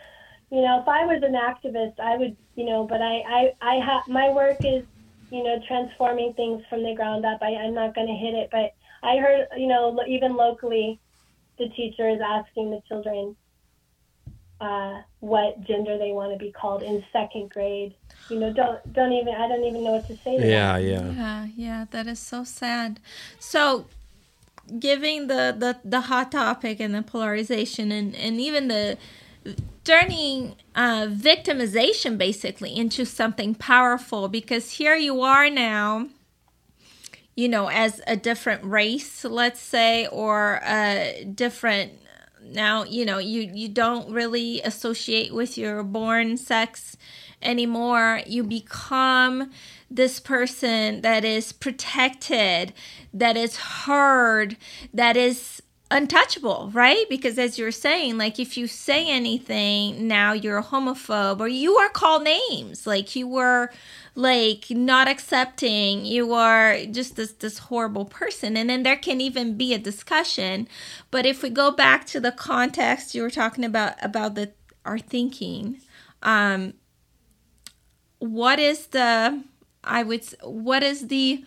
you 0.51 0.63
know, 0.63 0.81
if 0.81 0.89
I 0.89 1.05
was 1.05 1.23
an 1.23 1.35
activist, 1.35 2.01
I 2.01 2.17
would, 2.17 2.35
you 2.57 2.65
know, 2.65 2.87
but 2.87 3.03
I, 3.03 3.21
I, 3.29 3.53
I 3.61 3.75
have 3.85 4.09
my 4.09 4.31
work 4.31 4.57
is, 4.65 4.85
you 5.31 5.43
know, 5.43 5.61
transforming 5.69 6.33
things 6.33 6.63
from 6.71 6.83
the 6.83 6.95
ground 6.95 7.27
up. 7.27 7.41
I, 7.43 7.55
I'm 7.57 7.75
not 7.75 7.95
going 7.95 8.07
to 8.07 8.15
hit 8.15 8.33
it, 8.33 8.49
but 8.51 8.73
I 9.07 9.19
heard, 9.19 9.47
you 9.59 9.67
know, 9.67 10.01
even 10.09 10.35
locally, 10.35 10.99
the 11.59 11.69
teacher 11.77 12.09
is 12.09 12.21
asking 12.25 12.71
the 12.71 12.81
children, 12.89 13.37
uh, 14.63 15.03
what 15.21 15.61
gender 15.67 15.99
they 15.99 16.13
want 16.13 16.33
to 16.33 16.39
be 16.43 16.53
called 16.53 16.83
in 16.83 17.05
second 17.13 17.51
grade. 17.51 17.95
You 18.29 18.39
know, 18.39 18.53
don't 18.53 18.93
don't 18.93 19.13
even 19.13 19.35
I 19.35 19.49
don't 19.49 19.65
even 19.65 19.85
know 19.85 19.93
what 19.93 20.07
to 20.09 20.17
say. 20.17 20.39
To 20.39 20.47
yeah, 20.47 20.79
that. 20.79 20.85
yeah, 20.85 21.11
yeah, 21.13 21.47
yeah. 21.57 21.85
That 21.91 22.07
is 22.07 22.19
so 22.19 22.45
sad. 22.45 23.01
So, 23.39 23.87
giving 24.79 25.27
the 25.27 25.55
the 25.57 25.79
the 25.85 26.03
hot 26.03 26.33
topic 26.33 26.81
and 26.81 26.95
the 26.95 27.03
polarization 27.03 27.93
and 27.93 28.15
and 28.15 28.41
even 28.41 28.69
the 28.69 28.97
turning 29.85 30.57
uh, 30.75 31.07
victimization 31.07 32.17
basically 32.17 32.75
into 32.75 33.05
something 33.05 33.55
powerful 33.55 34.29
because 34.29 34.73
here 34.73 34.97
you 34.97 35.21
are 35.21 35.51
now 35.51 36.09
you 37.37 37.49
know 37.49 37.69
as 37.69 38.01
a 38.07 38.17
different 38.17 38.65
race 38.65 39.25
let's 39.25 39.61
say 39.61 40.07
or 40.07 40.61
a 40.65 41.25
different 41.35 41.93
now 42.43 42.85
you 42.85 43.05
know 43.05 43.19
you 43.19 43.51
you 43.53 43.69
don't 43.69 44.11
really 44.11 44.61
associate 44.63 45.35
with 45.35 45.59
your 45.59 45.83
born 45.83 46.37
sex 46.37 46.97
anymore 47.45 48.21
you 48.27 48.43
become 48.43 49.51
this 49.91 50.19
person 50.19 51.01
that 51.03 51.25
is 51.25 51.53
protected 51.53 52.73
that 53.13 53.37
is 53.37 53.57
heard 53.57 54.57
that 54.93 55.17
is 55.17 55.63
untouchable 55.91 56.71
right? 56.73 57.07
Because 57.09 57.39
as 57.39 57.59
you're 57.59 57.71
saying 57.71 58.19
like 58.19 58.39
if 58.41 58.57
you 58.57 58.67
say 58.67 59.07
anything 59.07 60.09
now 60.09 60.33
you're 60.33 60.59
a 60.59 60.63
homophobe 60.63 61.41
or 61.41 61.47
you 61.49 61.77
are 61.77 61.89
called 61.89 62.25
names. 62.25 62.87
Like 62.87 63.15
you 63.15 63.29
were 63.29 63.71
like 64.15 64.71
not 64.71 65.09
accepting. 65.09 66.05
You 66.05 66.33
are 66.33 66.85
just 66.87 67.17
this 67.17 67.33
this 67.33 67.59
horrible 67.59 68.07
person. 68.07 68.57
And 68.57 68.71
then 68.71 68.83
there 68.83 68.97
can 68.97 69.21
even 69.21 69.57
be 69.57 69.73
a 69.75 69.79
discussion. 69.79 70.69
But 71.11 71.27
if 71.27 71.43
we 71.43 71.51
go 71.51 71.71
back 71.71 72.07
to 72.07 72.21
the 72.21 72.33
context 72.33 73.15
you 73.15 73.23
were 73.23 73.31
talking 73.31 73.65
about 73.65 73.95
about 74.03 74.35
the 74.35 74.53
our 74.85 74.99
thinking 74.99 75.81
um 76.23 76.75
what 78.33 78.59
is 78.59 78.87
the 78.89 79.43
i 79.83 80.03
would 80.03 80.25
what 80.43 80.83
is 80.83 81.09
the 81.09 81.45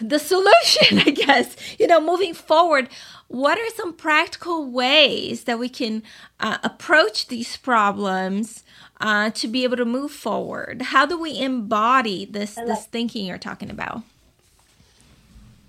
the 0.00 0.18
solution 0.18 0.98
i 1.06 1.10
guess 1.10 1.56
you 1.78 1.86
know 1.86 2.00
moving 2.00 2.34
forward 2.34 2.88
what 3.28 3.58
are 3.58 3.70
some 3.70 3.92
practical 3.92 4.70
ways 4.70 5.44
that 5.44 5.58
we 5.58 5.68
can 5.68 6.02
uh, 6.40 6.56
approach 6.64 7.28
these 7.28 7.58
problems 7.58 8.64
uh, 9.00 9.30
to 9.30 9.46
be 9.46 9.64
able 9.64 9.76
to 9.76 9.84
move 9.84 10.10
forward? 10.10 10.82
How 10.82 11.06
do 11.06 11.20
we 11.20 11.38
embody 11.38 12.24
this 12.24 12.54
this 12.54 12.86
thinking 12.86 13.26
you're 13.26 13.38
talking 13.38 13.70
about? 13.70 14.02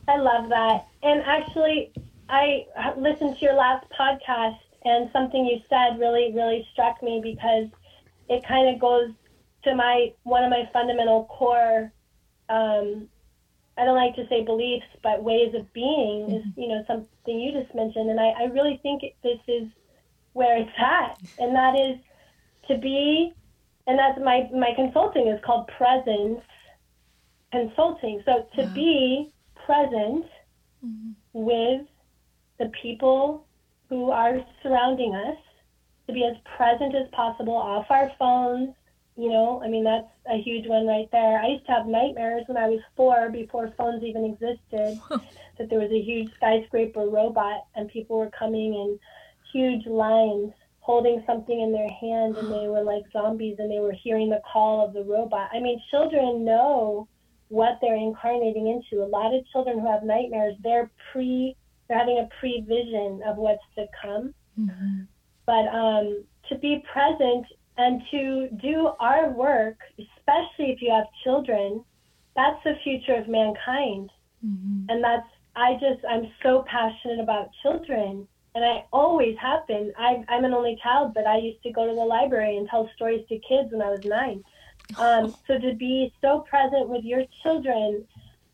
I 0.08 0.18
love 0.18 0.50
that. 0.50 0.88
And 1.04 1.22
actually, 1.22 1.92
I 2.30 2.66
listened 2.98 3.38
to 3.38 3.46
your 3.46 3.54
last 3.54 3.86
podcast, 3.92 4.60
and 4.86 5.12
something 5.12 5.46
you 5.46 5.62
said 5.70 6.00
really, 6.00 6.32
really 6.34 6.68
struck 6.72 7.04
me 7.04 7.20
because 7.22 7.68
it 8.30 8.44
kind 8.46 8.74
of 8.74 8.80
goes 8.80 9.12
to 9.64 9.76
my 9.76 10.14
one 10.24 10.44
of 10.44 10.50
my 10.50 10.70
fundamental 10.74 11.26
core 11.26 11.92
um, 12.50 13.08
I 13.80 13.86
don't 13.86 13.96
like 13.96 14.16
to 14.16 14.28
say 14.28 14.44
beliefs, 14.44 14.86
but 15.02 15.24
ways 15.24 15.54
of 15.56 15.72
being 15.72 16.30
is, 16.32 16.46
you 16.58 16.68
know, 16.68 16.84
something 16.86 17.40
you 17.40 17.54
just 17.54 17.74
mentioned. 17.74 18.10
And 18.10 18.20
I, 18.20 18.32
I 18.32 18.44
really 18.46 18.78
think 18.84 19.04
this 19.24 19.40
is 19.48 19.70
where 20.34 20.58
it's 20.58 20.72
at. 20.78 21.18
And 21.40 21.56
that 21.56 21.76
is 21.76 21.98
to 22.68 22.78
be, 22.78 23.34
and 23.88 23.98
that's 23.98 24.20
my, 24.20 24.50
my 24.54 24.74
consulting 24.76 25.30
is 25.30 25.40
called 25.46 25.70
presence 25.78 26.42
consulting. 27.54 28.22
So 28.26 28.48
to 28.58 28.68
be 28.68 29.32
present 29.66 30.26
mm-hmm. 30.86 31.12
with 31.32 31.88
the 32.60 32.70
people 32.82 33.48
who 33.88 34.12
are 34.12 34.46
surrounding 34.62 35.16
us, 35.16 35.38
to 36.08 36.14
be 36.14 36.26
as 36.26 36.36
present 36.58 36.96
as 36.96 37.08
possible 37.14 37.56
off 37.56 37.86
our 37.90 38.12
phones, 38.20 38.76
you 39.20 39.30
know, 39.30 39.62
I 39.62 39.68
mean, 39.68 39.84
that's 39.84 40.08
a 40.32 40.42
huge 40.42 40.66
one 40.66 40.88
right 40.88 41.10
there. 41.12 41.40
I 41.40 41.48
used 41.48 41.66
to 41.66 41.74
have 41.74 41.88
nightmares 41.88 42.44
when 42.48 42.56
I 42.58 42.70
was 42.70 42.80
four 42.96 43.30
before 43.30 43.74
phones 43.78 44.02
even 44.02 44.24
existed 44.24 44.98
that 45.58 45.70
there 45.70 45.80
was 45.80 45.92
a 45.92 46.02
huge 46.02 46.34
skyscraper 46.36 47.02
robot 47.02 47.66
and 47.76 47.90
people 47.90 48.18
were 48.18 48.32
coming 48.32 48.74
in 48.74 49.00
huge 49.52 49.86
lines 49.88 50.54
holding 50.80 51.22
something 51.28 51.60
in 51.60 51.74
their 51.74 51.90
hand 51.90 52.38
and 52.38 52.50
they 52.50 52.70
were 52.70 52.82
like 52.82 53.04
zombies 53.12 53.58
and 53.60 53.70
they 53.70 53.80
were 53.80 53.92
hearing 53.92 54.30
the 54.30 54.42
call 54.52 54.86
of 54.86 54.94
the 54.94 55.04
robot. 55.04 55.50
I 55.52 55.60
mean, 55.60 55.82
children 55.92 56.46
know 56.46 57.08
what 57.50 57.78
they're 57.82 57.98
incarnating 57.98 58.68
into. 58.70 59.04
A 59.04 59.06
lot 59.06 59.36
of 59.36 59.46
children 59.52 59.80
who 59.80 59.92
have 59.92 60.04
nightmares, 60.04 60.56
they're 60.64 60.90
pre 61.12 61.58
they're 61.88 62.00
having 62.00 62.20
a 62.20 62.30
prevision 62.40 63.22
of 63.28 63.36
what's 63.36 63.64
to 63.76 63.86
come. 64.02 64.34
Mm-hmm. 64.58 65.02
But 65.46 65.68
um, 65.76 66.24
to 66.48 66.58
be 66.58 66.84
present 66.94 67.46
and 67.80 68.02
to 68.12 68.50
do 68.62 68.92
our 69.00 69.30
work, 69.30 69.78
especially 69.98 70.72
if 70.74 70.82
you 70.82 70.92
have 70.92 71.06
children, 71.24 71.82
that's 72.36 72.62
the 72.66 72.74
future 72.84 73.16
of 73.16 73.30
mankind. 73.30 74.10
Mm-hmm. 74.46 74.90
And 74.90 75.02
that's, 75.02 75.28
I 75.56 75.76
just, 75.76 76.04
I'm 76.08 76.30
so 76.44 76.66
passionate 76.70 77.22
about 77.22 77.52
children. 77.62 78.28
And 78.54 78.66
I 78.66 78.84
always 78.92 79.38
have 79.42 79.66
been. 79.66 79.94
I, 79.98 80.22
I'm 80.28 80.44
an 80.44 80.54
only 80.54 80.78
child, 80.84 81.14
but 81.14 81.26
I 81.26 81.38
used 81.38 81.64
to 81.64 81.72
go 81.72 81.88
to 81.88 81.96
the 81.96 82.04
library 82.04 82.58
and 82.58 82.68
tell 82.68 82.90
stories 82.98 83.26
to 83.30 83.40
kids 83.40 83.72
when 83.72 83.82
I 83.82 83.92
was 83.92 84.04
nine. 84.04 84.44
Um, 84.98 85.34
so 85.48 85.58
to 85.58 85.74
be 85.74 86.14
so 86.20 86.40
present 86.50 86.90
with 86.90 87.06
your 87.06 87.24
children 87.42 88.06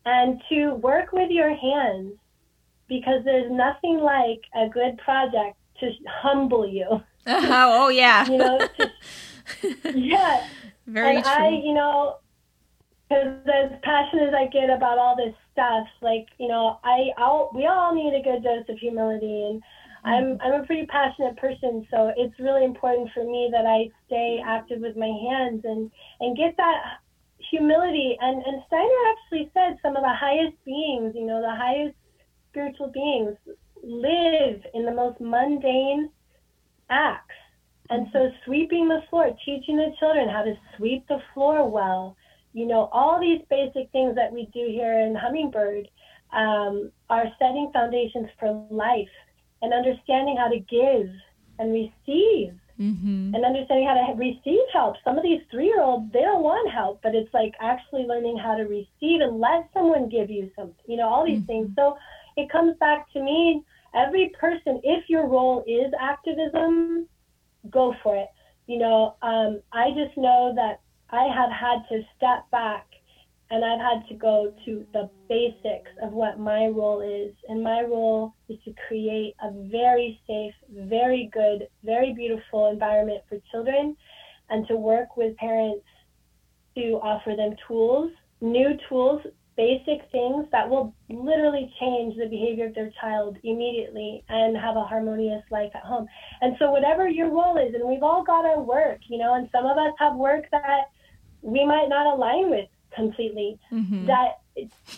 and 0.04 0.40
to 0.50 0.74
work 0.74 1.10
with 1.10 1.30
your 1.30 1.52
hands, 1.52 2.12
because 2.86 3.24
there's 3.24 3.50
nothing 3.50 3.98
like 3.98 4.42
a 4.54 4.68
good 4.68 4.98
project 4.98 5.56
to 5.80 5.90
humble 6.22 6.64
you. 6.64 7.02
oh, 7.28 7.88
yeah. 7.88 8.26
you 8.26 8.38
know, 8.38 8.60
yeah. 9.94 10.46
Very 10.86 11.16
and 11.16 11.24
true. 11.24 11.32
I, 11.32 11.48
you 11.48 11.74
know, 11.74 12.18
because 13.08 13.38
as 13.46 13.72
passionate 13.82 14.28
as 14.28 14.34
I 14.34 14.46
get 14.46 14.70
about 14.70 14.98
all 14.98 15.16
this 15.16 15.34
stuff, 15.52 15.86
like 16.02 16.26
you 16.38 16.48
know, 16.48 16.78
I, 16.84 17.10
I'll, 17.18 17.50
we 17.54 17.66
all 17.66 17.94
need 17.94 18.14
a 18.14 18.22
good 18.22 18.42
dose 18.42 18.68
of 18.68 18.78
humility, 18.78 19.42
and 19.50 19.62
I'm, 20.04 20.24
mm-hmm. 20.24 20.42
I'm 20.42 20.62
a 20.62 20.66
pretty 20.66 20.86
passionate 20.86 21.36
person, 21.36 21.86
so 21.90 22.12
it's 22.16 22.38
really 22.38 22.64
important 22.64 23.10
for 23.12 23.24
me 23.24 23.48
that 23.52 23.66
I 23.66 23.90
stay 24.06 24.40
active 24.44 24.80
with 24.80 24.96
my 24.96 25.06
hands 25.06 25.62
and 25.64 25.90
and 26.20 26.36
get 26.36 26.56
that 26.56 26.98
humility. 27.50 28.16
And 28.20 28.42
and 28.44 28.62
Steiner 28.66 29.02
actually 29.10 29.50
said 29.54 29.78
some 29.82 29.96
of 29.96 30.02
the 30.02 30.14
highest 30.14 30.56
beings, 30.64 31.14
you 31.14 31.26
know, 31.26 31.40
the 31.40 31.54
highest 31.54 31.96
spiritual 32.50 32.88
beings 32.88 33.36
live 33.82 34.62
in 34.74 34.84
the 34.84 34.94
most 34.94 35.20
mundane 35.20 36.10
acts 36.90 37.34
and 37.90 38.08
so 38.12 38.30
sweeping 38.44 38.88
the 38.88 39.02
floor, 39.08 39.30
teaching 39.44 39.76
the 39.76 39.92
children 39.98 40.28
how 40.28 40.42
to 40.42 40.54
sweep 40.76 41.06
the 41.08 41.20
floor 41.32 41.68
well, 41.68 42.16
you 42.52 42.66
know, 42.66 42.88
all 42.92 43.20
these 43.20 43.40
basic 43.50 43.90
things 43.92 44.14
that 44.16 44.32
we 44.32 44.46
do 44.52 44.66
here 44.66 45.00
in 45.00 45.14
Hummingbird 45.14 45.88
um, 46.32 46.90
are 47.10 47.26
setting 47.38 47.70
foundations 47.72 48.28
for 48.40 48.66
life 48.70 49.08
and 49.62 49.72
understanding 49.72 50.36
how 50.36 50.48
to 50.48 50.58
give 50.58 51.08
and 51.58 51.72
receive 51.72 52.54
mm-hmm. 52.80 53.34
and 53.34 53.44
understanding 53.44 53.86
how 53.86 53.94
to 53.94 54.14
receive 54.18 54.64
help. 54.72 54.96
Some 55.04 55.16
of 55.16 55.22
these 55.22 55.42
three 55.50 55.66
year 55.66 55.80
olds, 55.80 56.12
they 56.12 56.22
don't 56.22 56.42
want 56.42 56.72
help, 56.72 57.00
but 57.02 57.14
it's 57.14 57.32
like 57.32 57.54
actually 57.60 58.04
learning 58.04 58.38
how 58.38 58.56
to 58.56 58.64
receive 58.64 59.20
and 59.20 59.38
let 59.38 59.68
someone 59.72 60.08
give 60.08 60.30
you 60.30 60.50
something, 60.56 60.74
you 60.86 60.96
know, 60.96 61.08
all 61.08 61.24
these 61.24 61.38
mm-hmm. 61.38 61.46
things. 61.46 61.70
So 61.76 61.96
it 62.36 62.50
comes 62.50 62.76
back 62.78 63.12
to 63.12 63.22
me 63.22 63.62
every 64.16 64.32
person, 64.40 64.80
if 64.82 65.04
your 65.08 65.26
role 65.28 65.62
is 65.66 65.92
activism, 66.00 67.06
go 67.70 67.94
for 68.02 68.16
it. 68.16 68.28
You 68.66 68.78
know, 68.78 69.16
um, 69.22 69.60
I 69.72 69.90
just 69.90 70.16
know 70.16 70.52
that 70.56 70.80
I 71.10 71.24
have 71.24 71.50
had 71.50 71.82
to 71.90 72.02
step 72.16 72.50
back 72.50 72.86
and 73.50 73.64
I've 73.64 73.80
had 73.80 74.08
to 74.08 74.14
go 74.14 74.52
to 74.64 74.86
the 74.92 75.08
basics 75.28 75.90
of 76.02 76.12
what 76.12 76.38
my 76.38 76.66
role 76.66 77.00
is. 77.00 77.34
And 77.48 77.62
my 77.62 77.82
role 77.82 78.32
is 78.48 78.58
to 78.64 78.72
create 78.88 79.34
a 79.42 79.50
very 79.70 80.20
safe, 80.26 80.54
very 80.70 81.30
good, 81.32 81.68
very 81.84 82.14
beautiful 82.14 82.70
environment 82.70 83.22
for 83.28 83.38
children 83.52 83.96
and 84.48 84.66
to 84.68 84.76
work 84.76 85.16
with 85.16 85.36
parents 85.36 85.84
to 86.76 87.00
offer 87.02 87.34
them 87.36 87.54
tools, 87.68 88.10
new 88.40 88.70
tools 88.88 89.20
basic 89.56 90.10
things 90.12 90.46
that 90.52 90.68
will 90.68 90.94
literally 91.08 91.72
change 91.80 92.16
the 92.16 92.26
behavior 92.26 92.66
of 92.66 92.74
their 92.74 92.90
child 93.00 93.38
immediately 93.42 94.22
and 94.28 94.56
have 94.56 94.76
a 94.76 94.84
harmonious 94.84 95.42
life 95.50 95.70
at 95.74 95.82
home. 95.82 96.06
And 96.42 96.56
so, 96.58 96.70
whatever 96.70 97.08
your 97.08 97.30
role 97.30 97.56
is, 97.56 97.74
and 97.74 97.88
we've 97.88 98.02
all 98.02 98.22
got 98.22 98.44
our 98.44 98.60
work, 98.60 99.00
you 99.08 99.18
know, 99.18 99.34
and 99.34 99.48
some 99.50 99.64
of 99.66 99.78
us 99.78 99.92
have 99.98 100.14
work 100.16 100.44
that 100.50 100.90
we 101.42 101.64
might 101.64 101.88
not 101.88 102.06
align 102.06 102.50
with 102.50 102.68
completely. 102.94 103.58
Mm-hmm. 103.72 104.06
That 104.06 104.40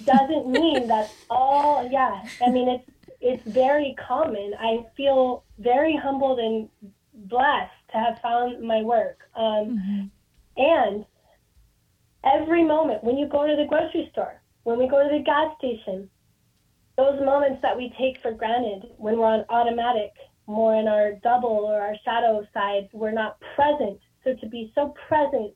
doesn't 0.04 0.48
mean 0.48 0.88
that 0.88 1.10
all, 1.30 1.88
yeah, 1.90 2.22
I 2.44 2.50
mean, 2.50 2.68
it's 2.68 2.90
it's 3.20 3.42
very 3.42 3.96
common. 4.06 4.54
I 4.58 4.86
feel 4.96 5.44
very 5.58 5.96
humbled 5.96 6.38
and 6.38 6.68
blessed 7.14 7.72
to 7.92 7.98
have 7.98 8.20
found 8.20 8.62
my 8.62 8.82
work. 8.82 9.18
Um, 9.34 9.42
mm-hmm. 9.44 10.06
And 10.56 11.04
every 12.24 12.64
moment 12.64 13.02
when 13.02 13.16
you 13.16 13.26
go 13.26 13.46
to 13.46 13.56
the 13.56 13.64
grocery 13.68 14.08
store, 14.12 14.40
when 14.68 14.78
we 14.78 14.86
go 14.86 15.02
to 15.02 15.08
the 15.08 15.24
gas 15.24 15.48
station, 15.56 16.10
those 16.98 17.18
moments 17.24 17.62
that 17.62 17.74
we 17.74 17.90
take 17.98 18.20
for 18.20 18.32
granted 18.32 18.90
when 18.98 19.16
we're 19.16 19.24
on 19.24 19.46
automatic, 19.48 20.12
more 20.46 20.76
in 20.76 20.86
our 20.86 21.12
double 21.24 21.64
or 21.64 21.80
our 21.80 21.94
shadow 22.04 22.46
sides, 22.52 22.86
we're 22.92 23.10
not 23.10 23.40
present. 23.56 23.98
So 24.24 24.34
to 24.34 24.46
be 24.46 24.70
so 24.74 24.92
present 25.08 25.54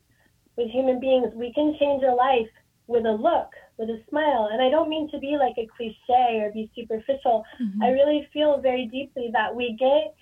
with 0.57 0.71
human 0.71 0.99
beings, 0.99 1.31
we 1.35 1.53
can 1.53 1.75
change 1.79 2.01
a 2.01 2.15
life 2.15 2.49
with 2.87 3.05
a 3.05 3.11
look, 3.11 3.49
with 3.77 3.89
a 3.89 4.01
smile. 4.09 4.49
And 4.51 4.63
I 4.63 4.71
don't 4.71 4.89
mean 4.89 5.11
to 5.11 5.19
be 5.19 5.37
like 5.37 5.59
a 5.59 5.69
cliche 5.77 6.41
or 6.41 6.51
be 6.51 6.71
superficial. 6.75 7.43
Mm-hmm. 7.61 7.83
I 7.83 7.89
really 7.89 8.27
feel 8.33 8.61
very 8.61 8.87
deeply 8.87 9.29
that 9.33 9.55
we 9.55 9.77
get 9.77 10.15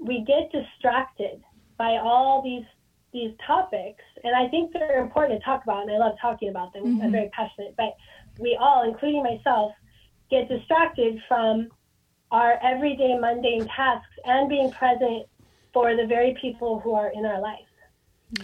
we 0.00 0.24
get 0.24 0.50
distracted 0.52 1.42
by 1.76 1.98
all 1.98 2.40
these 2.42 2.64
these 3.12 3.32
topics, 3.46 4.04
and 4.22 4.36
I 4.36 4.48
think 4.48 4.72
they're 4.72 5.02
important 5.02 5.40
to 5.40 5.44
talk 5.44 5.62
about, 5.64 5.82
and 5.82 5.90
I 5.90 5.98
love 5.98 6.16
talking 6.20 6.50
about 6.50 6.72
them. 6.72 6.84
Mm-hmm. 6.84 7.02
I'm 7.02 7.12
very 7.12 7.30
passionate, 7.30 7.74
but 7.76 7.96
we 8.38 8.56
all, 8.60 8.88
including 8.88 9.22
myself, 9.22 9.72
get 10.30 10.48
distracted 10.48 11.20
from 11.26 11.68
our 12.30 12.58
everyday 12.62 13.18
mundane 13.18 13.66
tasks 13.66 14.08
and 14.24 14.48
being 14.48 14.70
present 14.70 15.26
for 15.72 15.96
the 15.96 16.06
very 16.06 16.36
people 16.40 16.80
who 16.80 16.94
are 16.94 17.10
in 17.14 17.24
our 17.24 17.40
life. 17.40 17.58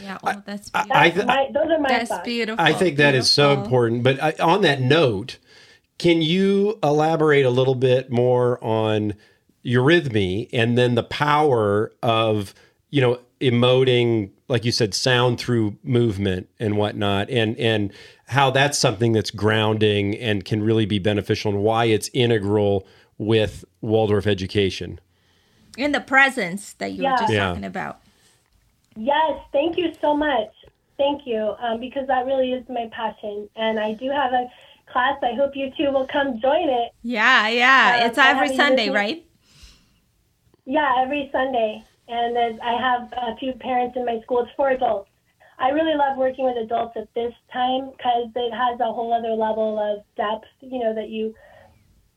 Yeah, 0.01 0.19
well, 0.23 0.37
oh, 0.39 0.43
that's 0.47 0.71
beautiful. 0.71 0.97
I, 0.97 1.05
I, 1.05 1.25
my, 1.25 1.51
those 1.53 1.71
are 1.71 1.79
my 1.79 1.89
that's 1.89 2.09
thoughts. 2.09 2.25
beautiful. 2.25 2.65
I 2.65 2.73
think 2.73 2.97
that 2.97 3.13
beautiful. 3.13 3.19
is 3.21 3.31
so 3.31 3.53
important. 3.53 4.03
But 4.03 4.23
I, 4.23 4.33
on 4.41 4.63
that 4.63 4.81
note, 4.81 5.39
can 5.99 6.23
you 6.23 6.79
elaborate 6.83 7.45
a 7.45 7.51
little 7.51 7.75
bit 7.75 8.11
more 8.11 8.63
on 8.65 9.15
eurythmy 9.65 10.49
and 10.53 10.77
then 10.77 10.95
the 10.95 11.03
power 11.03 11.93
of 12.03 12.55
you 12.91 13.01
know 13.01 13.19
emoting 13.45 14.31
like 14.49 14.65
you 14.65 14.73
said 14.73 14.95
sound 14.95 15.39
through 15.39 15.77
movement 15.83 16.49
and 16.59 16.77
whatnot 16.77 17.29
and 17.29 17.57
and 17.59 17.93
how 18.27 18.51
that's 18.51 18.79
something 18.79 19.13
that's 19.13 19.31
grounding 19.31 20.17
and 20.17 20.45
can 20.45 20.63
really 20.63 20.87
be 20.87 20.99
beneficial 20.99 21.53
and 21.53 21.63
why 21.63 21.85
it's 21.85 22.09
integral 22.15 22.87
with 23.19 23.65
waldorf 23.83 24.27
education. 24.27 24.99
In 25.77 25.93
the 25.93 26.01
presence 26.01 26.73
that 26.75 26.93
you 26.93 27.03
yeah. 27.03 27.13
were 27.13 27.19
just 27.19 27.33
yeah. 27.33 27.47
talking 27.49 27.65
about. 27.65 28.01
Yes 28.97 29.41
thank 29.53 29.77
you 29.77 29.93
so 30.01 30.17
much. 30.17 30.51
Thank 30.97 31.27
you 31.27 31.55
um, 31.59 31.81
because 31.81 32.07
that 32.07 32.25
really 32.25 32.53
is 32.53 32.67
my 32.69 32.89
passion 32.93 33.49
and 33.57 33.79
i 33.79 33.93
do 33.93 34.11
have 34.11 34.33
a 34.33 34.49
class. 34.87 35.19
I 35.23 35.35
hope 35.35 35.57
you 35.57 35.71
two 35.77 35.91
will 35.91 36.07
come 36.07 36.41
join 36.41 36.69
it. 36.69 36.93
Yeah 37.03 37.49
yeah 37.49 38.01
uh, 38.01 38.07
it's 38.07 38.19
every 38.19 38.57
sunday 38.57 38.89
right? 38.89 39.27
Yeah 40.65 41.03
every 41.03 41.29
sunday 41.31 41.85
and 42.09 42.61
I 42.63 42.81
have 42.81 43.13
a 43.13 43.37
few 43.37 43.53
parents 43.55 43.97
in 43.97 44.05
my 44.05 44.21
school. 44.23 44.43
It's 44.43 44.51
for 44.57 44.71
adults. 44.71 45.11
I 45.59 45.69
really 45.69 45.97
love 45.97 46.17
working 46.17 46.45
with 46.45 46.57
adults 46.57 46.97
at 46.97 47.13
this 47.15 47.33
time 47.53 47.91
because 47.97 48.31
it 48.35 48.53
has 48.53 48.81
a 48.81 48.93
whole 48.93 49.13
other 49.13 49.35
level 49.35 49.79
of 49.79 50.05
depth. 50.17 50.49
You 50.61 50.81
know 50.81 50.95
that 50.95 51.09
you 51.09 51.35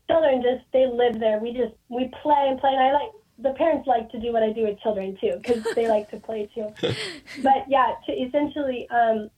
children 0.08 0.42
just 0.42 0.64
they 0.72 0.86
live 0.86 1.20
there. 1.20 1.38
We 1.38 1.52
just 1.52 1.74
we 1.88 2.10
play 2.22 2.46
and 2.48 2.58
play, 2.58 2.70
and 2.70 2.80
I 2.80 2.92
like 2.92 3.10
the 3.38 3.54
parents 3.56 3.86
like 3.86 4.10
to 4.10 4.20
do 4.20 4.32
what 4.32 4.42
I 4.42 4.52
do 4.52 4.64
with 4.64 4.80
children 4.80 5.16
too 5.20 5.40
because 5.40 5.62
they 5.74 5.86
like 5.88 6.10
to 6.10 6.18
play 6.18 6.50
too. 6.54 6.68
But 7.42 7.64
yeah, 7.68 7.94
to 8.06 8.12
essentially, 8.12 8.88
um, 8.90 9.30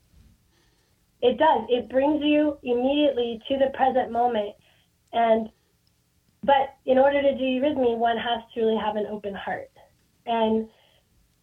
it 1.21 1.39
does. 1.39 1.67
It 1.69 1.91
brings 1.91 2.23
you 2.23 2.57
immediately 2.63 3.41
to 3.49 3.59
the 3.59 3.71
present 3.75 4.11
moment. 4.11 4.55
And 5.13 5.51
but 6.43 6.77
in 6.87 6.99
order 6.99 7.21
to 7.21 7.37
do 7.37 7.45
eurythmy, 7.45 7.99
one 7.99 8.17
has 8.17 8.41
to 8.55 8.61
really 8.61 8.79
have 8.79 8.97
an 8.97 9.07
open 9.07 9.35
heart. 9.35 9.70
And 10.27 10.69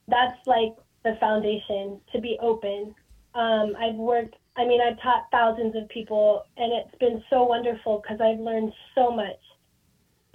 that's 0.08 0.38
like 0.46 0.74
the 1.04 1.18
foundation 1.20 2.00
to 2.12 2.20
be 2.20 2.38
open. 2.42 2.94
Um, 3.36 3.76
I've 3.80 3.96
worked, 3.96 4.36
I 4.56 4.66
mean, 4.66 4.82
I've 4.82 5.02
taught 5.02 5.28
thousands 5.32 5.76
of 5.76 5.88
people, 5.90 6.44
and 6.58 6.72
it's 6.74 6.98
been 7.00 7.24
so 7.30 7.44
wonderful 7.44 8.02
because 8.02 8.20
I've 8.22 8.40
learned 8.40 8.74
so 8.96 9.12
much. 9.12 9.40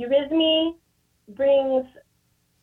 Eurythmy 0.01 0.77
brings 1.31 1.86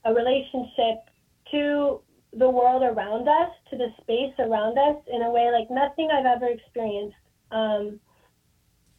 a 0.05 0.13
relationship 0.13 1.09
to 1.51 2.01
the 2.33 2.49
world 2.49 2.83
around 2.83 3.27
us, 3.27 3.49
to 3.71 3.77
the 3.77 3.87
space 4.01 4.33
around 4.39 4.77
us, 4.77 4.97
in 5.11 5.23
a 5.23 5.31
way 5.31 5.49
like 5.51 5.69
nothing 5.69 6.09
I've 6.11 6.25
ever 6.25 6.47
experienced. 6.47 7.15
Um, 7.51 7.99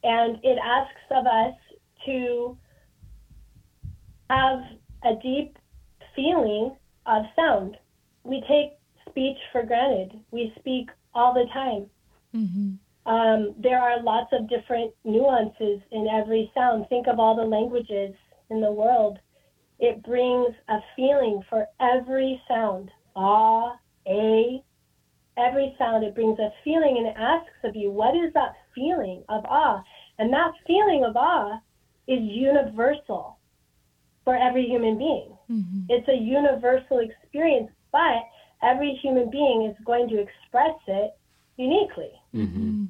and 0.03 0.39
it 0.43 0.59
asks 0.63 1.01
of 1.11 1.27
us 1.27 1.55
to 2.07 2.57
have 4.31 4.61
a 5.05 5.15
deep 5.23 5.59
feeling 6.15 6.77
of 7.07 7.25
sound. 7.37 7.77
We 8.25 8.43
take 8.49 8.73
speech 9.09 9.39
for 9.53 9.63
granted. 9.63 10.13
We 10.31 10.53
speak 10.59 10.91
all 11.15 11.35
the 11.35 11.47
time. 11.53 11.87
Mm-hmm. 12.35 13.11
Um, 13.11 13.55
there 13.59 13.81
are 13.81 14.03
lots 14.03 14.33
of 14.33 14.49
different 14.49 14.93
nuances 15.05 15.81
in 15.91 16.07
every 16.09 16.51
sound. 16.55 16.87
Think 16.89 17.07
of 17.09 17.19
all 17.19 17.35
the 17.35 17.43
languages 17.43 18.15
in 18.51 18.61
the 18.61 18.71
world. 18.71 19.19
It 19.79 20.03
brings 20.03 20.55
a 20.69 20.79
feeling 20.95 21.43
for 21.49 21.67
every 21.81 22.41
sound. 22.47 22.91
Ah, 23.17 23.77
a, 24.07 24.63
every 25.37 25.75
sound. 25.79 26.05
It 26.05 26.15
brings 26.15 26.39
a 26.39 26.53
feeling 26.63 26.97
and 26.99 27.07
it 27.07 27.17
asks 27.17 27.65
of 27.65 27.75
you, 27.75 27.91
what 27.91 28.15
is 28.15 28.33
that 28.35 28.55
feeling 28.75 29.25
of 29.29 29.45
awe? 29.47 29.83
And 30.19 30.33
that 30.33 30.53
feeling 30.67 31.05
of 31.05 31.17
awe 31.17 31.59
is 32.07 32.21
universal 32.21 33.39
for 34.25 34.37
every 34.37 34.67
human 34.67 34.99
being. 34.99 35.37
Mm-hmm. 35.51 35.81
It's 35.89 36.09
a 36.09 36.17
universal 36.17 36.99
experience, 36.99 37.71
but 37.93 38.23
every 38.63 38.99
human 39.03 39.31
being 39.31 39.71
is 39.71 39.85
going 39.85 40.09
to 40.09 40.19
express 40.21 40.77
it 40.87 41.17
uniquely. 41.57 42.13
Mm-hmm. 42.35 42.85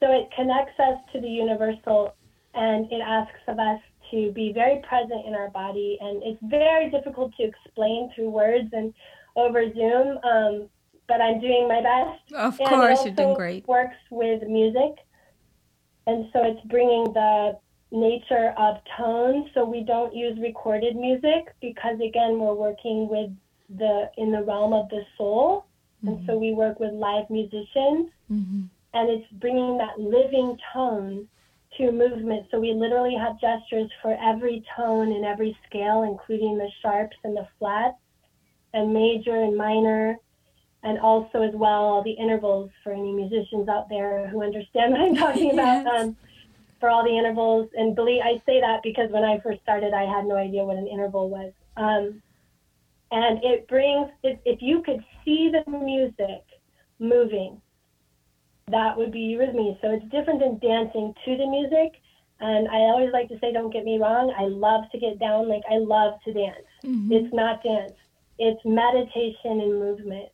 So 0.00 0.12
it 0.12 0.28
connects 0.36 0.78
us 0.78 0.98
to 1.12 1.20
the 1.20 1.28
universal 1.28 2.14
and 2.54 2.90
it 2.90 3.00
asks 3.00 3.40
of 3.48 3.58
us 3.58 3.80
to 4.10 4.32
be 4.32 4.52
very 4.52 4.80
present 4.88 5.26
in 5.26 5.34
our 5.34 5.50
body. 5.50 5.98
And 6.00 6.22
it's 6.22 6.40
very 6.42 6.90
difficult 6.90 7.32
to 7.36 7.44
explain 7.44 8.10
through 8.14 8.30
words 8.30 8.68
and 8.72 8.94
over 9.36 9.72
Zoom, 9.72 10.18
um, 10.24 10.68
but 11.08 11.20
I'm 11.20 11.40
doing 11.40 11.68
my 11.68 11.82
best. 11.82 12.32
Of 12.34 12.58
and 12.60 12.68
course, 12.68 13.04
you're 13.04 13.14
doing 13.14 13.34
great. 13.34 13.68
works 13.68 13.96
with 14.10 14.42
music. 14.42 14.96
And 16.06 16.26
so 16.32 16.44
it's 16.44 16.64
bringing 16.66 17.12
the 17.12 17.58
nature 17.90 18.54
of 18.56 18.76
tone. 18.96 19.50
So 19.54 19.64
we 19.64 19.82
don't 19.82 20.14
use 20.14 20.38
recorded 20.40 20.96
music 20.96 21.54
because, 21.60 21.96
again, 21.96 22.38
we're 22.38 22.54
working 22.54 23.08
with 23.08 23.30
the 23.78 24.10
in 24.16 24.30
the 24.30 24.42
realm 24.42 24.72
of 24.72 24.88
the 24.90 25.02
soul, 25.16 25.66
mm-hmm. 25.98 26.08
and 26.08 26.26
so 26.26 26.32
mm-hmm. 26.32 26.40
we 26.40 26.52
work 26.54 26.78
with 26.78 26.92
live 26.92 27.28
musicians, 27.30 28.10
mm-hmm. 28.30 28.62
and 28.94 29.10
it's 29.10 29.26
bringing 29.40 29.78
that 29.78 29.98
living 29.98 30.56
tone 30.72 31.26
to 31.76 31.92
movement. 31.92 32.46
So 32.50 32.60
we 32.60 32.72
literally 32.72 33.16
have 33.16 33.40
gestures 33.40 33.90
for 34.02 34.16
every 34.22 34.64
tone 34.76 35.12
and 35.12 35.24
every 35.24 35.56
scale, 35.68 36.04
including 36.04 36.56
the 36.58 36.70
sharps 36.80 37.16
and 37.24 37.36
the 37.36 37.46
flats, 37.58 37.98
and 38.72 38.92
major 38.92 39.34
and 39.34 39.56
minor, 39.56 40.16
and 40.82 40.98
also 40.98 41.42
as 41.42 41.54
well 41.54 42.02
the 42.02 42.12
intervals 42.12 42.70
for 42.82 42.92
any 42.92 43.12
musicians 43.12 43.68
out 43.68 43.88
there 43.88 44.28
who 44.28 44.42
understand 44.42 44.92
what 44.92 45.00
I'm 45.00 45.16
talking 45.16 45.46
yes. 45.54 45.82
about. 45.82 46.00
Um, 46.00 46.16
for 46.80 46.88
all 46.88 47.04
the 47.04 47.16
intervals, 47.16 47.68
and 47.74 47.94
believe 47.94 48.22
I 48.22 48.42
say 48.46 48.60
that 48.60 48.80
because 48.82 49.10
when 49.10 49.24
I 49.24 49.38
first 49.40 49.62
started, 49.62 49.92
I 49.94 50.04
had 50.04 50.26
no 50.26 50.36
idea 50.36 50.64
what 50.64 50.76
an 50.76 50.86
interval 50.86 51.30
was. 51.30 51.52
Um, 51.76 52.22
and 53.10 53.42
it 53.42 53.68
brings 53.68 54.10
if, 54.22 54.38
if 54.44 54.60
you 54.60 54.82
could 54.82 55.04
see 55.24 55.50
the 55.50 55.70
music 55.70 56.42
moving 56.98 57.60
that 58.68 58.96
would 58.96 59.12
be 59.12 59.36
eurythmy 59.36 59.80
so 59.80 59.90
it's 59.90 60.04
different 60.06 60.40
than 60.40 60.58
dancing 60.58 61.14
to 61.24 61.36
the 61.36 61.46
music. 61.46 62.00
And 62.40 62.68
i 62.68 62.76
always 62.76 63.12
like 63.12 63.28
to 63.28 63.38
say 63.38 63.52
don't 63.52 63.72
get 63.72 63.84
me 63.84 63.98
wrong 63.98 64.34
i 64.36 64.44
love 64.44 64.90
to 64.92 64.98
get 64.98 65.18
down. 65.18 65.48
Like 65.48 65.62
i 65.70 65.76
love 65.76 66.14
to 66.24 66.32
dance. 66.32 66.66
Mm-hmm. 66.84 67.12
it's 67.12 67.34
not 67.34 67.62
dance. 67.62 67.92
It's 68.38 68.60
meditation 68.64 69.60
and 69.60 69.78
movement. 69.78 70.28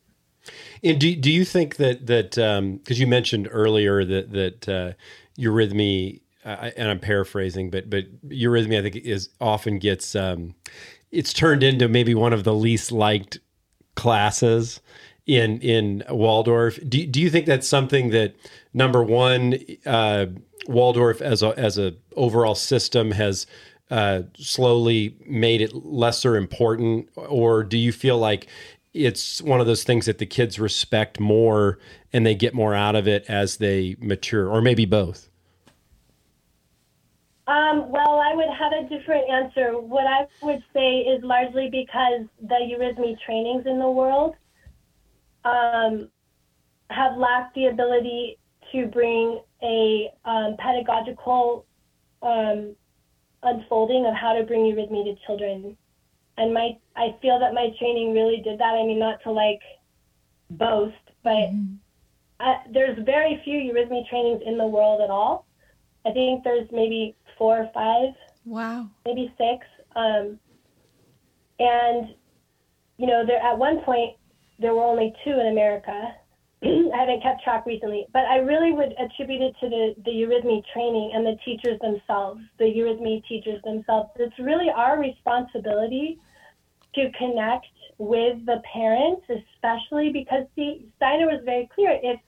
And 0.83 0.99
do, 0.99 1.15
do 1.15 1.31
you 1.31 1.45
think 1.45 1.77
that 1.77 2.07
that 2.07 2.31
because 2.31 2.57
um, 2.57 2.81
you 2.87 3.07
mentioned 3.07 3.47
earlier 3.51 4.03
that 4.03 4.31
that 4.31 4.69
uh, 4.69 4.93
eurythmy 5.39 6.21
and 6.43 6.89
I'm 6.89 6.99
paraphrasing, 6.99 7.69
but 7.69 7.89
but 7.89 8.05
eurythmy 8.27 8.77
I 8.77 8.81
think 8.81 8.95
is 8.97 9.29
often 9.39 9.79
gets 9.79 10.15
um, 10.15 10.55
it's 11.11 11.33
turned 11.33 11.63
into 11.63 11.87
maybe 11.87 12.15
one 12.15 12.33
of 12.33 12.43
the 12.43 12.53
least 12.53 12.91
liked 12.91 13.39
classes 13.95 14.81
in 15.25 15.59
in 15.61 16.03
Waldorf. 16.09 16.79
Do 16.87 17.05
do 17.05 17.21
you 17.21 17.29
think 17.29 17.45
that's 17.45 17.67
something 17.67 18.09
that 18.09 18.35
number 18.73 19.03
one, 19.03 19.59
uh, 19.85 20.27
Waldorf 20.67 21.21
as 21.21 21.43
a 21.43 21.57
as 21.57 21.77
a 21.77 21.93
overall 22.15 22.55
system 22.55 23.11
has 23.11 23.45
uh, 23.89 24.23
slowly 24.37 25.15
made 25.25 25.61
it 25.61 25.73
lesser 25.73 26.35
important, 26.35 27.09
or 27.15 27.63
do 27.63 27.77
you 27.77 27.91
feel 27.91 28.17
like 28.17 28.47
it's 28.93 29.41
one 29.41 29.59
of 29.59 29.65
those 29.65 29.83
things 29.83 30.05
that 30.05 30.19
the 30.19 30.25
kids 30.25 30.59
respect 30.59 31.19
more 31.19 31.79
and 32.11 32.25
they 32.25 32.35
get 32.35 32.53
more 32.53 32.75
out 32.75 32.95
of 32.95 33.07
it 33.07 33.25
as 33.27 33.57
they 33.57 33.95
mature, 33.99 34.47
or 34.47 34.61
maybe 34.61 34.85
both? 34.85 35.29
Um, 37.45 37.91
well, 37.91 38.21
I 38.21 38.33
would 38.33 38.47
have 38.57 38.71
a 38.71 38.87
different 38.87 39.29
answer. 39.29 39.77
What 39.77 40.07
I 40.07 40.25
would 40.41 40.63
say 40.73 40.99
is 40.99 41.21
largely 41.23 41.69
because 41.69 42.25
the 42.41 42.55
eurythmy 42.55 43.17
trainings 43.25 43.65
in 43.65 43.79
the 43.79 43.89
world 43.89 44.35
um, 45.43 46.09
have 46.89 47.17
lacked 47.17 47.55
the 47.55 47.65
ability 47.65 48.37
to 48.71 48.87
bring 48.87 49.41
a 49.61 50.09
um, 50.23 50.55
pedagogical 50.57 51.65
um, 52.21 52.75
unfolding 53.43 54.05
of 54.05 54.13
how 54.15 54.33
to 54.33 54.43
bring 54.43 54.61
eurythmy 54.61 55.03
to 55.03 55.15
children. 55.25 55.75
And 56.37 56.53
my, 56.53 56.77
I 56.95 57.15
feel 57.21 57.39
that 57.39 57.53
my 57.53 57.69
training 57.77 58.13
really 58.13 58.41
did 58.41 58.57
that. 58.59 58.73
I 58.73 58.85
mean, 58.85 58.99
not 58.99 59.21
to 59.23 59.31
like 59.31 59.59
boast, 60.49 60.95
but 61.23 61.31
mm-hmm. 61.31 61.75
I, 62.39 62.61
there's 62.71 62.97
very 63.03 63.41
few 63.43 63.57
eurythmy 63.59 64.07
trainings 64.09 64.41
in 64.45 64.57
the 64.57 64.65
world 64.65 65.01
at 65.01 65.09
all. 65.09 65.45
I 66.05 66.11
think 66.11 66.43
there's 66.43 66.67
maybe 66.71 67.15
four 67.43 67.59
or 67.59 67.69
five. 67.73 68.15
Wow. 68.45 68.87
Maybe 69.05 69.27
six. 69.37 69.67
Um, 69.97 70.39
and, 71.59 72.15
you 72.95 73.05
know, 73.05 73.25
there 73.27 73.41
at 73.43 73.57
one 73.57 73.81
point, 73.81 74.15
there 74.59 74.73
were 74.73 74.83
only 74.83 75.13
two 75.25 75.31
in 75.31 75.47
America. 75.47 76.15
I 76.63 76.97
haven't 76.97 77.21
kept 77.21 77.43
track 77.43 77.65
recently, 77.65 78.05
but 78.13 78.23
I 78.23 78.37
really 78.37 78.71
would 78.71 78.93
attribute 78.97 79.41
it 79.41 79.55
to 79.59 79.67
the, 79.67 79.93
the 80.05 80.11
eurythmy 80.11 80.63
training 80.71 81.11
and 81.13 81.25
the 81.25 81.35
teachers 81.43 81.77
themselves, 81.81 82.39
the 82.59 82.63
eurythmy 82.63 83.21
teachers 83.27 83.61
themselves. 83.65 84.11
It's 84.15 84.39
really 84.39 84.69
our 84.73 84.97
responsibility 84.97 86.19
to 86.95 87.11
connect 87.17 87.67
with 87.97 88.37
the 88.45 88.61
parents, 88.71 89.25
especially 89.27 90.13
because 90.13 90.45
see, 90.55 90.87
Steiner 90.95 91.25
was 91.25 91.41
very 91.43 91.69
clear. 91.75 91.99
If 92.01 92.21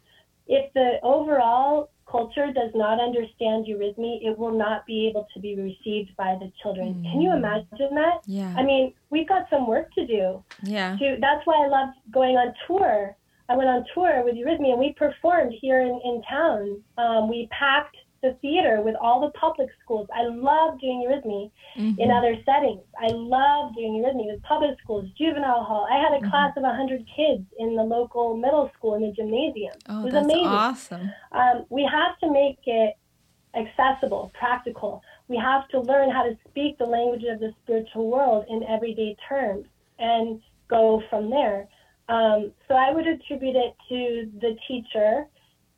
if 0.47 0.73
the 0.73 0.99
overall 1.03 1.89
culture 2.09 2.51
does 2.53 2.71
not 2.75 2.99
understand 2.99 3.65
eurythmy, 3.65 4.19
it 4.21 4.37
will 4.37 4.55
not 4.57 4.85
be 4.85 5.07
able 5.07 5.27
to 5.33 5.39
be 5.39 5.55
received 5.55 6.15
by 6.15 6.37
the 6.39 6.51
children. 6.61 6.93
Mm. 6.95 7.11
Can 7.11 7.21
you 7.21 7.33
imagine 7.33 7.95
that? 7.95 8.21
Yeah. 8.25 8.53
I 8.57 8.63
mean, 8.63 8.93
we've 9.09 9.27
got 9.27 9.49
some 9.49 9.67
work 9.67 9.93
to 9.95 10.05
do. 10.05 10.43
Yeah. 10.63 10.95
To, 10.97 11.17
that's 11.19 11.45
why 11.45 11.65
I 11.65 11.67
love 11.67 11.89
going 12.11 12.35
on 12.35 12.53
tour. 12.67 13.15
I 13.49 13.55
went 13.55 13.69
on 13.69 13.85
tour 13.93 14.23
with 14.23 14.35
Eurythmy 14.35 14.71
and 14.71 14.79
we 14.79 14.93
performed 14.93 15.53
here 15.61 15.81
in, 15.81 15.99
in 16.03 16.21
town. 16.27 16.81
Um, 16.97 17.29
we 17.29 17.47
packed 17.51 17.95
the 18.25 18.37
theater 18.41 18.81
with 18.81 18.95
all 18.99 19.21
the 19.21 19.31
public 19.37 19.69
schools. 19.83 20.07
I 20.13 20.23
love 20.23 20.79
doing 20.79 21.05
eurythmy 21.07 21.51
mm-hmm. 21.77 22.01
in 22.01 22.09
other 22.09 22.35
settings. 22.45 22.81
I 22.99 23.07
love 23.11 23.75
doing 23.75 23.93
eurythmy 24.01 24.33
with 24.33 24.41
public 24.41 24.79
schools, 24.83 25.09
juvenile 25.17 25.63
hall. 25.63 25.87
I 25.91 25.97
had 25.97 26.13
a 26.13 26.21
mm-hmm. 26.21 26.29
class 26.29 26.53
of 26.57 26.63
100 26.63 27.05
kids 27.15 27.43
in 27.59 27.75
the 27.75 27.83
local 27.83 28.35
middle 28.35 28.71
school 28.77 28.95
in 28.95 29.01
the 29.01 29.11
gymnasium. 29.11 29.75
Oh, 29.87 30.01
it 30.01 30.05
was 30.05 30.13
that's 30.13 30.25
amazing. 30.25 30.47
awesome. 30.47 31.11
Um, 31.31 31.65
we 31.69 31.87
have 31.89 32.17
to 32.19 32.31
make 32.31 32.59
it 32.65 32.95
accessible, 33.55 34.31
practical. 34.33 35.01
We 35.27 35.37
have 35.37 35.67
to 35.69 35.79
learn 35.79 36.09
how 36.09 36.23
to 36.23 36.37
speak 36.49 36.77
the 36.77 36.85
language 36.85 37.23
of 37.31 37.39
the 37.39 37.53
spiritual 37.63 38.09
world 38.09 38.45
in 38.49 38.63
everyday 38.63 39.15
terms 39.29 39.65
and 39.99 40.41
go 40.67 41.03
from 41.09 41.29
there. 41.29 41.67
Um, 42.09 42.51
so 42.67 42.75
I 42.75 42.91
would 42.91 43.07
attribute 43.07 43.55
it 43.55 43.75
to 43.89 44.31
the 44.41 44.55
teacher 44.67 45.27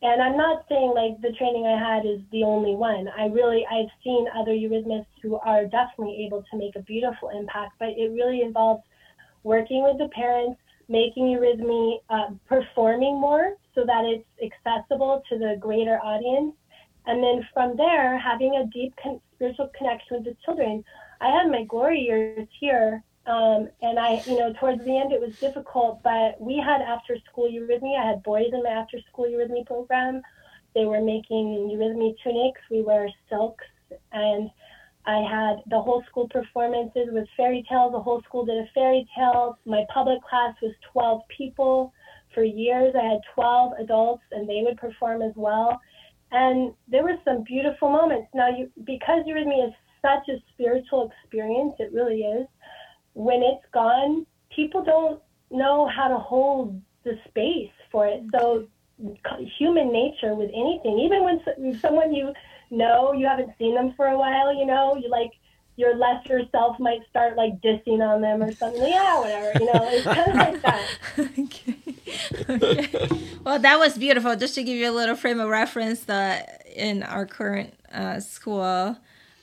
and 0.02 0.22
I'm 0.22 0.36
not 0.36 0.64
saying 0.68 0.92
like 0.94 1.20
the 1.20 1.36
training 1.36 1.66
I 1.66 1.78
had 1.78 2.06
is 2.06 2.20
the 2.30 2.44
only 2.44 2.74
one. 2.74 3.08
I 3.16 3.26
really 3.26 3.66
I've 3.66 3.90
seen 4.04 4.26
other 4.36 4.52
eurythmists 4.52 5.06
who 5.22 5.36
are 5.36 5.64
definitely 5.64 6.24
able 6.26 6.44
to 6.50 6.56
make 6.56 6.76
a 6.76 6.82
beautiful 6.82 7.30
impact, 7.30 7.72
but 7.78 7.90
it 7.90 8.12
really 8.12 8.42
involves 8.42 8.82
working 9.42 9.82
with 9.82 9.98
the 9.98 10.08
parents, 10.14 10.60
making 10.88 11.24
eurythmy, 11.24 11.98
uh, 12.10 12.30
performing 12.46 13.20
more. 13.20 13.54
so 13.74 13.84
that 13.86 14.04
it's 14.04 14.26
accessible 14.42 15.22
to 15.28 15.38
the 15.38 15.56
greater 15.60 16.00
audience. 16.02 16.52
And 17.06 17.22
then 17.22 17.46
from 17.54 17.76
there, 17.76 18.18
having 18.18 18.56
a 18.56 18.66
deep 18.66 18.92
con- 19.00 19.20
spiritual 19.38 19.70
connection 19.78 20.16
with 20.16 20.24
the 20.24 20.36
children. 20.44 20.84
I 21.20 21.28
had 21.30 21.48
my 21.48 21.62
glory 21.64 22.00
years 22.00 22.48
here, 22.58 23.04
um, 23.28 23.68
and 23.82 23.98
I, 23.98 24.22
you 24.26 24.38
know, 24.38 24.54
towards 24.58 24.82
the 24.84 24.96
end 24.96 25.12
it 25.12 25.20
was 25.20 25.36
difficult, 25.38 26.02
but 26.02 26.40
we 26.40 26.56
had 26.56 26.80
after 26.80 27.16
school 27.30 27.46
eurythmy. 27.46 27.98
I 27.98 28.08
had 28.08 28.22
boys 28.22 28.48
in 28.52 28.62
my 28.62 28.70
after 28.70 28.98
school 29.10 29.26
eurythmy 29.26 29.66
program. 29.66 30.22
They 30.74 30.86
were 30.86 31.02
making 31.02 31.68
eurythmy 31.70 32.14
tunics. 32.22 32.60
We 32.70 32.82
wear 32.82 33.08
silks, 33.28 33.64
and 34.12 34.50
I 35.04 35.18
had 35.20 35.56
the 35.68 35.80
whole 35.80 36.02
school 36.10 36.28
performances 36.28 37.08
with 37.12 37.28
fairy 37.36 37.66
tales. 37.68 37.92
The 37.92 38.00
whole 38.00 38.22
school 38.22 38.46
did 38.46 38.56
a 38.58 38.66
fairy 38.74 39.06
tale. 39.14 39.58
My 39.66 39.84
public 39.92 40.22
class 40.22 40.54
was 40.62 40.72
12 40.92 41.20
people. 41.28 41.92
For 42.34 42.44
years, 42.44 42.94
I 42.98 43.04
had 43.04 43.20
12 43.34 43.72
adults, 43.80 44.22
and 44.32 44.48
they 44.48 44.62
would 44.64 44.78
perform 44.78 45.20
as 45.20 45.32
well. 45.36 45.78
And 46.30 46.72
there 46.88 47.02
were 47.02 47.16
some 47.24 47.42
beautiful 47.44 47.90
moments. 47.90 48.28
Now, 48.34 48.48
you, 48.48 48.70
because 48.84 49.24
eurythmy 49.26 49.66
is 49.66 49.74
such 50.00 50.28
a 50.28 50.42
spiritual 50.52 51.10
experience, 51.10 51.74
it 51.78 51.92
really 51.92 52.20
is. 52.20 52.46
When 53.18 53.42
it's 53.42 53.64
gone, 53.74 54.26
people 54.54 54.84
don't 54.84 55.20
know 55.50 55.88
how 55.88 56.06
to 56.06 56.18
hold 56.18 56.80
the 57.02 57.18
space 57.26 57.72
for 57.90 58.06
it. 58.06 58.22
So, 58.30 58.68
human 59.58 59.92
nature 59.92 60.36
with 60.36 60.50
anything, 60.54 61.00
even 61.00 61.24
when 61.24 61.80
someone 61.80 62.14
you 62.14 62.32
know 62.70 63.12
you 63.12 63.26
haven't 63.26 63.50
seen 63.58 63.74
them 63.74 63.92
for 63.96 64.06
a 64.06 64.16
while, 64.16 64.54
you 64.54 64.64
know, 64.64 64.94
you 64.94 65.10
like 65.10 65.32
your 65.74 65.96
lesser 65.96 66.42
self 66.52 66.78
might 66.78 67.00
start 67.10 67.36
like 67.36 67.60
dissing 67.60 68.00
on 68.00 68.20
them 68.20 68.40
or 68.40 68.52
something. 68.52 68.86
Yeah, 68.86 69.18
whatever. 69.18 69.58
You 69.58 69.66
know, 69.66 69.88
it's 69.90 70.04
kind 70.04 70.30
of 70.30 70.36
like 70.36 70.62
that. 70.62 70.88
okay. 71.38 71.78
okay. 72.88 73.08
Well, 73.44 73.58
that 73.58 73.80
was 73.80 73.98
beautiful. 73.98 74.36
Just 74.36 74.54
to 74.54 74.62
give 74.62 74.76
you 74.76 74.88
a 74.88 74.92
little 74.92 75.16
frame 75.16 75.40
of 75.40 75.48
reference, 75.48 76.04
that 76.04 76.66
in 76.74 77.02
our 77.02 77.26
current 77.26 77.74
uh, 77.92 78.20
school, 78.20 78.96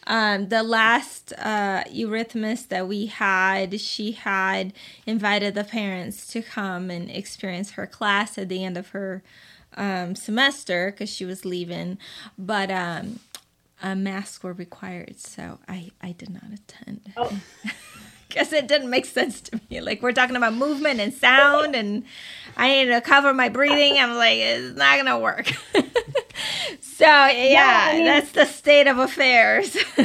um, 0.07 0.49
the 0.49 0.63
last 0.63 1.33
uh, 1.37 1.83
eurythmist 1.85 2.67
that 2.69 2.87
we 2.87 3.07
had, 3.07 3.79
she 3.79 4.11
had 4.11 4.73
invited 5.05 5.55
the 5.55 5.63
parents 5.63 6.27
to 6.27 6.41
come 6.41 6.89
and 6.89 7.09
experience 7.09 7.71
her 7.71 7.87
class 7.87 8.37
at 8.37 8.49
the 8.49 8.63
end 8.63 8.77
of 8.77 8.89
her 8.89 9.23
um, 9.77 10.15
semester 10.15 10.91
because 10.91 11.09
she 11.09 11.25
was 11.25 11.45
leaving. 11.45 11.97
But 12.37 12.69
um, 12.71 13.19
masks 13.83 14.43
were 14.43 14.53
required, 14.53 15.19
so 15.19 15.59
I 15.67 15.91
I 16.01 16.11
did 16.11 16.29
not 16.29 16.45
attend. 16.53 17.13
Oh. 17.17 17.41
Because 18.27 18.51
it 18.51 18.67
didn't 18.67 18.89
make 18.89 19.05
sense 19.05 19.41
to 19.41 19.61
me. 19.69 19.81
Like 19.81 20.01
we're 20.01 20.11
talking 20.11 20.35
about 20.35 20.53
movement 20.53 20.99
and 20.99 21.13
sound, 21.13 21.75
and 21.75 22.03
I 22.57 22.69
need 22.69 22.85
to 22.85 23.01
cover 23.01 23.33
my 23.33 23.49
breathing. 23.49 23.97
I'm 23.97 24.15
like, 24.15 24.37
it's 24.37 24.77
not 24.77 24.97
gonna 24.97 25.19
work. 25.19 25.47
so 26.81 27.05
yeah, 27.05 27.31
yeah 27.31 27.87
I 27.87 27.95
mean, 27.95 28.05
that's 28.05 28.31
the 28.31 28.45
state 28.45 28.87
of 28.87 28.97
affairs. 28.97 29.77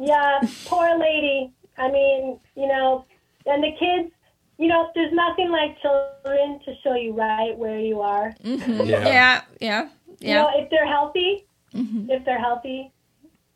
yeah, 0.00 0.40
poor 0.66 0.98
lady. 0.98 1.52
I 1.76 1.90
mean, 1.90 2.38
you 2.54 2.66
know, 2.66 3.04
and 3.46 3.62
the 3.62 3.72
kids. 3.78 4.12
You 4.58 4.68
know, 4.68 4.90
there's 4.94 5.12
nothing 5.12 5.50
like 5.50 5.80
children 5.80 6.60
to 6.64 6.74
show 6.84 6.94
you 6.94 7.14
right 7.14 7.56
where 7.56 7.80
you 7.80 8.00
are. 8.00 8.32
Mm-hmm. 8.44 8.82
Yeah. 8.82 9.06
yeah, 9.08 9.08
yeah, 9.08 9.42
yeah. 9.60 9.88
You 10.20 10.34
know, 10.34 10.50
if 10.54 10.70
they're 10.70 10.86
healthy, 10.86 11.46
mm-hmm. 11.74 12.08
if 12.10 12.24
they're 12.24 12.38
healthy. 12.38 12.92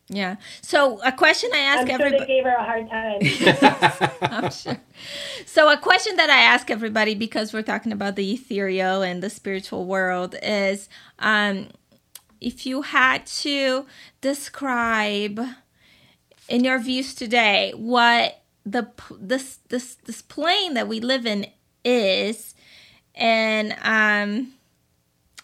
Yeah. 0.08 0.36
So 0.62 1.00
a 1.02 1.10
question 1.10 1.50
I 1.52 1.58
ask 1.58 1.80
I'm 1.82 1.98
sure 1.98 2.06
everybody. 2.06 2.18
they 2.18 2.26
gave 2.26 2.44
her 2.44 2.54
a 2.54 2.64
hard 2.64 2.88
time. 2.88 4.10
I'm 4.44 4.50
sure. 4.52 4.78
So 5.46 5.72
a 5.72 5.76
question 5.76 6.16
that 6.16 6.30
I 6.30 6.38
ask 6.38 6.70
everybody 6.70 7.14
because 7.14 7.52
we're 7.52 7.62
talking 7.62 7.90
about 7.90 8.14
the 8.14 8.32
ethereal 8.32 9.02
and 9.02 9.22
the 9.22 9.30
spiritual 9.30 9.84
world 9.84 10.36
is, 10.42 10.88
um, 11.18 11.68
if 12.40 12.66
you 12.66 12.82
had 12.82 13.26
to 13.26 13.86
describe, 14.20 15.40
in 16.48 16.64
your 16.64 16.78
views 16.78 17.14
today, 17.14 17.72
what 17.76 18.42
the 18.64 18.88
this 19.18 19.58
this 19.68 19.96
this 20.04 20.22
plane 20.22 20.74
that 20.74 20.86
we 20.86 21.00
live 21.00 21.26
in 21.26 21.46
is, 21.84 22.54
and 23.14 23.74
um 23.82 24.52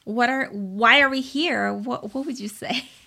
what 0.04 0.28
are 0.28 0.46
why 0.46 1.00
are 1.00 1.08
we 1.08 1.20
here? 1.20 1.72
What 1.72 2.14
what 2.14 2.26
would 2.26 2.38
you 2.38 2.48
say? 2.48 2.84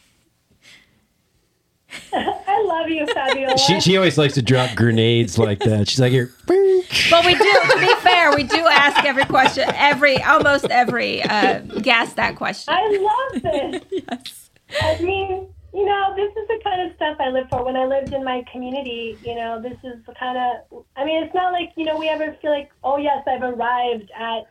I 2.13 2.63
love 2.65 2.89
you, 2.89 3.05
Fabiola. 3.13 3.57
She, 3.57 3.80
she 3.81 3.97
always 3.97 4.17
likes 4.17 4.34
to 4.35 4.41
drop 4.41 4.76
grenades 4.76 5.38
like 5.38 5.59
that. 5.59 5.88
She's 5.88 5.99
like 5.99 6.11
here. 6.11 6.31
But 6.47 7.26
we 7.26 7.35
do, 7.35 7.59
to 7.69 7.77
be 7.80 7.93
fair, 8.01 8.35
we 8.35 8.43
do 8.43 8.65
ask 8.67 9.03
every 9.05 9.26
question, 9.26 9.65
every 9.76 10.22
almost 10.23 10.65
every 10.65 11.23
uh, 11.23 11.59
guest 11.81 12.15
that 12.15 12.35
question. 12.35 12.73
I 12.73 13.31
love 13.34 13.41
this. 13.41 13.84
yes. 14.09 14.49
I 14.81 15.01
mean, 15.01 15.47
you 15.73 15.85
know, 15.85 16.13
this 16.15 16.31
is 16.31 16.47
the 16.47 16.59
kind 16.63 16.89
of 16.89 16.95
stuff 16.95 17.17
I 17.19 17.30
live 17.30 17.49
for. 17.49 17.65
When 17.65 17.76
I 17.76 17.85
lived 17.85 18.13
in 18.13 18.23
my 18.23 18.43
community, 18.51 19.17
you 19.26 19.35
know, 19.35 19.61
this 19.61 19.77
is 19.84 20.03
the 20.05 20.13
kind 20.13 20.38
of. 20.38 20.84
I 20.95 21.03
mean, 21.03 21.23
it's 21.23 21.35
not 21.35 21.51
like 21.51 21.73
you 21.76 21.85
know 21.85 21.97
we 21.97 22.07
ever 22.07 22.35
feel 22.41 22.51
like, 22.51 22.72
oh 22.84 22.97
yes, 22.97 23.23
I've 23.27 23.43
arrived 23.43 24.09
at 24.17 24.43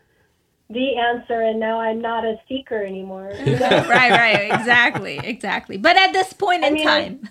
the 0.70 0.96
answer 0.96 1.42
and 1.42 1.60
now 1.60 1.80
I'm 1.80 2.00
not 2.00 2.24
a 2.24 2.36
seeker 2.48 2.82
anymore. 2.82 3.32
You 3.44 3.56
know? 3.58 3.68
right, 3.88 4.10
right, 4.10 4.50
exactly, 4.52 5.18
exactly. 5.22 5.76
But 5.76 5.96
at 5.96 6.12
this 6.12 6.32
point 6.32 6.64
in 6.64 6.74
mean, 6.74 6.84
time. 6.84 7.28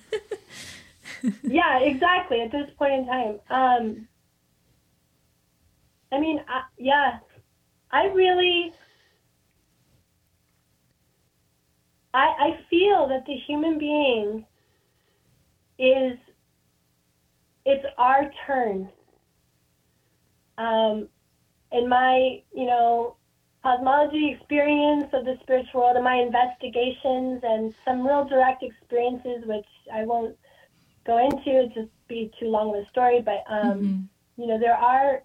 yeah, 1.43 1.79
exactly. 1.79 2.41
At 2.41 2.51
this 2.51 2.69
point 2.77 2.93
in 2.93 3.05
time. 3.07 3.39
Um, 3.49 4.07
I 6.11 6.19
mean, 6.19 6.41
I, 6.47 6.61
yeah, 6.77 7.19
I 7.91 8.05
really, 8.05 8.71
I, 12.13 12.25
I 12.39 12.59
feel 12.69 13.07
that 13.07 13.25
the 13.25 13.35
human 13.47 13.79
being 13.79 14.45
is, 15.79 16.17
it's 17.65 17.85
our 17.97 18.29
turn. 18.45 18.89
Um, 20.59 21.07
in 21.71 21.89
my, 21.89 22.43
you 22.53 22.67
know, 22.67 23.15
cosmology 23.63 24.35
experience 24.37 25.07
of 25.13 25.23
the 25.23 25.37
spiritual 25.41 25.81
world 25.81 25.95
and 25.95 26.03
my 26.03 26.15
investigations 26.15 27.41
and 27.43 27.73
some 27.85 28.05
real 28.05 28.25
direct 28.25 28.61
experiences, 28.61 29.45
which 29.45 29.65
I 29.91 30.03
won't 30.03 30.35
go 31.05 31.17
into, 31.17 31.63
it 31.63 31.73
just 31.73 31.89
be 32.07 32.29
too 32.39 32.47
long 32.47 32.75
of 32.75 32.83
a 32.83 32.89
story. 32.89 33.21
But, 33.21 33.43
um, 33.49 33.79
mm-hmm. 33.79 34.41
you 34.41 34.47
know, 34.47 34.59
there 34.59 34.75
are 34.75 35.23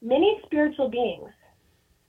many 0.00 0.40
spiritual 0.46 0.88
beings 0.88 1.30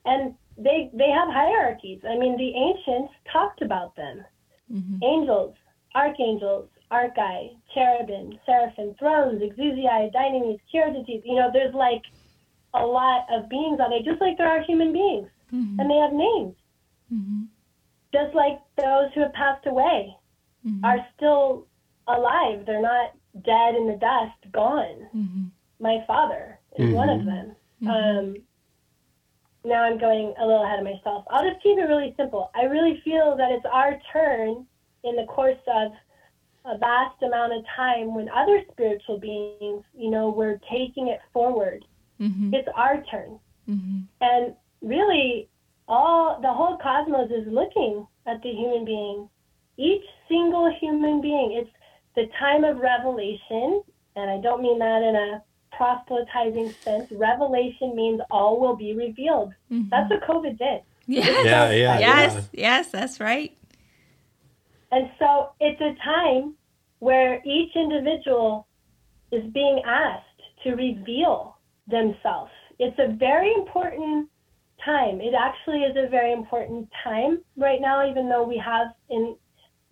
and 0.05 0.35
they, 0.57 0.91
they 0.93 1.09
have 1.09 1.29
hierarchies. 1.29 2.01
I 2.07 2.15
mean, 2.15 2.37
the 2.37 2.53
ancients 2.55 3.13
talked 3.31 3.61
about 3.63 3.95
them. 3.95 4.23
Mm-hmm. 4.71 5.03
Angels, 5.03 5.55
archangels, 5.95 6.69
archai, 6.91 7.55
cherubim, 7.73 8.37
seraphim, 8.45 8.93
thrones, 8.99 9.41
exousiae, 9.41 10.13
dynamis, 10.13 10.59
kyriotetes. 10.73 11.23
You 11.25 11.35
know, 11.35 11.49
there's 11.51 11.73
like 11.73 12.03
a 12.75 12.85
lot 12.85 13.25
of 13.31 13.49
beings 13.49 13.79
on 13.79 13.91
it, 13.91 14.05
just 14.05 14.21
like 14.21 14.37
there 14.37 14.47
are 14.47 14.61
human 14.61 14.93
beings 14.93 15.27
mm-hmm. 15.53 15.79
and 15.79 15.89
they 15.89 15.97
have 15.97 16.13
names. 16.13 16.55
Mm-hmm. 17.13 17.43
Just 18.13 18.35
like 18.35 18.59
those 18.77 19.09
who 19.13 19.21
have 19.21 19.33
passed 19.33 19.65
away 19.67 20.15
mm-hmm. 20.65 20.83
are 20.83 21.05
still 21.15 21.67
alive. 22.07 22.65
They're 22.65 22.81
not 22.81 23.13
dead 23.43 23.75
in 23.75 23.87
the 23.87 23.97
dust, 23.99 24.51
gone. 24.51 25.07
Mm-hmm. 25.15 25.43
My 25.79 26.03
father 26.07 26.59
is 26.77 26.93
one 26.93 27.09
of 27.09 27.19
mm-hmm. 27.19 27.29
them. 27.29 27.55
Mm-hmm. 27.83 27.89
Um, 27.89 28.35
now 29.63 29.83
I'm 29.83 29.99
going 29.99 30.33
a 30.39 30.45
little 30.45 30.63
ahead 30.63 30.79
of 30.79 30.85
myself. 30.85 31.25
I'll 31.29 31.47
just 31.47 31.61
keep 31.61 31.77
it 31.77 31.83
really 31.83 32.13
simple. 32.17 32.51
I 32.55 32.63
really 32.63 33.01
feel 33.03 33.35
that 33.37 33.51
it's 33.51 33.65
our 33.71 33.99
turn 34.11 34.65
in 35.03 35.15
the 35.15 35.25
course 35.27 35.59
of 35.67 35.91
a 36.65 36.77
vast 36.77 37.21
amount 37.23 37.53
of 37.53 37.63
time 37.75 38.13
when 38.13 38.29
other 38.29 38.61
spiritual 38.71 39.19
beings, 39.19 39.83
you 39.95 40.11
know, 40.11 40.29
we're 40.29 40.59
taking 40.71 41.07
it 41.07 41.19
forward. 41.33 41.85
Mm-hmm. 42.19 42.53
It's 42.53 42.67
our 42.75 43.03
turn. 43.09 43.39
Mm-hmm. 43.67 44.01
And 44.21 44.55
really 44.81 45.49
all 45.87 46.39
the 46.41 46.51
whole 46.51 46.77
cosmos 46.77 47.29
is 47.31 47.47
looking 47.51 48.07
at 48.25 48.41
the 48.41 48.49
human 48.49 48.85
being. 48.85 49.29
Each 49.77 50.03
single 50.27 50.73
human 50.79 51.21
being. 51.21 51.53
It's 51.53 51.69
the 52.15 52.31
time 52.39 52.63
of 52.63 52.77
revelation, 52.77 53.81
and 54.15 54.29
I 54.29 54.39
don't 54.41 54.61
mean 54.61 54.79
that 54.79 55.01
in 55.01 55.15
a 55.15 55.43
proselytizing 55.75 56.73
sense. 56.81 57.11
Revelation 57.11 57.95
means 57.95 58.21
all 58.29 58.59
will 58.59 58.75
be 58.75 58.93
revealed. 58.93 59.53
Mm-hmm. 59.71 59.89
That's 59.89 60.09
what 60.09 60.21
COVID 60.21 60.57
did. 60.57 60.81
Yes. 61.07 61.45
Yeah, 61.45 61.71
yeah, 61.71 61.99
yes, 61.99 62.49
yeah. 62.53 62.61
yes, 62.61 62.91
that's 62.91 63.19
right. 63.19 63.57
And 64.91 65.09
so 65.17 65.51
it's 65.59 65.81
a 65.81 65.95
time 66.03 66.55
where 66.99 67.41
each 67.45 67.75
individual 67.75 68.67
is 69.31 69.43
being 69.51 69.81
asked 69.85 70.25
to 70.63 70.71
reveal 70.71 71.57
themselves. 71.87 72.51
It's 72.77 72.97
a 72.99 73.13
very 73.15 73.53
important 73.53 74.29
time. 74.85 75.21
It 75.21 75.33
actually 75.33 75.79
is 75.79 75.95
a 75.95 76.09
very 76.09 76.33
important 76.33 76.89
time 77.03 77.41
right 77.57 77.79
now, 77.81 78.09
even 78.09 78.29
though 78.29 78.43
we 78.43 78.61
have, 78.63 78.87
in 79.09 79.35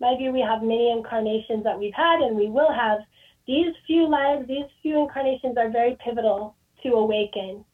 my 0.00 0.16
view, 0.16 0.32
we 0.32 0.40
have 0.40 0.62
many 0.62 0.90
incarnations 0.90 1.64
that 1.64 1.78
we've 1.78 1.94
had 1.94 2.20
and 2.20 2.36
we 2.36 2.48
will 2.48 2.72
have. 2.72 3.00
These 3.46 3.74
few 3.86 4.08
lives, 4.08 4.46
these 4.46 4.66
few 4.82 5.00
incarnations 5.00 5.56
are 5.56 5.70
very 5.70 5.96
pivotal 6.04 6.54
to 6.82 6.90
awaken 6.90 7.64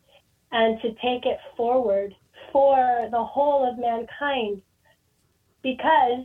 and 0.53 0.81
to 0.81 0.89
take 1.03 1.27
it 1.27 1.39
forward 1.57 2.15
for 2.53 3.09
the 3.11 3.23
whole 3.23 3.69
of 3.69 3.79
mankind 3.79 4.63
because 5.63 6.25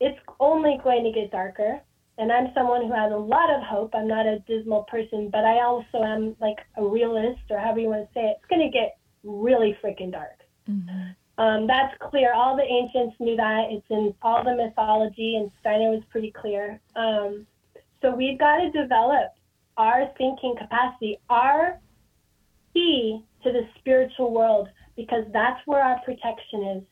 it's 0.00 0.18
only 0.40 0.78
going 0.82 1.04
to 1.04 1.12
get 1.12 1.30
darker. 1.30 1.80
And 2.16 2.30
I'm 2.30 2.52
someone 2.54 2.86
who 2.86 2.92
has 2.94 3.12
a 3.12 3.16
lot 3.16 3.50
of 3.50 3.62
hope. 3.62 3.92
I'm 3.94 4.06
not 4.06 4.26
a 4.26 4.38
dismal 4.46 4.84
person, 4.84 5.30
but 5.32 5.44
I 5.44 5.62
also 5.62 6.02
am 6.04 6.36
like 6.40 6.58
a 6.76 6.86
realist 6.86 7.42
or 7.50 7.58
however 7.58 7.80
you 7.80 7.88
want 7.88 8.08
to 8.08 8.14
say 8.14 8.20
it. 8.20 8.36
It's 8.38 8.48
going 8.48 8.62
to 8.62 8.70
get 8.70 8.96
really 9.24 9.76
freaking 9.82 10.12
dark. 10.12 10.40
Mm-hmm. 10.68 11.42
Um, 11.42 11.66
that's 11.66 11.94
clear. 11.98 12.32
All 12.32 12.56
the 12.56 12.62
ancients 12.62 13.16
knew 13.18 13.36
that. 13.36 13.66
It's 13.70 13.86
in 13.90 14.14
all 14.22 14.44
the 14.44 14.54
mythology, 14.54 15.36
and 15.36 15.50
Steiner 15.60 15.90
was 15.90 16.02
pretty 16.10 16.30
clear. 16.30 16.80
Um, 16.94 17.46
so 18.00 18.14
we've 18.14 18.38
got 18.38 18.58
to 18.58 18.70
develop 18.70 19.32
our 19.76 20.08
thinking 20.16 20.54
capacity, 20.56 21.18
our 21.28 21.80
key 22.72 23.24
to 23.42 23.52
the 23.52 23.66
spiritual 23.78 24.32
world, 24.32 24.68
because 24.96 25.24
that's 25.32 25.60
where 25.66 25.82
our 25.82 26.00
protection 26.04 26.62
is. 26.76 26.82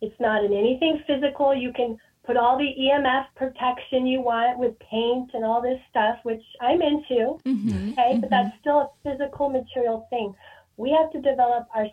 It's 0.00 0.20
not 0.20 0.44
in 0.44 0.52
anything 0.52 1.02
physical. 1.06 1.54
You 1.54 1.72
can 1.72 1.98
put 2.24 2.36
all 2.36 2.56
the 2.56 2.72
EMF 2.78 3.26
protection 3.34 4.06
you 4.06 4.20
want 4.20 4.58
with 4.58 4.78
paint 4.78 5.30
and 5.34 5.44
all 5.44 5.60
this 5.60 5.80
stuff, 5.90 6.18
which 6.22 6.42
I'm 6.60 6.80
into. 6.82 7.38
Mm-hmm. 7.44 7.92
Okay, 7.92 7.96
mm-hmm. 7.96 8.20
but 8.20 8.30
that's 8.30 8.56
still 8.60 8.78
a 8.78 8.90
physical, 9.02 9.48
material 9.48 10.06
thing. 10.10 10.34
We 10.76 10.90
have 10.98 11.10
to 11.12 11.20
develop 11.20 11.66
our 11.74 11.86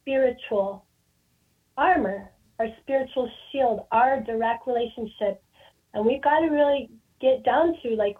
spiritual 0.00 0.84
armor, 1.76 2.30
our 2.58 2.66
spiritual 2.82 3.30
shield, 3.50 3.86
our 3.92 4.20
direct 4.20 4.66
relationship. 4.66 5.42
And 5.94 6.04
we've 6.04 6.22
got 6.22 6.40
to 6.40 6.46
really 6.46 6.90
get 7.20 7.44
down 7.44 7.74
to 7.82 7.90
like, 7.96 8.16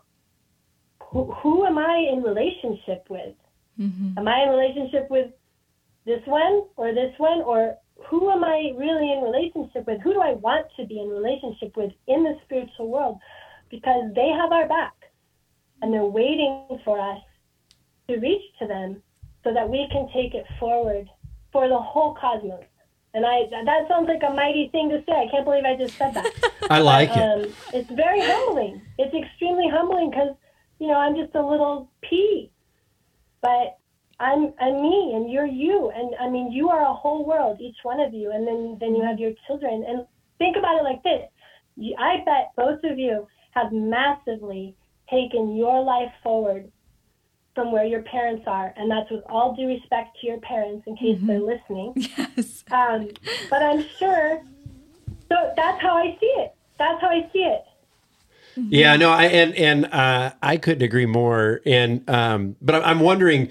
who, 1.02 1.32
who 1.42 1.64
am 1.64 1.78
I 1.78 2.06
in 2.12 2.22
relationship 2.22 3.06
with? 3.08 3.34
Mm-hmm. 3.78 4.18
Am 4.18 4.28
I 4.28 4.42
in 4.42 4.48
relationship 4.50 5.10
with 5.10 5.30
this 6.04 6.20
one 6.26 6.64
or 6.76 6.92
this 6.92 7.12
one? 7.18 7.42
Or 7.42 7.76
who 8.08 8.30
am 8.30 8.44
I 8.44 8.72
really 8.76 9.12
in 9.12 9.22
relationship 9.22 9.86
with? 9.86 10.00
Who 10.02 10.14
do 10.14 10.20
I 10.20 10.34
want 10.34 10.66
to 10.78 10.86
be 10.86 11.00
in 11.00 11.08
relationship 11.08 11.76
with 11.76 11.92
in 12.06 12.24
the 12.24 12.34
spiritual 12.44 12.88
world? 12.88 13.18
Because 13.70 14.10
they 14.14 14.28
have 14.28 14.52
our 14.52 14.68
back 14.68 14.94
and 15.82 15.92
they're 15.92 16.04
waiting 16.04 16.66
for 16.84 16.98
us 17.00 17.20
to 18.08 18.16
reach 18.16 18.42
to 18.58 18.66
them 18.66 19.02
so 19.48 19.54
that 19.54 19.68
we 19.68 19.88
can 19.90 20.06
take 20.12 20.34
it 20.34 20.44
forward 20.60 21.08
for 21.52 21.68
the 21.68 21.78
whole 21.78 22.14
cosmos. 22.20 22.64
And 23.14 23.24
I 23.24 23.44
that 23.50 23.88
sounds 23.88 24.06
like 24.06 24.22
a 24.22 24.34
mighty 24.34 24.68
thing 24.68 24.90
to 24.90 25.02
say. 25.08 25.12
I 25.12 25.26
can't 25.30 25.46
believe 25.46 25.64
I 25.64 25.74
just 25.74 25.96
said 25.96 26.12
that. 26.12 26.26
I 26.70 26.80
like 26.80 27.08
but, 27.08 27.18
um, 27.18 27.40
it. 27.40 27.54
It's 27.72 27.90
very 27.90 28.20
humbling. 28.20 28.82
It's 28.98 29.14
extremely 29.14 29.66
humbling 29.66 30.10
because 30.10 30.36
you 30.78 30.88
know 30.88 30.96
I'm 30.96 31.16
just 31.16 31.34
a 31.34 31.40
little 31.40 31.90
pea, 32.02 32.52
but 33.40 33.78
I'm 34.20 34.52
I'm 34.60 34.82
me 34.82 35.14
and 35.14 35.32
you're 35.32 35.46
you, 35.46 35.90
and 35.96 36.14
I 36.20 36.28
mean 36.28 36.52
you 36.52 36.68
are 36.68 36.82
a 36.82 36.92
whole 36.92 37.24
world, 37.24 37.58
each 37.62 37.78
one 37.82 38.00
of 38.00 38.12
you, 38.12 38.30
and 38.30 38.46
then 38.46 38.76
then 38.78 38.94
you 38.94 39.02
have 39.02 39.18
your 39.18 39.32
children. 39.46 39.82
And 39.88 40.04
think 40.36 40.58
about 40.58 40.78
it 40.78 40.84
like 40.84 41.02
this: 41.02 41.22
I 41.98 42.22
bet 42.26 42.52
both 42.54 42.84
of 42.84 42.98
you 42.98 43.26
have 43.52 43.72
massively 43.72 44.76
taken 45.08 45.56
your 45.56 45.82
life 45.82 46.12
forward 46.22 46.70
from 47.58 47.72
where 47.72 47.84
your 47.84 48.02
parents 48.02 48.44
are, 48.46 48.72
and 48.76 48.88
that's 48.88 49.10
with 49.10 49.24
all 49.26 49.56
due 49.56 49.66
respect 49.66 50.16
to 50.20 50.28
your 50.28 50.38
parents, 50.38 50.86
in 50.86 50.94
case 50.96 51.16
mm-hmm. 51.16 51.26
they're 51.26 51.40
listening. 51.40 51.92
Yes. 52.36 52.62
Um, 52.70 53.08
but 53.50 53.64
I'm 53.64 53.84
sure. 53.98 54.40
So 55.28 55.52
that's 55.56 55.82
how 55.82 55.96
I 55.96 56.16
see 56.20 56.26
it. 56.26 56.54
That's 56.78 57.00
how 57.00 57.08
I 57.08 57.28
see 57.32 57.40
it. 57.40 57.64
Mm-hmm. 58.56 58.68
Yeah, 58.70 58.94
no, 58.94 59.10
I 59.10 59.24
and 59.24 59.54
and 59.56 59.86
uh, 59.86 60.34
I 60.40 60.56
couldn't 60.56 60.82
agree 60.82 61.06
more. 61.06 61.60
And 61.66 62.08
um, 62.08 62.54
but 62.62 62.76
I'm 62.76 63.00
wondering 63.00 63.48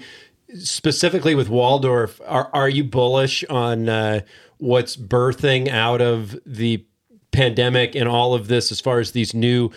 specifically 0.54 1.34
with 1.34 1.50
Waldorf, 1.50 2.18
are 2.26 2.48
are 2.54 2.70
you 2.70 2.84
bullish 2.84 3.44
on 3.50 3.90
uh, 3.90 4.20
what's 4.56 4.96
birthing 4.96 5.68
out 5.68 6.00
of 6.00 6.34
the 6.46 6.82
pandemic 7.30 7.94
and 7.94 8.08
all 8.08 8.32
of 8.32 8.48
this 8.48 8.72
as 8.72 8.80
far 8.80 9.00
as 9.00 9.12
these 9.12 9.34
new 9.34 9.70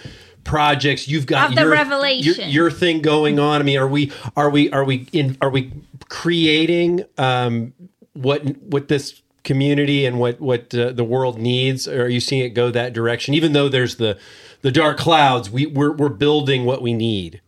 projects 0.43 1.07
you've 1.07 1.25
got 1.25 1.49
of 1.49 1.55
the 1.55 1.61
your, 1.61 1.71
revelation. 1.71 2.33
your, 2.35 2.47
your, 2.47 2.71
thing 2.71 3.01
going 3.01 3.39
on. 3.39 3.61
I 3.61 3.63
mean 3.63 3.77
are 3.77 3.87
we 3.87 4.11
are 4.35 4.49
we 4.49 4.71
are 4.71 4.83
we 4.83 5.07
in 5.11 5.37
are 5.41 5.49
we 5.49 5.71
creating 6.09 7.05
um 7.17 7.73
what 8.13 8.43
what 8.57 8.87
this 8.87 9.21
community 9.43 10.05
and 10.05 10.19
what 10.19 10.39
what 10.39 10.73
uh, 10.73 10.91
the 10.91 11.03
world 11.03 11.37
needs? 11.37 11.87
Or 11.87 12.03
are 12.03 12.09
you 12.09 12.19
seeing 12.19 12.43
it 12.43 12.49
go 12.49 12.71
that 12.71 12.93
direction? 12.93 13.33
Even 13.33 13.53
though 13.53 13.69
there's 13.69 13.95
the 13.95 14.17
the 14.61 14.71
dark 14.71 14.97
clouds 14.97 15.49
we 15.49 15.65
we're, 15.65 15.91
we're 15.91 16.09
building 16.09 16.65
what 16.65 16.81
we 16.81 16.93
need. 16.93 17.41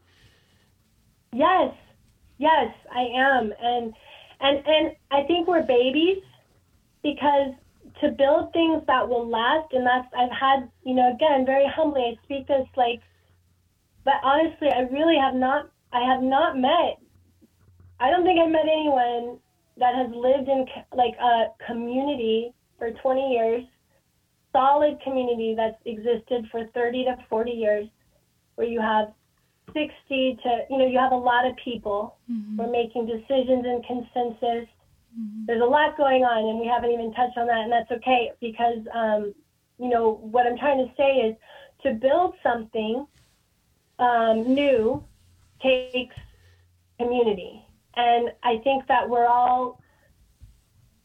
Yes. 1.32 1.74
Yes 2.38 2.74
i 2.94 3.02
am. 3.02 3.54
And 3.62 3.94
and 4.42 4.64
and 4.66 4.96
i 5.12 5.24
think 5.24 5.48
we're 5.48 5.64
babies 5.64 6.22
because 7.02 7.54
to 8.04 8.12
build 8.12 8.52
things 8.52 8.84
that 8.88 9.08
will 9.08 9.28
last 9.28 9.72
and 9.72 9.86
that's 9.88 10.08
i've 10.18 10.32
had 10.32 10.70
you 10.84 10.94
know 10.94 11.14
again 11.14 11.46
very 11.46 11.66
humbly 11.74 12.02
i 12.02 12.24
speak 12.26 12.46
this 12.48 12.68
like 12.76 13.00
but 14.04 14.16
honestly 14.24 14.68
i 14.70 14.82
really 14.92 15.18
have 15.18 15.36
not 15.36 15.70
i 15.94 16.02
have 16.02 16.22
not 16.22 16.58
met 16.58 17.00
i 18.00 18.10
don't 18.10 18.24
think 18.24 18.40
i've 18.40 18.52
met 18.52 18.68
anyone 18.68 19.40
that 19.78 19.96
has 19.96 20.12
lived 20.14 20.50
in 20.50 20.66
like 20.96 21.16
a 21.22 21.46
community 21.66 22.54
for 22.78 22.92
20 22.92 23.32
years 23.32 23.64
solid 24.52 25.00
community 25.02 25.56
that's 25.56 25.80
existed 25.86 26.46
for 26.52 26.68
30 26.74 27.06
to 27.06 27.18
40 27.30 27.52
years 27.52 27.88
where 28.56 28.68
you 28.68 28.80
have 28.80 29.14
60 29.68 29.90
to 30.10 30.66
you 30.70 30.78
know 30.78 30.86
you 30.86 31.00
have 31.00 31.12
a 31.12 31.16
lot 31.16 31.48
of 31.48 31.56
people 31.64 32.18
mm-hmm. 32.30 32.58
who 32.58 32.64
are 32.64 32.72
making 32.72 33.06
decisions 33.06 33.66
and 33.66 33.84
consensus 33.86 34.68
Mm-hmm. 35.20 35.46
There's 35.46 35.62
a 35.62 35.66
lot 35.66 35.98
going 35.98 36.24
on, 36.24 36.50
and 36.50 36.60
we 36.60 36.68
haven't 36.68 36.92
even 36.92 37.14
touched 37.14 37.38
on 37.38 37.48
that, 37.48 37.60
and 37.60 37.72
that's 37.72 37.92
okay 37.92 38.32
because, 38.40 38.80
um, 38.94 39.34
you 39.78 39.90
know, 39.90 40.14
what 40.22 40.48
I'm 40.48 40.58
trying 40.58 40.86
to 40.86 40.92
say 40.96 41.18
is 41.18 41.36
to 41.84 41.94
build 41.94 42.36
something 42.42 43.06
um, 44.00 44.54
new 44.54 45.04
takes 45.62 46.16
community, 47.00 47.64
and 47.96 48.30
I 48.44 48.58
think 48.64 48.88
that 48.88 49.08
we're 49.08 49.28
all 49.28 49.80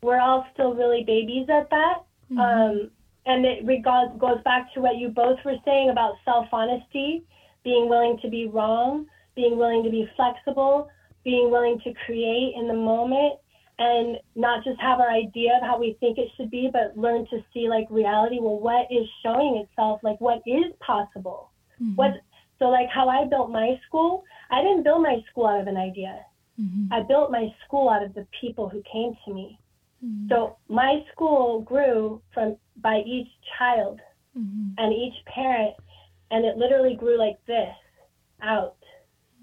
we're 0.00 0.20
all 0.20 0.46
still 0.54 0.74
really 0.74 1.04
babies 1.04 1.48
at 1.50 1.68
that. 1.70 2.04
Mm-hmm. 2.30 2.38
Um, 2.38 2.90
and 3.26 3.44
it 3.44 3.64
regards, 3.64 4.18
goes 4.18 4.40
back 4.44 4.72
to 4.74 4.80
what 4.80 4.96
you 4.96 5.08
both 5.08 5.38
were 5.44 5.56
saying 5.64 5.90
about 5.90 6.14
self 6.24 6.46
honesty, 6.52 7.24
being 7.62 7.88
willing 7.88 8.18
to 8.22 8.28
be 8.28 8.46
wrong, 8.46 9.06
being 9.34 9.58
willing 9.58 9.84
to 9.84 9.90
be 9.90 10.08
flexible, 10.16 10.88
being 11.24 11.50
willing 11.50 11.78
to 11.80 11.92
create 12.06 12.54
in 12.56 12.68
the 12.68 12.74
moment 12.74 13.34
and 13.78 14.18
not 14.34 14.64
just 14.64 14.80
have 14.80 14.98
our 15.00 15.10
idea 15.10 15.52
of 15.56 15.62
how 15.62 15.78
we 15.78 15.96
think 16.00 16.18
it 16.18 16.28
should 16.36 16.50
be, 16.50 16.68
but 16.72 16.96
learn 16.96 17.26
to 17.30 17.38
see 17.54 17.68
like 17.68 17.86
reality. 17.90 18.38
Well, 18.40 18.58
what 18.58 18.86
is 18.90 19.06
showing 19.22 19.64
itself? 19.64 20.00
Like 20.02 20.20
what 20.20 20.42
is 20.46 20.72
possible? 20.80 21.52
Mm-hmm. 21.80 21.94
What 21.94 22.12
so 22.58 22.66
like 22.66 22.88
how 22.92 23.08
I 23.08 23.24
built 23.28 23.50
my 23.50 23.80
school? 23.86 24.24
I 24.50 24.62
didn't 24.62 24.82
build 24.82 25.02
my 25.02 25.18
school 25.30 25.46
out 25.46 25.60
of 25.60 25.68
an 25.68 25.76
idea. 25.76 26.20
Mm-hmm. 26.60 26.92
I 26.92 27.02
built 27.02 27.30
my 27.30 27.54
school 27.64 27.88
out 27.88 28.02
of 28.02 28.14
the 28.14 28.26
people 28.40 28.68
who 28.68 28.82
came 28.90 29.16
to 29.24 29.34
me. 29.34 29.60
Mm-hmm. 30.04 30.28
So 30.28 30.56
my 30.68 31.04
school 31.12 31.60
grew 31.60 32.20
from 32.34 32.56
by 32.82 33.02
each 33.06 33.28
child 33.58 34.00
mm-hmm. 34.36 34.70
and 34.76 34.92
each 34.92 35.24
parent, 35.26 35.74
and 36.32 36.44
it 36.44 36.56
literally 36.56 36.96
grew 36.96 37.16
like 37.16 37.38
this 37.46 37.74
out, 38.42 38.76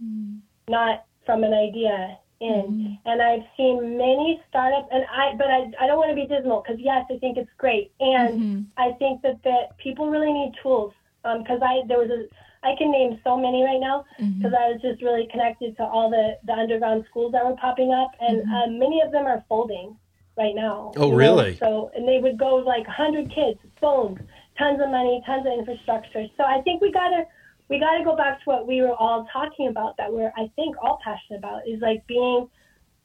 mm-hmm. 0.04 0.38
not 0.68 1.06
from 1.26 1.44
an 1.44 1.54
idea 1.54 2.18
in. 2.46 2.66
Mm-hmm. 2.70 3.10
And 3.10 3.22
I've 3.22 3.46
seen 3.58 3.98
many 3.98 4.42
startups, 4.50 4.88
and 4.92 5.04
I, 5.12 5.36
but 5.38 5.48
I, 5.48 5.72
I 5.82 5.88
don't 5.88 5.98
want 5.98 6.10
to 6.12 6.16
be 6.16 6.28
dismal 6.28 6.62
because 6.62 6.80
yes, 6.80 7.06
I 7.10 7.18
think 7.18 7.38
it's 7.38 7.50
great, 7.58 7.92
and 8.00 8.30
mm-hmm. 8.30 8.62
I 8.78 8.94
think 9.00 9.22
that 9.24 9.42
that 9.44 9.78
people 9.78 10.10
really 10.10 10.32
need 10.32 10.54
tools. 10.62 10.94
Because 11.24 11.62
um, 11.62 11.68
I 11.68 11.82
there 11.88 11.98
was 11.98 12.10
a 12.10 12.30
I 12.66 12.76
can 12.78 12.92
name 12.92 13.20
so 13.24 13.38
many 13.38 13.64
right 13.64 13.80
now 13.80 14.06
because 14.18 14.54
mm-hmm. 14.54 14.56
I 14.56 14.72
was 14.74 14.82
just 14.82 15.02
really 15.02 15.28
connected 15.32 15.78
to 15.78 15.84
all 15.84 16.10
the 16.10 16.38
the 16.46 16.54
underground 16.54 17.06
schools 17.10 17.32
that 17.34 17.46
were 17.46 17.56
popping 17.58 17.92
up, 17.94 18.12
and 18.20 18.42
mm-hmm. 18.42 18.54
um, 18.54 18.80
many 18.80 19.02
of 19.02 19.12
them 19.12 19.26
are 19.26 19.44
folding 19.50 19.96
right 20.38 20.56
now. 20.56 20.92
Oh, 20.98 21.12
really? 21.12 21.58
Know? 21.62 21.90
So 21.90 21.92
and 21.96 22.08
they 22.08 22.20
would 22.20 22.38
go 22.38 22.56
like 22.56 22.86
100 22.88 23.30
kids, 23.30 23.60
phones, 23.80 24.20
tons 24.58 24.82
of 24.82 24.90
money, 24.90 25.22
tons 25.26 25.46
of 25.46 25.54
infrastructure. 25.54 26.26
So 26.38 26.44
I 26.44 26.62
think 26.62 26.82
we 26.82 26.92
gotta 26.92 27.26
we 27.70 27.80
got 27.80 27.98
to 27.98 28.04
go 28.04 28.16
back 28.16 28.40
to 28.40 28.46
what 28.46 28.68
we 28.68 28.82
were 28.82 28.96
all 28.96 29.28
talking 29.34 29.68
about 29.68 29.98
that 29.98 30.12
we're 30.12 30.32
I 30.38 30.52
think 30.56 30.76
all 30.82 31.00
passionate 31.04 31.40
about 31.40 31.68
is 31.68 31.82
like 31.82 32.06
being 32.08 32.48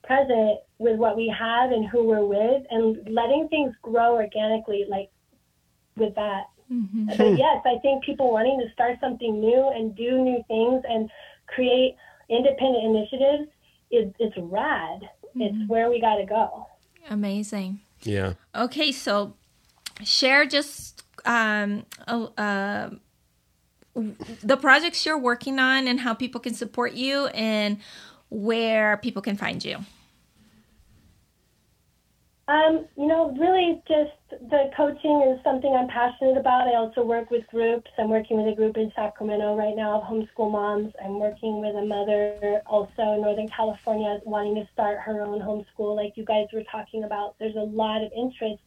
present 0.05 0.61
with 0.79 0.99
what 0.99 1.17
we 1.17 1.33
have 1.37 1.73
and 1.73 1.87
who 1.89 2.05
we're 2.05 2.25
with 2.25 2.63
and 2.71 2.97
letting 3.09 3.49
things 3.49 3.75
grow 3.83 4.15
organically 4.15 4.87
like 4.89 5.11
with 5.97 6.15
that. 6.15 6.45
Mm-hmm. 6.73 7.07
But 7.17 7.37
yes, 7.37 7.63
I 7.65 7.79
think 7.83 8.05
people 8.05 8.33
wanting 8.33 8.61
to 8.65 8.73
start 8.73 8.99
something 9.01 9.41
new 9.41 9.71
and 9.75 9.95
do 9.97 10.23
new 10.23 10.43
things 10.47 10.83
and 10.89 11.11
create 11.47 11.97
independent 12.29 12.85
initiatives 12.85 13.51
is 13.91 14.13
it's 14.19 14.37
rad. 14.39 15.01
Mm-hmm. 15.03 15.43
It's 15.43 15.69
where 15.69 15.91
we 15.91 16.01
got 16.01 16.17
to 16.17 16.27
go. 16.27 16.67
Amazing. 17.09 17.81
Yeah. 18.03 18.35
Okay, 18.55 18.93
so 18.93 19.35
share 20.05 20.47
just 20.47 21.03
um, 21.25 21.85
uh, 22.07 22.91
the 23.95 24.57
projects 24.57 25.05
you're 25.05 25.19
working 25.19 25.59
on 25.59 25.89
and 25.89 26.01
how 26.01 26.15
people 26.15 26.41
can 26.41 26.55
support 26.55 26.93
you 26.93 27.27
and 27.29 27.79
where 28.29 28.97
people 28.99 29.23
can 29.23 29.37
find 29.37 29.65
you. 29.65 29.79
Um, 32.51 32.87
you 32.97 33.07
know, 33.07 33.33
really 33.39 33.81
just 33.87 34.11
the 34.51 34.71
coaching 34.77 35.23
is 35.23 35.41
something 35.45 35.73
I'm 35.73 35.87
passionate 35.87 36.37
about. 36.37 36.67
I 36.67 36.75
also 36.75 37.05
work 37.05 37.31
with 37.31 37.47
groups. 37.47 37.89
I'm 37.97 38.11
working 38.11 38.43
with 38.43 38.53
a 38.53 38.57
group 38.57 38.77
in 38.77 38.91
Sacramento 38.97 39.55
right 39.55 39.77
now 39.77 40.01
of 40.01 40.09
homeschool 40.09 40.51
moms. 40.51 40.93
I'm 41.05 41.21
working 41.21 41.61
with 41.61 41.77
a 41.77 41.85
mother 41.85 42.61
also 42.67 43.15
in 43.15 43.23
Northern 43.23 43.49
California 43.49 44.19
wanting 44.25 44.57
to 44.57 44.69
start 44.73 44.99
her 44.99 45.23
own 45.23 45.41
homeschool, 45.41 45.95
like 45.95 46.17
you 46.17 46.25
guys 46.25 46.47
were 46.53 46.65
talking 46.73 47.05
about. 47.05 47.37
There's 47.39 47.55
a 47.55 47.61
lot 47.61 48.03
of 48.03 48.11
interest 48.17 48.63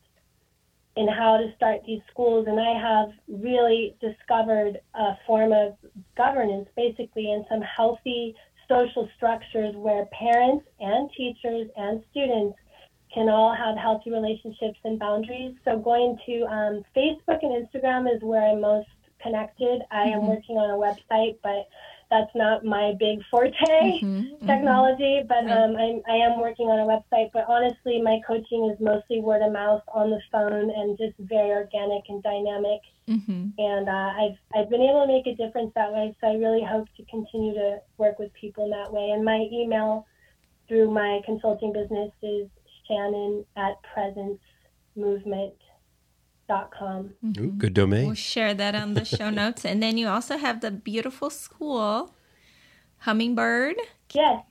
in 0.95 1.07
how 1.07 1.37
to 1.37 1.51
start 1.55 1.81
these 1.85 2.01
schools, 2.11 2.45
and 2.47 2.59
I 2.59 2.79
have 2.79 3.09
really 3.27 3.95
discovered 3.99 4.79
a 4.93 5.17
form 5.25 5.51
of 5.51 5.75
governance, 6.15 6.69
basically, 6.75 7.31
in 7.31 7.45
some 7.49 7.61
healthy 7.61 8.35
social 8.67 9.09
structures 9.17 9.75
where 9.75 10.05
parents 10.07 10.65
and 10.79 11.09
teachers 11.17 11.67
and 11.75 12.03
students 12.11 12.57
can 13.13 13.29
all 13.29 13.53
have 13.53 13.77
healthy 13.77 14.11
relationships 14.11 14.79
and 14.83 14.97
boundaries. 14.99 15.55
So 15.65 15.77
going 15.77 16.17
to 16.25 16.43
um, 16.43 16.85
Facebook 16.95 17.39
and 17.41 17.67
Instagram 17.67 18.13
is 18.13 18.21
where 18.21 18.41
I'm 18.41 18.61
most 18.61 18.87
connected. 19.21 19.81
I 19.91 20.03
am 20.03 20.19
mm-hmm. 20.19 20.27
working 20.27 20.57
on 20.57 20.69
a 20.69 20.77
website, 20.77 21.37
but 21.43 21.67
that's 22.13 22.35
not 22.35 22.63
my 22.63 22.93
big 22.99 23.19
forte 23.31 23.49
mm-hmm, 23.57 24.05
mm-hmm. 24.05 24.47
technology. 24.47 25.21
Mm-hmm. 25.21 25.27
But 25.27 25.49
um, 25.49 25.75
I'm, 25.75 26.01
I 26.07 26.17
am 26.21 26.39
working 26.39 26.67
on 26.67 26.77
a 26.77 26.85
website. 26.85 27.31
But 27.33 27.45
honestly, 27.49 28.01
my 28.01 28.19
coaching 28.27 28.69
is 28.71 28.79
mostly 28.79 29.19
word 29.19 29.41
of 29.41 29.51
mouth 29.51 29.81
on 29.93 30.11
the 30.11 30.21
phone 30.31 30.69
and 30.69 30.97
just 30.97 31.17
very 31.17 31.49
organic 31.49 32.03
and 32.09 32.21
dynamic. 32.21 32.81
Mm-hmm. 33.09 33.57
And 33.57 33.89
uh, 33.89 34.11
I've 34.21 34.37
I've 34.55 34.69
been 34.69 34.81
able 34.81 35.01
to 35.01 35.07
make 35.07 35.25
a 35.25 35.35
difference 35.35 35.71
that 35.73 35.91
way. 35.91 36.15
So 36.21 36.27
I 36.27 36.35
really 36.35 36.63
hope 36.63 36.87
to 36.97 37.03
continue 37.09 37.53
to 37.55 37.79
work 37.97 38.19
with 38.19 38.31
people 38.33 38.65
in 38.65 38.71
that 38.71 38.93
way. 38.93 39.09
And 39.09 39.25
my 39.25 39.47
email 39.51 40.05
through 40.67 40.91
my 40.91 41.21
consulting 41.25 41.73
business 41.73 42.11
is 42.21 42.47
Shannon 42.87 43.43
at 43.57 43.75
presencemovement.com. 46.49 47.13
Ooh, 47.39 47.51
good 47.51 47.73
domain. 47.73 48.07
We'll 48.07 48.15
share 48.15 48.53
that 48.53 48.75
on 48.75 48.93
the 48.93 49.05
show 49.05 49.29
notes. 49.29 49.65
And 49.65 49.81
then 49.81 49.97
you 49.97 50.07
also 50.07 50.37
have 50.37 50.61
the 50.61 50.71
beautiful 50.71 51.29
school, 51.29 52.13
Hummingbird. 52.99 53.75
Yes. 54.13 54.43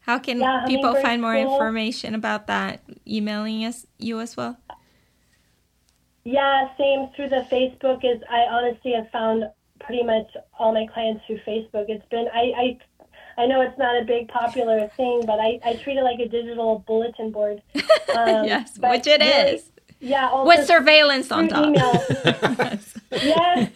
How 0.00 0.18
can 0.18 0.40
yeah, 0.40 0.64
people 0.66 0.94
find 0.96 1.20
more 1.20 1.38
school. 1.38 1.52
information 1.52 2.14
about 2.14 2.46
that? 2.46 2.82
Emailing 3.06 3.64
us 3.64 3.86
you 3.98 4.20
as 4.20 4.36
well? 4.36 4.58
Yeah, 6.24 6.68
same 6.78 7.08
through 7.14 7.28
the 7.28 7.46
Facebook 7.50 8.04
is 8.04 8.22
I 8.30 8.40
honestly 8.50 8.92
have 8.92 9.10
found 9.10 9.44
pretty 9.80 10.02
much 10.02 10.26
all 10.58 10.72
my 10.72 10.86
clients 10.92 11.24
through 11.26 11.40
Facebook. 11.46 11.86
It's 11.88 12.04
been 12.10 12.28
I, 12.32 12.52
I 12.56 12.78
I 13.38 13.46
know 13.46 13.62
it's 13.62 13.78
not 13.78 14.00
a 14.00 14.04
big 14.04 14.28
popular 14.28 14.88
thing, 14.96 15.22
but 15.24 15.38
I, 15.40 15.58
I 15.64 15.74
treat 15.76 15.96
it 15.96 16.02
like 16.02 16.18
a 16.18 16.28
digital 16.28 16.84
bulletin 16.86 17.30
board. 17.30 17.62
Um, 18.10 18.44
yes, 18.44 18.76
which 18.76 19.06
it 19.06 19.20
really, 19.20 19.54
is. 19.54 19.70
Yeah. 20.00 20.44
With 20.44 20.66
surveillance 20.66 21.30
on 21.30 21.48
top. 21.48 21.74
yes. 23.12 23.70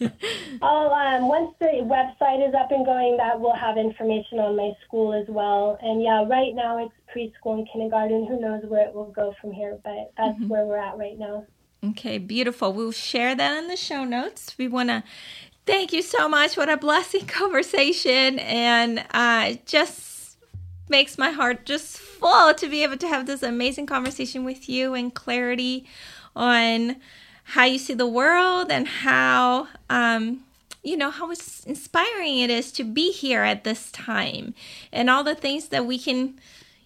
I'll, 0.62 0.90
um, 0.90 1.28
once 1.28 1.54
the 1.60 1.66
website 1.82 2.46
is 2.48 2.54
up 2.54 2.70
and 2.70 2.84
going, 2.84 3.18
that 3.18 3.38
will 3.38 3.54
have 3.54 3.76
information 3.76 4.38
on 4.38 4.56
my 4.56 4.72
school 4.86 5.12
as 5.12 5.26
well. 5.28 5.78
And 5.82 6.02
yeah, 6.02 6.24
right 6.26 6.54
now 6.54 6.78
it's 6.84 6.94
preschool 7.14 7.58
and 7.58 7.68
kindergarten. 7.70 8.26
Who 8.26 8.40
knows 8.40 8.64
where 8.66 8.86
it 8.86 8.94
will 8.94 9.12
go 9.12 9.34
from 9.40 9.52
here, 9.52 9.78
but 9.84 10.12
that's 10.16 10.34
mm-hmm. 10.38 10.48
where 10.48 10.64
we're 10.64 10.78
at 10.78 10.96
right 10.96 11.18
now. 11.18 11.46
Okay, 11.84 12.16
beautiful. 12.16 12.72
We'll 12.72 12.92
share 12.92 13.34
that 13.34 13.58
in 13.58 13.68
the 13.68 13.76
show 13.76 14.04
notes. 14.04 14.56
We 14.56 14.68
want 14.68 14.88
to 14.88 15.04
Thank 15.66 15.94
you 15.94 16.02
so 16.02 16.28
much. 16.28 16.56
What 16.58 16.68
a 16.68 16.76
blessing 16.76 17.26
conversation. 17.26 18.38
And 18.38 19.04
uh, 19.12 19.54
just 19.64 20.13
makes 20.88 21.18
my 21.18 21.30
heart 21.30 21.64
just 21.64 21.98
full 21.98 22.54
to 22.54 22.68
be 22.68 22.82
able 22.82 22.96
to 22.98 23.08
have 23.08 23.26
this 23.26 23.42
amazing 23.42 23.86
conversation 23.86 24.44
with 24.44 24.68
you 24.68 24.94
and 24.94 25.14
clarity 25.14 25.86
on 26.36 26.96
how 27.44 27.64
you 27.64 27.78
see 27.78 27.94
the 27.94 28.06
world 28.06 28.70
and 28.70 28.88
how 28.88 29.68
um, 29.90 30.44
you 30.82 30.96
know 30.96 31.10
how 31.10 31.30
inspiring 31.30 32.38
it 32.38 32.50
is 32.50 32.72
to 32.72 32.84
be 32.84 33.12
here 33.12 33.42
at 33.42 33.64
this 33.64 33.90
time 33.92 34.54
and 34.92 35.08
all 35.08 35.24
the 35.24 35.34
things 35.34 35.68
that 35.68 35.86
we 35.86 35.98
can 35.98 36.38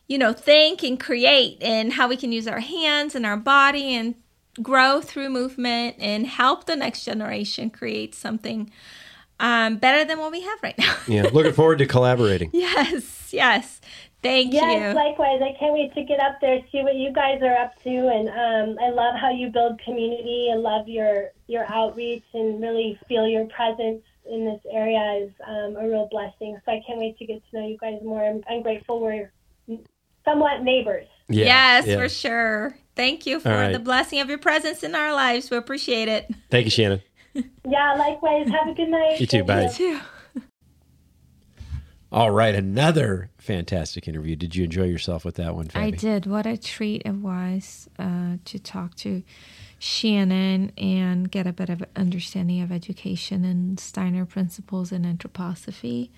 you 0.07 0.19
know 0.19 0.33
think 0.33 0.83
and 0.83 1.01
create 1.01 1.59
and 1.63 1.95
how 1.95 2.09
we 2.09 2.17
can 2.17 2.33
use 2.33 2.47
our 2.47 2.61
hands 2.61 3.15
and 3.15 3.27
our 3.27 3.37
body 3.37 3.95
and 3.95 4.15
grow 4.63 5.01
through 5.01 5.29
movement 5.29 5.97
and 6.01 6.27
help 6.27 6.65
the 6.65 6.77
next 6.77 7.05
generation 7.05 7.71
create 7.71 8.15
something 8.15 8.71
um, 9.41 9.77
better 9.77 10.05
than 10.05 10.19
what 10.19 10.33
we 10.33 10.41
have 10.43 10.63
right 10.63 10.79
now. 10.79 10.95
yeah, 11.07 11.23
looking 11.33 11.53
forward 11.53 11.79
to 11.79 11.87
collaborating. 11.87 12.51
Yes, 12.59 13.33
yes. 13.33 13.81
Thank 14.21 14.53
yes, 14.53 14.63
you. 14.63 14.81
Yes, 14.81 14.97
likewise. 14.97 15.41
I 15.43 15.57
can't 15.59 15.73
wait 15.73 15.95
to 15.95 16.03
get 16.03 16.19
up 16.19 16.41
there, 16.41 16.61
see 16.73 16.83
what 16.83 16.97
you 16.97 17.13
guys 17.13 17.41
are 17.41 17.55
up 17.55 17.81
to, 17.85 17.91
and 17.91 18.29
um, 18.29 18.79
I 18.83 18.91
love 18.91 19.15
how 19.15 19.31
you 19.31 19.49
build 19.49 19.81
community. 19.81 20.51
I 20.53 20.57
love 20.57 20.89
your 20.89 21.31
your 21.47 21.65
outreach, 21.73 22.25
and 22.35 22.61
really 22.61 22.99
feel 23.07 23.29
your 23.29 23.47
presence 23.47 24.03
in 24.29 24.45
this 24.45 24.61
area 24.73 25.25
is 25.25 25.31
um, 25.47 25.77
a 25.77 25.89
real 25.89 26.09
blessing. 26.11 26.59
So 26.65 26.73
I 26.73 26.83
can't 26.87 26.99
wait 26.99 27.17
to 27.19 27.27
get 27.27 27.43
to 27.51 27.61
know 27.61 27.67
you 27.67 27.79
guys 27.79 28.01
more. 28.03 28.25
I'm, 28.25 28.43
I'm 28.51 28.63
grateful 28.63 29.01
we're 29.01 29.31
somewhat 30.25 30.63
neighbors. 30.63 31.07
Yeah, 31.29 31.45
yes, 31.45 31.87
yeah. 31.87 31.97
for 31.97 32.09
sure. 32.09 32.79
Thank 32.97 33.27
you 33.27 33.39
for 33.39 33.51
right. 33.51 33.73
the 33.73 33.79
blessing 33.79 34.21
of 34.21 34.29
your 34.29 34.39
presence 34.39 34.83
in 34.83 34.95
our 34.95 35.13
lives. 35.13 35.51
We 35.51 35.57
appreciate 35.57 36.09
it. 36.09 36.29
Thank 36.51 36.65
you, 36.65 36.71
Shannon. 36.71 37.03
yeah, 37.69 37.95
likewise. 37.95 38.49
Have 38.49 38.69
a 38.69 38.75
good 38.75 38.89
night. 38.89 39.21
You 39.21 39.27
too. 39.27 39.45
Bye. 39.45 39.65
You 39.65 39.71
too. 39.71 40.01
All 42.13 42.31
right, 42.31 42.55
another 42.55 43.31
fantastic 43.37 44.09
interview. 44.09 44.35
Did 44.35 44.57
you 44.57 44.65
enjoy 44.65 44.85
yourself 44.85 45.27
with 45.27 45.35
that 45.35 45.55
one, 45.55 45.69
Fabi? 45.69 45.81
I 45.81 45.91
did. 45.91 46.25
What 46.25 46.47
a 46.47 46.57
treat 46.57 47.03
it 47.05 47.17
was 47.17 47.89
uh, 47.99 48.39
to 48.47 48.59
talk 48.59 48.95
to 48.97 49.23
Shannon 49.79 50.73
and 50.79 51.31
get 51.31 51.47
a 51.47 51.53
bit 51.53 51.69
of 51.69 51.85
understanding 51.97 52.63
of 52.63 52.73
education 52.73 53.45
and 53.45 53.79
Steiner 53.79 54.25
principles 54.25 54.91
and 54.91 55.05
anthroposophy. 55.05 56.09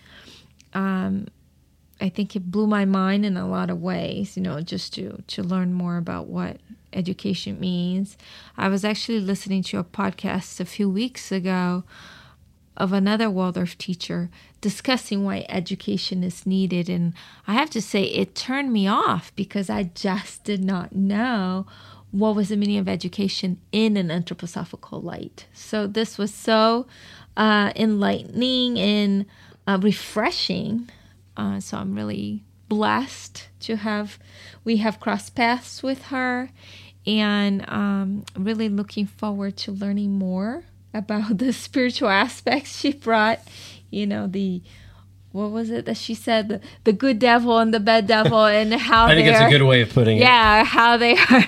Um, 0.75 1.27
I 2.01 2.09
think 2.09 2.37
it 2.37 2.51
blew 2.51 2.67
my 2.67 2.85
mind 2.85 3.27
in 3.27 3.37
a 3.37 3.49
lot 3.49 3.69
of 3.69 3.83
ways, 3.83 4.37
you 4.37 4.43
know, 4.43 4.61
just 4.61 4.95
to 4.95 5.23
to 5.27 5.43
learn 5.43 5.73
more 5.73 5.97
about 5.97 6.29
what 6.29 6.59
education 6.93 7.59
means. 7.61 8.17
I 8.57 8.69
was 8.69 8.85
actually 8.85 9.21
listening 9.21 9.63
to 9.65 9.79
a 9.79 9.85
podcast 9.85 10.61
a 10.61 10.65
few 10.65 10.89
weeks 10.89 11.31
ago 11.33 11.85
of 12.77 12.93
another 12.93 13.29
Waldorf 13.29 13.77
teacher 13.77 14.31
discussing 14.61 15.25
why 15.25 15.45
education 15.49 16.23
is 16.25 16.47
needed 16.47 16.89
and 16.89 17.13
I 17.47 17.55
have 17.55 17.71
to 17.71 17.83
say 17.83 18.05
it 18.05 18.35
turned 18.35 18.73
me 18.73 18.87
off 18.87 19.35
because 19.37 19.69
I 19.69 19.85
just 19.85 20.45
did 20.45 20.65
not 20.65 20.95
know 20.95 21.67
what 22.11 22.35
was 22.35 22.49
the 22.49 22.57
meaning 22.57 22.79
of 22.79 22.89
education 22.89 23.61
in 23.71 23.97
an 23.97 24.09
anthroposophical 24.09 25.03
light. 25.03 25.47
So 25.53 25.87
this 25.87 26.17
was 26.17 26.33
so 26.33 26.87
uh, 27.37 27.73
enlightening 27.77 28.79
and 28.79 29.27
uh, 29.67 29.79
refreshing 29.81 30.89
uh, 31.41 31.59
so 31.59 31.79
I'm 31.79 31.95
really 31.95 32.45
blessed 32.71 33.49
to 33.61 33.77
have 33.77 34.19
we 34.65 34.79
have 34.79 35.01
crossed 35.01 35.35
paths 35.35 35.83
with 35.83 36.05
her, 36.05 36.49
and 37.07 37.69
um, 37.69 38.25
really 38.35 38.71
looking 38.71 39.05
forward 39.05 39.59
to 39.59 39.73
learning 39.73 40.13
more 40.13 40.65
about 40.95 41.37
the 41.43 41.53
spiritual 41.53 42.09
aspects 42.09 42.79
she 42.79 42.95
brought. 42.95 43.41
You 43.91 44.07
know 44.07 44.27
the 44.27 44.63
what 45.33 45.51
was 45.51 45.71
it 45.71 45.85
that 45.85 45.97
she 45.97 46.15
said 46.15 46.49
the, 46.49 46.61
the 46.85 46.93
good 46.93 47.19
devil 47.19 47.59
and 47.59 47.75
the 47.75 47.79
bad 47.81 48.07
devil 48.07 48.45
and 48.59 48.73
how 48.73 49.07
I 49.07 49.15
think 49.15 49.29
it's 49.29 49.41
a 49.41 49.51
good 49.51 49.63
way 49.63 49.83
of 49.83 49.93
putting 49.93 50.17
yeah, 50.17 50.23
it. 50.23 50.59
Yeah, 50.61 50.65
how 50.65 50.97
they 50.97 51.17
are 51.31 51.45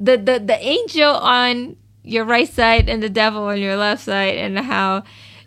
the, 0.00 0.16
the 0.16 0.42
the 0.44 0.58
angel 0.58 1.14
on 1.14 1.76
your 2.02 2.24
right 2.24 2.48
side 2.48 2.88
and 2.88 3.00
the 3.00 3.08
devil 3.08 3.44
on 3.44 3.60
your 3.60 3.76
left 3.76 4.02
side 4.02 4.34
and 4.34 4.58
how 4.58 5.04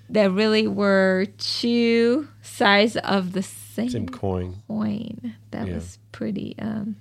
there 0.08 0.30
really 0.30 0.68
were 0.68 1.26
two 1.38 2.30
sides 2.42 2.96
of 2.98 3.34
the 3.34 3.44
same, 3.76 3.90
same 3.90 4.10
coin. 4.10 4.64
Coin. 4.68 5.36
That 5.52 5.68
yeah. 5.68 5.76
was 5.76 6.00
pretty 6.12 6.56
um, 6.60 6.96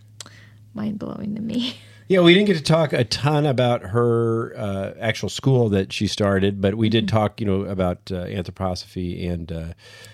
mind 0.75 0.99
blowing 0.99 1.35
to 1.37 1.41
me. 1.41 1.77
Yeah, 2.07 2.21
we 2.21 2.35
didn't 2.35 2.49
get 2.49 2.59
to 2.59 2.63
talk 2.63 2.93
a 2.93 3.03
ton 3.03 3.47
about 3.47 3.81
her 3.81 4.55
uh, 4.59 4.93
actual 5.01 5.31
school 5.31 5.71
that 5.71 5.91
she 5.91 6.07
started, 6.07 6.61
but 6.61 6.75
we 6.75 6.91
did 6.91 7.07
mm-hmm. 7.07 7.17
talk, 7.17 7.41
you 7.41 7.47
know, 7.47 7.63
about 7.63 8.13
uh, 8.13 8.27
anthroposophy 8.27 9.27
and. 9.27 9.51
Uh, 9.51 9.67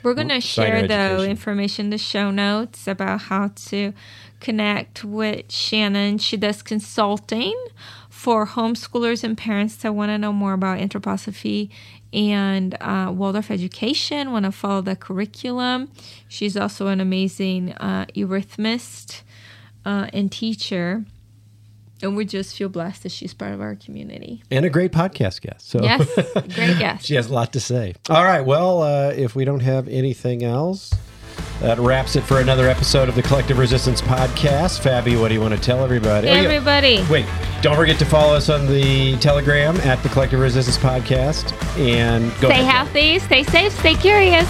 We're 0.04 0.14
going 0.14 0.28
to 0.28 0.40
share 0.40 0.86
the 0.86 1.28
information, 1.28 1.90
the 1.90 1.98
show 1.98 2.30
notes 2.30 2.86
about 2.86 3.22
how 3.22 3.48
to 3.48 3.92
connect 4.38 5.02
with 5.02 5.50
Shannon. 5.50 6.18
She 6.18 6.36
does 6.36 6.62
consulting 6.62 7.60
for 8.08 8.46
homeschoolers 8.46 9.24
and 9.24 9.36
parents 9.36 9.74
that 9.76 9.92
want 9.92 10.10
to 10.10 10.18
know 10.18 10.32
more 10.32 10.52
about 10.52 10.78
anthroposophy 10.78 11.70
and 12.12 12.76
uh, 12.80 13.12
Waldorf 13.14 13.50
Education, 13.50 14.32
want 14.32 14.44
to 14.44 14.52
follow 14.52 14.80
the 14.80 14.96
curriculum. 14.96 15.90
She's 16.28 16.56
also 16.56 16.88
an 16.88 17.00
amazing 17.00 17.72
uh, 17.74 18.06
eurythmist 18.16 19.22
uh, 19.84 20.08
and 20.12 20.30
teacher. 20.30 21.04
And 22.02 22.16
we 22.16 22.24
just 22.24 22.56
feel 22.56 22.70
blessed 22.70 23.02
that 23.02 23.12
she's 23.12 23.34
part 23.34 23.52
of 23.52 23.60
our 23.60 23.74
community. 23.74 24.42
And 24.50 24.64
a 24.64 24.70
great 24.70 24.90
podcast 24.90 25.42
guest. 25.42 25.68
So 25.68 25.82
Yes, 25.82 26.08
great 26.54 26.78
guest. 26.78 27.04
she 27.04 27.14
has 27.14 27.28
a 27.28 27.34
lot 27.34 27.52
to 27.52 27.60
say. 27.60 27.94
All 28.08 28.24
right. 28.24 28.40
Well, 28.40 28.82
uh, 28.82 29.10
if 29.10 29.34
we 29.36 29.44
don't 29.44 29.60
have 29.60 29.86
anything 29.86 30.42
else, 30.42 30.92
That 31.60 31.78
wraps 31.78 32.16
it 32.16 32.22
for 32.22 32.40
another 32.40 32.68
episode 32.68 33.08
of 33.10 33.14
the 33.14 33.22
Collective 33.22 33.58
Resistance 33.58 34.00
Podcast. 34.00 34.80
Fabi, 34.80 35.20
what 35.20 35.28
do 35.28 35.34
you 35.34 35.42
want 35.42 35.52
to 35.54 35.60
tell 35.60 35.84
everybody? 35.84 36.28
Oh, 36.28 36.32
yeah. 36.32 36.38
Everybody. 36.40 37.04
Wait, 37.10 37.26
don't 37.60 37.76
forget 37.76 37.98
to 37.98 38.06
follow 38.06 38.34
us 38.34 38.48
on 38.48 38.66
the 38.66 39.16
Telegram 39.18 39.76
at 39.80 40.02
the 40.02 40.08
Collective 40.08 40.40
Resistance 40.40 40.78
Podcast. 40.78 41.52
And 41.78 42.30
go 42.40 42.48
Stay 42.48 42.60
ahead. 42.60 42.64
healthy, 42.64 43.18
stay 43.18 43.42
safe, 43.42 43.72
stay 43.78 43.94
curious. 43.94 44.48